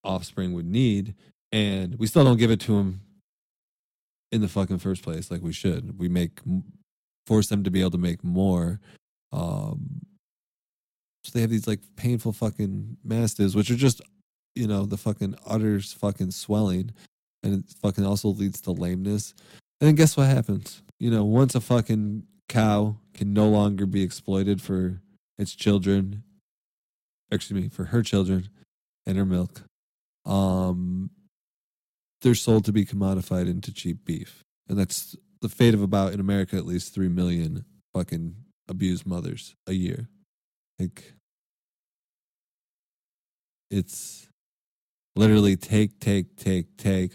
offspring 0.02 0.52
would 0.52 0.66
need, 0.66 1.14
and 1.56 1.98
we 1.98 2.06
still 2.06 2.22
don't 2.22 2.36
give 2.36 2.50
it 2.50 2.60
to 2.60 2.76
them 2.76 3.00
in 4.30 4.42
the 4.42 4.48
fucking 4.48 4.78
first 4.78 5.02
place 5.02 5.30
like 5.30 5.40
we 5.40 5.54
should. 5.54 5.98
We 5.98 6.06
make 6.06 6.40
force 7.26 7.48
them 7.48 7.64
to 7.64 7.70
be 7.70 7.80
able 7.80 7.92
to 7.92 7.98
make 7.98 8.22
more. 8.22 8.78
Um, 9.32 10.02
so 11.24 11.30
they 11.32 11.40
have 11.40 11.48
these 11.48 11.66
like 11.66 11.80
painful 11.96 12.34
fucking 12.34 12.98
mastitis, 13.06 13.56
which 13.56 13.70
are 13.70 13.76
just 13.76 14.02
you 14.54 14.66
know, 14.66 14.84
the 14.84 14.98
fucking 14.98 15.36
udders 15.46 15.94
fucking 15.94 16.30
swelling 16.30 16.92
and 17.42 17.54
it 17.54 17.74
fucking 17.80 18.04
also 18.04 18.28
leads 18.28 18.60
to 18.62 18.72
lameness. 18.72 19.32
And 19.80 19.88
then 19.88 19.94
guess 19.94 20.16
what 20.16 20.26
happens? 20.26 20.82
You 20.98 21.10
know, 21.10 21.24
once 21.24 21.54
a 21.54 21.60
fucking 21.60 22.24
cow 22.50 22.96
can 23.14 23.32
no 23.32 23.48
longer 23.48 23.86
be 23.86 24.02
exploited 24.02 24.60
for 24.60 25.00
its 25.38 25.54
children, 25.54 26.22
excuse 27.30 27.62
me, 27.62 27.68
for 27.70 27.84
her 27.84 28.02
children 28.02 28.48
and 29.06 29.16
her 29.16 29.26
milk, 29.26 29.62
um, 30.26 31.10
they're 32.22 32.34
sold 32.34 32.64
to 32.64 32.72
be 32.72 32.84
commodified 32.84 33.48
into 33.48 33.72
cheap 33.72 34.04
beef. 34.04 34.44
And 34.68 34.78
that's 34.78 35.16
the 35.40 35.48
fate 35.48 35.74
of 35.74 35.82
about, 35.82 36.12
in 36.12 36.20
America, 36.20 36.56
at 36.56 36.66
least 36.66 36.94
3 36.94 37.08
million 37.08 37.64
fucking 37.94 38.36
abused 38.68 39.06
mothers 39.06 39.54
a 39.66 39.72
year. 39.72 40.08
Like, 40.78 41.14
it's 43.70 44.28
literally 45.14 45.56
take, 45.56 46.00
take, 46.00 46.36
take, 46.36 46.76
take 46.76 47.12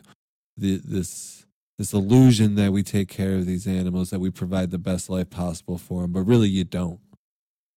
the, 0.58 0.82
this 0.84 1.46
this 1.82 1.94
illusion 1.94 2.54
that 2.56 2.72
we 2.72 2.84
take 2.84 3.08
care 3.08 3.34
of 3.34 3.48
these 3.48 3.66
animals, 3.66 4.12
that 4.12 4.20
we 4.20 4.30
provide 4.30 4.70
the 4.70 4.78
best 4.78 5.10
life 5.10 5.32
possible 5.32 5.80
for 5.80 6.04
them, 6.04 6.12
but 6.12 6.22
really 6.22 6.48
you 6.48 6.64
don't. 6.64 7.00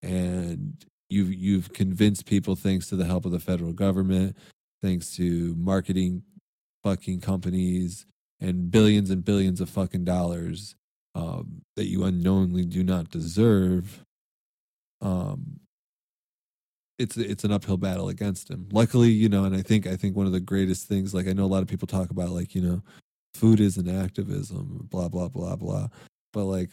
And 0.03 0.85
you've 1.09 1.33
you've 1.33 1.73
convinced 1.73 2.27
people, 2.27 2.55
thanks 2.55 2.87
to 2.89 2.97
the 2.97 3.07
help 3.07 3.25
of 3.25 3.33
the 3.33 3.41
federal 3.41 3.73
government, 3.73 4.37
thanks 4.83 5.17
to 5.17 5.55
marketing 5.57 6.23
fucking 6.85 7.21
companies 7.21 8.07
and 8.41 8.71
billions 8.71 9.11
and 9.11 9.25
billions 9.25 9.61
of 9.61 9.71
fucking 9.71 10.05
dollars 10.05 10.77
um, 11.15 11.63
that 11.77 11.87
you 11.87 12.05
unknowingly 12.05 12.65
do 12.65 12.85
not 12.85 13.11
deserve. 13.11 14.05
Um, 15.01 15.61
it's 16.99 17.17
it's 17.17 17.43
an 17.43 17.53
uphill 17.53 17.77
battle 17.77 18.09
against 18.09 18.51
him. 18.51 18.69
Luckily, 18.71 19.11
you 19.11 19.29
know, 19.29 19.45
and 19.45 19.57
I 19.57 19.63
think 19.63 19.87
I 19.87 19.97
think 19.97 20.15
one 20.15 20.27
of 20.27 20.33
the 20.33 20.41
greatest 20.41 20.87
things, 20.87 21.13
like 21.13 21.27
I 21.27 21.33
know 21.33 21.45
a 21.45 21.47
lot 21.47 21.63
of 21.63 21.69
people 21.69 21.89
talk 21.89 22.11
about, 22.11 22.29
like 22.29 22.55
you 22.55 22.61
know, 22.61 22.83
food 23.35 23.59
is 23.59 23.77
an 23.77 23.89
activism, 23.89 24.87
blah 24.91 25.09
blah 25.09 25.29
blah 25.29 25.57
blah, 25.57 25.89
but 26.33 26.45
like 26.45 26.71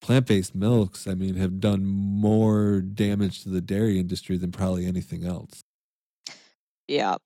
plant 0.00 0.26
based 0.26 0.54
milks, 0.54 1.06
I 1.06 1.14
mean, 1.14 1.34
have 1.34 1.60
done 1.60 1.84
more 1.84 2.80
damage 2.80 3.42
to 3.42 3.50
the 3.50 3.60
dairy 3.60 3.98
industry 3.98 4.36
than 4.38 4.52
probably 4.52 4.86
anything 4.86 5.24
else. 5.24 5.60
Yeah. 6.86 7.16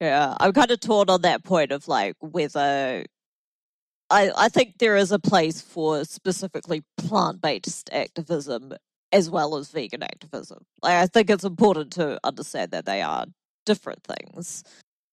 Yeah, 0.00 0.34
I'm 0.38 0.52
kind 0.52 0.70
of 0.70 0.80
torn 0.80 1.10
on 1.10 1.22
that 1.22 1.44
point 1.44 1.72
of 1.72 1.88
like 1.88 2.16
whether 2.20 3.04
I 4.10 4.30
I 4.36 4.48
think 4.48 4.78
there 4.78 4.96
is 4.96 5.12
a 5.12 5.18
place 5.18 5.60
for 5.60 6.04
specifically 6.04 6.82
plant 6.96 7.40
based 7.40 7.90
activism 7.92 8.74
as 9.12 9.30
well 9.30 9.56
as 9.56 9.70
vegan 9.70 10.02
activism. 10.02 10.64
Like 10.82 10.94
I 10.94 11.06
think 11.06 11.30
it's 11.30 11.44
important 11.44 11.92
to 11.94 12.18
understand 12.24 12.70
that 12.72 12.86
they 12.86 13.02
are 13.02 13.26
different 13.66 14.04
things. 14.04 14.64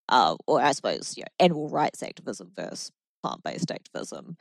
Uh, 0.10 0.36
or 0.48 0.62
I 0.62 0.72
suppose, 0.74 1.18
you 1.18 1.24
know, 1.24 1.28
animal 1.40 1.70
rights 1.70 2.04
activism 2.04 2.52
versus 2.56 2.92
plant 3.24 3.44
based 3.44 3.72
activism. 3.72 4.38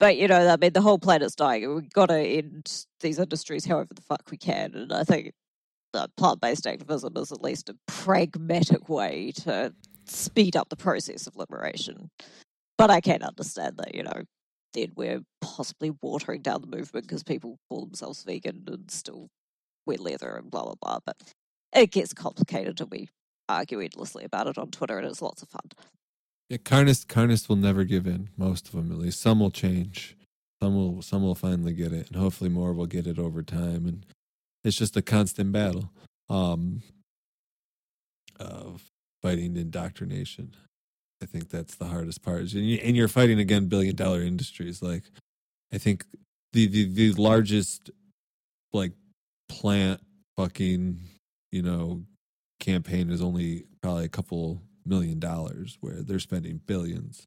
But 0.00 0.16
you 0.18 0.28
know, 0.28 0.48
I 0.48 0.56
mean, 0.56 0.72
the 0.72 0.80
whole 0.82 0.98
planet's 0.98 1.36
dying. 1.36 1.72
We've 1.74 1.90
got 1.92 2.06
to 2.06 2.18
end 2.18 2.86
these 3.00 3.18
industries 3.20 3.64
however 3.66 3.94
the 3.94 4.02
fuck 4.02 4.22
we 4.30 4.38
can. 4.38 4.74
And 4.74 4.92
I 4.92 5.04
think 5.04 5.32
plant 6.16 6.40
based 6.40 6.66
activism 6.66 7.16
is 7.16 7.32
at 7.32 7.42
least 7.42 7.68
a 7.68 7.76
pragmatic 7.86 8.88
way 8.88 9.32
to 9.42 9.74
speed 10.06 10.56
up 10.56 10.68
the 10.68 10.76
process 10.76 11.26
of 11.26 11.36
liberation. 11.36 12.10
But 12.76 12.90
I 12.90 13.00
can 13.00 13.22
understand 13.22 13.76
that, 13.78 13.94
you 13.94 14.02
know, 14.02 14.22
then 14.72 14.92
we're 14.96 15.20
possibly 15.40 15.92
watering 16.02 16.42
down 16.42 16.60
the 16.60 16.76
movement 16.76 17.06
because 17.06 17.22
people 17.22 17.58
call 17.70 17.86
themselves 17.86 18.24
vegan 18.24 18.64
and 18.66 18.90
still 18.90 19.28
wear 19.86 19.98
leather 19.98 20.36
and 20.36 20.50
blah, 20.50 20.64
blah, 20.64 20.74
blah. 20.82 20.98
But 21.06 21.16
it 21.72 21.92
gets 21.92 22.12
complicated 22.12 22.80
and 22.80 22.90
we 22.90 23.08
argue 23.48 23.80
endlessly 23.80 24.24
about 24.24 24.48
it 24.48 24.58
on 24.58 24.70
Twitter 24.70 24.98
and 24.98 25.06
it's 25.06 25.22
lots 25.22 25.42
of 25.42 25.48
fun. 25.48 25.70
Yeah, 26.48 26.58
carnists 26.62 27.04
carnists 27.04 27.48
will 27.48 27.56
never 27.56 27.84
give 27.84 28.06
in. 28.06 28.28
Most 28.36 28.66
of 28.66 28.72
them, 28.72 28.92
at 28.92 28.98
least. 28.98 29.20
Some 29.20 29.40
will 29.40 29.50
change. 29.50 30.16
Some 30.60 30.74
will 30.74 31.02
some 31.02 31.22
will 31.22 31.34
finally 31.34 31.72
get 31.72 31.92
it, 31.92 32.08
and 32.08 32.16
hopefully 32.16 32.50
more 32.50 32.72
will 32.72 32.86
get 32.86 33.06
it 33.06 33.18
over 33.18 33.42
time. 33.42 33.86
And 33.86 34.06
it's 34.64 34.76
just 34.76 34.96
a 34.96 35.02
constant 35.02 35.52
battle 35.52 35.90
um, 36.28 36.82
of 38.40 38.82
fighting 39.22 39.56
indoctrination. 39.56 40.54
I 41.22 41.26
think 41.26 41.50
that's 41.50 41.76
the 41.76 41.86
hardest 41.86 42.22
part. 42.22 42.40
And, 42.40 42.50
you, 42.52 42.78
and 42.82 42.96
you're 42.96 43.08
fighting 43.08 43.38
again 43.38 43.66
billion 43.66 43.94
dollar 43.96 44.22
industries. 44.22 44.82
Like 44.82 45.04
I 45.72 45.78
think 45.78 46.04
the 46.52 46.66
the, 46.66 46.84
the 46.84 47.12
largest 47.12 47.90
like 48.72 48.92
plant 49.48 50.00
fucking 50.36 51.00
you 51.52 51.62
know 51.62 52.02
campaign 52.60 53.10
is 53.10 53.22
only 53.22 53.64
probably 53.82 54.04
a 54.04 54.08
couple 54.08 54.62
million 54.86 55.18
dollars 55.18 55.78
where 55.80 56.02
they're 56.02 56.18
spending 56.18 56.60
billions 56.66 57.26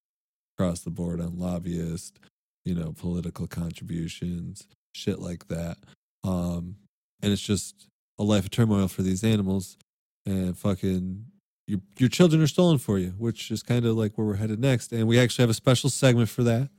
across 0.58 0.82
the 0.82 0.90
board 0.90 1.22
on 1.22 1.38
lobbyists, 1.38 2.20
you 2.66 2.76
know, 2.76 2.94
political 2.98 3.48
contributions, 3.48 4.68
shit 4.94 5.20
like 5.20 5.48
that. 5.48 5.78
Um, 6.24 6.76
and 7.22 7.32
it's 7.32 7.42
just 7.42 7.88
a 8.20 8.24
life 8.24 8.46
of 8.46 8.52
turmoil 8.52 8.88
for 8.88 9.02
these 9.02 9.24
animals 9.24 9.78
and 10.26 10.58
fucking 10.58 11.26
your 11.68 11.80
your 11.98 12.10
children 12.10 12.42
are 12.42 12.48
stolen 12.48 12.78
for 12.78 12.98
you, 12.98 13.14
which 13.18 13.52
is 13.52 13.62
kind 13.62 13.86
of 13.86 13.96
like 13.96 14.18
where 14.18 14.26
we're 14.26 14.36
headed 14.36 14.60
next. 14.60 14.92
And 14.92 15.08
we 15.08 15.20
actually 15.20 15.44
have 15.44 15.50
a 15.50 15.54
special 15.54 15.90
segment 15.90 16.30
for 16.30 16.44
that. 16.44 16.70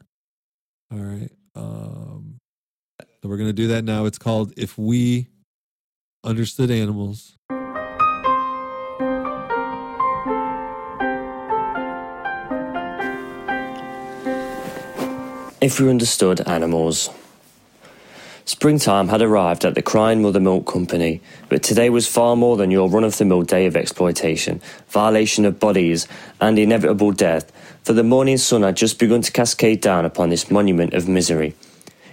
All 0.92 0.98
right. 0.98 1.30
Um, 1.54 2.38
so 3.00 3.28
we're 3.28 3.36
gonna 3.36 3.52
do 3.52 3.68
that 3.68 3.84
now. 3.84 4.06
It's 4.06 4.18
called 4.18 4.52
"If 4.56 4.78
We 4.78 5.28
Understood 6.24 6.70
Animals." 6.70 7.34
If 15.60 15.80
we 15.80 15.90
understood 15.90 16.40
animals. 16.46 17.10
Springtime 18.48 19.08
had 19.08 19.20
arrived 19.20 19.66
at 19.66 19.74
the 19.74 19.82
Crying 19.82 20.22
Mother 20.22 20.40
Milk 20.40 20.66
Company, 20.66 21.20
but 21.50 21.62
today 21.62 21.90
was 21.90 22.08
far 22.08 22.34
more 22.34 22.56
than 22.56 22.70
your 22.70 22.88
run 22.88 23.04
of 23.04 23.18
the 23.18 23.26
mill 23.26 23.42
day 23.42 23.66
of 23.66 23.76
exploitation, 23.76 24.62
violation 24.88 25.44
of 25.44 25.60
bodies, 25.60 26.08
and 26.40 26.58
inevitable 26.58 27.12
death, 27.12 27.52
for 27.84 27.92
the 27.92 28.02
morning 28.02 28.38
sun 28.38 28.62
had 28.62 28.74
just 28.74 28.98
begun 28.98 29.20
to 29.20 29.30
cascade 29.30 29.82
down 29.82 30.06
upon 30.06 30.30
this 30.30 30.50
monument 30.50 30.94
of 30.94 31.06
misery. 31.06 31.54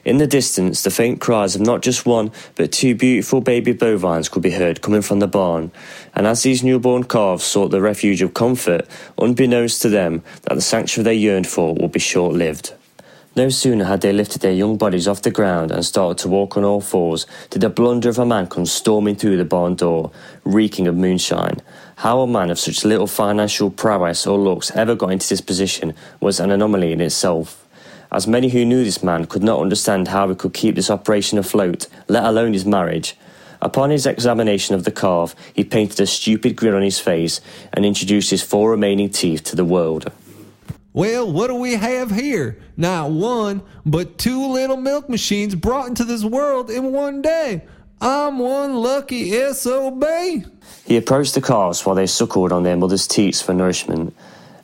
In 0.03 0.18
the 0.18 0.28
distance, 0.28 0.84
the 0.84 0.91
faint 0.91 1.22
cries 1.22 1.56
of 1.56 1.62
not 1.62 1.82
just 1.82 2.06
one, 2.06 2.34
but 2.56 2.74
two 2.74 2.95
beautiful 2.95 3.40
baby 3.40 3.72
bovines 3.72 4.28
could 4.28 4.44
be 4.44 4.52
heard 4.52 4.82
coming 4.82 5.03
from 5.03 5.20
the 5.20 5.28
barn, 5.28 5.72
and 6.14 6.28
as 6.28 6.44
these 6.44 6.66
newborn 6.66 7.06
calves 7.06 7.45
sought 7.45 7.72
the 7.72 7.80
refuge 7.80 8.22
of 8.22 8.34
comfort, 8.34 8.86
unbeknownst 9.18 9.82
to 9.84 9.88
them 9.88 10.22
that 10.41 10.56
the 10.56 10.62
sanctuary 10.62 11.06
they 11.06 11.16
yearned 11.16 11.48
for 11.48 11.74
would 11.76 11.94
be 11.94 11.99
short 12.02 12.34
lived. 12.34 12.74
No 13.38 13.49
sooner 13.49 13.84
had 13.84 13.99
they 13.99 14.14
lifted 14.14 14.41
their 14.41 14.53
young 14.53 14.78
bodies 14.78 15.10
off 15.10 15.22
the 15.22 15.30
ground 15.30 15.70
and 15.70 15.86
started 15.86 16.18
to 16.20 16.30
walk 16.30 16.56
on 16.56 16.64
all 16.64 16.80
fours 16.80 17.28
did 17.49 17.62
the 17.62 17.70
blunder 17.70 18.07
of 18.07 18.18
a 18.18 18.26
man 18.26 18.48
come 18.48 18.66
storming 18.66 19.18
through 19.18 19.36
the 19.36 19.44
barn 19.44 19.76
door, 19.76 20.12
reeking 20.45 20.88
of 20.88 20.95
moonshine. 20.95 21.60
How 21.98 22.22
a 22.22 22.28
man 22.28 22.49
of 22.49 22.60
such 22.60 22.86
little 22.86 23.07
financial 23.07 23.70
prowess 23.70 24.26
or 24.26 24.40
looks 24.40 24.72
ever 24.72 24.95
got 24.95 25.12
into 25.12 25.28
this 25.28 25.41
position 25.41 25.94
was 26.22 26.40
an 26.40 26.49
anomaly 26.49 26.94
in 26.94 27.02
itself. 27.02 27.68
As 28.10 28.26
many 28.26 28.48
who 28.48 28.64
knew 28.64 28.86
this 28.86 29.03
man 29.03 29.26
could 29.26 29.44
not 29.44 29.60
understand 29.60 30.07
how 30.07 30.30
he 30.30 30.36
could 30.36 30.53
keep 30.53 30.76
this 30.76 30.90
operation 30.90 31.38
afloat, 31.38 31.88
let 32.07 32.24
alone 32.24 32.53
his 32.53 32.66
marriage. 32.66 33.18
Upon 33.62 33.90
his 33.90 34.06
examination 34.06 34.76
of 34.76 34.86
the 34.86 34.91
calf, 34.91 35.36
he 35.53 35.66
painted 35.66 35.99
a 35.99 36.07
stupid 36.07 36.56
grin 36.56 36.74
on 36.74 36.84
his 36.84 36.99
face 36.99 37.41
and 37.74 37.84
introduced 37.86 38.30
his 38.32 38.44
four 38.44 38.72
remaining 38.72 39.10
teeth 39.10 39.44
to 39.44 39.57
the 39.57 39.66
world. 39.66 40.10
Well, 40.96 41.30
what 41.30 41.48
do 41.48 41.56
we 41.56 41.74
have 41.74 42.10
here? 42.10 42.58
Not 42.78 43.12
one, 43.12 43.64
but 43.86 44.18
two 44.18 44.48
little 44.48 44.78
milk 44.78 45.10
machines 45.10 45.54
brought 45.54 45.90
into 45.90 46.06
this 46.06 46.24
world 46.24 46.70
in 46.70 46.94
one 46.94 47.22
day. 47.22 47.66
I'm 48.00 48.40
one 48.40 48.76
lucky 48.76 49.38
SOB. 49.52 50.06
He 50.86 50.96
approached 50.96 51.34
the 51.34 51.42
calves 51.42 51.86
while 51.86 51.98
they 51.98 52.08
suckled 52.08 52.54
on 52.54 52.64
their 52.64 52.78
mother's 52.78 53.08
teats 53.08 53.42
for 53.42 53.54
nourishment. 53.54 54.16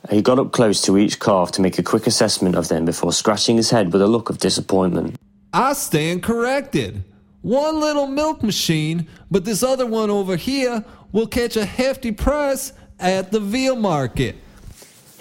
He 0.08 0.22
got 0.22 0.38
up 0.38 0.52
close 0.52 0.80
to 0.82 0.96
each 0.96 1.20
calf 1.20 1.52
to 1.52 1.60
make 1.60 1.78
a 1.78 1.82
quick 1.82 2.06
assessment 2.06 2.56
of 2.56 2.68
them 2.68 2.86
before 2.86 3.12
scratching 3.12 3.56
his 3.56 3.68
head 3.68 3.92
with 3.92 4.00
a 4.00 4.06
look 4.06 4.30
of 4.30 4.38
disappointment. 4.38 5.16
I 5.52 5.74
stand 5.74 6.22
corrected. 6.22 7.04
One 7.42 7.78
little 7.78 8.06
milk 8.06 8.42
machine, 8.42 9.06
but 9.30 9.44
this 9.44 9.62
other 9.62 9.84
one 9.84 10.08
over 10.08 10.36
here 10.36 10.82
will 11.12 11.26
catch 11.26 11.58
a 11.58 11.66
hefty 11.66 12.10
price 12.10 12.72
at 12.98 13.32
the 13.32 13.40
veal 13.40 13.76
market. 13.76 14.36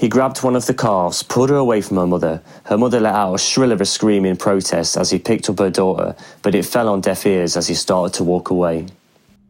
He 0.02 0.10
grabbed 0.10 0.41
one 0.41 0.56
of 0.56 0.65
the 0.65 0.73
calves, 0.73 1.22
pulled 1.22 1.52
her 1.52 1.57
away 1.57 1.80
from 1.82 1.98
her 1.98 2.07
mother. 2.07 2.41
Her 2.64 2.76
mother 2.76 2.99
let 2.99 3.14
out 3.14 3.36
a 3.36 3.38
shrill 3.38 3.72
of 3.72 3.82
a 3.82 3.86
scream 3.86 4.26
in 4.26 4.36
protest 4.36 4.98
as 4.98 5.11
he 5.11 5.19
picked 5.19 5.48
up 5.48 5.60
her 5.60 5.69
daughter, 5.69 6.15
but 6.41 6.56
it 6.56 6.65
fell 6.65 6.90
on 6.90 7.02
deaf 7.02 7.23
ears 7.28 7.56
as 7.56 7.68
he 7.68 7.76
started 7.76 8.15
to 8.15 8.23
walk 8.23 8.49
away. 8.49 8.88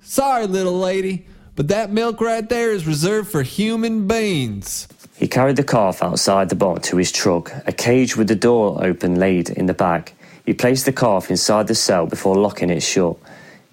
Sorry, 0.01 0.47
little 0.47 0.77
lady, 0.77 1.25
but 1.55 1.69
that 1.69 1.89
milk 1.89 2.19
right 2.19 2.49
there 2.49 2.73
is 2.73 2.85
reserved 2.85 3.31
for 3.31 3.43
human 3.43 4.07
beings. 4.07 4.89
He 5.15 5.25
carried 5.25 5.55
the 5.55 5.63
calf 5.63 6.03
outside 6.03 6.49
the 6.49 6.55
barn 6.55 6.81
to 6.81 6.97
his 6.97 7.13
truck, 7.13 7.53
a 7.65 7.71
cage 7.71 8.17
with 8.17 8.27
the 8.27 8.35
door 8.35 8.83
open 8.83 9.15
laid 9.15 9.49
in 9.51 9.67
the 9.67 9.73
back. 9.73 10.15
He 10.45 10.53
placed 10.53 10.83
the 10.83 10.91
calf 10.91 11.29
inside 11.29 11.67
the 11.67 11.75
cell 11.75 12.07
before 12.07 12.35
locking 12.35 12.69
it 12.69 12.83
shut. 12.83 13.15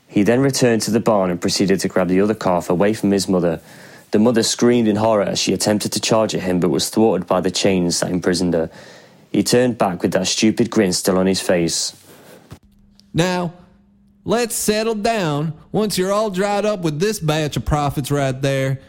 He 0.07 0.23
then 0.23 0.39
returned 0.39 0.83
to 0.83 0.93
the 0.93 1.01
barn 1.01 1.33
and 1.33 1.41
proceeded 1.41 1.81
to 1.81 1.89
grab 1.89 2.07
the 2.07 2.21
other 2.21 2.37
calf 2.37 2.71
away 2.71 2.93
from 2.95 3.11
his 3.11 3.29
mother. 3.29 3.61
The 4.11 4.19
mother 4.19 4.43
screamed 4.43 4.89
in 4.89 4.97
horror 4.97 5.23
as 5.23 5.39
she 5.39 5.53
attempted 5.53 5.93
to 5.93 6.01
charge 6.01 6.35
at 6.35 6.43
him 6.43 6.61
but 6.61 6.71
was 6.71 6.89
thwarted 6.89 7.27
by 7.27 7.41
the 7.41 7.51
chains 7.51 8.01
that 8.01 8.11
imprisoned 8.11 8.55
her. 8.55 8.71
He 9.31 9.43
turned 9.43 9.77
back 9.77 10.03
with 10.03 10.13
that 10.13 10.27
stupid 10.27 10.71
grin 10.71 10.93
still 10.93 11.19
on 11.19 11.27
his 11.27 11.41
face. 11.41 11.95
Now, 13.13 13.53
let's 14.25 14.55
settle 14.55 14.95
down. 14.95 15.53
Once 15.73 15.99
you're 15.99 16.13
all 16.13 16.31
dried 16.31 16.65
up 16.65 16.81
with 16.81 17.01
this 17.01 17.21
batch 17.21 17.57
of 17.57 17.65
profits 17.65 18.11
right 18.11 18.41
there, 18.41 18.81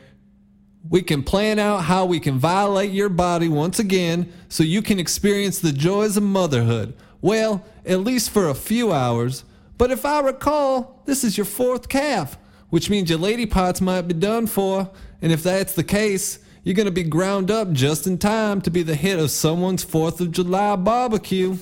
we 0.88 1.02
can 1.02 1.24
plan 1.24 1.60
out 1.60 1.84
how 1.84 2.06
we 2.06 2.20
can 2.20 2.40
violate 2.40 2.92
your 2.92 3.10
body 3.10 3.50
once 3.50 3.80
again 3.80 4.32
so 4.48 4.64
you 4.64 4.82
can 4.82 4.98
experience 4.98 5.60
the 5.60 5.74
joys 5.74 6.16
of 6.16 6.24
motherhood. 6.24 6.96
Well, 7.22 7.66
at 7.86 8.00
least 8.00 8.30
for 8.30 8.48
a 8.48 8.56
few 8.56 8.94
hours. 8.94 9.44
But 9.78 9.92
if 9.92 10.06
I 10.06 10.22
recall, 10.22 11.02
this 11.06 11.24
is 11.24 11.38
your 11.38 11.46
fourth 11.46 11.90
calf, 11.90 12.38
which 12.70 12.90
means 12.90 13.10
your 13.10 13.20
lady 13.20 13.46
pots 13.46 13.82
might 13.82 14.04
be 14.04 14.14
done 14.14 14.48
for. 14.48 14.90
And 15.22 15.32
if 15.32 15.44
that's 15.44 15.74
the 15.74 15.84
case, 15.84 16.40
you're 16.64 16.76
going 16.76 16.86
to 16.86 16.92
be 16.92 17.04
ground 17.04 17.52
up 17.52 17.72
just 17.72 18.08
in 18.08 18.18
time 18.18 18.62
to 18.62 18.70
be 18.70 18.84
the 18.84 18.96
hit 18.96 19.20
of 19.20 19.32
someone's 19.32 19.84
4th 19.84 20.22
of 20.22 20.32
July 20.32 20.76
barbecue. 20.76 21.58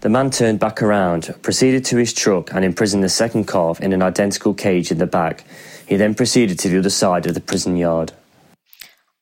The 0.00 0.08
man 0.10 0.30
turned 0.30 0.60
back 0.60 0.82
around, 0.82 1.34
proceeded 1.40 1.84
to 1.86 1.96
his 1.96 2.12
truck, 2.12 2.52
and 2.52 2.64
imprisoned 2.64 3.02
the 3.02 3.08
second 3.08 3.48
calf 3.48 3.80
in 3.80 3.92
an 3.92 4.02
identical 4.02 4.52
cage 4.52 4.90
in 4.90 4.98
the 4.98 5.06
back. 5.06 5.44
He 5.86 5.96
then 5.96 6.14
proceeded 6.14 6.58
to 6.58 6.68
the 6.68 6.78
other 6.78 6.90
side 6.90 7.26
of 7.26 7.34
the 7.34 7.40
prison 7.40 7.76
yard. 7.76 8.12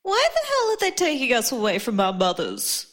Why 0.02 0.28
the 0.34 0.48
hell 0.48 0.72
are 0.72 0.76
they 0.80 0.90
taking 0.90 1.32
us 1.32 1.52
away 1.52 1.78
from 1.78 2.00
our 2.00 2.12
mothers? 2.12 2.86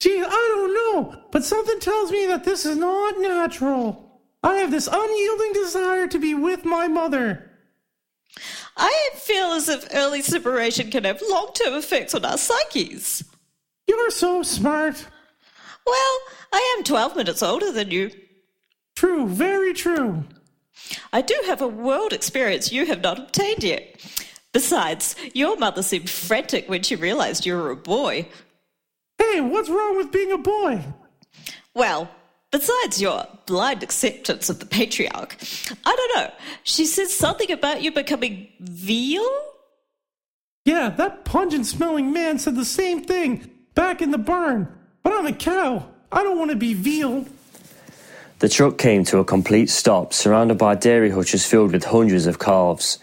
Gee, 0.00 0.24
I 0.26 0.28
don't 0.28 0.74
know, 0.74 1.22
but 1.30 1.44
something 1.44 1.78
tells 1.78 2.10
me 2.10 2.26
that 2.26 2.42
this 2.42 2.66
is 2.66 2.76
not 2.76 3.20
natural. 3.20 4.20
I 4.42 4.56
have 4.56 4.72
this 4.72 4.88
unyielding 4.90 5.52
desire 5.52 6.08
to 6.08 6.18
be 6.18 6.34
with 6.34 6.64
my 6.64 6.88
mother. 6.88 7.51
I 8.76 9.10
feel 9.14 9.52
as 9.52 9.68
if 9.68 9.86
early 9.94 10.22
separation 10.22 10.90
can 10.90 11.04
have 11.04 11.22
long 11.28 11.50
term 11.54 11.74
effects 11.74 12.14
on 12.14 12.24
our 12.24 12.38
psyches. 12.38 13.24
You're 13.86 14.10
so 14.10 14.42
smart. 14.42 15.06
Well, 15.86 16.18
I 16.52 16.76
am 16.76 16.84
12 16.84 17.16
minutes 17.16 17.42
older 17.42 17.72
than 17.72 17.90
you. 17.90 18.10
True, 18.94 19.26
very 19.26 19.74
true. 19.74 20.24
I 21.12 21.22
do 21.22 21.38
have 21.46 21.60
a 21.60 21.68
world 21.68 22.12
experience 22.12 22.72
you 22.72 22.86
have 22.86 23.02
not 23.02 23.18
obtained 23.18 23.62
yet. 23.62 24.00
Besides, 24.52 25.16
your 25.34 25.56
mother 25.56 25.82
seemed 25.82 26.10
frantic 26.10 26.68
when 26.68 26.82
she 26.82 26.94
realized 26.94 27.46
you 27.46 27.56
were 27.56 27.70
a 27.70 27.76
boy. 27.76 28.28
Hey, 29.18 29.40
what's 29.40 29.70
wrong 29.70 29.96
with 29.96 30.12
being 30.12 30.32
a 30.32 30.38
boy? 30.38 30.84
Well, 31.74 32.10
besides 32.52 33.02
your 33.02 33.26
blind 33.46 33.82
acceptance 33.82 34.48
of 34.48 34.60
the 34.60 34.66
patriarch, 34.66 35.36
I 35.84 35.96
don't 35.96 36.16
know. 36.16 36.32
She 36.62 36.86
said 36.86 37.08
something 37.08 37.50
about 37.50 37.82
you 37.82 37.90
becoming 37.90 38.48
veal? 38.60 39.28
Yeah, 40.64 40.90
that 40.90 41.24
pungent 41.24 41.66
smelling 41.66 42.12
man 42.12 42.38
said 42.38 42.54
the 42.54 42.64
same 42.64 43.02
thing 43.02 43.50
back 43.74 44.00
in 44.00 44.12
the 44.12 44.18
barn. 44.18 44.68
But 45.02 45.14
I'm 45.14 45.26
a 45.26 45.32
cow. 45.32 45.88
I 46.12 46.22
don't 46.22 46.38
want 46.38 46.52
to 46.52 46.56
be 46.56 46.74
veal. 46.74 47.26
The 48.38 48.48
truck 48.48 48.78
came 48.78 49.04
to 49.04 49.18
a 49.18 49.24
complete 49.24 49.70
stop, 49.70 50.12
surrounded 50.12 50.58
by 50.58 50.74
dairy 50.74 51.10
hutches 51.10 51.46
filled 51.46 51.72
with 51.72 51.84
hundreds 51.84 52.26
of 52.26 52.38
calves. 52.38 52.98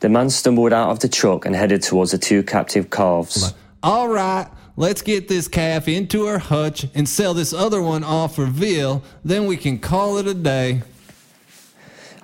The 0.00 0.08
man 0.08 0.30
stumbled 0.30 0.72
out 0.72 0.90
of 0.90 1.00
the 1.00 1.08
truck 1.08 1.46
and 1.46 1.54
headed 1.54 1.82
towards 1.82 2.10
the 2.10 2.18
two 2.18 2.42
captive 2.42 2.90
calves. 2.90 3.54
All 3.82 4.08
right, 4.08 4.48
let's 4.76 5.02
get 5.02 5.28
this 5.28 5.48
calf 5.48 5.88
into 5.88 6.26
our 6.26 6.38
hutch 6.38 6.86
and 6.94 7.08
sell 7.08 7.34
this 7.34 7.52
other 7.52 7.80
one 7.80 8.04
off 8.04 8.36
for 8.36 8.46
veal, 8.46 9.02
then 9.24 9.46
we 9.46 9.56
can 9.56 9.78
call 9.78 10.18
it 10.18 10.26
a 10.26 10.34
day. 10.34 10.82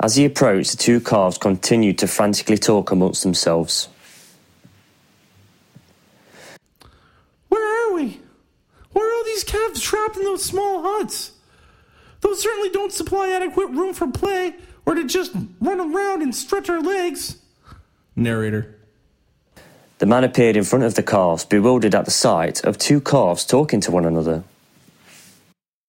As 0.02 0.16
he 0.16 0.24
approached, 0.24 0.70
the 0.72 0.77
two 0.78 1.01
calves 1.01 1.36
continued 1.36 1.98
to 1.98 2.06
frantically 2.06 2.56
talk 2.56 2.90
amongst 2.90 3.22
themselves. 3.22 3.89
Where 7.48 7.90
are 7.90 7.94
we? 7.94 8.20
Why 8.93 9.02
are 9.02 9.12
all 9.12 9.24
these 9.24 9.44
calves 9.44 9.81
trapped 9.81 10.16
in 10.16 10.24
those 10.24 10.44
small 10.44 10.82
huts? 10.82 11.32
Those 12.22 12.40
certainly 12.40 12.70
don't 12.70 12.93
supply 12.93 13.31
adequate 13.31 13.68
room 13.68 13.93
for 13.93 14.06
play 14.09 14.55
or 14.86 14.94
to 14.94 15.05
just 15.05 15.32
run 15.60 15.81
around 15.81 16.22
and 16.22 16.35
stretch 16.35 16.68
our 16.70 16.81
legs. 16.81 17.36
Narrator. 18.16 18.80
The 20.01 20.06
man 20.06 20.24
appeared 20.24 20.56
in 20.56 20.64
front 20.64 20.86
of 20.86 20.94
the 20.94 21.02
calves, 21.02 21.44
bewildered 21.44 21.94
at 21.94 22.06
the 22.06 22.10
sight 22.10 22.64
of 22.64 22.78
two 22.78 23.02
calves 23.02 23.44
talking 23.44 23.82
to 23.82 23.90
one 23.90 24.06
another. 24.06 24.44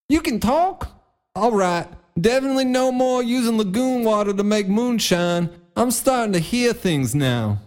You 0.09 0.19
can 0.19 0.41
talk? 0.41 0.91
All 1.33 1.53
right, 1.53 1.87
definitely 2.19 2.65
no 2.65 2.91
more 2.91 3.23
using 3.23 3.57
lagoon 3.57 4.03
water 4.03 4.33
to 4.33 4.43
make 4.43 4.67
moonshine. 4.67 5.49
I'm 5.77 5.91
starting 5.91 6.33
to 6.33 6.39
hear 6.39 6.73
things 6.73 7.15
now. 7.15 7.59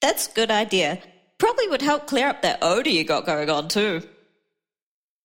That's 0.00 0.26
a 0.26 0.32
good 0.32 0.50
idea. 0.50 1.00
Probably 1.36 1.68
would 1.68 1.82
help 1.82 2.06
clear 2.06 2.28
up 2.28 2.40
that 2.40 2.60
odor 2.62 2.88
you 2.88 3.04
got 3.04 3.26
going 3.26 3.50
on, 3.50 3.68
too. 3.68 4.00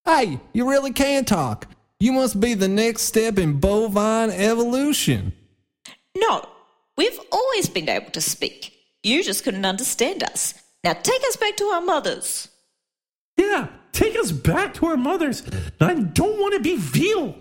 Hey, 0.04 0.42
you 0.52 0.70
really 0.70 0.92
can 0.92 1.24
talk. 1.24 1.68
You 2.02 2.12
must 2.12 2.38
be 2.38 2.54
the 2.54 2.68
next 2.68 3.04
step 3.04 3.40
in 3.40 3.62
bovine 3.62 4.30
evolution. 4.32 5.32
No, 6.18 6.50
we've 6.98 7.20
always 7.32 7.70
been 7.70 7.88
able 7.88 8.12
to 8.12 8.20
speak. 8.20 8.78
You 9.04 9.24
just 9.24 9.44
couldn't 9.44 9.66
understand 9.66 10.24
us. 10.24 10.54
Now 10.84 10.94
take 10.94 11.22
us 11.28 11.36
back 11.36 11.58
to 11.58 11.66
our 11.66 11.82
mothers. 11.82 12.50
Yeah, 13.38 13.68
take 13.92 14.18
us 14.18 14.32
back 14.32 14.74
to 14.76 14.88
our 14.88 14.98
mothers. 14.98 15.44
I 15.80 15.94
don't 15.96 16.40
want 16.40 16.54
to 16.56 16.60
be 16.60 16.78
veal. 16.78 17.36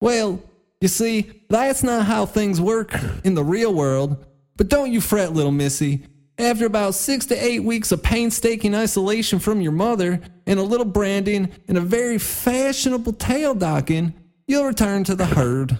Well, 0.00 0.42
you 0.80 0.88
see, 0.88 1.30
that's 1.48 1.82
not 1.82 2.06
how 2.06 2.26
things 2.26 2.60
work 2.60 2.94
in 3.24 3.34
the 3.34 3.44
real 3.44 3.72
world. 3.72 4.26
But 4.56 4.68
don't 4.68 4.92
you 4.92 5.00
fret, 5.00 5.32
little 5.32 5.52
missy. 5.52 6.04
After 6.38 6.66
about 6.66 6.94
six 6.94 7.26
to 7.26 7.34
eight 7.36 7.60
weeks 7.60 7.92
of 7.92 8.02
painstaking 8.02 8.74
isolation 8.74 9.38
from 9.38 9.60
your 9.60 9.72
mother 9.72 10.20
and 10.46 10.58
a 10.58 10.62
little 10.62 10.86
branding 10.86 11.52
and 11.68 11.78
a 11.78 11.82
very 11.82 12.18
fashionable 12.18 13.12
tail 13.12 13.54
docking, 13.54 14.14
you'll 14.46 14.66
return 14.66 15.04
to 15.04 15.14
the 15.14 15.26
herd. 15.26 15.78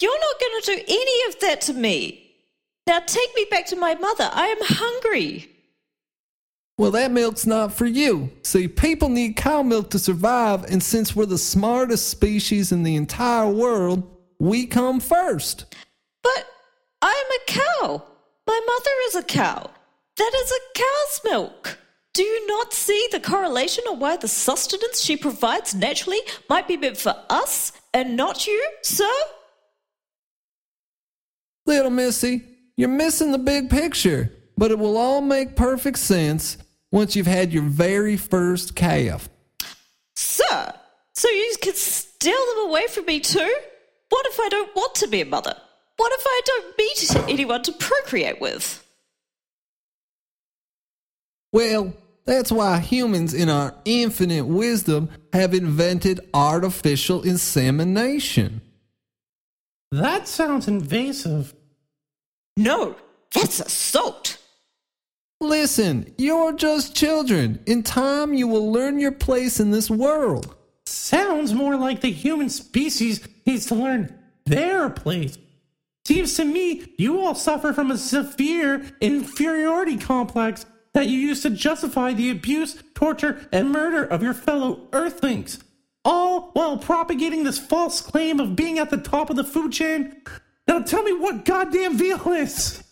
You're 0.00 0.20
not 0.20 0.40
going 0.40 0.62
to 0.62 0.66
do 0.66 0.82
any 0.86 1.28
of 1.28 1.40
that 1.40 1.60
to 1.62 1.72
me. 1.72 2.29
Now 2.86 3.00
take 3.00 3.34
me 3.36 3.46
back 3.50 3.66
to 3.66 3.76
my 3.76 3.94
mother. 3.94 4.28
I 4.32 4.46
am 4.46 4.58
hungry. 4.60 5.50
Well, 6.80 6.92
that 6.92 7.10
milk's 7.10 7.46
not 7.46 7.74
for 7.74 7.84
you. 7.84 8.30
See, 8.42 8.66
people 8.66 9.10
need 9.10 9.36
cow 9.36 9.62
milk 9.62 9.90
to 9.90 9.98
survive, 9.98 10.64
and 10.64 10.82
since 10.82 11.14
we're 11.14 11.26
the 11.26 11.36
smartest 11.36 12.08
species 12.08 12.72
in 12.72 12.82
the 12.82 12.96
entire 12.96 13.48
world, 13.48 14.02
we 14.38 14.66
come 14.66 14.98
first. 14.98 15.66
But 16.22 16.46
I'm 17.02 17.12
a 17.12 17.44
cow. 17.46 18.02
My 18.46 18.60
mother 18.66 18.90
is 19.08 19.14
a 19.14 19.22
cow. 19.22 19.70
That 20.16 20.32
is 20.34 20.50
a 20.50 20.78
cow's 20.78 21.20
milk. 21.24 21.78
Do 22.14 22.22
you 22.22 22.46
not 22.46 22.72
see 22.72 23.08
the 23.12 23.20
correlation 23.20 23.84
of 23.88 23.98
why 23.98 24.16
the 24.16 24.26
sustenance 24.26 25.00
she 25.00 25.16
provides 25.16 25.74
naturally 25.74 26.20
might 26.48 26.66
be 26.66 26.76
meant 26.76 26.96
for 26.96 27.14
us 27.28 27.72
and 27.94 28.16
not 28.16 28.46
you, 28.46 28.70
sir? 28.82 29.12
Little 31.66 31.90
Missy, 31.90 32.42
you're 32.80 32.88
missing 32.88 33.30
the 33.30 33.38
big 33.38 33.68
picture, 33.68 34.32
but 34.56 34.70
it 34.70 34.78
will 34.78 34.96
all 34.96 35.20
make 35.20 35.54
perfect 35.54 35.98
sense 35.98 36.56
once 36.90 37.14
you've 37.14 37.26
had 37.26 37.52
your 37.52 37.62
very 37.62 38.16
first 38.16 38.74
calf. 38.74 39.28
Sir, 40.16 40.74
so 41.12 41.28
you 41.28 41.54
can 41.60 41.74
steal 41.74 42.46
them 42.54 42.68
away 42.68 42.86
from 42.86 43.04
me 43.04 43.20
too? 43.20 43.54
What 44.08 44.26
if 44.26 44.40
I 44.40 44.48
don't 44.48 44.74
want 44.74 44.94
to 44.96 45.08
be 45.08 45.20
a 45.20 45.26
mother? 45.26 45.54
What 45.96 46.12
if 46.12 46.24
I 46.26 46.40
don't 46.46 46.78
meet 46.78 47.30
anyone 47.30 47.62
to 47.64 47.72
procreate 47.72 48.40
with? 48.40 48.82
Well, 51.52 51.92
That's 52.30 52.52
why 52.52 52.78
humans, 52.78 53.34
in 53.34 53.48
our 53.48 53.74
infinite 53.84 54.46
wisdom, 54.46 55.10
have 55.32 55.52
invented 55.52 56.20
artificial 56.32 57.22
insemination. 57.22 58.60
That 59.90 60.28
sounds 60.28 60.68
invasive. 60.68 61.54
No, 62.60 62.94
that's 63.32 63.58
assault. 63.58 64.36
Listen, 65.40 66.12
you're 66.18 66.52
just 66.52 66.94
children. 66.94 67.58
In 67.64 67.82
time, 67.82 68.34
you 68.34 68.46
will 68.46 68.70
learn 68.70 69.00
your 69.00 69.12
place 69.12 69.60
in 69.60 69.70
this 69.70 69.88
world. 69.88 70.54
Sounds 70.84 71.54
more 71.54 71.76
like 71.76 72.02
the 72.02 72.10
human 72.10 72.50
species 72.50 73.26
needs 73.46 73.64
to 73.66 73.74
learn 73.74 74.14
their 74.44 74.90
place. 74.90 75.38
Seems 76.04 76.34
to 76.34 76.44
me 76.44 76.92
you 76.98 77.20
all 77.20 77.34
suffer 77.34 77.72
from 77.72 77.90
a 77.90 77.96
severe 77.96 78.84
inferiority 79.00 79.96
complex 79.96 80.66
that 80.92 81.08
you 81.08 81.18
use 81.18 81.40
to 81.40 81.48
justify 81.48 82.12
the 82.12 82.28
abuse, 82.28 82.82
torture, 82.94 83.48
and 83.52 83.70
murder 83.70 84.04
of 84.04 84.22
your 84.22 84.34
fellow 84.34 84.86
Earthlings. 84.92 85.60
All 86.04 86.50
while 86.52 86.76
propagating 86.76 87.44
this 87.44 87.58
false 87.58 88.02
claim 88.02 88.38
of 88.38 88.54
being 88.54 88.78
at 88.78 88.90
the 88.90 88.98
top 88.98 89.30
of 89.30 89.36
the 89.36 89.44
food 89.44 89.72
chain. 89.72 90.20
Now 90.70 90.78
tell 90.78 91.02
me 91.02 91.12
what 91.12 91.44
goddamn 91.44 91.98
veal 91.98 92.32
is. 92.32 92.84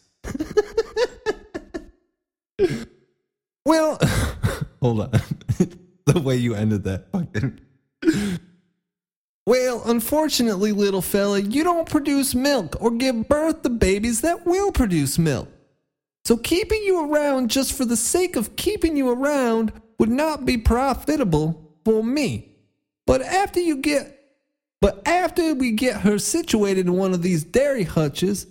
Well, 3.64 3.98
hold 4.82 5.02
on. 5.02 5.10
the 6.06 6.20
way 6.20 6.34
you 6.34 6.56
ended 6.56 6.82
that 6.82 7.12
fucking. 7.12 7.60
Well, 9.46 9.82
unfortunately, 9.86 10.72
little 10.72 11.02
fella, 11.02 11.38
you 11.38 11.62
don't 11.62 11.88
produce 11.88 12.34
milk 12.34 12.74
or 12.80 12.90
give 12.90 13.28
birth 13.28 13.62
to 13.62 13.68
babies 13.68 14.22
that 14.22 14.44
will 14.44 14.72
produce 14.72 15.16
milk. 15.16 15.48
So 16.24 16.36
keeping 16.36 16.82
you 16.82 17.08
around 17.08 17.48
just 17.48 17.74
for 17.74 17.84
the 17.84 17.96
sake 17.96 18.34
of 18.34 18.56
keeping 18.56 18.96
you 18.96 19.08
around 19.08 19.70
would 20.00 20.10
not 20.10 20.44
be 20.44 20.58
profitable 20.58 21.76
for 21.84 22.02
me. 22.02 22.56
But 23.06 23.22
after 23.22 23.60
you 23.60 23.76
get 23.76 24.17
but 24.80 25.06
after 25.06 25.54
we 25.54 25.72
get 25.72 26.02
her 26.02 26.18
situated 26.18 26.86
in 26.86 26.92
one 26.92 27.12
of 27.12 27.22
these 27.22 27.44
dairy 27.44 27.84
hutches, 27.84 28.46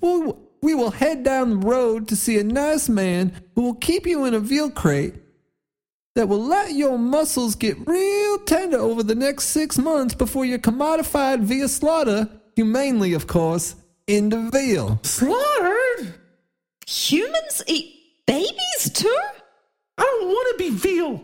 we'll, 0.00 0.38
we 0.62 0.74
will 0.74 0.90
head 0.90 1.22
down 1.22 1.50
the 1.50 1.66
road 1.66 2.08
to 2.08 2.16
see 2.16 2.38
a 2.38 2.44
nice 2.44 2.88
man 2.88 3.32
who 3.54 3.62
will 3.62 3.74
keep 3.74 4.06
you 4.06 4.24
in 4.24 4.34
a 4.34 4.40
veal 4.40 4.70
crate 4.70 5.14
that 6.14 6.28
will 6.28 6.42
let 6.42 6.72
your 6.72 6.98
muscles 6.98 7.54
get 7.54 7.76
real 7.86 8.38
tender 8.38 8.78
over 8.78 9.02
the 9.02 9.14
next 9.14 9.48
six 9.48 9.76
months 9.76 10.14
before 10.14 10.46
you're 10.46 10.58
commodified 10.58 11.40
via 11.40 11.68
slaughter, 11.68 12.28
humanely, 12.54 13.12
of 13.12 13.26
course, 13.26 13.76
into 14.06 14.50
veal. 14.50 14.98
Slaughtered? 15.02 16.14
Humans 16.86 17.64
eat 17.66 17.94
babies 18.26 18.90
too? 18.94 19.20
I 19.98 20.02
don't 20.02 20.28
want 20.28 20.58
to 20.58 20.64
be 20.64 20.70
veal. 20.70 21.22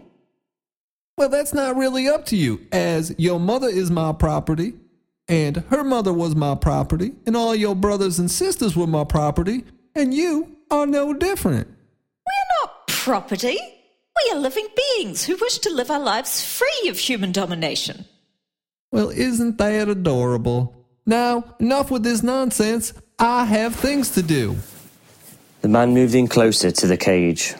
Well, 1.17 1.29
that's 1.29 1.53
not 1.53 1.77
really 1.77 2.09
up 2.09 2.25
to 2.27 2.37
you, 2.37 2.67
as 2.73 3.15
your 3.19 3.39
mother 3.39 3.69
is 3.69 3.91
my 3.91 4.13
property, 4.13 4.75
and 5.29 5.59
her 5.69 5.85
mother 5.85 6.13
was 6.13 6.35
my 6.35 6.55
property, 6.55 7.13
and 7.27 7.37
all 7.37 7.55
your 7.55 7.77
brothers 7.77 8.19
and 8.19 8.31
sisters 8.31 8.75
were 8.75 8.87
my 8.87 9.05
property, 9.05 9.65
and 9.95 10.15
you 10.15 10.57
are 10.71 10.87
no 10.87 11.13
different. 11.13 11.69
We're 11.69 12.63
not 12.63 12.87
property. 12.89 13.59
We 14.25 14.33
are 14.33 14.39
living 14.41 14.69
beings 14.77 15.25
who 15.25 15.37
wish 15.37 15.59
to 15.59 15.71
live 15.71 15.91
our 15.91 16.01
lives 16.01 16.43
free 16.45 16.89
of 16.89 16.99
human 16.99 17.33
domination. 17.33 18.07
Well, 18.91 19.11
isn't 19.11 19.59
that 19.59 19.89
adorable? 19.89 20.75
Now, 21.05 21.57
enough 21.59 21.91
with 21.91 22.05
this 22.05 22.23
nonsense. 22.23 22.95
I 23.19 23.45
have 23.45 23.75
things 23.75 24.11
to 24.11 24.23
do. 24.23 24.57
The 25.61 25.69
man 25.69 25.95
moved 25.95 26.15
in 26.15 26.27
closer 26.27 26.71
to 26.71 26.87
the 26.87 26.97
cage. 26.97 27.55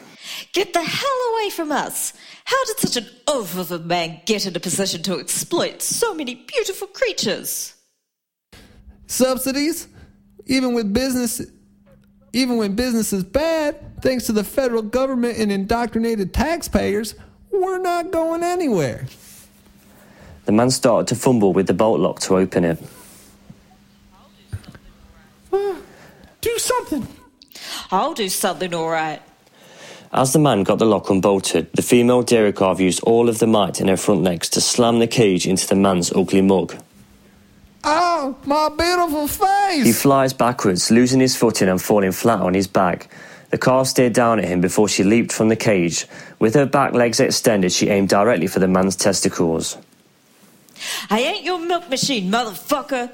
Get 0.53 0.73
the 0.73 0.83
hell 0.83 1.33
away 1.33 1.49
from 1.49 1.71
us! 1.71 2.13
How 2.45 2.65
did 2.65 2.79
such 2.79 2.97
an 2.97 3.09
oaf 3.27 3.57
of 3.57 3.71
a 3.71 3.79
man 3.79 4.21
get 4.25 4.45
in 4.45 4.55
a 4.55 4.59
position 4.59 5.01
to 5.03 5.19
exploit 5.19 5.81
so 5.81 6.13
many 6.13 6.35
beautiful 6.35 6.87
creatures? 6.87 7.75
Subsidies, 9.07 9.87
even 10.45 10.73
with 10.73 10.93
business, 10.93 11.41
even 12.33 12.57
when 12.57 12.75
business 12.75 13.13
is 13.13 13.23
bad, 13.23 14.01
thanks 14.01 14.25
to 14.25 14.33
the 14.33 14.43
federal 14.43 14.81
government 14.81 15.37
and 15.37 15.51
indoctrinated 15.51 16.33
taxpayers, 16.33 17.15
we're 17.51 17.77
not 17.77 18.11
going 18.11 18.43
anywhere. 18.43 19.05
The 20.45 20.51
man 20.51 20.71
started 20.71 21.07
to 21.07 21.15
fumble 21.15 21.53
with 21.53 21.67
the 21.67 21.73
bolt 21.73 21.99
lock 21.99 22.19
to 22.21 22.37
open 22.37 22.65
it. 22.65 22.77
Ah, 25.53 25.77
do 26.41 26.57
something. 26.57 27.07
I'll 27.91 28.13
do 28.13 28.27
something 28.27 28.73
all 28.73 28.89
right. 28.89 29.21
As 30.13 30.31
the 30.31 30.37
man 30.37 30.61
got 30.61 30.77
the 30.77 30.85
lock 30.85 31.09
unbolted, 31.09 31.73
the 31.73 31.81
female 31.81 32.21
dairy 32.21 32.53
used 32.77 33.01
all 33.01 33.29
of 33.29 33.39
the 33.39 33.47
might 33.47 33.81
in 33.81 33.87
her 33.87 33.97
front 33.97 34.21
legs 34.21 34.47
to 34.49 34.61
slam 34.61 34.99
the 34.99 35.07
cage 35.07 35.47
into 35.47 35.67
the 35.67 35.75
man's 35.75 36.13
ugly 36.13 36.41
mug. 36.41 36.75
Oh, 37.83 38.37
my 38.45 38.69
beautiful 38.69 39.27
face! 39.27 39.83
He 39.83 39.91
flies 39.91 40.31
backwards, 40.31 40.91
losing 40.91 41.19
his 41.19 41.35
footing 41.35 41.67
and 41.67 41.81
falling 41.81 42.11
flat 42.11 42.41
on 42.41 42.53
his 42.53 42.67
back. 42.67 43.11
The 43.49 43.57
calf 43.57 43.87
stared 43.87 44.13
down 44.13 44.37
at 44.37 44.45
him 44.45 44.61
before 44.61 44.87
she 44.87 45.03
leaped 45.03 45.31
from 45.31 45.49
the 45.49 45.55
cage. 45.55 46.05
With 46.37 46.53
her 46.53 46.67
back 46.67 46.93
legs 46.93 47.19
extended, 47.19 47.71
she 47.71 47.89
aimed 47.89 48.09
directly 48.09 48.45
for 48.45 48.59
the 48.59 48.67
man's 48.67 48.95
testicles. 48.95 49.77
I 51.09 51.21
ain't 51.21 51.43
your 51.43 51.59
milk 51.59 51.89
machine, 51.89 52.31
motherfucker. 52.31 53.09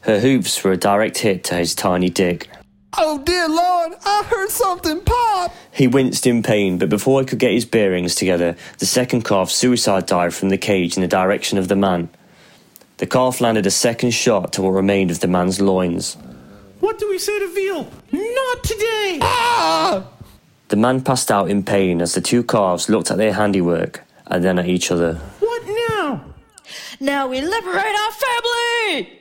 Her 0.00 0.20
hooves 0.20 0.64
were 0.64 0.72
a 0.72 0.76
direct 0.78 1.18
hit 1.18 1.44
to 1.44 1.56
his 1.56 1.74
tiny 1.74 2.08
dick. 2.08 2.48
Oh, 2.96 3.18
dear 3.18 3.48
Lord, 3.48 3.92
I 4.04 4.24
heard 4.24 4.50
something 4.50 5.00
pop! 5.02 5.54
He 5.70 5.86
winced 5.86 6.26
in 6.26 6.42
pain, 6.42 6.78
but 6.78 6.88
before 6.88 7.20
he 7.20 7.26
could 7.26 7.38
get 7.38 7.52
his 7.52 7.64
bearings 7.64 8.14
together, 8.14 8.56
the 8.78 8.86
second 8.86 9.24
calf 9.24 9.50
suicide 9.50 10.06
dived 10.06 10.34
from 10.34 10.48
the 10.48 10.58
cage 10.58 10.96
in 10.96 11.02
the 11.02 11.08
direction 11.08 11.58
of 11.58 11.68
the 11.68 11.76
man. 11.76 12.08
The 12.96 13.06
calf 13.06 13.40
landed 13.40 13.66
a 13.66 13.70
second 13.70 14.10
shot 14.10 14.52
to 14.54 14.62
what 14.62 14.70
remained 14.70 15.10
of 15.10 15.20
the 15.20 15.28
man's 15.28 15.60
loins. 15.60 16.16
What 16.80 16.98
do 16.98 17.08
we 17.08 17.18
say 17.18 17.38
to 17.38 17.48
veal? 17.54 17.90
Not 18.10 18.64
today. 18.64 19.18
Ah! 19.22 20.08
The 20.68 20.76
man 20.76 21.02
passed 21.02 21.30
out 21.30 21.50
in 21.50 21.62
pain 21.62 22.00
as 22.00 22.14
the 22.14 22.20
two 22.20 22.42
calves 22.42 22.88
looked 22.88 23.10
at 23.10 23.16
their 23.16 23.34
handiwork 23.34 24.04
and 24.26 24.42
then 24.42 24.58
at 24.58 24.66
each 24.66 24.90
other. 24.90 25.14
What 25.40 25.62
now? 25.90 26.24
Now 27.00 27.28
we 27.28 27.40
liberate 27.40 27.96
our 27.96 28.12
family! 28.12 29.18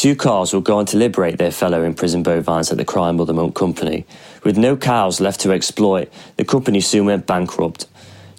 The 0.00 0.14
two 0.14 0.16
calves 0.16 0.54
were 0.54 0.62
going 0.62 0.86
to 0.86 0.96
liberate 0.96 1.36
their 1.36 1.50
fellow 1.50 1.82
imprisoned 1.82 2.24
bovines 2.24 2.72
at 2.72 2.78
the 2.78 2.86
Crying 2.86 3.18
Mother 3.18 3.34
Milk 3.34 3.54
Company. 3.54 4.06
With 4.42 4.56
no 4.56 4.74
cows 4.74 5.20
left 5.20 5.40
to 5.40 5.52
exploit, 5.52 6.10
the 6.38 6.44
company 6.46 6.80
soon 6.80 7.04
went 7.04 7.26
bankrupt. 7.26 7.86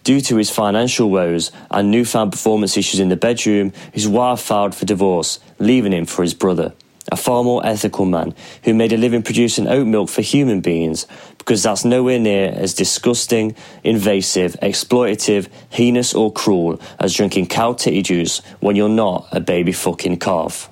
Due 0.04 0.22
to 0.22 0.38
his 0.38 0.50
financial 0.50 1.12
woes 1.12 1.52
and 1.70 1.92
newfound 1.92 2.32
performance 2.32 2.78
issues 2.78 3.00
in 3.00 3.10
the 3.10 3.16
bedroom, 3.16 3.74
his 3.92 4.08
wife 4.08 4.40
filed 4.40 4.74
for 4.74 4.86
divorce, 4.86 5.40
leaving 5.60 5.92
him 5.92 6.08
for 6.08 6.24
his 6.24 6.34
brother, 6.34 6.74
a 7.12 7.16
far 7.16 7.44
more 7.44 7.64
ethical 7.64 8.06
man 8.06 8.34
who 8.64 8.74
made 8.74 8.92
a 8.92 8.98
living 8.98 9.22
producing 9.22 9.68
oat 9.68 9.86
milk 9.86 10.10
for 10.10 10.24
human 10.24 10.62
beings, 10.62 11.06
because 11.38 11.62
that's 11.62 11.86
nowhere 11.86 12.18
near 12.18 12.52
as 12.56 12.74
disgusting, 12.74 13.56
invasive, 13.84 14.54
exploitative, 14.64 15.48
heinous, 15.70 16.16
or 16.16 16.34
cruel 16.34 16.82
as 16.98 17.14
drinking 17.14 17.46
cow 17.46 17.72
titty 17.72 18.02
juice 18.02 18.40
when 18.62 18.76
you're 18.76 18.90
not 18.90 19.28
a 19.32 19.40
baby 19.40 19.72
fucking 19.72 20.18
calf. 20.18 20.71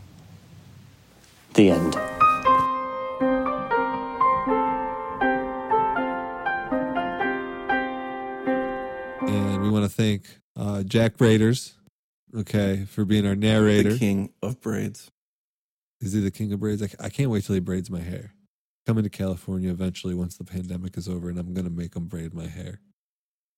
The 1.59 1.71
end. 1.71 1.93
And 9.27 9.61
we 9.61 9.69
want 9.69 9.83
to 9.83 9.89
thank 9.89 10.39
uh, 10.55 10.83
Jack 10.83 11.17
Braiders, 11.17 11.73
okay, 12.33 12.85
for 12.85 13.03
being 13.03 13.27
our 13.27 13.35
narrator. 13.35 13.91
The 13.91 13.99
king 13.99 14.29
of 14.41 14.61
braids. 14.61 15.11
Is 15.99 16.13
he 16.13 16.21
the 16.21 16.31
king 16.31 16.53
of 16.53 16.61
braids? 16.61 16.81
I, 16.81 16.91
I 16.97 17.09
can't 17.09 17.29
wait 17.29 17.43
till 17.43 17.55
he 17.55 17.59
braids 17.59 17.89
my 17.89 17.99
hair. 17.99 18.31
Coming 18.87 19.03
to 19.03 19.09
California 19.09 19.69
eventually 19.69 20.15
once 20.15 20.37
the 20.37 20.45
pandemic 20.45 20.95
is 20.95 21.09
over, 21.09 21.27
and 21.27 21.37
I'm 21.37 21.53
gonna 21.53 21.69
make 21.69 21.93
him 21.93 22.05
braid 22.05 22.33
my 22.33 22.47
hair. 22.47 22.79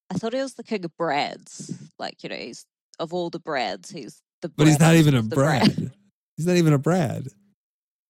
I 0.09 0.15
thought 0.15 0.33
he 0.33 0.41
was 0.41 0.55
the 0.55 0.63
king 0.63 0.83
of 0.85 0.97
Brads. 0.97 1.71
Like, 1.99 2.23
you 2.23 2.29
know, 2.29 2.35
he's 2.35 2.65
of 2.97 3.13
all 3.13 3.29
the 3.29 3.37
Brads, 3.37 3.91
he's 3.91 4.23
the 4.41 4.49
But 4.49 4.65
he's 4.65 4.79
not 4.79 4.95
even 4.95 5.13
a 5.13 5.19
of 5.19 5.29
the 5.29 5.35
Brad. 5.35 5.91
He's 6.35 6.47
not 6.47 6.55
even 6.55 6.73
a 6.73 6.79
Brad. 6.79 7.27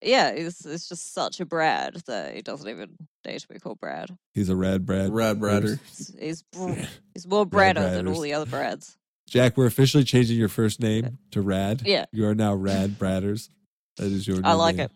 Yeah, 0.01 0.33
he's, 0.35 0.63
he's 0.65 0.87
just 0.89 1.13
such 1.13 1.39
a 1.39 1.45
Brad 1.45 1.95
that 2.07 2.35
he 2.35 2.41
doesn't 2.41 2.67
even 2.67 2.89
need 3.25 3.39
to 3.39 3.47
be 3.47 3.59
called 3.59 3.79
Brad. 3.79 4.09
He's 4.33 4.49
a 4.49 4.55
rad 4.55 4.85
Brad. 4.85 5.13
Rad 5.13 5.39
Bradder. 5.39 5.79
He's, 5.87 6.15
he's, 6.19 6.41
br- 6.51 6.73
he's 7.13 7.27
more 7.27 7.45
Brad 7.45 7.75
Bradder 7.75 7.95
than 7.95 8.07
all 8.07 8.21
the 8.21 8.33
other 8.33 8.47
Brads. 8.49 8.97
Jack, 9.29 9.57
we're 9.57 9.67
officially 9.67 10.03
changing 10.03 10.37
your 10.37 10.49
first 10.49 10.79
name 10.79 11.19
to 11.31 11.41
Rad. 11.41 11.83
Yeah. 11.85 12.05
You 12.11 12.27
are 12.27 12.35
now 12.35 12.53
Rad 12.55 12.97
Bradders. 12.97 13.49
That 13.97 14.07
is 14.07 14.27
your. 14.27 14.41
New 14.41 14.47
I 14.47 14.53
like 14.53 14.77
name. 14.77 14.85
it. 14.85 14.91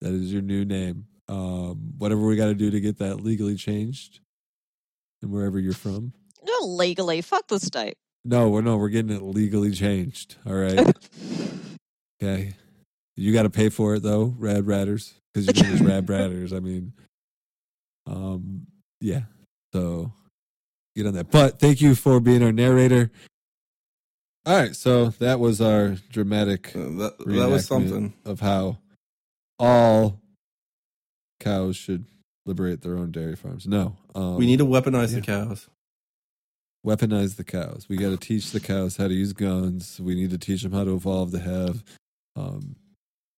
That 0.00 0.12
is 0.14 0.32
your 0.32 0.42
new 0.42 0.64
name. 0.64 1.06
Um, 1.28 1.92
whatever 1.98 2.22
we 2.22 2.36
got 2.36 2.46
to 2.46 2.54
do 2.54 2.70
to 2.70 2.80
get 2.80 2.98
that 2.98 3.20
legally 3.22 3.56
changed, 3.56 4.20
and 5.22 5.30
wherever 5.30 5.58
you're 5.60 5.72
from. 5.74 6.12
Not 6.44 6.68
legally. 6.68 7.20
Fuck 7.20 7.48
the 7.48 7.60
state. 7.60 7.96
No, 8.24 8.48
we're 8.48 8.62
no, 8.62 8.76
we're 8.76 8.88
getting 8.88 9.14
it 9.14 9.22
legally 9.22 9.72
changed. 9.72 10.36
All 10.46 10.54
right. 10.54 10.78
okay. 12.22 12.54
You 13.16 13.32
got 13.32 13.44
to 13.44 13.50
pay 13.50 13.68
for 13.70 13.94
it 13.94 14.02
though, 14.02 14.34
Rad 14.38 14.64
Radders, 14.64 15.14
because 15.32 15.46
your 15.46 15.64
name 15.66 15.74
is 15.74 15.82
Rad 15.90 16.06
Bradders. 16.06 16.54
I 16.54 16.60
mean, 16.60 16.92
Um, 18.06 18.66
yeah. 19.00 19.22
So 19.72 20.12
get 20.94 21.06
on 21.06 21.14
that. 21.14 21.30
But 21.30 21.58
thank 21.58 21.80
you 21.80 21.94
for 21.94 22.20
being 22.20 22.42
our 22.42 22.52
narrator. 22.52 23.10
All 24.46 24.56
right, 24.56 24.76
so 24.76 25.08
that 25.18 25.40
was 25.40 25.60
our 25.60 25.96
dramatic 26.10 26.68
Uh, 26.68 26.90
that, 26.98 27.14
that 27.26 27.48
was 27.50 27.66
something. 27.66 28.14
of 28.24 28.38
how 28.40 28.78
all 29.58 30.20
cows 31.40 31.76
should 31.76 32.04
liberate 32.46 32.80
their 32.82 32.96
own 32.96 33.10
dairy 33.10 33.34
farms. 33.34 33.66
No, 33.66 33.96
um, 34.14 34.36
we 34.36 34.46
need 34.46 34.58
to 34.58 34.64
weaponize 34.66 35.12
yeah. 35.12 35.16
the 35.20 35.26
cows. 35.26 35.68
weaponize 36.86 37.34
the 37.36 37.44
cows. 37.44 37.86
We 37.88 37.96
got 37.96 38.10
to 38.10 38.16
teach 38.16 38.52
the 38.52 38.60
cows 38.60 38.96
how 38.98 39.08
to 39.08 39.14
use 39.14 39.32
guns. 39.32 40.00
We 40.00 40.14
need 40.14 40.30
to 40.30 40.38
teach 40.38 40.62
them 40.62 40.70
how 40.72 40.84
to 40.84 40.94
evolve 40.94 41.32
to 41.32 41.40
have 41.40 41.82
um, 42.36 42.76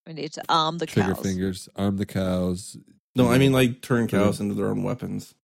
We 0.09 0.15
need 0.15 0.33
to 0.33 0.43
arm 0.49 0.79
the 0.79 0.87
trigger 0.87 1.13
cows. 1.13 1.23
fingers, 1.23 1.69
arm 1.75 1.97
the 1.97 2.05
cows. 2.07 2.75
No, 3.15 3.29
I 3.31 3.37
mean 3.37 3.51
like 3.53 3.83
turn 3.83 4.07
cows 4.07 4.39
into 4.39 4.55
their 4.55 4.69
own 4.69 4.81
weapons. 4.81 5.35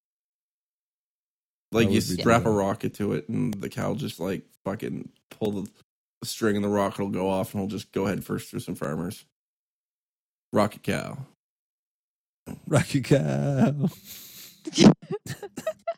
Like 1.72 1.92
you 1.92 2.02
strap 2.02 2.46
a 2.46 2.50
rocket 2.50 2.96
to 2.96 3.14
it, 3.14 3.30
and 3.30 3.54
the 3.54 3.70
cow 3.70 3.94
just 3.94 4.20
like 4.20 4.42
fucking 4.64 5.10
pull 5.30 5.52
the, 5.52 5.70
the 6.22 6.28
string, 6.28 6.56
and 6.56 6.66
the 6.66 6.70
rocket 6.70 7.00
will 7.04 7.10
go 7.10 7.30
off, 7.30 7.54
and 7.54 7.62
he'll 7.62 7.70
just 7.70 7.92
go 7.92 8.08
head 8.08 8.24
first 8.24 8.50
through 8.50 8.62
some 8.62 8.74
farmers. 8.74 9.24
Rocket 10.52 10.82
cow. 10.82 11.20
Rocket 12.68 13.04
cow. 13.04 13.90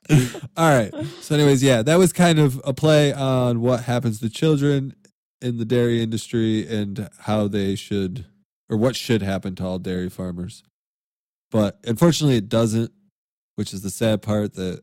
All 0.57 0.77
right. 0.77 0.93
So, 1.21 1.35
anyways, 1.35 1.63
yeah, 1.63 1.83
that 1.83 1.97
was 1.97 2.11
kind 2.11 2.37
of 2.37 2.59
a 2.65 2.73
play 2.73 3.13
on 3.13 3.61
what 3.61 3.83
happens 3.83 4.19
to 4.19 4.29
children 4.29 4.93
in 5.41 5.57
the 5.57 5.63
dairy 5.63 6.03
industry 6.03 6.67
and 6.67 7.09
how 7.19 7.47
they 7.47 7.75
should, 7.75 8.25
or 8.69 8.77
what 8.77 8.95
should 8.95 9.21
happen 9.21 9.55
to 9.55 9.65
all 9.65 9.79
dairy 9.79 10.09
farmers. 10.09 10.63
But 11.51 11.79
unfortunately, 11.85 12.37
it 12.37 12.49
doesn't, 12.49 12.91
which 13.55 13.73
is 13.73 13.81
the 13.81 13.89
sad 13.89 14.21
part 14.21 14.53
that, 14.55 14.81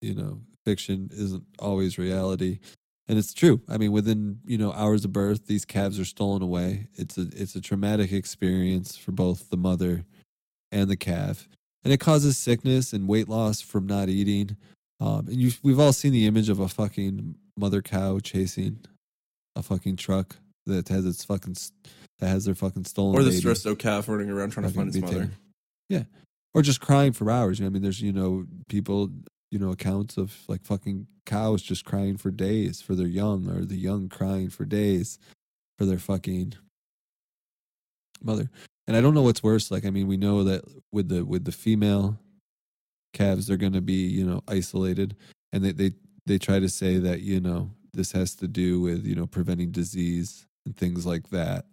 you 0.00 0.14
know, 0.14 0.40
fiction 0.64 1.10
isn't 1.12 1.44
always 1.58 1.98
reality. 1.98 2.60
And 3.06 3.18
it's 3.18 3.34
true. 3.34 3.60
I 3.68 3.76
mean, 3.76 3.92
within 3.92 4.38
you 4.46 4.56
know 4.56 4.72
hours 4.72 5.04
of 5.04 5.12
birth, 5.12 5.46
these 5.46 5.66
calves 5.66 6.00
are 6.00 6.06
stolen 6.06 6.40
away. 6.40 6.88
It's 6.94 7.18
a 7.18 7.28
it's 7.36 7.54
a 7.54 7.60
traumatic 7.60 8.12
experience 8.12 8.96
for 8.96 9.12
both 9.12 9.50
the 9.50 9.58
mother 9.58 10.06
and 10.72 10.88
the 10.88 10.96
calf, 10.96 11.46
and 11.84 11.92
it 11.92 12.00
causes 12.00 12.38
sickness 12.38 12.94
and 12.94 13.06
weight 13.06 13.28
loss 13.28 13.60
from 13.60 13.86
not 13.86 14.08
eating. 14.08 14.56
Um, 15.00 15.26
and 15.28 15.36
you 15.36 15.52
we've 15.62 15.78
all 15.78 15.92
seen 15.92 16.12
the 16.12 16.26
image 16.26 16.48
of 16.48 16.60
a 16.60 16.68
fucking 16.68 17.34
mother 17.58 17.82
cow 17.82 18.20
chasing 18.20 18.80
a 19.54 19.62
fucking 19.62 19.96
truck 19.96 20.36
that 20.64 20.88
has 20.88 21.04
its 21.04 21.26
fucking 21.26 21.56
s- 21.56 21.72
that 22.20 22.28
has 22.28 22.44
their 22.44 22.54
fucking 22.54 22.84
stolen 22.84 23.16
Or 23.16 23.22
the 23.22 23.30
baby 23.30 23.40
stressed 23.40 23.66
out 23.66 23.78
calf 23.78 24.08
running 24.08 24.30
around 24.30 24.50
trying 24.50 24.66
to 24.66 24.72
find 24.72 24.88
its 24.88 24.98
mother. 24.98 25.12
taken. 25.12 25.36
Yeah, 25.88 26.04
or 26.54 26.62
just 26.62 26.80
crying 26.80 27.12
for 27.12 27.30
hours. 27.30 27.58
You 27.58 27.64
know, 27.64 27.70
I 27.70 27.72
mean, 27.72 27.82
there's 27.82 28.00
you 28.00 28.12
know 28.12 28.46
people, 28.68 29.10
you 29.50 29.58
know, 29.58 29.70
accounts 29.70 30.16
of 30.16 30.34
like 30.48 30.64
fucking 30.64 31.06
cows 31.26 31.62
just 31.62 31.84
crying 31.84 32.16
for 32.16 32.30
days 32.30 32.80
for 32.80 32.94
their 32.94 33.06
young, 33.06 33.48
or 33.48 33.64
the 33.64 33.76
young 33.76 34.08
crying 34.08 34.48
for 34.48 34.64
days 34.64 35.18
for 35.78 35.84
their 35.84 35.98
fucking 35.98 36.54
mother. 38.22 38.50
And 38.86 38.96
I 38.96 39.00
don't 39.00 39.14
know 39.14 39.22
what's 39.22 39.42
worse. 39.42 39.70
Like, 39.70 39.86
I 39.86 39.90
mean, 39.90 40.06
we 40.06 40.16
know 40.16 40.44
that 40.44 40.62
with 40.92 41.08
the 41.08 41.24
with 41.24 41.44
the 41.44 41.52
female 41.52 42.18
calves, 43.12 43.46
they're 43.46 43.56
going 43.56 43.72
to 43.72 43.80
be 43.80 44.06
you 44.06 44.24
know 44.24 44.42
isolated, 44.48 45.16
and 45.52 45.64
they 45.64 45.72
they 45.72 45.92
they 46.26 46.38
try 46.38 46.58
to 46.58 46.68
say 46.68 46.98
that 46.98 47.20
you 47.20 47.40
know 47.40 47.70
this 47.92 48.12
has 48.12 48.34
to 48.36 48.48
do 48.48 48.80
with 48.80 49.04
you 49.04 49.14
know 49.14 49.26
preventing 49.26 49.70
disease 49.70 50.46
and 50.66 50.76
things 50.76 51.04
like 51.04 51.28
that 51.30 51.66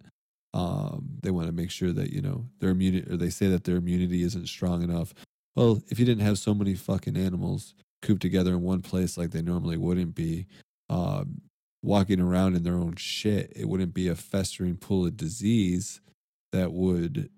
um, 0.53 1.17
they 1.21 1.31
want 1.31 1.47
to 1.47 1.53
make 1.53 1.71
sure 1.71 1.91
that 1.93 2.11
you 2.11 2.21
know 2.21 2.45
their 2.59 2.71
immunity 2.71 3.11
or 3.11 3.17
they 3.17 3.29
say 3.29 3.47
that 3.47 3.63
their 3.63 3.77
immunity 3.77 4.23
isn't 4.23 4.47
strong 4.47 4.83
enough. 4.83 5.13
Well 5.55 5.81
if 5.89 5.99
you 5.99 6.05
didn't 6.05 6.25
have 6.25 6.39
so 6.39 6.53
many 6.53 6.75
fucking 6.75 7.17
animals 7.17 7.73
cooped 8.01 8.21
together 8.21 8.51
in 8.51 8.61
one 8.61 8.81
place 8.81 9.17
like 9.17 9.31
they 9.31 9.41
normally 9.41 9.77
wouldn't 9.77 10.15
be 10.15 10.47
um, 10.89 11.41
walking 11.83 12.19
around 12.19 12.55
in 12.55 12.63
their 12.63 12.75
own 12.75 12.95
shit 12.95 13.51
it 13.55 13.67
wouldn't 13.67 13.93
be 13.93 14.07
a 14.07 14.15
festering 14.15 14.75
pool 14.75 15.05
of 15.05 15.17
disease 15.17 16.01
that 16.51 16.71
would 16.71 17.29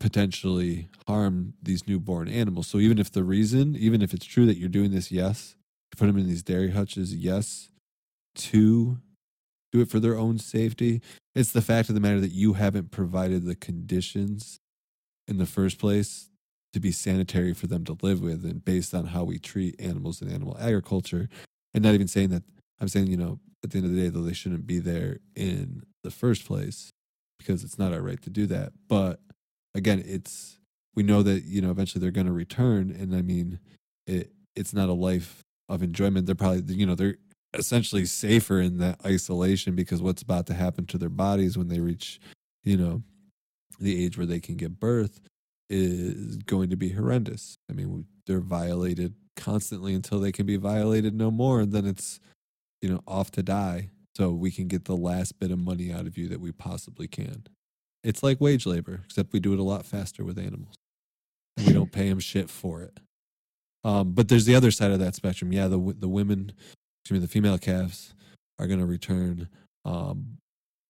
potentially 0.00 0.88
harm 1.06 1.52
these 1.62 1.86
newborn 1.86 2.26
animals. 2.26 2.66
So 2.66 2.78
even 2.78 2.98
if 2.98 3.12
the 3.12 3.22
reason 3.22 3.76
even 3.76 4.02
if 4.02 4.12
it's 4.14 4.26
true 4.26 4.46
that 4.46 4.56
you're 4.56 4.68
doing 4.68 4.90
this 4.90 5.12
yes 5.12 5.54
put 5.96 6.06
them 6.06 6.16
in 6.16 6.26
these 6.26 6.42
dairy 6.42 6.70
hutches 6.70 7.14
yes 7.14 7.70
to 8.34 8.98
do 9.72 9.80
it 9.80 9.88
for 9.88 10.00
their 10.00 10.16
own 10.16 10.38
safety. 10.38 11.00
It's 11.34 11.52
the 11.52 11.62
fact 11.62 11.88
of 11.88 11.94
the 11.94 12.00
matter 12.00 12.20
that 12.20 12.32
you 12.32 12.54
haven't 12.54 12.90
provided 12.90 13.44
the 13.44 13.54
conditions 13.54 14.60
in 15.28 15.38
the 15.38 15.46
first 15.46 15.78
place 15.78 16.28
to 16.72 16.80
be 16.80 16.92
sanitary 16.92 17.54
for 17.54 17.66
them 17.66 17.84
to 17.84 17.96
live 18.02 18.20
with 18.20 18.44
and 18.44 18.64
based 18.64 18.94
on 18.94 19.06
how 19.06 19.24
we 19.24 19.38
treat 19.38 19.80
animals 19.80 20.22
in 20.22 20.30
animal 20.30 20.56
agriculture. 20.60 21.28
And 21.74 21.84
not 21.84 21.94
even 21.94 22.08
saying 22.08 22.30
that 22.30 22.42
i'm 22.80 22.88
saying 22.88 23.06
you 23.06 23.16
know 23.16 23.38
at 23.62 23.70
the 23.70 23.78
end 23.78 23.86
of 23.86 23.92
the 23.92 24.00
day 24.00 24.08
though 24.08 24.22
they 24.22 24.32
shouldn't 24.32 24.66
be 24.66 24.78
there 24.78 25.18
in 25.36 25.82
the 26.02 26.10
first 26.10 26.46
place 26.46 26.90
because 27.38 27.62
it's 27.62 27.78
not 27.78 27.92
our 27.92 28.00
right 28.00 28.20
to 28.22 28.30
do 28.30 28.46
that. 28.46 28.72
But 28.88 29.20
again 29.74 30.02
it's 30.04 30.58
we 30.94 31.02
know 31.02 31.22
that 31.22 31.44
you 31.44 31.60
know 31.60 31.70
eventually 31.70 32.00
they're 32.00 32.10
going 32.10 32.26
to 32.26 32.32
return. 32.32 32.90
And 32.90 33.14
i 33.14 33.22
mean 33.22 33.60
it 34.06 34.32
it's 34.56 34.74
not 34.74 34.88
a 34.88 34.94
life 34.94 35.42
of 35.68 35.82
enjoyment. 35.82 36.26
They're 36.26 36.34
probably 36.34 36.74
you 36.74 36.86
know 36.86 36.94
they're 36.94 37.16
essentially 37.54 38.04
safer 38.04 38.60
in 38.60 38.78
that 38.78 39.04
isolation 39.04 39.74
because 39.74 40.02
what's 40.02 40.22
about 40.22 40.46
to 40.46 40.54
happen 40.54 40.86
to 40.86 40.98
their 40.98 41.08
bodies 41.08 41.58
when 41.58 41.68
they 41.68 41.80
reach, 41.80 42.20
you 42.64 42.76
know, 42.76 43.02
the 43.78 44.04
age 44.04 44.16
where 44.16 44.26
they 44.26 44.40
can 44.40 44.56
give 44.56 44.78
birth 44.78 45.20
is 45.68 46.36
going 46.38 46.70
to 46.70 46.76
be 46.76 46.90
horrendous. 46.90 47.56
I 47.68 47.72
mean, 47.72 48.04
they're 48.26 48.40
violated 48.40 49.14
constantly 49.36 49.94
until 49.94 50.20
they 50.20 50.32
can 50.32 50.46
be 50.46 50.56
violated 50.56 51.14
no 51.14 51.30
more, 51.30 51.60
and 51.60 51.72
then 51.72 51.86
it's, 51.86 52.20
you 52.82 52.90
know, 52.90 53.00
off 53.06 53.30
to 53.32 53.42
die. 53.42 53.90
So 54.16 54.30
we 54.30 54.50
can 54.50 54.68
get 54.68 54.84
the 54.84 54.96
last 54.96 55.38
bit 55.38 55.50
of 55.50 55.58
money 55.58 55.92
out 55.92 56.06
of 56.06 56.18
you 56.18 56.28
that 56.28 56.40
we 56.40 56.52
possibly 56.52 57.08
can. 57.08 57.44
It's 58.02 58.22
like 58.22 58.40
wage 58.40 58.66
labor, 58.66 59.00
except 59.04 59.32
we 59.32 59.40
do 59.40 59.52
it 59.52 59.58
a 59.58 59.64
lot 59.64 59.86
faster 59.86 60.24
with 60.24 60.38
animals, 60.38 60.74
and 61.56 61.66
we 61.66 61.72
don't 61.72 61.92
pay 61.92 62.08
them 62.08 62.20
shit 62.20 62.50
for 62.50 62.82
it. 62.82 62.98
Um, 63.84 64.12
but 64.12 64.28
there's 64.28 64.44
the 64.44 64.54
other 64.54 64.70
side 64.70 64.90
of 64.90 64.98
that 64.98 65.14
spectrum. 65.14 65.52
Yeah, 65.52 65.68
the 65.68 65.94
the 65.98 66.08
women 66.08 66.52
excuse 67.02 67.20
me, 67.20 67.26
the 67.26 67.32
female 67.32 67.58
calves 67.58 68.14
are 68.58 68.66
going 68.66 68.80
to 68.80 68.86
return. 68.86 69.48
Um, 69.84 70.38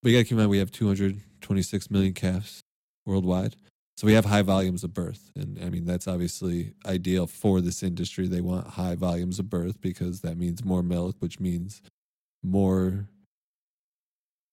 but 0.02 0.10
you 0.10 0.16
got 0.18 0.20
to 0.20 0.24
keep 0.24 0.32
in 0.32 0.38
mind 0.38 0.50
we 0.50 0.58
have 0.58 0.72
226 0.72 1.90
million 1.90 2.14
calves 2.14 2.62
worldwide. 3.06 3.56
So 3.96 4.06
we 4.06 4.14
have 4.14 4.24
high 4.24 4.42
volumes 4.42 4.82
of 4.82 4.94
birth. 4.94 5.30
And 5.36 5.58
I 5.62 5.68
mean, 5.68 5.84
that's 5.84 6.08
obviously 6.08 6.72
ideal 6.86 7.26
for 7.26 7.60
this 7.60 7.82
industry. 7.82 8.26
They 8.26 8.40
want 8.40 8.66
high 8.66 8.94
volumes 8.94 9.38
of 9.38 9.50
birth 9.50 9.80
because 9.80 10.22
that 10.22 10.38
means 10.38 10.64
more 10.64 10.82
milk, 10.82 11.16
which 11.18 11.38
means 11.38 11.82
more, 12.42 13.06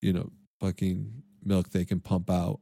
you 0.01 0.11
know, 0.11 0.31
fucking 0.59 1.23
milk 1.45 1.69
they 1.69 1.85
can 1.85 2.01
pump 2.01 2.29
out 2.29 2.59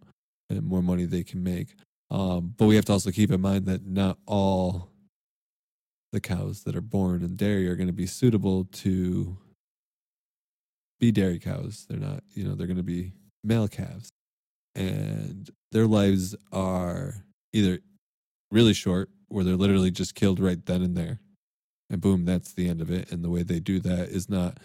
and 0.50 0.62
more 0.62 0.84
money 0.84 1.06
they 1.06 1.24
can 1.24 1.42
make. 1.44 1.76
Um, 2.12 2.54
but 2.56 2.68
we 2.68 2.76
have 2.76 2.86
to 2.86 2.94
also 2.94 3.10
keep 3.10 3.32
in 3.32 3.42
mind 3.42 3.66
that 3.66 3.86
not 3.86 4.20
all 4.28 4.92
the 6.16 6.22
cows 6.22 6.64
that 6.64 6.76
are 6.76 6.82
born 6.82 7.22
in 7.22 7.36
dairy 7.36 7.68
are 7.68 7.76
going 7.76 7.88
to 7.88 7.94
be 7.94 8.08
suitable 8.08 8.64
to 8.72 9.38
be 11.00 11.12
dairy 11.12 11.40
cows. 11.40 11.86
They're 11.90 12.00
not, 12.00 12.24
you 12.34 12.46
know, 12.46 12.56
they're 12.56 12.68
going 12.68 12.78
to 12.78 12.84
be 12.84 13.12
male 13.44 13.68
calves. 13.68 14.10
And 14.76 15.50
their 15.74 15.88
lives 15.88 16.34
are 16.54 17.16
either 17.52 17.80
really 18.50 18.74
short, 18.74 19.10
where 19.28 19.44
they're 19.44 19.58
literally 19.58 19.92
just 19.92 20.16
killed 20.16 20.40
right 20.40 20.66
then 20.66 20.82
and 20.82 20.96
there. 20.96 21.20
And 21.90 22.00
boom, 22.00 22.24
that's 22.24 22.54
the 22.54 22.70
end 22.70 22.82
of 22.82 22.90
it. 22.90 23.12
And 23.12 23.24
the 23.24 23.30
way 23.30 23.44
they 23.44 23.60
do 23.60 23.80
that 23.82 24.10
is 24.10 24.30
not 24.30 24.58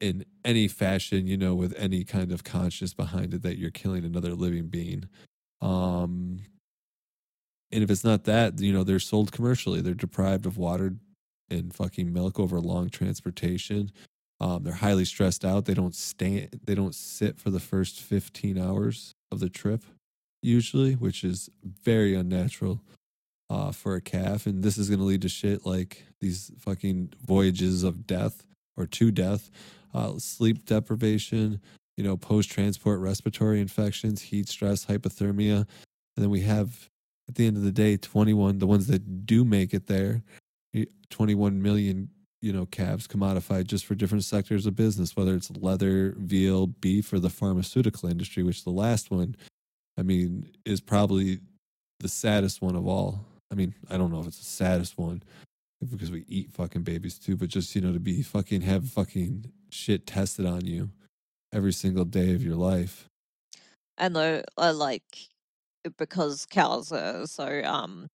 in 0.00 0.24
any 0.44 0.68
fashion, 0.68 1.26
you 1.26 1.36
know, 1.36 1.54
with 1.54 1.74
any 1.76 2.04
kind 2.04 2.30
of 2.30 2.44
conscience 2.44 2.94
behind 2.94 3.34
it 3.34 3.42
that 3.42 3.58
you're 3.58 3.70
killing 3.70 4.04
another 4.04 4.34
living 4.34 4.68
being. 4.68 5.08
Um, 5.60 6.40
and 7.72 7.82
if 7.82 7.90
it's 7.90 8.04
not 8.04 8.24
that, 8.24 8.60
you 8.60 8.72
know, 8.72 8.84
they're 8.84 8.98
sold 8.98 9.32
commercially. 9.32 9.80
They're 9.80 9.94
deprived 9.94 10.46
of 10.46 10.56
water 10.58 10.94
and 11.50 11.74
fucking 11.74 12.12
milk 12.12 12.38
over 12.38 12.60
long 12.60 12.90
transportation. 12.90 13.90
Um, 14.40 14.64
they're 14.64 14.74
highly 14.74 15.04
stressed 15.04 15.44
out. 15.44 15.66
They 15.66 15.74
don't 15.74 15.94
stand. 15.94 16.60
They 16.64 16.74
don't 16.74 16.94
sit 16.94 17.38
for 17.38 17.50
the 17.50 17.60
first 17.60 18.00
fifteen 18.00 18.58
hours 18.58 19.12
of 19.30 19.40
the 19.40 19.48
trip, 19.48 19.84
usually, 20.42 20.94
which 20.94 21.24
is 21.24 21.48
very 21.64 22.14
unnatural 22.14 22.82
uh, 23.48 23.72
for 23.72 23.94
a 23.94 24.00
calf. 24.00 24.46
And 24.46 24.62
this 24.62 24.78
is 24.78 24.88
going 24.88 24.98
to 24.98 25.04
lead 25.04 25.22
to 25.22 25.28
shit 25.28 25.64
like 25.64 26.04
these 26.20 26.50
fucking 26.58 27.12
voyages 27.24 27.84
of 27.84 28.06
death 28.06 28.44
or 28.76 28.86
to 28.86 29.10
death, 29.10 29.50
uh, 29.94 30.18
sleep 30.18 30.64
deprivation, 30.64 31.60
you 31.96 32.04
know, 32.04 32.16
post 32.16 32.50
transport 32.50 33.00
respiratory 33.00 33.60
infections, 33.60 34.22
heat 34.22 34.48
stress, 34.48 34.86
hypothermia, 34.86 35.58
and 35.58 35.66
then 36.16 36.30
we 36.30 36.40
have 36.40 36.88
at 37.32 37.36
the 37.36 37.46
end 37.46 37.56
of 37.56 37.62
the 37.62 37.72
day, 37.72 37.96
21, 37.96 38.58
the 38.58 38.66
ones 38.66 38.88
that 38.88 39.24
do 39.24 39.42
make 39.42 39.72
it 39.72 39.86
there, 39.86 40.22
21 41.08 41.62
million, 41.62 42.10
you 42.42 42.52
know, 42.52 42.66
calves 42.66 43.08
commodified 43.08 43.64
just 43.64 43.86
for 43.86 43.94
different 43.94 44.22
sectors 44.22 44.66
of 44.66 44.76
business, 44.76 45.16
whether 45.16 45.34
it's 45.34 45.50
leather, 45.52 46.14
veal, 46.18 46.66
beef, 46.66 47.10
or 47.10 47.18
the 47.18 47.30
pharmaceutical 47.30 48.10
industry, 48.10 48.42
which 48.42 48.64
the 48.64 48.70
last 48.70 49.10
one, 49.10 49.34
I 49.96 50.02
mean, 50.02 50.52
is 50.66 50.82
probably 50.82 51.40
the 52.00 52.08
saddest 52.08 52.60
one 52.60 52.76
of 52.76 52.86
all. 52.86 53.24
I 53.50 53.54
mean, 53.54 53.74
I 53.88 53.96
don't 53.96 54.12
know 54.12 54.20
if 54.20 54.26
it's 54.26 54.38
the 54.38 54.44
saddest 54.44 54.98
one 54.98 55.22
because 55.90 56.10
we 56.10 56.26
eat 56.28 56.52
fucking 56.52 56.82
babies 56.82 57.18
too, 57.18 57.34
but 57.34 57.48
just, 57.48 57.74
you 57.74 57.80
know, 57.80 57.94
to 57.94 58.00
be 58.00 58.20
fucking 58.22 58.60
have 58.60 58.90
fucking 58.90 59.50
shit 59.70 60.06
tested 60.06 60.44
on 60.44 60.66
you 60.66 60.90
every 61.50 61.72
single 61.72 62.04
day 62.04 62.34
of 62.34 62.44
your 62.44 62.56
life. 62.56 63.08
and 63.96 64.18
I 64.18 64.70
like 64.70 65.28
because 65.98 66.46
cows 66.46 66.92
are 66.92 67.26
so 67.26 67.62
um 67.64 68.08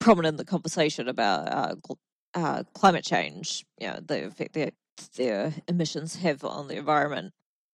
prominent 0.00 0.34
in 0.34 0.36
the 0.36 0.44
conversation 0.44 1.08
about 1.08 1.48
uh, 1.52 1.74
gl- 1.76 1.96
uh, 2.34 2.62
climate 2.74 3.04
change, 3.04 3.64
you 3.80 3.86
know, 3.88 3.98
the 4.04 4.26
effect 4.26 4.52
their 4.54 4.70
their 5.16 5.52
emissions 5.68 6.16
have 6.16 6.44
on 6.44 6.68
the 6.68 6.76
environment. 6.76 7.32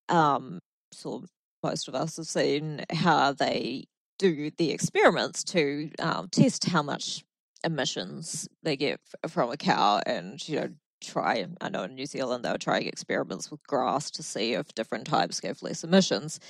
Um, 0.09 0.59
so 0.93 1.25
most 1.63 1.89
of 1.89 1.95
us 1.95 2.17
have 2.17 2.27
seen 2.27 2.85
how 2.91 3.33
they 3.33 3.85
do 4.19 4.51
the 4.57 4.71
experiments 4.71 5.45
to 5.45 5.91
um, 5.99 6.29
test 6.31 6.65
how 6.65 6.83
much 6.83 7.23
emissions 7.65 8.49
they 8.63 8.77
get 8.77 9.01
from 9.29 9.51
a 9.51 9.57
cow, 9.57 10.01
and 10.07 10.47
you 10.49 10.57
know 10.57 10.69
try. 11.03 11.47
I 11.61 11.69
know 11.69 11.85
in 11.85 11.95
New 11.95 12.07
Zealand 12.07 12.45
they 12.45 12.51
were 12.51 12.59
trying 12.59 12.87
experiments 12.87 13.51
with 13.51 13.67
grass 13.67 14.11
to 14.13 14.23
see 14.23 14.55
if 14.55 14.75
different 14.75 15.07
types 15.07 15.41
gave 15.41 15.63
less 15.63 15.85
emissions, 15.85 16.41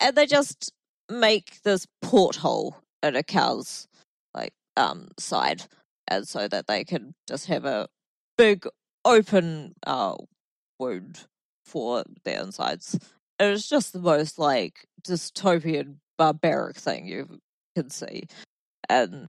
and 0.00 0.16
they 0.16 0.26
just 0.26 0.72
make 1.12 1.62
this 1.62 1.86
porthole 2.00 2.76
in 3.02 3.16
a 3.16 3.22
cow's 3.22 3.88
like 4.34 4.52
um 4.76 5.08
side, 5.18 5.62
and 6.08 6.26
so 6.26 6.48
that 6.48 6.66
they 6.66 6.84
can 6.84 7.14
just 7.28 7.46
have 7.46 7.64
a 7.64 7.88
big 8.36 8.66
open 9.04 9.74
uh 9.86 10.16
wound 10.78 11.26
for 11.64 12.04
their 12.24 12.40
insides. 12.42 12.98
It 13.38 13.50
was 13.50 13.68
just 13.68 13.92
the 13.92 13.98
most 14.00 14.38
like 14.38 14.86
dystopian, 15.02 15.96
barbaric 16.18 16.76
thing 16.76 17.06
you 17.06 17.38
can 17.76 17.90
see. 17.90 18.24
And 18.88 19.26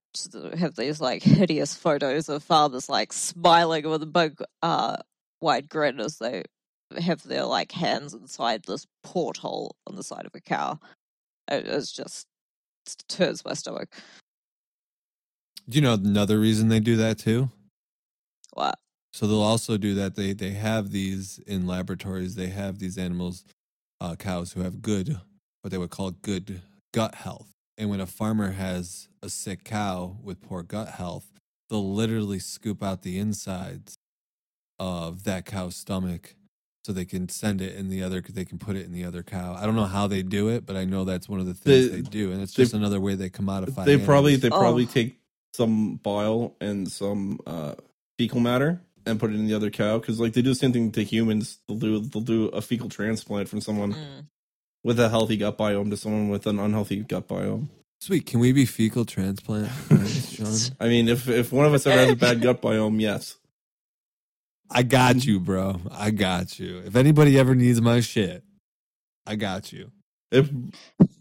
have 0.57 0.75
these 0.75 0.99
like 0.99 1.23
hideous 1.23 1.75
photos 1.75 2.27
of 2.27 2.43
farmers 2.43 2.89
like 2.89 3.13
smiling 3.13 3.87
with 3.87 4.03
a 4.03 4.07
big 4.07 4.41
uh 4.61 4.97
wide 5.41 5.69
grin 5.69 5.99
as 5.99 6.17
they 6.17 6.43
have 6.99 7.23
their 7.23 7.45
like 7.45 7.71
hands 7.71 8.13
inside 8.13 8.63
this 8.63 8.85
porthole 9.03 9.75
on 9.87 9.95
the 9.95 10.03
side 10.03 10.25
of 10.25 10.35
a 10.35 10.41
cow. 10.41 10.79
It 11.49 11.67
was 11.67 11.91
just 11.91 12.27
it 12.87 13.03
turns 13.07 13.43
my 13.45 13.53
stomach. 13.53 13.89
Do 15.69 15.77
you 15.77 15.81
know 15.81 15.93
another 15.93 16.39
reason 16.39 16.67
they 16.67 16.79
do 16.79 16.97
that 16.97 17.17
too? 17.19 17.49
What? 18.53 18.77
So 19.13 19.27
they'll 19.27 19.41
also 19.41 19.77
do 19.77 19.93
that. 19.95 20.15
They 20.15 20.33
they 20.33 20.51
have 20.51 20.91
these 20.91 21.39
in 21.45 21.67
laboratories. 21.67 22.35
They 22.35 22.47
have 22.47 22.79
these 22.79 22.97
animals, 22.97 23.45
uh, 24.01 24.15
cows 24.15 24.53
who 24.53 24.61
have 24.61 24.81
good, 24.81 25.19
what 25.61 25.71
they 25.71 25.77
would 25.77 25.91
call 25.91 26.11
good 26.11 26.61
gut 26.93 27.15
health. 27.15 27.49
And 27.77 27.89
when 27.89 28.01
a 28.01 28.05
farmer 28.05 28.51
has 28.51 29.07
a 29.21 29.29
sick 29.29 29.63
cow 29.63 30.17
with 30.23 30.41
poor 30.41 30.63
gut 30.63 30.89
health, 30.89 31.31
they'll 31.69 31.93
literally 31.93 32.39
scoop 32.39 32.83
out 32.83 33.01
the 33.03 33.17
insides 33.17 33.95
of 34.79 35.23
that 35.23 35.45
cow's 35.45 35.75
stomach, 35.75 36.35
so 36.83 36.91
they 36.93 37.05
can 37.05 37.29
send 37.29 37.61
it 37.61 37.75
in 37.75 37.89
the 37.89 38.03
other. 38.03 38.21
They 38.21 38.45
can 38.45 38.57
put 38.59 38.75
it 38.75 38.85
in 38.85 38.91
the 38.91 39.05
other 39.05 39.23
cow. 39.23 39.55
I 39.57 39.65
don't 39.65 39.75
know 39.75 39.85
how 39.85 40.07
they 40.07 40.21
do 40.23 40.49
it, 40.49 40.65
but 40.65 40.75
I 40.75 40.85
know 40.85 41.05
that's 41.05 41.27
one 41.29 41.39
of 41.39 41.45
the 41.45 41.53
things 41.53 41.89
They- 41.89 41.95
they, 41.97 42.01
do, 42.01 42.31
and 42.31 42.41
it's 42.41 42.53
they- 42.53 42.63
just 42.63 42.73
another 42.73 42.99
way 42.99 43.15
they 43.15 43.29
commodify. 43.29 43.85
They 43.85 43.97
probably 43.97 44.33
animals. 44.33 44.41
they 44.41 44.49
probably 44.49 44.83
Oh. 44.85 44.87
take 44.93 45.19
some 45.53 45.95
bile 45.97 46.55
and 46.59 46.91
some 46.91 47.39
uh, 47.47 47.75
fecal 48.17 48.39
matter 48.39 48.81
and 49.05 49.19
put 49.19 49.29
it 49.31 49.35
in 49.35 49.47
the 49.47 49.53
other 49.53 49.69
cow 49.69 49.97
because 49.99 50.19
like 50.19 50.33
they 50.33 50.41
do 50.41 50.49
the 50.49 50.55
same 50.55 50.73
thing 50.73 50.91
to 50.91 51.03
humans. 51.03 51.59
They'll 51.67 51.77
do 51.77 51.99
they'll 51.99 52.21
do 52.21 52.45
a 52.47 52.61
fecal 52.61 52.89
transplant 52.89 53.49
from 53.49 53.61
someone 53.61 53.93
Mm. 53.93 54.27
with 54.83 54.99
a 54.99 55.09
healthy 55.09 55.37
gut 55.37 55.57
biome 55.57 55.89
to 55.91 55.97
someone 55.97 56.29
with 56.29 56.47
an 56.47 56.57
unhealthy 56.59 56.97
gut 56.97 57.27
biome. 57.27 57.69
sweet. 58.01 58.25
Can 58.25 58.39
we 58.41 58.51
be 58.51 58.65
fecal 58.65 59.05
transplant, 59.05 59.69
friends, 59.69 60.33
Sean? 60.33 60.75
I 60.79 60.87
mean, 60.89 61.07
if 61.07 61.29
if 61.29 61.53
one 61.53 61.65
of 61.65 61.73
us 61.73 61.85
ever 61.87 61.99
has 61.99 62.11
a 62.11 62.15
bad 62.15 62.41
gut 62.41 62.61
biome, 62.61 62.99
yes. 62.99 63.37
I 64.73 64.83
got 64.83 65.23
you, 65.23 65.39
bro. 65.39 65.79
I 65.91 66.11
got 66.11 66.59
you. 66.59 66.79
If 66.85 66.95
anybody 66.95 67.37
ever 67.37 67.55
needs 67.55 67.79
my 67.81 67.99
shit, 67.99 68.43
I 69.25 69.35
got 69.35 69.71
you. 69.71 69.91
If 70.31 70.49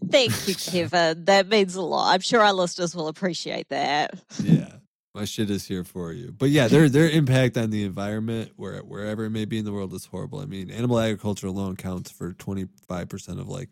Thank 0.09 0.47
you, 0.47 0.55
Kevin. 0.55 1.25
That 1.25 1.47
means 1.47 1.75
a 1.75 1.81
lot. 1.81 2.13
I'm 2.13 2.21
sure 2.21 2.41
our 2.41 2.53
listeners 2.53 2.95
will 2.95 3.07
appreciate 3.07 3.69
that. 3.69 4.19
Yeah. 4.41 4.73
My 5.15 5.25
shit 5.25 5.51
is 5.51 5.67
here 5.67 5.83
for 5.83 6.11
you. 6.11 6.31
But 6.31 6.49
yeah, 6.49 6.67
their 6.67 6.89
their 6.89 7.07
impact 7.07 7.55
on 7.55 7.69
the 7.69 7.83
environment, 7.83 8.53
where 8.55 8.79
wherever 8.79 9.25
it 9.25 9.29
may 9.29 9.45
be 9.45 9.59
in 9.59 9.65
the 9.65 9.71
world, 9.71 9.93
is 9.93 10.05
horrible. 10.05 10.39
I 10.39 10.45
mean, 10.45 10.71
animal 10.71 10.99
agriculture 10.99 11.45
alone 11.45 11.75
counts 11.75 12.09
for 12.09 12.33
twenty 12.33 12.67
five 12.87 13.09
percent 13.09 13.39
of 13.39 13.47
like 13.47 13.69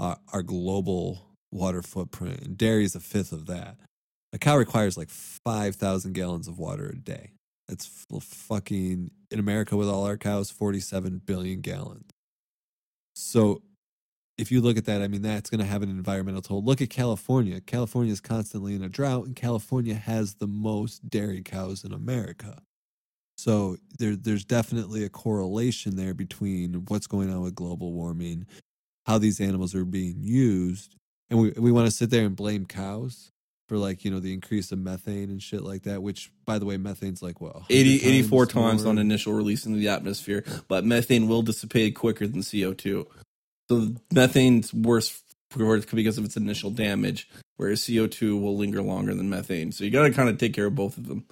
our, 0.00 0.18
our 0.32 0.42
global 0.42 1.28
water 1.52 1.80
footprint, 1.80 2.40
and 2.40 2.58
dairy 2.58 2.84
is 2.84 2.96
a 2.96 3.00
fifth 3.00 3.30
of 3.30 3.46
that. 3.46 3.76
A 4.32 4.38
cow 4.38 4.56
requires 4.56 4.96
like 4.96 5.10
five 5.10 5.76
thousand 5.76 6.14
gallons 6.14 6.48
of 6.48 6.58
water 6.58 6.86
a 6.86 6.96
day. 6.96 7.30
That's 7.68 7.86
fucking 8.20 9.10
in 9.30 9.38
America 9.38 9.76
with 9.76 9.88
all 9.88 10.04
our 10.04 10.16
cows, 10.16 10.50
forty 10.50 10.80
seven 10.80 11.20
billion 11.24 11.60
gallons. 11.60 12.10
So 13.14 13.62
if 14.36 14.50
you 14.50 14.60
look 14.60 14.76
at 14.76 14.84
that, 14.86 15.00
I 15.00 15.08
mean, 15.08 15.22
that's 15.22 15.48
going 15.48 15.60
to 15.60 15.66
have 15.66 15.82
an 15.82 15.90
environmental 15.90 16.42
toll. 16.42 16.64
Look 16.64 16.82
at 16.82 16.90
California. 16.90 17.60
California 17.60 18.12
is 18.12 18.20
constantly 18.20 18.74
in 18.74 18.82
a 18.82 18.88
drought, 18.88 19.26
and 19.26 19.36
California 19.36 19.94
has 19.94 20.34
the 20.34 20.46
most 20.48 21.08
dairy 21.08 21.42
cows 21.42 21.84
in 21.84 21.92
America. 21.92 22.60
So 23.36 23.76
there, 23.98 24.16
there's 24.16 24.44
definitely 24.44 25.04
a 25.04 25.08
correlation 25.08 25.96
there 25.96 26.14
between 26.14 26.84
what's 26.88 27.06
going 27.06 27.32
on 27.32 27.40
with 27.42 27.54
global 27.54 27.92
warming, 27.92 28.46
how 29.06 29.18
these 29.18 29.40
animals 29.40 29.74
are 29.74 29.84
being 29.84 30.22
used, 30.22 30.96
and 31.30 31.40
we 31.40 31.52
we 31.56 31.72
want 31.72 31.86
to 31.86 31.90
sit 31.90 32.10
there 32.10 32.26
and 32.26 32.36
blame 32.36 32.66
cows 32.66 33.30
for 33.68 33.78
like 33.78 34.04
you 34.04 34.10
know 34.10 34.20
the 34.20 34.32
increase 34.32 34.72
of 34.72 34.78
methane 34.78 35.30
and 35.30 35.42
shit 35.42 35.62
like 35.62 35.82
that. 35.84 36.02
Which, 36.02 36.30
by 36.44 36.58
the 36.58 36.66
way, 36.66 36.76
methane's 36.76 37.22
like 37.22 37.40
100 37.40 37.66
80, 37.68 38.06
84 38.06 38.46
times 38.46 38.84
more? 38.84 38.90
on 38.90 38.98
initial 38.98 39.32
release 39.32 39.66
into 39.66 39.78
the 39.78 39.88
atmosphere, 39.88 40.44
but 40.68 40.84
methane 40.84 41.28
will 41.28 41.42
dissipate 41.42 41.94
quicker 41.94 42.26
than 42.26 42.40
CO2. 42.40 43.06
So 43.68 43.94
methane's 44.12 44.72
worse 44.74 45.22
because 45.56 46.18
of 46.18 46.24
its 46.24 46.36
initial 46.36 46.70
damage, 46.70 47.28
whereas 47.56 47.80
CO2 47.82 48.40
will 48.40 48.56
linger 48.56 48.82
longer 48.82 49.14
than 49.14 49.30
methane. 49.30 49.72
So 49.72 49.84
you 49.84 49.90
got 49.90 50.02
to 50.02 50.12
kind 50.12 50.28
of 50.28 50.38
take 50.38 50.52
care 50.52 50.66
of 50.66 50.74
both 50.74 50.98
of 50.98 51.06
them. 51.06 51.24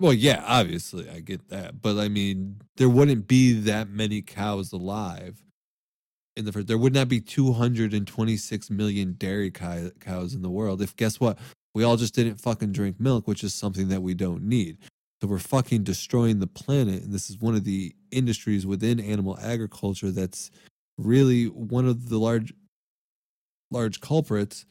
Well, 0.00 0.12
yeah, 0.12 0.42
obviously, 0.46 1.08
I 1.08 1.20
get 1.20 1.48
that, 1.50 1.80
but 1.80 1.96
I 1.98 2.08
mean, 2.08 2.60
there 2.76 2.88
wouldn't 2.88 3.28
be 3.28 3.52
that 3.52 3.88
many 3.88 4.20
cows 4.20 4.72
alive 4.72 5.40
in 6.36 6.44
the 6.44 6.52
first. 6.52 6.66
There 6.66 6.78
would 6.78 6.94
not 6.94 7.08
be 7.08 7.20
226 7.20 8.70
million 8.70 9.14
dairy 9.14 9.50
cows 9.50 10.34
in 10.34 10.42
the 10.42 10.50
world 10.50 10.82
if 10.82 10.96
guess 10.96 11.20
what? 11.20 11.38
We 11.74 11.84
all 11.84 11.96
just 11.96 12.14
didn't 12.14 12.40
fucking 12.40 12.72
drink 12.72 13.00
milk, 13.00 13.26
which 13.26 13.42
is 13.42 13.54
something 13.54 13.88
that 13.88 14.02
we 14.02 14.14
don't 14.14 14.42
need. 14.42 14.78
So 15.20 15.28
we're 15.28 15.38
fucking 15.38 15.84
destroying 15.84 16.40
the 16.40 16.46
planet, 16.46 17.02
and 17.02 17.12
this 17.12 17.30
is 17.30 17.38
one 17.38 17.54
of 17.54 17.64
the 17.64 17.94
industries 18.10 18.66
within 18.66 18.98
animal 19.00 19.38
agriculture 19.40 20.10
that's 20.10 20.50
really 20.98 21.46
one 21.46 21.86
of 21.86 22.08
the 22.08 22.18
large, 22.18 22.52
large 23.70 24.00
culprits, 24.00 24.66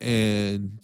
and 0.00 0.78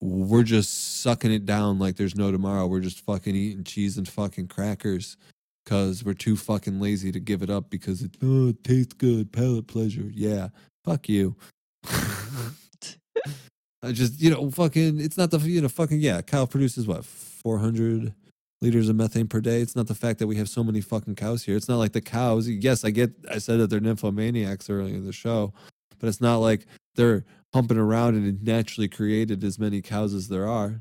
we're 0.00 0.42
just 0.42 1.00
sucking 1.00 1.32
it 1.32 1.46
down 1.46 1.78
like 1.78 1.96
there's 1.96 2.14
no 2.14 2.30
tomorrow. 2.30 2.66
We're 2.66 2.80
just 2.80 3.00
fucking 3.00 3.34
eating 3.34 3.64
cheese 3.64 3.96
and 3.98 4.08
fucking 4.08 4.48
crackers 4.48 5.16
because 5.64 6.04
we're 6.04 6.14
too 6.14 6.36
fucking 6.36 6.80
lazy 6.80 7.12
to 7.12 7.20
give 7.20 7.42
it 7.42 7.50
up 7.50 7.70
because 7.70 8.02
it, 8.02 8.16
oh, 8.22 8.48
it 8.48 8.64
tastes 8.64 8.94
good, 8.94 9.32
palate 9.32 9.66
pleasure. 9.66 10.10
Yeah, 10.12 10.48
fuck 10.84 11.08
you. 11.08 11.36
I 13.82 13.92
just, 13.92 14.20
you 14.20 14.30
know, 14.30 14.50
fucking, 14.50 15.00
it's 15.00 15.16
not 15.16 15.30
the, 15.30 15.38
you 15.38 15.62
know, 15.62 15.68
fucking, 15.68 16.00
yeah, 16.00 16.20
cow 16.20 16.44
produces 16.44 16.86
what, 16.86 17.04
400 17.04 18.14
liters 18.60 18.88
of 18.90 18.96
methane 18.96 19.26
per 19.26 19.40
day? 19.40 19.60
It's 19.60 19.76
not 19.76 19.86
the 19.86 19.94
fact 19.94 20.18
that 20.18 20.26
we 20.26 20.36
have 20.36 20.48
so 20.48 20.62
many 20.62 20.82
fucking 20.82 21.14
cows 21.14 21.44
here. 21.44 21.56
It's 21.56 21.68
not 21.68 21.78
like 21.78 21.92
the 21.92 22.02
cows, 22.02 22.48
yes, 22.48 22.84
I 22.84 22.90
get, 22.90 23.12
I 23.30 23.38
said 23.38 23.58
that 23.58 23.70
they're 23.70 23.80
nymphomaniacs 23.80 24.68
earlier 24.68 24.94
in 24.94 25.06
the 25.06 25.12
show, 25.12 25.54
but 25.98 26.08
it's 26.08 26.20
not 26.20 26.36
like 26.36 26.66
they're 26.96 27.24
humping 27.54 27.78
around 27.78 28.16
and 28.16 28.26
it 28.26 28.42
naturally 28.42 28.88
created 28.88 29.42
as 29.44 29.58
many 29.58 29.80
cows 29.80 30.12
as 30.14 30.28
there 30.28 30.46
are. 30.46 30.78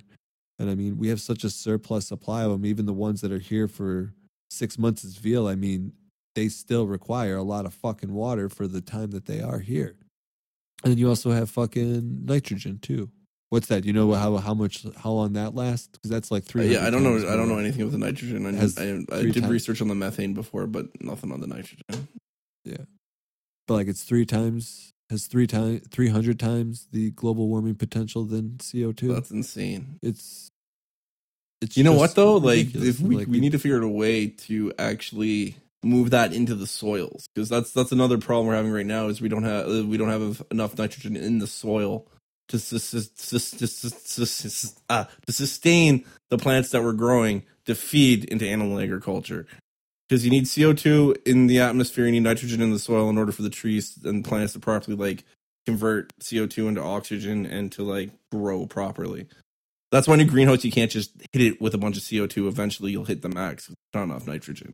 And 0.59 0.69
I 0.69 0.75
mean, 0.75 0.97
we 0.97 1.07
have 1.07 1.21
such 1.21 1.45
a 1.45 1.49
surplus 1.49 2.07
supply 2.07 2.43
of 2.43 2.51
them, 2.51 2.65
even 2.65 2.85
the 2.85 2.93
ones 2.93 3.21
that 3.21 3.31
are 3.31 3.39
here 3.39 3.69
for 3.69 4.13
six 4.49 4.77
months 4.77 5.03
as 5.05 5.17
veal. 5.17 5.47
I 5.47 5.55
mean, 5.55 5.93
they 6.35 6.47
still 6.49 6.87
require 6.87 7.35
a 7.35 7.43
lot 7.43 7.65
of 7.65 7.73
fucking 7.73 8.13
water 8.13 8.49
for 8.49 8.67
the 8.67 8.81
time 8.81 9.11
that 9.11 9.25
they 9.25 9.41
are 9.41 9.59
here. 9.59 9.95
And 10.83 10.97
you 10.97 11.09
also 11.09 11.31
have 11.31 11.49
fucking 11.49 12.25
nitrogen 12.25 12.79
too. 12.79 13.09
What's 13.49 13.67
that? 13.67 13.83
You 13.83 13.93
know 13.93 14.13
how 14.13 14.37
how 14.37 14.53
much 14.53 14.85
how 14.97 15.11
long 15.11 15.33
that 15.33 15.55
lasts? 15.55 15.87
Because 15.87 16.11
that's 16.11 16.29
like 16.31 16.43
Uh, 16.43 16.47
three. 16.47 16.73
yeah, 16.73 16.85
I 16.85 16.89
don't 16.91 17.03
know. 17.03 17.17
I 17.17 17.35
don't 17.35 17.49
know 17.49 17.57
anything 17.57 17.81
about 17.81 17.91
the 17.93 17.97
nitrogen. 17.97 18.45
I, 18.45 18.49
I, 18.51 19.19
I 19.19 19.23
did 19.23 19.33
times- 19.41 19.49
research 19.51 19.81
on 19.81 19.87
the 19.87 19.95
methane 19.95 20.33
before, 20.35 20.67
but 20.67 21.01
nothing 21.01 21.31
on 21.31 21.41
the 21.41 21.47
nitrogen. 21.47 22.07
Yeah, 22.63 22.77
but 23.67 23.73
like 23.73 23.87
it's 23.87 24.03
three 24.03 24.25
times 24.25 24.91
has 25.09 25.25
three 25.25 25.47
times 25.47 25.81
three 25.89 26.09
hundred 26.09 26.39
times 26.39 26.87
the 26.91 27.09
global 27.11 27.47
warming 27.49 27.73
potential 27.75 28.23
than 28.23 28.59
CO 28.59 28.91
two. 28.91 29.11
That's 29.13 29.31
insane. 29.31 29.97
It's 30.03 30.51
it's 31.61 31.77
You 31.77 31.83
know 31.83 31.93
what 31.93 32.15
though? 32.15 32.37
Like, 32.37 32.73
if 32.73 32.99
we, 32.99 33.17
Like, 33.17 33.27
we 33.27 33.39
need 33.39 33.51
to 33.51 33.59
figure 33.59 33.77
out 33.77 33.83
a 33.83 33.89
way 33.89 34.27
to 34.27 34.73
actually 34.79 35.55
move 35.83 36.09
that 36.11 36.33
into 36.33 36.55
the 36.55 36.67
soils 36.67 37.27
because 37.33 37.47
that's 37.47 37.71
that's 37.71 37.93
another 37.93 38.17
problem 38.17 38.47
we're 38.47 38.55
having 38.55 38.71
right 38.71 38.85
now 38.85 39.07
is 39.07 39.21
we 39.21 39.29
don't 39.29 39.43
have 39.43 39.65
uh, 39.67 39.85
we 39.85 39.97
don't 39.97 40.09
have 40.09 40.43
enough 40.51 40.77
nitrogen 40.77 41.15
in 41.15 41.39
the 41.39 41.47
soil 41.47 42.05
to 42.49 42.57
uh, 44.89 45.05
to 45.25 45.31
sustain 45.31 46.05
the 46.29 46.37
plants 46.37 46.71
that 46.71 46.83
we're 46.83 46.93
growing 46.93 47.43
to 47.65 47.75
feed 47.75 48.25
into 48.25 48.47
animal 48.47 48.79
agriculture. 48.79 49.45
Because 50.07 50.25
you 50.25 50.31
need 50.31 50.49
CO 50.49 50.73
two 50.73 51.15
in 51.25 51.47
the 51.47 51.59
atmosphere, 51.59 52.05
you 52.05 52.11
need 52.11 52.23
nitrogen 52.23 52.61
in 52.61 52.71
the 52.71 52.79
soil 52.79 53.09
in 53.09 53.17
order 53.17 53.31
for 53.31 53.43
the 53.43 53.49
trees 53.49 53.97
and 54.03 54.25
plants 54.25 54.53
to 54.53 54.59
properly 54.59 54.97
like 54.97 55.23
convert 55.65 56.11
CO 56.27 56.47
two 56.47 56.67
into 56.67 56.81
oxygen 56.81 57.45
and 57.45 57.71
to 57.73 57.83
like 57.83 58.09
grow 58.31 58.65
properly. 58.65 59.27
That's 59.91 60.07
why 60.07 60.15
in 60.15 60.19
a 60.19 60.25
greenhouse 60.25 60.63
you 60.63 60.71
can't 60.71 60.91
just 60.91 61.11
hit 61.33 61.41
it 61.41 61.61
with 61.61 61.73
a 61.73 61.77
bunch 61.77 61.97
of 61.97 62.03
CO 62.07 62.27
two. 62.27 62.47
Eventually 62.47 62.91
you'll 62.91 63.05
hit 63.05 63.21
the 63.21 63.29
max. 63.29 63.73
Not 63.93 64.03
enough 64.03 64.27
nitrogen. 64.27 64.73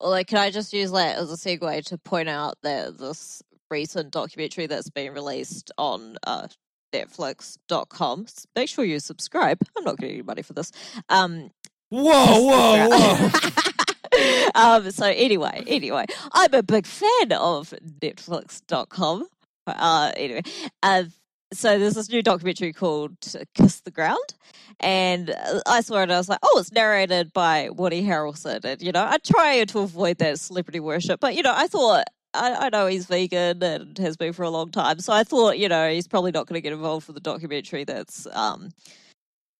Well, 0.00 0.10
like, 0.10 0.28
can 0.28 0.38
I 0.38 0.50
just 0.50 0.72
use 0.72 0.92
that 0.92 1.16
as 1.16 1.32
a 1.32 1.36
segue 1.36 1.84
to 1.86 1.98
point 1.98 2.28
out 2.28 2.58
that 2.62 2.98
this 2.98 3.42
recent 3.70 4.12
documentary 4.12 4.66
that's 4.66 4.90
been 4.90 5.12
released 5.14 5.72
on 5.78 6.16
uh, 6.26 6.48
Netflix.com? 6.92 8.26
Make 8.54 8.68
sure 8.68 8.84
you 8.84 9.00
subscribe. 9.00 9.58
I'm 9.76 9.84
not 9.84 9.96
getting 9.96 10.16
any 10.16 10.22
money 10.22 10.42
for 10.42 10.52
this. 10.52 10.70
Um, 11.08 11.50
Whoa, 11.88 12.40
whoa, 12.40 12.88
whoa. 12.90 14.50
um, 14.54 14.90
so 14.90 15.06
anyway, 15.06 15.62
anyway, 15.68 16.04
I'm 16.32 16.52
a 16.52 16.62
big 16.62 16.84
fan 16.84 17.32
of 17.32 17.72
Netflix.com. 18.00 19.28
Uh, 19.68 20.12
anyway, 20.16 20.42
uh, 20.82 21.04
so 21.52 21.78
there's 21.78 21.94
this 21.94 22.10
new 22.10 22.22
documentary 22.22 22.72
called 22.72 23.16
Kiss 23.54 23.80
the 23.80 23.90
Ground, 23.90 24.34
and 24.80 25.30
uh, 25.30 25.60
I 25.66 25.80
saw 25.80 25.98
it 26.00 26.04
and 26.04 26.12
I 26.12 26.18
was 26.18 26.28
like, 26.28 26.40
oh, 26.42 26.58
it's 26.58 26.72
narrated 26.72 27.32
by 27.32 27.70
Woody 27.70 28.02
Harrelson, 28.02 28.64
and 28.64 28.82
you 28.82 28.92
know, 28.92 29.04
I 29.04 29.18
try 29.18 29.64
to 29.64 29.78
avoid 29.80 30.18
that 30.18 30.38
celebrity 30.40 30.80
worship, 30.80 31.20
but 31.20 31.34
you 31.34 31.42
know, 31.42 31.54
I 31.54 31.66
thought. 31.66 32.04
I, 32.38 32.68
know 32.68 32.86
he's 32.86 33.06
vegan 33.06 33.62
and 33.62 33.96
has 33.96 34.18
been 34.18 34.34
for 34.34 34.42
a 34.42 34.50
long 34.50 34.70
time, 34.70 34.98
so 34.98 35.10
I 35.10 35.24
thought, 35.24 35.58
you 35.58 35.70
know, 35.70 35.88
he's 35.90 36.06
probably 36.06 36.32
not 36.32 36.46
going 36.46 36.58
to 36.58 36.60
get 36.60 36.74
involved 36.74 37.06
with 37.06 37.14
the 37.14 37.20
documentary 37.20 37.84
that's 37.84 38.26
um, 38.30 38.72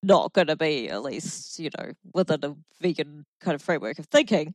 not 0.03 0.33
going 0.33 0.47
to 0.47 0.57
be 0.57 0.89
at 0.89 1.03
least 1.03 1.59
you 1.59 1.71
know 1.79 1.93
within 2.15 2.39
a 2.45 2.55
vegan 2.81 3.25
kind 3.41 3.55
of 3.55 3.63
framework 3.63 3.99
of 3.99 4.07
thinking. 4.07 4.55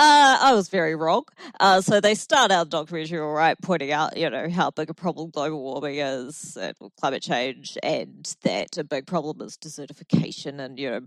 Uh, 0.00 0.38
I 0.40 0.54
was 0.54 0.70
very 0.70 0.94
wrong. 0.94 1.24
Uh, 1.60 1.82
so 1.82 2.00
they 2.00 2.14
start 2.14 2.50
out 2.50 2.70
the 2.70 2.78
documentary 2.78 3.20
all 3.20 3.32
right, 3.34 3.54
pointing 3.60 3.92
out 3.92 4.16
you 4.16 4.30
know 4.30 4.48
how 4.48 4.70
big 4.70 4.88
a 4.88 4.94
problem 4.94 5.28
global 5.28 5.60
warming 5.60 5.98
is, 5.98 6.56
and 6.56 6.74
climate 6.98 7.22
change, 7.22 7.76
and 7.82 8.34
that 8.42 8.78
a 8.78 8.84
big 8.84 9.06
problem 9.06 9.46
is 9.46 9.58
desertification 9.58 10.58
and 10.58 10.78
you 10.78 10.90
know 10.90 11.00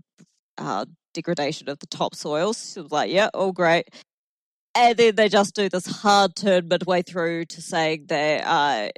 uh, 0.58 0.84
degradation 1.12 1.68
of 1.68 1.80
the 1.80 1.88
topsoils. 1.88 2.54
So 2.54 2.86
like, 2.88 3.10
yeah, 3.10 3.30
all 3.34 3.50
great. 3.50 3.88
And 4.76 4.96
then 4.96 5.16
they 5.16 5.28
just 5.28 5.56
do 5.56 5.68
this 5.68 5.86
hard 5.86 6.36
turn 6.36 6.68
midway 6.68 7.02
through 7.02 7.46
to 7.46 7.62
saying 7.62 8.06
that 8.10 8.46
uh, 8.46 8.90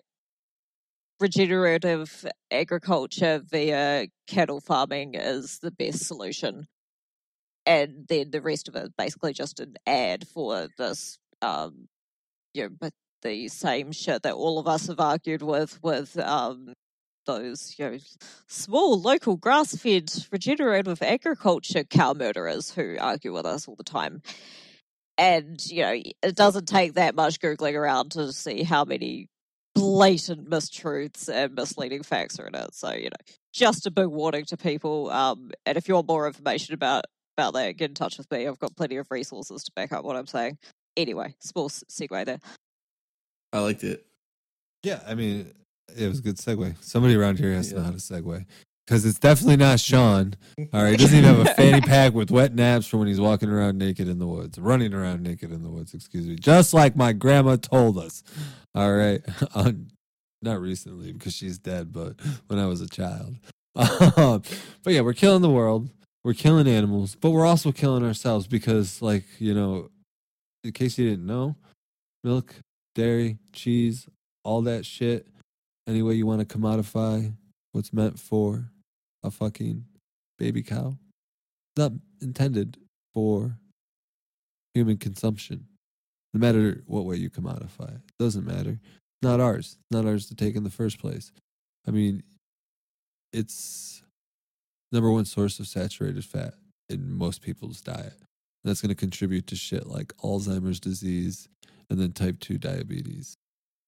regenerative 1.20 2.26
agriculture 2.50 3.42
via 3.50 4.08
cattle 4.26 4.60
farming 4.60 5.14
is 5.14 5.58
the 5.60 5.70
best 5.70 6.04
solution. 6.04 6.66
And 7.66 8.06
then 8.08 8.30
the 8.30 8.40
rest 8.40 8.68
of 8.68 8.76
it 8.76 8.84
is 8.84 8.92
basically 8.96 9.32
just 9.32 9.58
an 9.60 9.74
ad 9.86 10.26
for 10.28 10.68
this, 10.78 11.18
um, 11.42 11.88
you 12.54 12.62
know, 12.62 12.68
but 12.80 12.92
the 13.22 13.48
same 13.48 13.90
shit 13.90 14.22
that 14.22 14.34
all 14.34 14.58
of 14.58 14.68
us 14.68 14.86
have 14.86 15.00
argued 15.00 15.42
with, 15.42 15.82
with 15.82 16.16
um, 16.18 16.72
those, 17.26 17.74
you 17.76 17.90
know, 17.90 17.98
small 18.46 19.00
local 19.00 19.36
grass-fed 19.36 20.12
regenerative 20.30 21.02
agriculture 21.02 21.82
cow 21.82 22.14
murderers 22.14 22.70
who 22.72 22.96
argue 23.00 23.32
with 23.32 23.46
us 23.46 23.66
all 23.66 23.74
the 23.74 23.84
time. 23.84 24.22
And 25.18 25.64
you 25.66 25.82
know, 25.82 26.00
it 26.22 26.36
doesn't 26.36 26.68
take 26.68 26.94
that 26.94 27.14
much 27.14 27.40
googling 27.40 27.74
around 27.74 28.12
to 28.12 28.32
see 28.32 28.62
how 28.62 28.84
many 28.84 29.28
blatant 29.74 30.48
mistruths 30.48 31.28
and 31.28 31.54
misleading 31.54 32.02
facts 32.02 32.38
are 32.38 32.46
in 32.46 32.54
it. 32.54 32.74
So, 32.74 32.92
you 32.92 33.10
know, 33.10 33.34
just 33.52 33.86
a 33.86 33.90
big 33.90 34.06
warning 34.06 34.44
to 34.46 34.56
people. 34.56 35.10
Um, 35.10 35.50
and 35.64 35.76
if 35.76 35.88
you 35.88 35.94
want 35.94 36.08
more 36.08 36.26
information 36.26 36.74
about 36.74 37.06
about 37.36 37.52
that, 37.54 37.76
get 37.76 37.90
in 37.90 37.94
touch 37.94 38.18
with 38.18 38.30
me. 38.30 38.46
I've 38.46 38.58
got 38.58 38.76
plenty 38.76 38.96
of 38.96 39.06
resources 39.10 39.62
to 39.64 39.72
back 39.76 39.92
up 39.92 40.04
what 40.04 40.16
I'm 40.16 40.26
saying. 40.26 40.58
Anyway, 40.96 41.34
small 41.40 41.66
s- 41.66 41.84
segue 41.90 42.24
there. 42.24 42.40
I 43.52 43.60
liked 43.60 43.84
it. 43.84 44.06
Yeah, 44.82 45.00
I 45.06 45.14
mean, 45.14 45.52
it 45.96 46.08
was 46.08 46.20
a 46.20 46.22
good 46.22 46.36
segue. 46.36 46.76
Somebody 46.82 47.14
around 47.14 47.38
here 47.38 47.52
has 47.52 47.68
to 47.70 47.76
know 47.76 47.82
how 47.82 47.90
to 47.90 47.96
segue. 47.98 48.44
Because 48.86 49.04
it's 49.04 49.18
definitely 49.18 49.56
not 49.56 49.80
Sean. 49.80 50.34
All 50.72 50.82
right. 50.82 50.90
He 50.92 50.96
doesn't 50.96 51.18
even 51.18 51.34
have 51.34 51.46
a 51.46 51.54
fanny 51.54 51.80
pack 51.80 52.14
with 52.14 52.30
wet 52.30 52.54
naps 52.54 52.86
for 52.86 52.98
when 52.98 53.08
he's 53.08 53.20
walking 53.20 53.50
around 53.50 53.78
naked 53.78 54.08
in 54.08 54.18
the 54.18 54.26
woods, 54.26 54.58
running 54.58 54.94
around 54.94 55.22
naked 55.22 55.50
in 55.52 55.62
the 55.62 55.68
woods, 55.70 55.92
excuse 55.92 56.26
me. 56.26 56.36
Just 56.36 56.72
like 56.72 56.96
my 56.96 57.12
grandma 57.12 57.56
told 57.56 57.98
us. 57.98 58.22
All 58.74 58.92
right. 58.94 59.22
Uh, 59.54 59.72
not 60.42 60.60
recently 60.60 61.12
because 61.12 61.34
she's 61.34 61.58
dead, 61.58 61.92
but 61.92 62.14
when 62.46 62.58
I 62.58 62.66
was 62.66 62.80
a 62.80 62.88
child. 62.88 63.36
Um, 64.16 64.42
but 64.84 64.94
yeah, 64.94 65.00
we're 65.02 65.12
killing 65.12 65.42
the 65.42 65.50
world. 65.50 65.90
We're 66.26 66.34
killing 66.34 66.66
animals, 66.66 67.14
but 67.14 67.30
we're 67.30 67.46
also 67.46 67.70
killing 67.70 68.04
ourselves 68.04 68.48
because, 68.48 69.00
like, 69.00 69.22
you 69.38 69.54
know, 69.54 69.90
in 70.64 70.72
case 70.72 70.98
you 70.98 71.08
didn't 71.08 71.24
know, 71.24 71.54
milk, 72.24 72.52
dairy, 72.96 73.38
cheese, 73.52 74.08
all 74.42 74.60
that 74.62 74.84
shit, 74.84 75.28
any 75.86 76.02
way 76.02 76.14
you 76.14 76.26
want 76.26 76.40
to 76.40 76.58
commodify 76.58 77.32
what's 77.70 77.92
meant 77.92 78.18
for 78.18 78.72
a 79.22 79.30
fucking 79.30 79.84
baby 80.36 80.64
cow, 80.64 80.96
it's 80.98 81.78
not 81.78 81.92
intended 82.20 82.76
for 83.14 83.56
human 84.74 84.96
consumption. 84.96 85.68
No 86.34 86.40
matter 86.40 86.82
what 86.86 87.04
way 87.04 87.14
you 87.14 87.30
commodify 87.30 87.94
it, 87.94 88.00
doesn't 88.18 88.44
matter. 88.44 88.80
It's 88.80 89.22
not 89.22 89.38
ours. 89.38 89.78
It's 89.78 89.96
not 89.96 90.06
ours 90.06 90.26
to 90.26 90.34
take 90.34 90.56
in 90.56 90.64
the 90.64 90.70
first 90.70 90.98
place. 90.98 91.30
I 91.86 91.92
mean, 91.92 92.24
it's 93.32 94.02
number 94.92 95.10
one 95.10 95.24
source 95.24 95.58
of 95.58 95.66
saturated 95.66 96.24
fat 96.24 96.54
in 96.88 97.12
most 97.12 97.42
people's 97.42 97.80
diet. 97.80 98.14
That's 98.64 98.80
going 98.80 98.90
to 98.90 98.94
contribute 98.96 99.46
to 99.48 99.56
shit 99.56 99.86
like 99.86 100.12
Alzheimer's 100.18 100.80
disease 100.80 101.48
and 101.88 102.00
then 102.00 102.12
type 102.12 102.40
2 102.40 102.58
diabetes. 102.58 103.36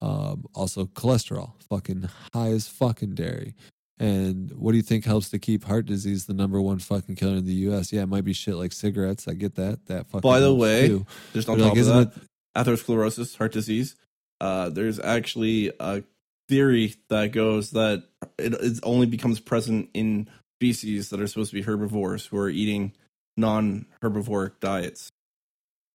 Um, 0.01 0.45
also, 0.55 0.85
cholesterol, 0.85 1.53
fucking 1.69 2.09
high 2.33 2.51
as 2.51 2.69
fucking 2.69 3.15
dairy. 3.15 3.55
And 3.99 4.53
what 4.53 4.71
do 4.73 4.77
you 4.77 4.83
think 4.83 5.05
helps 5.05 5.31
to 5.31 5.41
keep 5.41 5.65
heart 5.65 5.87
disease 5.87 6.27
the 6.27 6.35
number 6.35 6.61
one 6.61 6.79
fucking 6.79 7.17
killer 7.17 7.37
in 7.37 7.47
the 7.47 7.55
U.S.? 7.55 7.93
Yeah, 7.93 8.03
it 8.03 8.09
might 8.09 8.25
be 8.25 8.33
shit 8.33 8.55
like 8.55 8.73
cigarettes. 8.73 9.27
I 9.27 9.35
get 9.35 9.57
that. 9.57 9.87
That 9.87 10.07
fucking. 10.07 10.21
By 10.21 10.39
the 10.39 10.55
way, 10.55 10.87
too. 10.87 11.07
Just 11.33 11.49
on 11.49 11.59
But, 11.59 11.65
top 11.65 11.77
like, 11.77 11.81
of 11.81 11.87
that, 11.87 12.13
atherosclerosis, 12.57 13.37
heart 13.37 13.53
disease. 13.53 13.97
Uh, 14.41 14.69
there's 14.69 15.01
actually 15.01 15.73
a 15.81 16.05
theory 16.49 16.95
that 17.09 17.33
goes 17.33 17.73
that 17.73 18.05
it, 18.39 18.55
it 18.55 18.79
only 18.85 19.07
becomes 19.07 19.41
present 19.41 19.91
in 19.95 20.29
species 20.61 21.11
that 21.11 21.21
are 21.21 21.27
supposed 21.27 21.51
to 21.51 21.57
be 21.57 21.63
herbivores 21.63 22.27
who 22.27 22.37
are 22.37 22.49
eating 22.51 22.93
non-herbivoric 23.37 24.59
diets. 24.61 25.09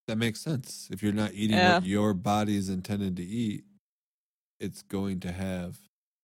That 0.08 0.18
makes 0.18 0.40
sense. 0.40 0.88
If 0.92 1.04
you're 1.04 1.14
not 1.14 1.34
eating 1.34 1.58
Yeah. 1.58 1.76
what 1.76 1.86
your 1.86 2.14
body 2.14 2.56
is 2.56 2.70
intended 2.70 3.18
to 3.18 3.24
eat, 3.24 3.66
it's 4.60 4.82
going 4.84 5.20
to 5.22 5.32
have 5.32 5.78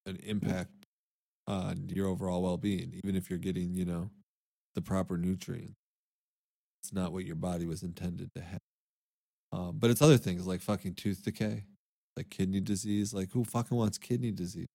an 0.05 0.17
impact 0.17 0.71
on 1.47 1.89
your 1.89 2.07
overall 2.07 2.41
well 2.41 2.57
being, 2.57 2.93
even 3.03 3.15
if 3.15 3.29
you're 3.29 3.39
getting, 3.39 3.73
you 3.73 3.83
know, 3.85 4.09
the 4.75 4.81
proper 4.81 5.17
nutrients. 5.17 5.75
It's 6.83 6.93
not 6.93 7.11
what 7.11 7.25
your 7.25 7.35
body 7.35 7.65
was 7.65 7.83
intended 7.83 8.29
to 8.35 8.41
have. 8.41 8.59
Um, 9.51 9.79
but 9.79 9.89
it's 9.89 10.01
other 10.01 10.17
things 10.17 10.47
like 10.47 10.61
fucking 10.61 10.93
tooth 10.93 11.23
decay, 11.23 11.65
like 12.15 12.29
kidney 12.29 12.61
disease. 12.61 13.13
Like, 13.13 13.31
who 13.31 13.43
fucking 13.43 13.77
wants 13.77 13.97
kidney 13.97 14.31
disease? 14.31 14.67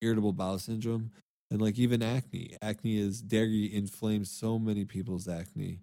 Irritable 0.00 0.32
bowel 0.32 0.58
syndrome, 0.58 1.12
and 1.54 1.62
like 1.62 1.78
even 1.78 2.02
acne. 2.02 2.56
Acne 2.60 2.98
is 2.98 3.22
dairy 3.22 3.66
inflames 3.72 4.28
so 4.30 4.58
many 4.58 4.84
people's 4.84 5.28
acne. 5.28 5.78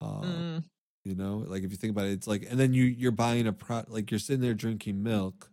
Uh, 0.00 0.20
Mm. 0.22 0.64
you 1.04 1.14
know, 1.14 1.44
like 1.46 1.62
if 1.62 1.70
you 1.70 1.76
think 1.76 1.92
about 1.92 2.06
it, 2.06 2.12
it's 2.12 2.26
like, 2.26 2.44
and 2.50 2.58
then 2.58 2.74
you 2.74 2.84
you're 2.84 3.12
buying 3.12 3.46
a 3.46 3.52
pro, 3.52 3.84
like 3.88 4.10
you're 4.10 4.18
sitting 4.20 4.42
there 4.42 4.52
drinking 4.52 5.00
milk, 5.02 5.48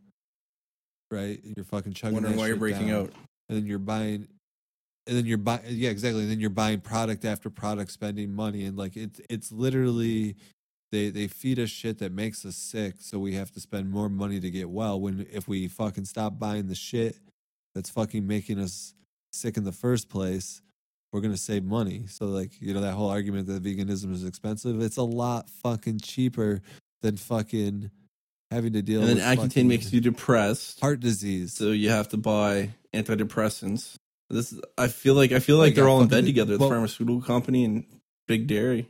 right? 1.11 1.41
And 1.43 1.53
you're 1.55 1.65
fucking 1.65 1.93
chugging. 1.93 2.15
Wondering 2.15 2.35
why 2.35 2.47
you're 2.47 2.55
breaking 2.55 2.87
down, 2.87 3.01
out. 3.03 3.13
and 3.47 3.57
then 3.59 3.65
you're 3.67 3.77
buying, 3.79 4.27
and 5.07 5.17
then 5.17 5.25
you're 5.27 5.37
buying, 5.37 5.61
yeah, 5.67 5.91
exactly. 5.91 6.21
And 6.23 6.31
then 6.31 6.39
you're 6.39 6.49
buying 6.49 6.81
product 6.81 7.23
after 7.25 7.49
product, 7.51 7.91
spending 7.91 8.33
money, 8.33 8.65
and 8.65 8.75
like 8.75 8.97
it's 8.97 9.21
it's 9.29 9.51
literally 9.51 10.35
they 10.91 11.09
they 11.11 11.27
feed 11.27 11.59
us 11.59 11.69
shit 11.69 11.99
that 11.99 12.11
makes 12.11 12.43
us 12.43 12.55
sick, 12.55 12.95
so 12.99 13.19
we 13.19 13.35
have 13.35 13.51
to 13.51 13.59
spend 13.59 13.91
more 13.91 14.09
money 14.09 14.39
to 14.39 14.49
get 14.49 14.69
well. 14.71 14.99
When 14.99 15.27
if 15.31 15.47
we 15.47 15.67
fucking 15.67 16.05
stop 16.05 16.39
buying 16.39 16.67
the 16.67 16.75
shit 16.75 17.17
that's 17.75 17.91
fucking 17.91 18.25
making 18.25 18.57
us 18.57 18.95
sick 19.31 19.57
in 19.57 19.63
the 19.63 19.71
first 19.71 20.09
place, 20.09 20.61
we're 21.11 21.21
gonna 21.21 21.37
save 21.37 21.63
money. 21.63 22.05
So 22.07 22.25
like 22.25 22.61
you 22.61 22.73
know 22.73 22.81
that 22.81 22.93
whole 22.93 23.09
argument 23.09 23.47
that 23.47 23.63
veganism 23.63 24.11
is 24.11 24.23
expensive, 24.23 24.81
it's 24.81 24.97
a 24.97 25.03
lot 25.03 25.49
fucking 25.49 25.99
cheaper 25.99 26.61
than 27.01 27.17
fucking 27.17 27.91
having 28.51 28.73
to 28.73 28.81
deal 28.81 29.01
And 29.03 29.15
with 29.15 29.23
Accutane 29.23 29.67
makes 29.67 29.91
you 29.93 30.01
depressed, 30.01 30.79
heart 30.79 30.99
disease. 30.99 31.53
so 31.53 31.71
you 31.71 31.89
have 31.89 32.09
to 32.09 32.17
buy 32.17 32.69
antidepressants. 32.93 33.95
This 34.31 34.51
is, 34.53 34.61
I 34.77 34.87
feel 34.89 35.13
like 35.15 35.31
I 35.31 35.39
feel 35.39 35.57
Well, 35.57 35.65
like 35.67 35.75
they're 35.75 35.87
all 35.89 36.01
in 36.01 36.07
bed 36.07 36.25
together. 36.25 36.53
The 36.53 36.59
well- 36.59 36.69
pharmaceutical 36.69 37.21
company 37.21 37.63
and 37.65 37.85
big 38.27 38.47
dairy. 38.47 38.87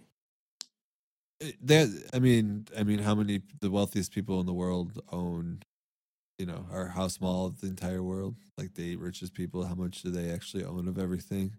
Eh, 1.42 1.52
that 1.64 2.10
I 2.14 2.20
mean, 2.20 2.68
I 2.78 2.84
mean, 2.84 3.00
how 3.00 3.16
many 3.16 3.42
the 3.62 3.72
wealthiest 3.72 4.12
people 4.14 4.40
in 4.42 4.46
the 4.46 4.54
world 4.54 5.00
own 5.12 5.62
you 6.40 6.46
know, 6.46 6.66
are 6.72 6.88
how 6.88 7.08
small 7.08 7.50
the 7.50 7.68
entire 7.68 8.02
world. 8.02 8.36
Like 8.58 8.74
the 8.74 8.92
eight 8.94 9.00
richest 9.00 9.34
people, 9.34 9.66
how 9.66 9.76
much 9.76 10.02
do 10.02 10.10
they 10.10 10.32
actually 10.32 10.64
own 10.64 10.88
of 10.88 10.98
everything? 10.98 11.54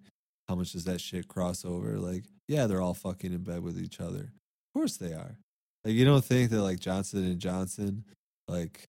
How 0.48 0.54
much 0.56 0.72
does 0.72 0.84
that 0.84 1.00
shit 1.00 1.28
cross 1.28 1.64
over? 1.64 1.98
Like, 1.98 2.24
yeah, 2.48 2.66
they're 2.66 2.80
all 2.82 2.94
fucking 2.94 3.32
in 3.32 3.44
bed 3.44 3.62
with 3.62 3.78
each 3.78 4.00
other. 4.00 4.32
Of 4.32 4.74
course 4.74 4.96
they 4.96 5.12
are. 5.12 5.36
Like, 5.84 5.94
you 5.94 6.04
don't 6.04 6.24
think 6.24 6.50
that 6.50 6.62
like 6.62 6.80
Johnson 6.80 7.24
and 7.24 7.38
Johnson, 7.38 8.04
like, 8.48 8.84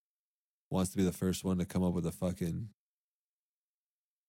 wants 0.71 0.91
to 0.91 0.97
be 0.97 1.03
the 1.03 1.11
first 1.11 1.43
one 1.43 1.57
to 1.59 1.65
come 1.65 1.83
up 1.83 1.93
with 1.93 2.05
a 2.05 2.11
fucking 2.11 2.69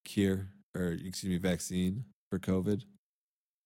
cure 0.04 0.48
or 0.76 0.88
excuse 0.92 1.30
me, 1.30 1.38
vaccine 1.38 2.04
for 2.30 2.38
COVID? 2.38 2.82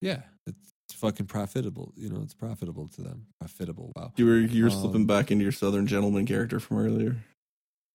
Yeah, 0.02 0.20
it's 0.46 0.92
fucking 0.92 1.26
profitable. 1.26 1.92
You 1.96 2.10
know, 2.10 2.20
it's 2.22 2.34
profitable 2.34 2.88
to 2.88 3.02
them. 3.02 3.26
Profitable. 3.40 3.92
Wow. 3.96 4.12
You 4.16 4.26
were 4.26 4.38
you 4.38 4.64
were 4.64 4.70
Um, 4.70 4.80
slipping 4.80 5.06
back 5.06 5.30
into 5.30 5.42
your 5.42 5.52
Southern 5.52 5.86
gentleman 5.86 6.26
character 6.26 6.60
from 6.60 6.78
earlier. 6.78 7.16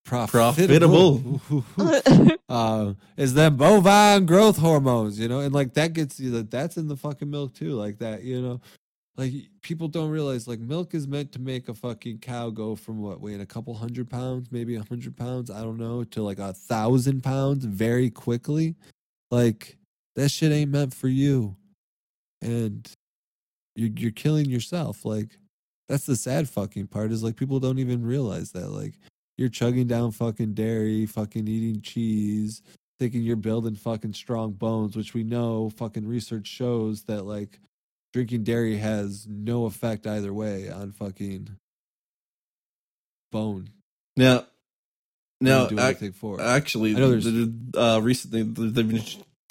Profitable. 0.06 1.42
uh, 2.50 2.94
is 3.18 3.34
that 3.36 3.56
bovine 3.56 4.26
growth 4.26 4.58
hormones, 4.58 5.20
you 5.20 5.28
know, 5.28 5.40
and 5.40 5.54
like 5.54 5.74
that 5.76 5.94
gets 5.94 6.20
you 6.20 6.32
that 6.32 6.52
that's 6.52 6.78
in 6.78 6.88
the 6.88 6.98
fucking 6.98 7.30
milk 7.30 7.54
too, 7.54 7.72
like 7.72 8.00
that, 8.00 8.24
you 8.24 8.42
know. 8.42 8.62
Like 9.18 9.34
people 9.62 9.88
don't 9.88 10.10
realize 10.10 10.48
like 10.48 10.60
milk 10.60 10.94
is 10.94 11.08
meant 11.08 11.32
to 11.34 11.40
make 11.40 11.70
a 11.70 11.74
fucking 11.74 12.20
cow 12.20 12.50
go 12.50 12.76
from 12.76 13.02
what 13.02 13.22
weighing 13.22 13.42
a 13.42 13.46
couple 13.46 13.74
hundred 13.74 14.10
pounds, 14.10 14.52
maybe 14.52 14.76
a 14.76 14.84
hundred 14.84 15.16
pounds, 15.18 15.52
I 15.52 15.62
don't 15.62 15.78
know, 15.78 16.04
to 16.06 16.24
like 16.24 16.40
a 16.40 16.54
thousand 16.54 17.22
pounds 17.22 17.66
very 17.66 18.10
quickly. 18.10 18.76
Like 19.30 19.78
that 20.16 20.30
shit 20.30 20.52
ain't 20.52 20.72
meant 20.72 20.94
for 20.94 21.10
you, 21.10 21.56
and 22.42 22.90
you're 23.76 23.92
you're 23.96 24.12
killing 24.12 24.46
yourself. 24.50 25.06
Like 25.06 25.38
that's 25.88 26.06
the 26.06 26.16
sad 26.16 26.50
fucking 26.50 26.88
part 26.88 27.12
is 27.12 27.22
like 27.22 27.36
people 27.36 27.60
don't 27.60 27.80
even 27.80 28.04
realize 28.04 28.52
that 28.54 28.70
like 28.70 28.94
you're 29.38 29.50
chugging 29.50 29.88
down 29.88 30.12
fucking 30.12 30.54
dairy, 30.54 31.06
fucking 31.06 31.48
eating 31.48 31.82
cheese, 31.82 32.62
thinking 33.00 33.22
you're 33.24 33.36
building 33.36 33.76
fucking 33.76 34.14
strong 34.14 34.52
bones, 34.52 34.96
which 34.96 35.14
we 35.14 35.24
know 35.24 35.70
fucking 35.72 36.06
research 36.08 36.48
shows 36.48 37.04
that 37.04 37.24
like 37.26 37.60
drinking 38.14 38.44
dairy 38.44 38.78
has 38.78 39.26
no 39.28 39.66
effect 39.66 40.06
either 40.06 40.34
way 40.34 40.70
on 40.70 40.92
fucking 40.92 41.50
bone. 43.32 43.70
Now, 44.18 44.46
now, 45.40 45.68
ac- 45.80 46.12
for 46.12 46.40
actually, 46.42 46.96
I 46.96 47.00
know 47.00 47.10
there's- 47.12 47.24
the- 47.26 47.82
uh, 47.82 48.00
recently 48.00 48.44
there've 48.44 48.88
been 48.88 49.02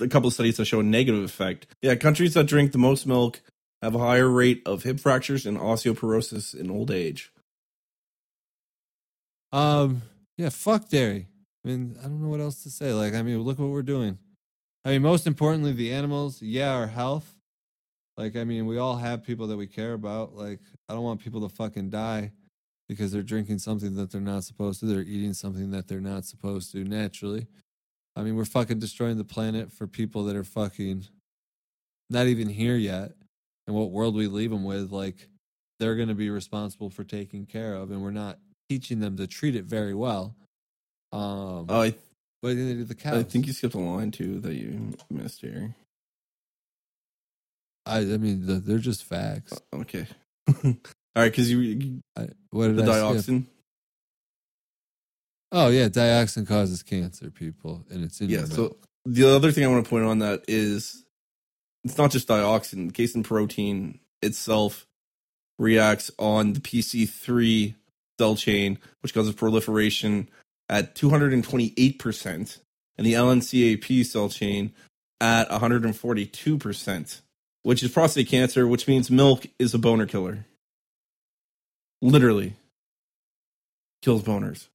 a 0.00 0.08
couple 0.08 0.28
of 0.28 0.34
studies 0.34 0.56
that 0.58 0.66
show 0.66 0.80
a 0.80 0.84
negative 0.84 1.24
effect. 1.24 1.66
Yeah, 1.82 1.94
countries 1.96 2.34
that 2.34 2.44
drink 2.46 2.72
the 2.72 2.78
most 2.78 3.06
milk 3.06 3.40
have 3.82 3.94
a 3.94 3.98
higher 3.98 4.28
rate 4.28 4.62
of 4.66 4.82
hip 4.82 5.00
fractures 5.00 5.46
and 5.46 5.56
osteoporosis 5.58 6.54
in 6.54 6.70
old 6.70 6.90
age. 6.90 7.32
Um, 9.52 10.02
yeah, 10.36 10.48
fuck 10.48 10.88
dairy. 10.88 11.28
I 11.64 11.68
mean, 11.68 11.96
I 12.00 12.04
don't 12.04 12.22
know 12.22 12.28
what 12.28 12.40
else 12.40 12.62
to 12.62 12.70
say. 12.70 12.92
Like, 12.92 13.14
I 13.14 13.22
mean, 13.22 13.40
look 13.40 13.58
what 13.58 13.68
we're 13.68 13.82
doing. 13.82 14.18
I 14.84 14.90
mean, 14.90 15.02
most 15.02 15.26
importantly, 15.26 15.72
the 15.72 15.92
animals, 15.92 16.40
yeah, 16.40 16.72
our 16.72 16.86
health. 16.86 17.36
Like, 18.16 18.36
I 18.36 18.44
mean, 18.44 18.66
we 18.66 18.78
all 18.78 18.96
have 18.96 19.22
people 19.22 19.46
that 19.48 19.56
we 19.56 19.66
care 19.66 19.92
about. 19.92 20.34
Like, 20.34 20.60
I 20.88 20.94
don't 20.94 21.04
want 21.04 21.20
people 21.20 21.46
to 21.46 21.54
fucking 21.54 21.90
die 21.90 22.32
because 22.88 23.12
they're 23.12 23.22
drinking 23.22 23.58
something 23.58 23.94
that 23.96 24.10
they're 24.10 24.20
not 24.20 24.44
supposed 24.44 24.80
to. 24.80 24.86
They're 24.86 25.02
eating 25.02 25.34
something 25.34 25.70
that 25.70 25.88
they're 25.88 26.00
not 26.00 26.24
supposed 26.24 26.72
to 26.72 26.84
naturally. 26.84 27.46
I 28.16 28.22
mean, 28.22 28.36
we're 28.36 28.44
fucking 28.44 28.78
destroying 28.78 29.18
the 29.18 29.24
planet 29.24 29.70
for 29.72 29.86
people 29.86 30.24
that 30.24 30.36
are 30.36 30.44
fucking 30.44 31.06
not 32.08 32.26
even 32.26 32.48
here 32.48 32.76
yet. 32.76 33.12
And 33.66 33.76
what 33.76 33.90
world 33.90 34.16
we 34.16 34.26
leave 34.26 34.50
them 34.50 34.64
with, 34.64 34.90
like, 34.90 35.28
they're 35.78 35.94
going 35.94 36.08
to 36.08 36.14
be 36.14 36.30
responsible 36.30 36.90
for 36.90 37.04
taking 37.04 37.46
care 37.46 37.74
of. 37.74 37.90
And 37.90 38.02
we're 38.02 38.10
not 38.10 38.38
teaching 38.70 39.00
them 39.00 39.16
to 39.16 39.26
treat 39.26 39.56
it 39.56 39.64
very 39.64 39.94
well. 39.94 40.36
Um, 41.12 41.66
Oh, 41.68 41.82
I, 41.82 41.90
but 42.40 42.50
they 42.50 42.54
do 42.54 42.84
the 42.84 42.94
cows. 42.94 43.18
I 43.18 43.22
think 43.24 43.48
you 43.48 43.52
skipped 43.52 43.74
a 43.74 43.78
line 43.78 44.12
too 44.12 44.38
that 44.40 44.54
you 44.54 44.92
missed 45.10 45.40
here. 45.40 45.74
I, 47.84 47.98
I 47.98 48.16
mean, 48.18 48.46
the, 48.46 48.54
they're 48.54 48.78
just 48.78 49.02
facts. 49.02 49.60
Okay, 49.74 50.06
all 50.64 50.74
right, 51.16 51.24
because 51.32 51.50
you, 51.50 52.00
I, 52.16 52.28
what 52.50 52.68
did 52.68 52.76
the 52.76 52.84
I 52.92 53.10
skip? 53.10 53.34
dioxin. 53.34 53.46
Oh 55.50 55.68
yeah, 55.68 55.88
dioxin 55.88 56.46
causes 56.46 56.84
cancer, 56.84 57.28
people, 57.32 57.84
and 57.90 58.04
it's 58.04 58.20
in 58.20 58.30
Yeah. 58.30 58.44
So 58.44 58.76
the 59.04 59.34
other 59.34 59.50
thing 59.50 59.64
I 59.64 59.68
want 59.68 59.84
to 59.84 59.90
point 59.90 60.04
on 60.04 60.20
that 60.20 60.44
is 60.46 61.04
it's 61.82 61.98
not 61.98 62.12
just 62.12 62.28
dioxin. 62.28 62.94
Casein 62.94 63.24
protein 63.24 63.98
itself 64.22 64.86
reacts 65.58 66.12
on 66.20 66.52
the 66.52 66.60
PC3 66.60 67.74
cell 68.20 68.36
chain, 68.36 68.78
which 69.00 69.14
causes 69.14 69.34
proliferation 69.34 70.28
at 70.68 70.94
228%, 70.94 72.58
and 72.98 73.06
the 73.06 73.14
LNCaP 73.14 74.04
cell 74.04 74.28
chain 74.28 74.74
at 75.20 75.48
142%, 75.48 77.20
which 77.62 77.82
is 77.82 77.90
prostate 77.90 78.28
cancer, 78.28 78.66
which 78.66 78.86
means 78.86 79.10
milk 79.10 79.46
is 79.58 79.72
a 79.72 79.78
boner 79.78 80.06
killer. 80.06 80.44
Literally 82.02 82.56
kills 84.02 84.22
boners. 84.22 84.68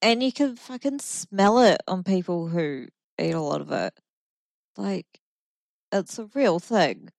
and 0.00 0.22
you 0.22 0.32
can 0.32 0.54
fucking 0.56 1.00
smell 1.00 1.58
it 1.58 1.80
on 1.88 2.04
people 2.04 2.48
who 2.48 2.86
eat 3.20 3.34
a 3.34 3.40
lot 3.40 3.60
of 3.60 3.72
it. 3.72 3.92
Like, 4.76 5.06
it's 5.90 6.18
a 6.18 6.30
real 6.34 6.60
thing. 6.60 7.10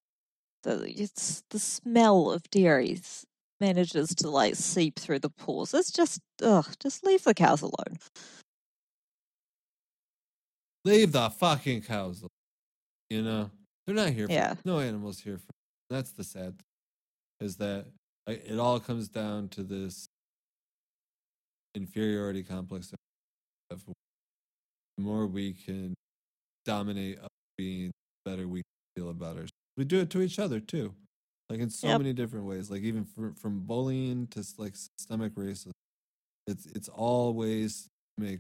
It's 0.66 1.44
the 1.50 1.60
smell 1.60 2.32
of 2.32 2.50
dairies 2.50 3.26
manages 3.60 4.16
to 4.16 4.30
like 4.30 4.56
seep 4.56 4.98
through 5.00 5.20
the 5.20 5.30
pores. 5.30 5.74
It's 5.74 5.92
just, 5.92 6.20
ugh, 6.44 6.68
just 6.80 7.06
leave 7.06 7.24
the 7.24 7.34
cows 7.34 7.62
alone. 7.62 8.00
leave 10.86 11.12
the 11.12 11.30
fucking 11.30 11.82
cows. 11.82 12.20
alone. 12.22 12.30
You 13.10 13.22
know, 13.24 13.52
they're 13.86 13.96
not 13.96 14.10
here. 14.10 14.28
For, 14.28 14.34
Yeah. 14.34 14.56
no 14.66 14.80
animals 14.80 15.20
here 15.20 15.38
for. 15.38 15.52
That's 15.90 16.12
the 16.12 16.24
sad. 16.24 16.58
Thing, 16.58 17.48
is 17.48 17.58
that 17.58 17.86
like, 18.28 18.46
it 18.48 18.60
all 18.60 18.80
comes 18.80 19.08
down 19.08 19.50
to 19.50 19.64
this 19.64 20.08
inferiority 21.76 22.44
complex 22.44 22.92
of 23.72 23.86
the 23.86 23.94
more 25.04 25.26
we 25.28 25.54
can 25.54 25.94
dominate 26.66 27.20
being 27.58 27.92
the 28.26 28.30
better 28.32 28.48
we 28.48 28.62
feel 28.96 29.10
about 29.10 29.32
ourselves. 29.34 29.52
We 29.78 29.86
do 29.86 30.00
it 30.00 30.10
to 30.12 30.22
each 30.22 30.40
other 30.40 30.60
too, 30.60 30.94
like 31.50 31.60
in 31.60 31.70
so 31.70 31.88
Yep. 31.88 31.98
many 32.02 32.14
different 32.14 32.46
ways. 32.46 32.70
Like 32.70 32.82
even 32.84 33.06
from 33.06 33.34
from 33.36 33.62
bullying 33.62 34.28
to 34.28 34.44
like 34.58 34.76
systemic 34.76 35.34
racism, 35.36 35.72
it's 36.48 36.66
it's 36.68 36.90
all 36.90 37.34
ways 37.34 37.88
to 38.18 38.24
make 38.26 38.40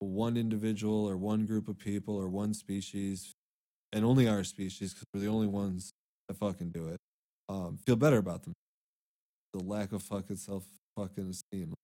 one 0.00 0.36
individual 0.36 1.08
or 1.08 1.16
one 1.16 1.46
group 1.46 1.68
of 1.68 1.78
people 1.78 2.14
or 2.16 2.28
one 2.28 2.54
species, 2.54 3.32
and 3.92 4.04
only 4.04 4.28
our 4.28 4.44
species 4.44 4.92
because 4.92 5.06
we're 5.14 5.20
the 5.20 5.28
only 5.28 5.46
ones 5.46 5.90
that 6.28 6.36
fucking 6.36 6.70
do 6.70 6.88
it. 6.88 6.98
Um, 7.48 7.78
feel 7.86 7.96
better 7.96 8.18
about 8.18 8.42
them. 8.44 8.52
The 9.52 9.62
lack 9.64 9.92
of 9.92 10.02
fucking 10.02 10.36
self 10.36 10.64
fucking 10.96 11.28
esteem. 11.30 11.74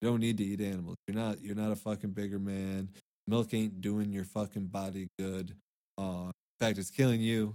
You 0.00 0.08
don't 0.08 0.20
need 0.20 0.38
to 0.38 0.44
eat 0.44 0.60
animals. 0.60 0.96
You're 1.06 1.16
not. 1.16 1.40
You're 1.42 1.54
not 1.56 1.72
a 1.72 1.76
fucking 1.76 2.10
bigger 2.12 2.38
man. 2.38 2.88
Milk 3.26 3.52
ain't 3.54 3.80
doing 3.80 4.12
your 4.12 4.24
fucking 4.24 4.66
body 4.66 5.08
good. 5.18 5.54
Uh, 5.98 6.26
in 6.30 6.32
fact, 6.66 6.78
it's 6.78 6.90
killing 6.90 7.20
you. 7.20 7.54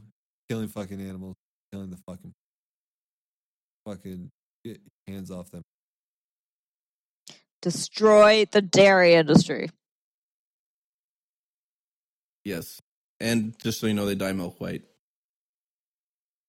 Killing 0.49 0.67
fucking 0.67 1.01
animals. 1.01 1.35
Killing 1.71 1.89
the 1.89 1.97
fucking. 2.07 2.31
Fucking 3.85 4.31
get 4.63 4.81
hands 5.07 5.31
off 5.31 5.51
them. 5.51 5.61
Destroy 7.61 8.45
the 8.51 8.61
dairy 8.61 9.13
industry. 9.13 9.69
Yes. 12.43 12.81
And 13.19 13.57
just 13.59 13.79
so 13.79 13.87
you 13.87 13.93
know, 13.93 14.05
they 14.05 14.15
dye 14.15 14.33
milk 14.33 14.59
white. 14.59 14.83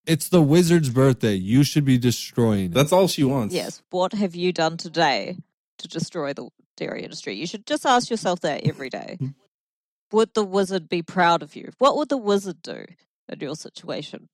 It's 0.06 0.28
the 0.28 0.42
wizard's 0.42 0.90
birthday. 0.90 1.34
You 1.34 1.64
should 1.64 1.84
be 1.84 1.98
destroying 1.98 2.66
it. 2.66 2.74
That's 2.74 2.92
all 2.92 3.08
she 3.08 3.24
wants. 3.24 3.54
Yes. 3.54 3.82
What 3.90 4.12
have 4.12 4.34
you 4.34 4.52
done 4.52 4.76
today 4.76 5.38
to 5.78 5.88
destroy 5.88 6.32
the 6.32 6.48
dairy 6.76 7.02
industry? 7.02 7.34
You 7.34 7.46
should 7.46 7.66
just 7.66 7.84
ask 7.84 8.10
yourself 8.10 8.40
that 8.40 8.66
every 8.66 8.88
day. 8.88 9.18
would 10.12 10.34
the 10.34 10.44
wizard 10.44 10.88
be 10.88 11.02
proud 11.02 11.42
of 11.42 11.56
you? 11.56 11.70
What 11.78 11.96
would 11.96 12.08
the 12.08 12.16
wizard 12.16 12.62
do 12.62 12.84
in 13.28 13.40
your 13.40 13.56
situation? 13.56 14.28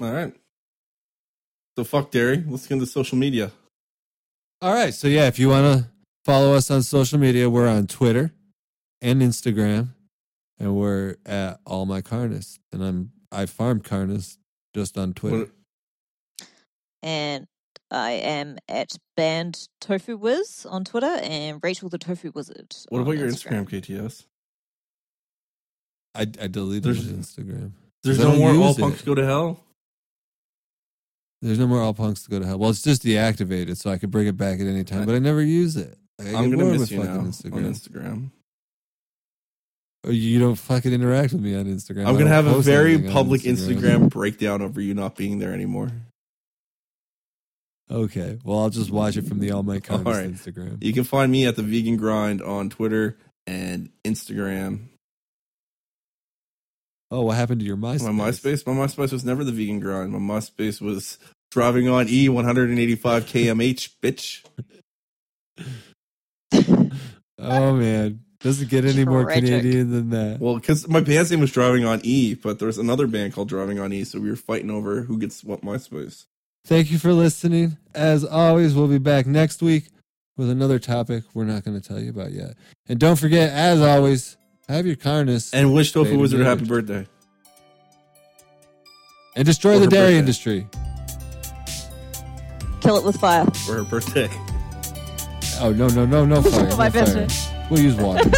All 0.00 0.12
right. 0.12 0.34
So 1.76 1.84
fuck 1.84 2.10
dairy. 2.10 2.44
Let's 2.46 2.66
get 2.66 2.74
into 2.74 2.86
social 2.86 3.16
media. 3.18 3.52
All 4.60 4.72
right. 4.74 4.92
So 4.92 5.08
yeah, 5.08 5.26
if 5.28 5.38
you 5.38 5.48
want 5.48 5.64
to 5.82 5.88
follow 6.24 6.54
us 6.54 6.70
on 6.70 6.82
social 6.82 7.18
media, 7.18 7.48
we're 7.48 7.68
on 7.68 7.86
Twitter 7.86 8.32
and 9.00 9.22
Instagram, 9.22 9.88
and 10.58 10.74
we're 10.76 11.16
at 11.24 11.60
All 11.64 11.86
My 11.86 12.02
Carnus. 12.02 12.58
And 12.72 12.82
I'm 12.84 13.12
I 13.32 13.46
farm 13.46 13.80
Carnus 13.80 14.36
just 14.74 14.98
on 14.98 15.14
Twitter. 15.14 15.38
What- 15.38 15.50
And 17.02 17.46
I 17.90 18.10
am 18.12 18.58
at 18.68 18.90
Band 19.16 19.68
Tofu 19.80 20.16
Wiz 20.18 20.66
on 20.68 20.84
Twitter 20.84 21.06
and 21.22 21.60
Rachel 21.62 21.88
the 21.88 21.98
Tofu 21.98 22.30
Wizard. 22.34 22.74
What 22.90 23.00
about 23.00 23.12
your 23.12 23.28
Instagram, 23.28 23.66
KTS? 23.68 24.26
I 26.14 26.22
I 26.22 26.24
deleted 26.48 26.82
There's- 26.82 27.04
Instagram. 27.06 27.72
There's 28.02 28.16
'Cause 28.18 28.26
I 28.26 28.32
no 28.32 28.38
more 28.38 28.52
use 28.52 28.62
all 28.62 28.70
it. 28.72 28.80
punks 28.80 29.02
go 29.02 29.14
to 29.14 29.24
hell. 29.24 29.64
There's 31.42 31.58
no 31.58 31.66
more 31.66 31.80
all 31.80 31.94
punks 31.94 32.22
to 32.24 32.30
go 32.30 32.38
to 32.38 32.46
hell. 32.46 32.58
Well, 32.58 32.70
it's 32.70 32.82
just 32.82 33.02
deactivated, 33.02 33.76
so 33.78 33.90
I 33.90 33.96
could 33.98 34.10
bring 34.10 34.26
it 34.26 34.36
back 34.36 34.60
at 34.60 34.66
any 34.66 34.84
time, 34.84 35.06
but 35.06 35.14
I 35.14 35.18
never 35.18 35.42
use 35.42 35.76
it. 35.76 35.96
I 36.20 36.34
I'm 36.34 36.50
get 36.50 36.58
gonna 36.58 36.78
miss 36.78 36.90
you 36.90 36.98
now 36.98 37.04
fucking 37.04 37.18
on 37.20 37.26
Instagram. 37.32 37.70
Instagram. 37.70 38.30
Oh, 40.04 40.10
You 40.10 40.38
don't 40.38 40.54
fucking 40.56 40.92
interact 40.92 41.32
with 41.32 41.42
me 41.42 41.54
on 41.54 41.64
Instagram. 41.64 42.06
I'm 42.06 42.16
gonna 42.16 42.28
have 42.28 42.46
a 42.46 42.60
very 42.60 42.98
public 42.98 43.42
Instagram 43.42 44.10
breakdown 44.10 44.60
over 44.62 44.80
you 44.80 44.94
not 44.94 45.16
being 45.16 45.38
there 45.38 45.52
anymore. 45.54 45.90
Okay, 47.90 48.38
well 48.44 48.60
I'll 48.60 48.70
just 48.70 48.90
watch 48.90 49.16
it 49.16 49.26
from 49.26 49.40
the 49.40 49.50
All 49.50 49.62
My 49.62 49.80
Kindness 49.80 50.06
All 50.06 50.22
right. 50.22 50.30
Instagram. 50.32 50.82
You 50.82 50.92
can 50.92 51.04
find 51.04 51.30
me 51.32 51.46
at 51.46 51.56
the 51.56 51.62
Vegan 51.62 51.96
Grind 51.96 52.40
on 52.40 52.70
Twitter 52.70 53.16
and 53.46 53.90
Instagram. 54.04 54.88
Oh, 57.10 57.22
what 57.22 57.36
happened 57.36 57.60
to 57.60 57.66
your 57.66 57.76
MySpace? 57.76 58.12
My 58.12 58.30
MySpace, 58.30 58.66
my 58.66 58.72
MySpace 58.72 59.12
was 59.12 59.24
never 59.24 59.42
the 59.42 59.52
Vegan 59.52 59.80
Grind. 59.80 60.12
My 60.12 60.18
MySpace 60.18 60.80
was 60.80 61.18
driving 61.50 61.88
on 61.88 62.08
E 62.08 62.28
185 62.28 63.24
kmh, 63.26 63.90
bitch. 64.02 64.44
Oh 67.42 67.72
man, 67.74 68.20
doesn't 68.40 68.68
get 68.68 68.84
any 68.84 69.04
more 69.04 69.24
Canadian 69.24 69.90
than 69.90 70.10
that. 70.10 70.40
Well, 70.40 70.56
because 70.56 70.86
my 70.88 71.00
band's 71.00 71.30
name 71.30 71.40
was 71.40 71.50
Driving 71.52 71.84
on 71.86 72.00
E, 72.02 72.34
but 72.34 72.58
there's 72.58 72.78
another 72.78 73.06
band 73.06 73.32
called 73.32 73.48
Driving 73.48 73.78
on 73.78 73.92
E, 73.92 74.04
so 74.04 74.20
we 74.20 74.28
were 74.28 74.36
fighting 74.36 74.70
over 74.70 75.02
who 75.02 75.18
gets 75.18 75.42
what 75.42 75.62
MySpace. 75.62 76.26
Thank 76.66 76.90
you 76.90 76.98
for 76.98 77.12
listening. 77.14 77.78
As 77.94 78.24
always, 78.24 78.74
we'll 78.74 78.88
be 78.88 78.98
back 78.98 79.26
next 79.26 79.62
week 79.62 79.88
with 80.36 80.50
another 80.50 80.78
topic 80.78 81.24
we're 81.32 81.44
not 81.44 81.64
going 81.64 81.80
to 81.80 81.86
tell 81.86 81.98
you 81.98 82.10
about 82.10 82.32
yet. 82.32 82.56
And 82.88 82.98
don't 82.98 83.16
forget, 83.18 83.50
as 83.52 83.80
always, 83.80 84.36
have 84.74 84.86
your 84.86 84.96
kindness 84.96 85.52
and, 85.52 85.66
And 85.66 85.74
wish 85.74 85.92
Tofu 85.92 86.10
Faded 86.10 86.20
Wizard 86.20 86.40
a 86.40 86.44
happy 86.44 86.64
birthday. 86.64 87.06
And 89.36 89.44
destroy 89.46 89.74
for 89.74 89.78
the 89.80 89.84
her 89.86 89.90
dairy 89.90 90.04
birthday. 90.06 90.18
industry. 90.18 90.66
Kill 92.80 92.96
it 92.96 93.04
with 93.04 93.16
fire. 93.20 93.44
For 93.66 93.74
her 93.76 93.84
birthday. 93.84 94.28
Oh 95.60 95.72
no 95.72 95.88
no 95.88 96.06
no 96.06 96.24
no 96.24 96.42
fire! 96.42 96.62
My 96.62 96.68
no 96.68 96.76
fire. 96.76 96.90
birthday. 96.90 97.28
We'll 97.70 97.80
use 97.80 97.94
water. 97.94 98.20
Okay? 98.26 98.32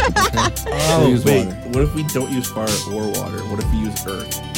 Oh, 0.67 0.97
we'll 1.01 1.09
use 1.09 1.25
wait. 1.25 1.45
water. 1.47 1.57
What 1.69 1.83
if 1.83 1.95
we 1.95 2.03
don't 2.03 2.31
use 2.31 2.47
fire 2.51 2.67
or 2.91 3.07
water? 3.07 3.39
What 3.47 3.59
if 3.63 3.71
we 3.71 3.77
use 3.79 4.05
earth? 4.05 4.52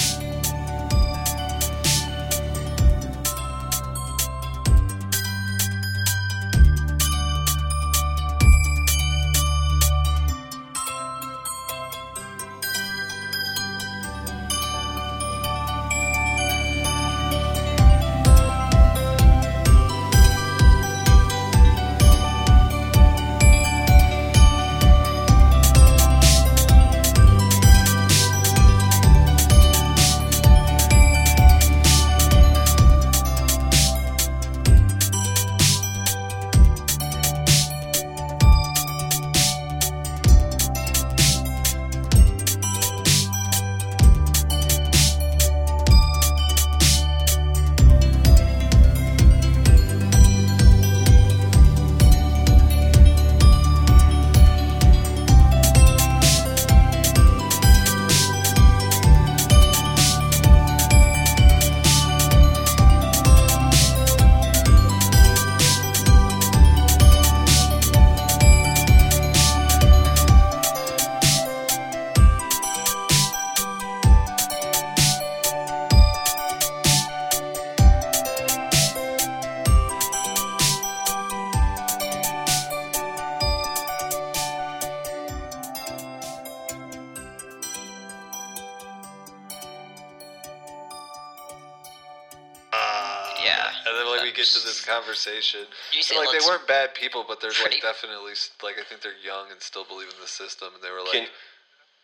Conversation. 95.25 95.61
You 95.93 96.01
say 96.01 96.17
like 96.17 96.31
they 96.31 96.45
weren't 96.45 96.67
bad 96.67 96.93
people, 96.93 97.25
but 97.27 97.41
they're 97.41 97.51
like 97.63 97.81
definitely 97.81 98.33
like 98.63 98.75
I 98.79 98.83
think 98.83 99.01
they're 99.01 99.19
young 99.23 99.51
and 99.51 99.61
still 99.61 99.85
believe 99.85 100.09
in 100.09 100.19
the 100.21 100.27
system, 100.27 100.69
and 100.73 100.83
they 100.83 100.91
were 100.91 101.01
like, 101.01 101.11
Can 101.11 101.27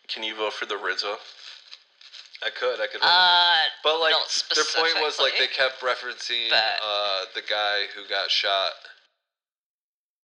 Can 0.08 0.24
you 0.24 0.36
vote 0.36 0.54
for 0.54 0.66
the 0.66 0.78
Rizzo? 0.78 1.18
I 2.44 2.50
could, 2.50 2.82
I 2.82 2.88
could. 2.88 3.02
Uh, 3.04 3.70
but 3.84 4.00
like 4.00 4.18
their 4.56 4.66
point 4.76 4.98
was 5.02 5.20
like 5.20 5.34
they 5.38 5.48
kept 5.48 5.82
referencing 5.82 6.50
but- 6.50 6.82
uh, 6.82 7.26
the 7.36 7.46
guy 7.48 7.86
who 7.96 8.08
got 8.10 8.32
shot 8.32 8.74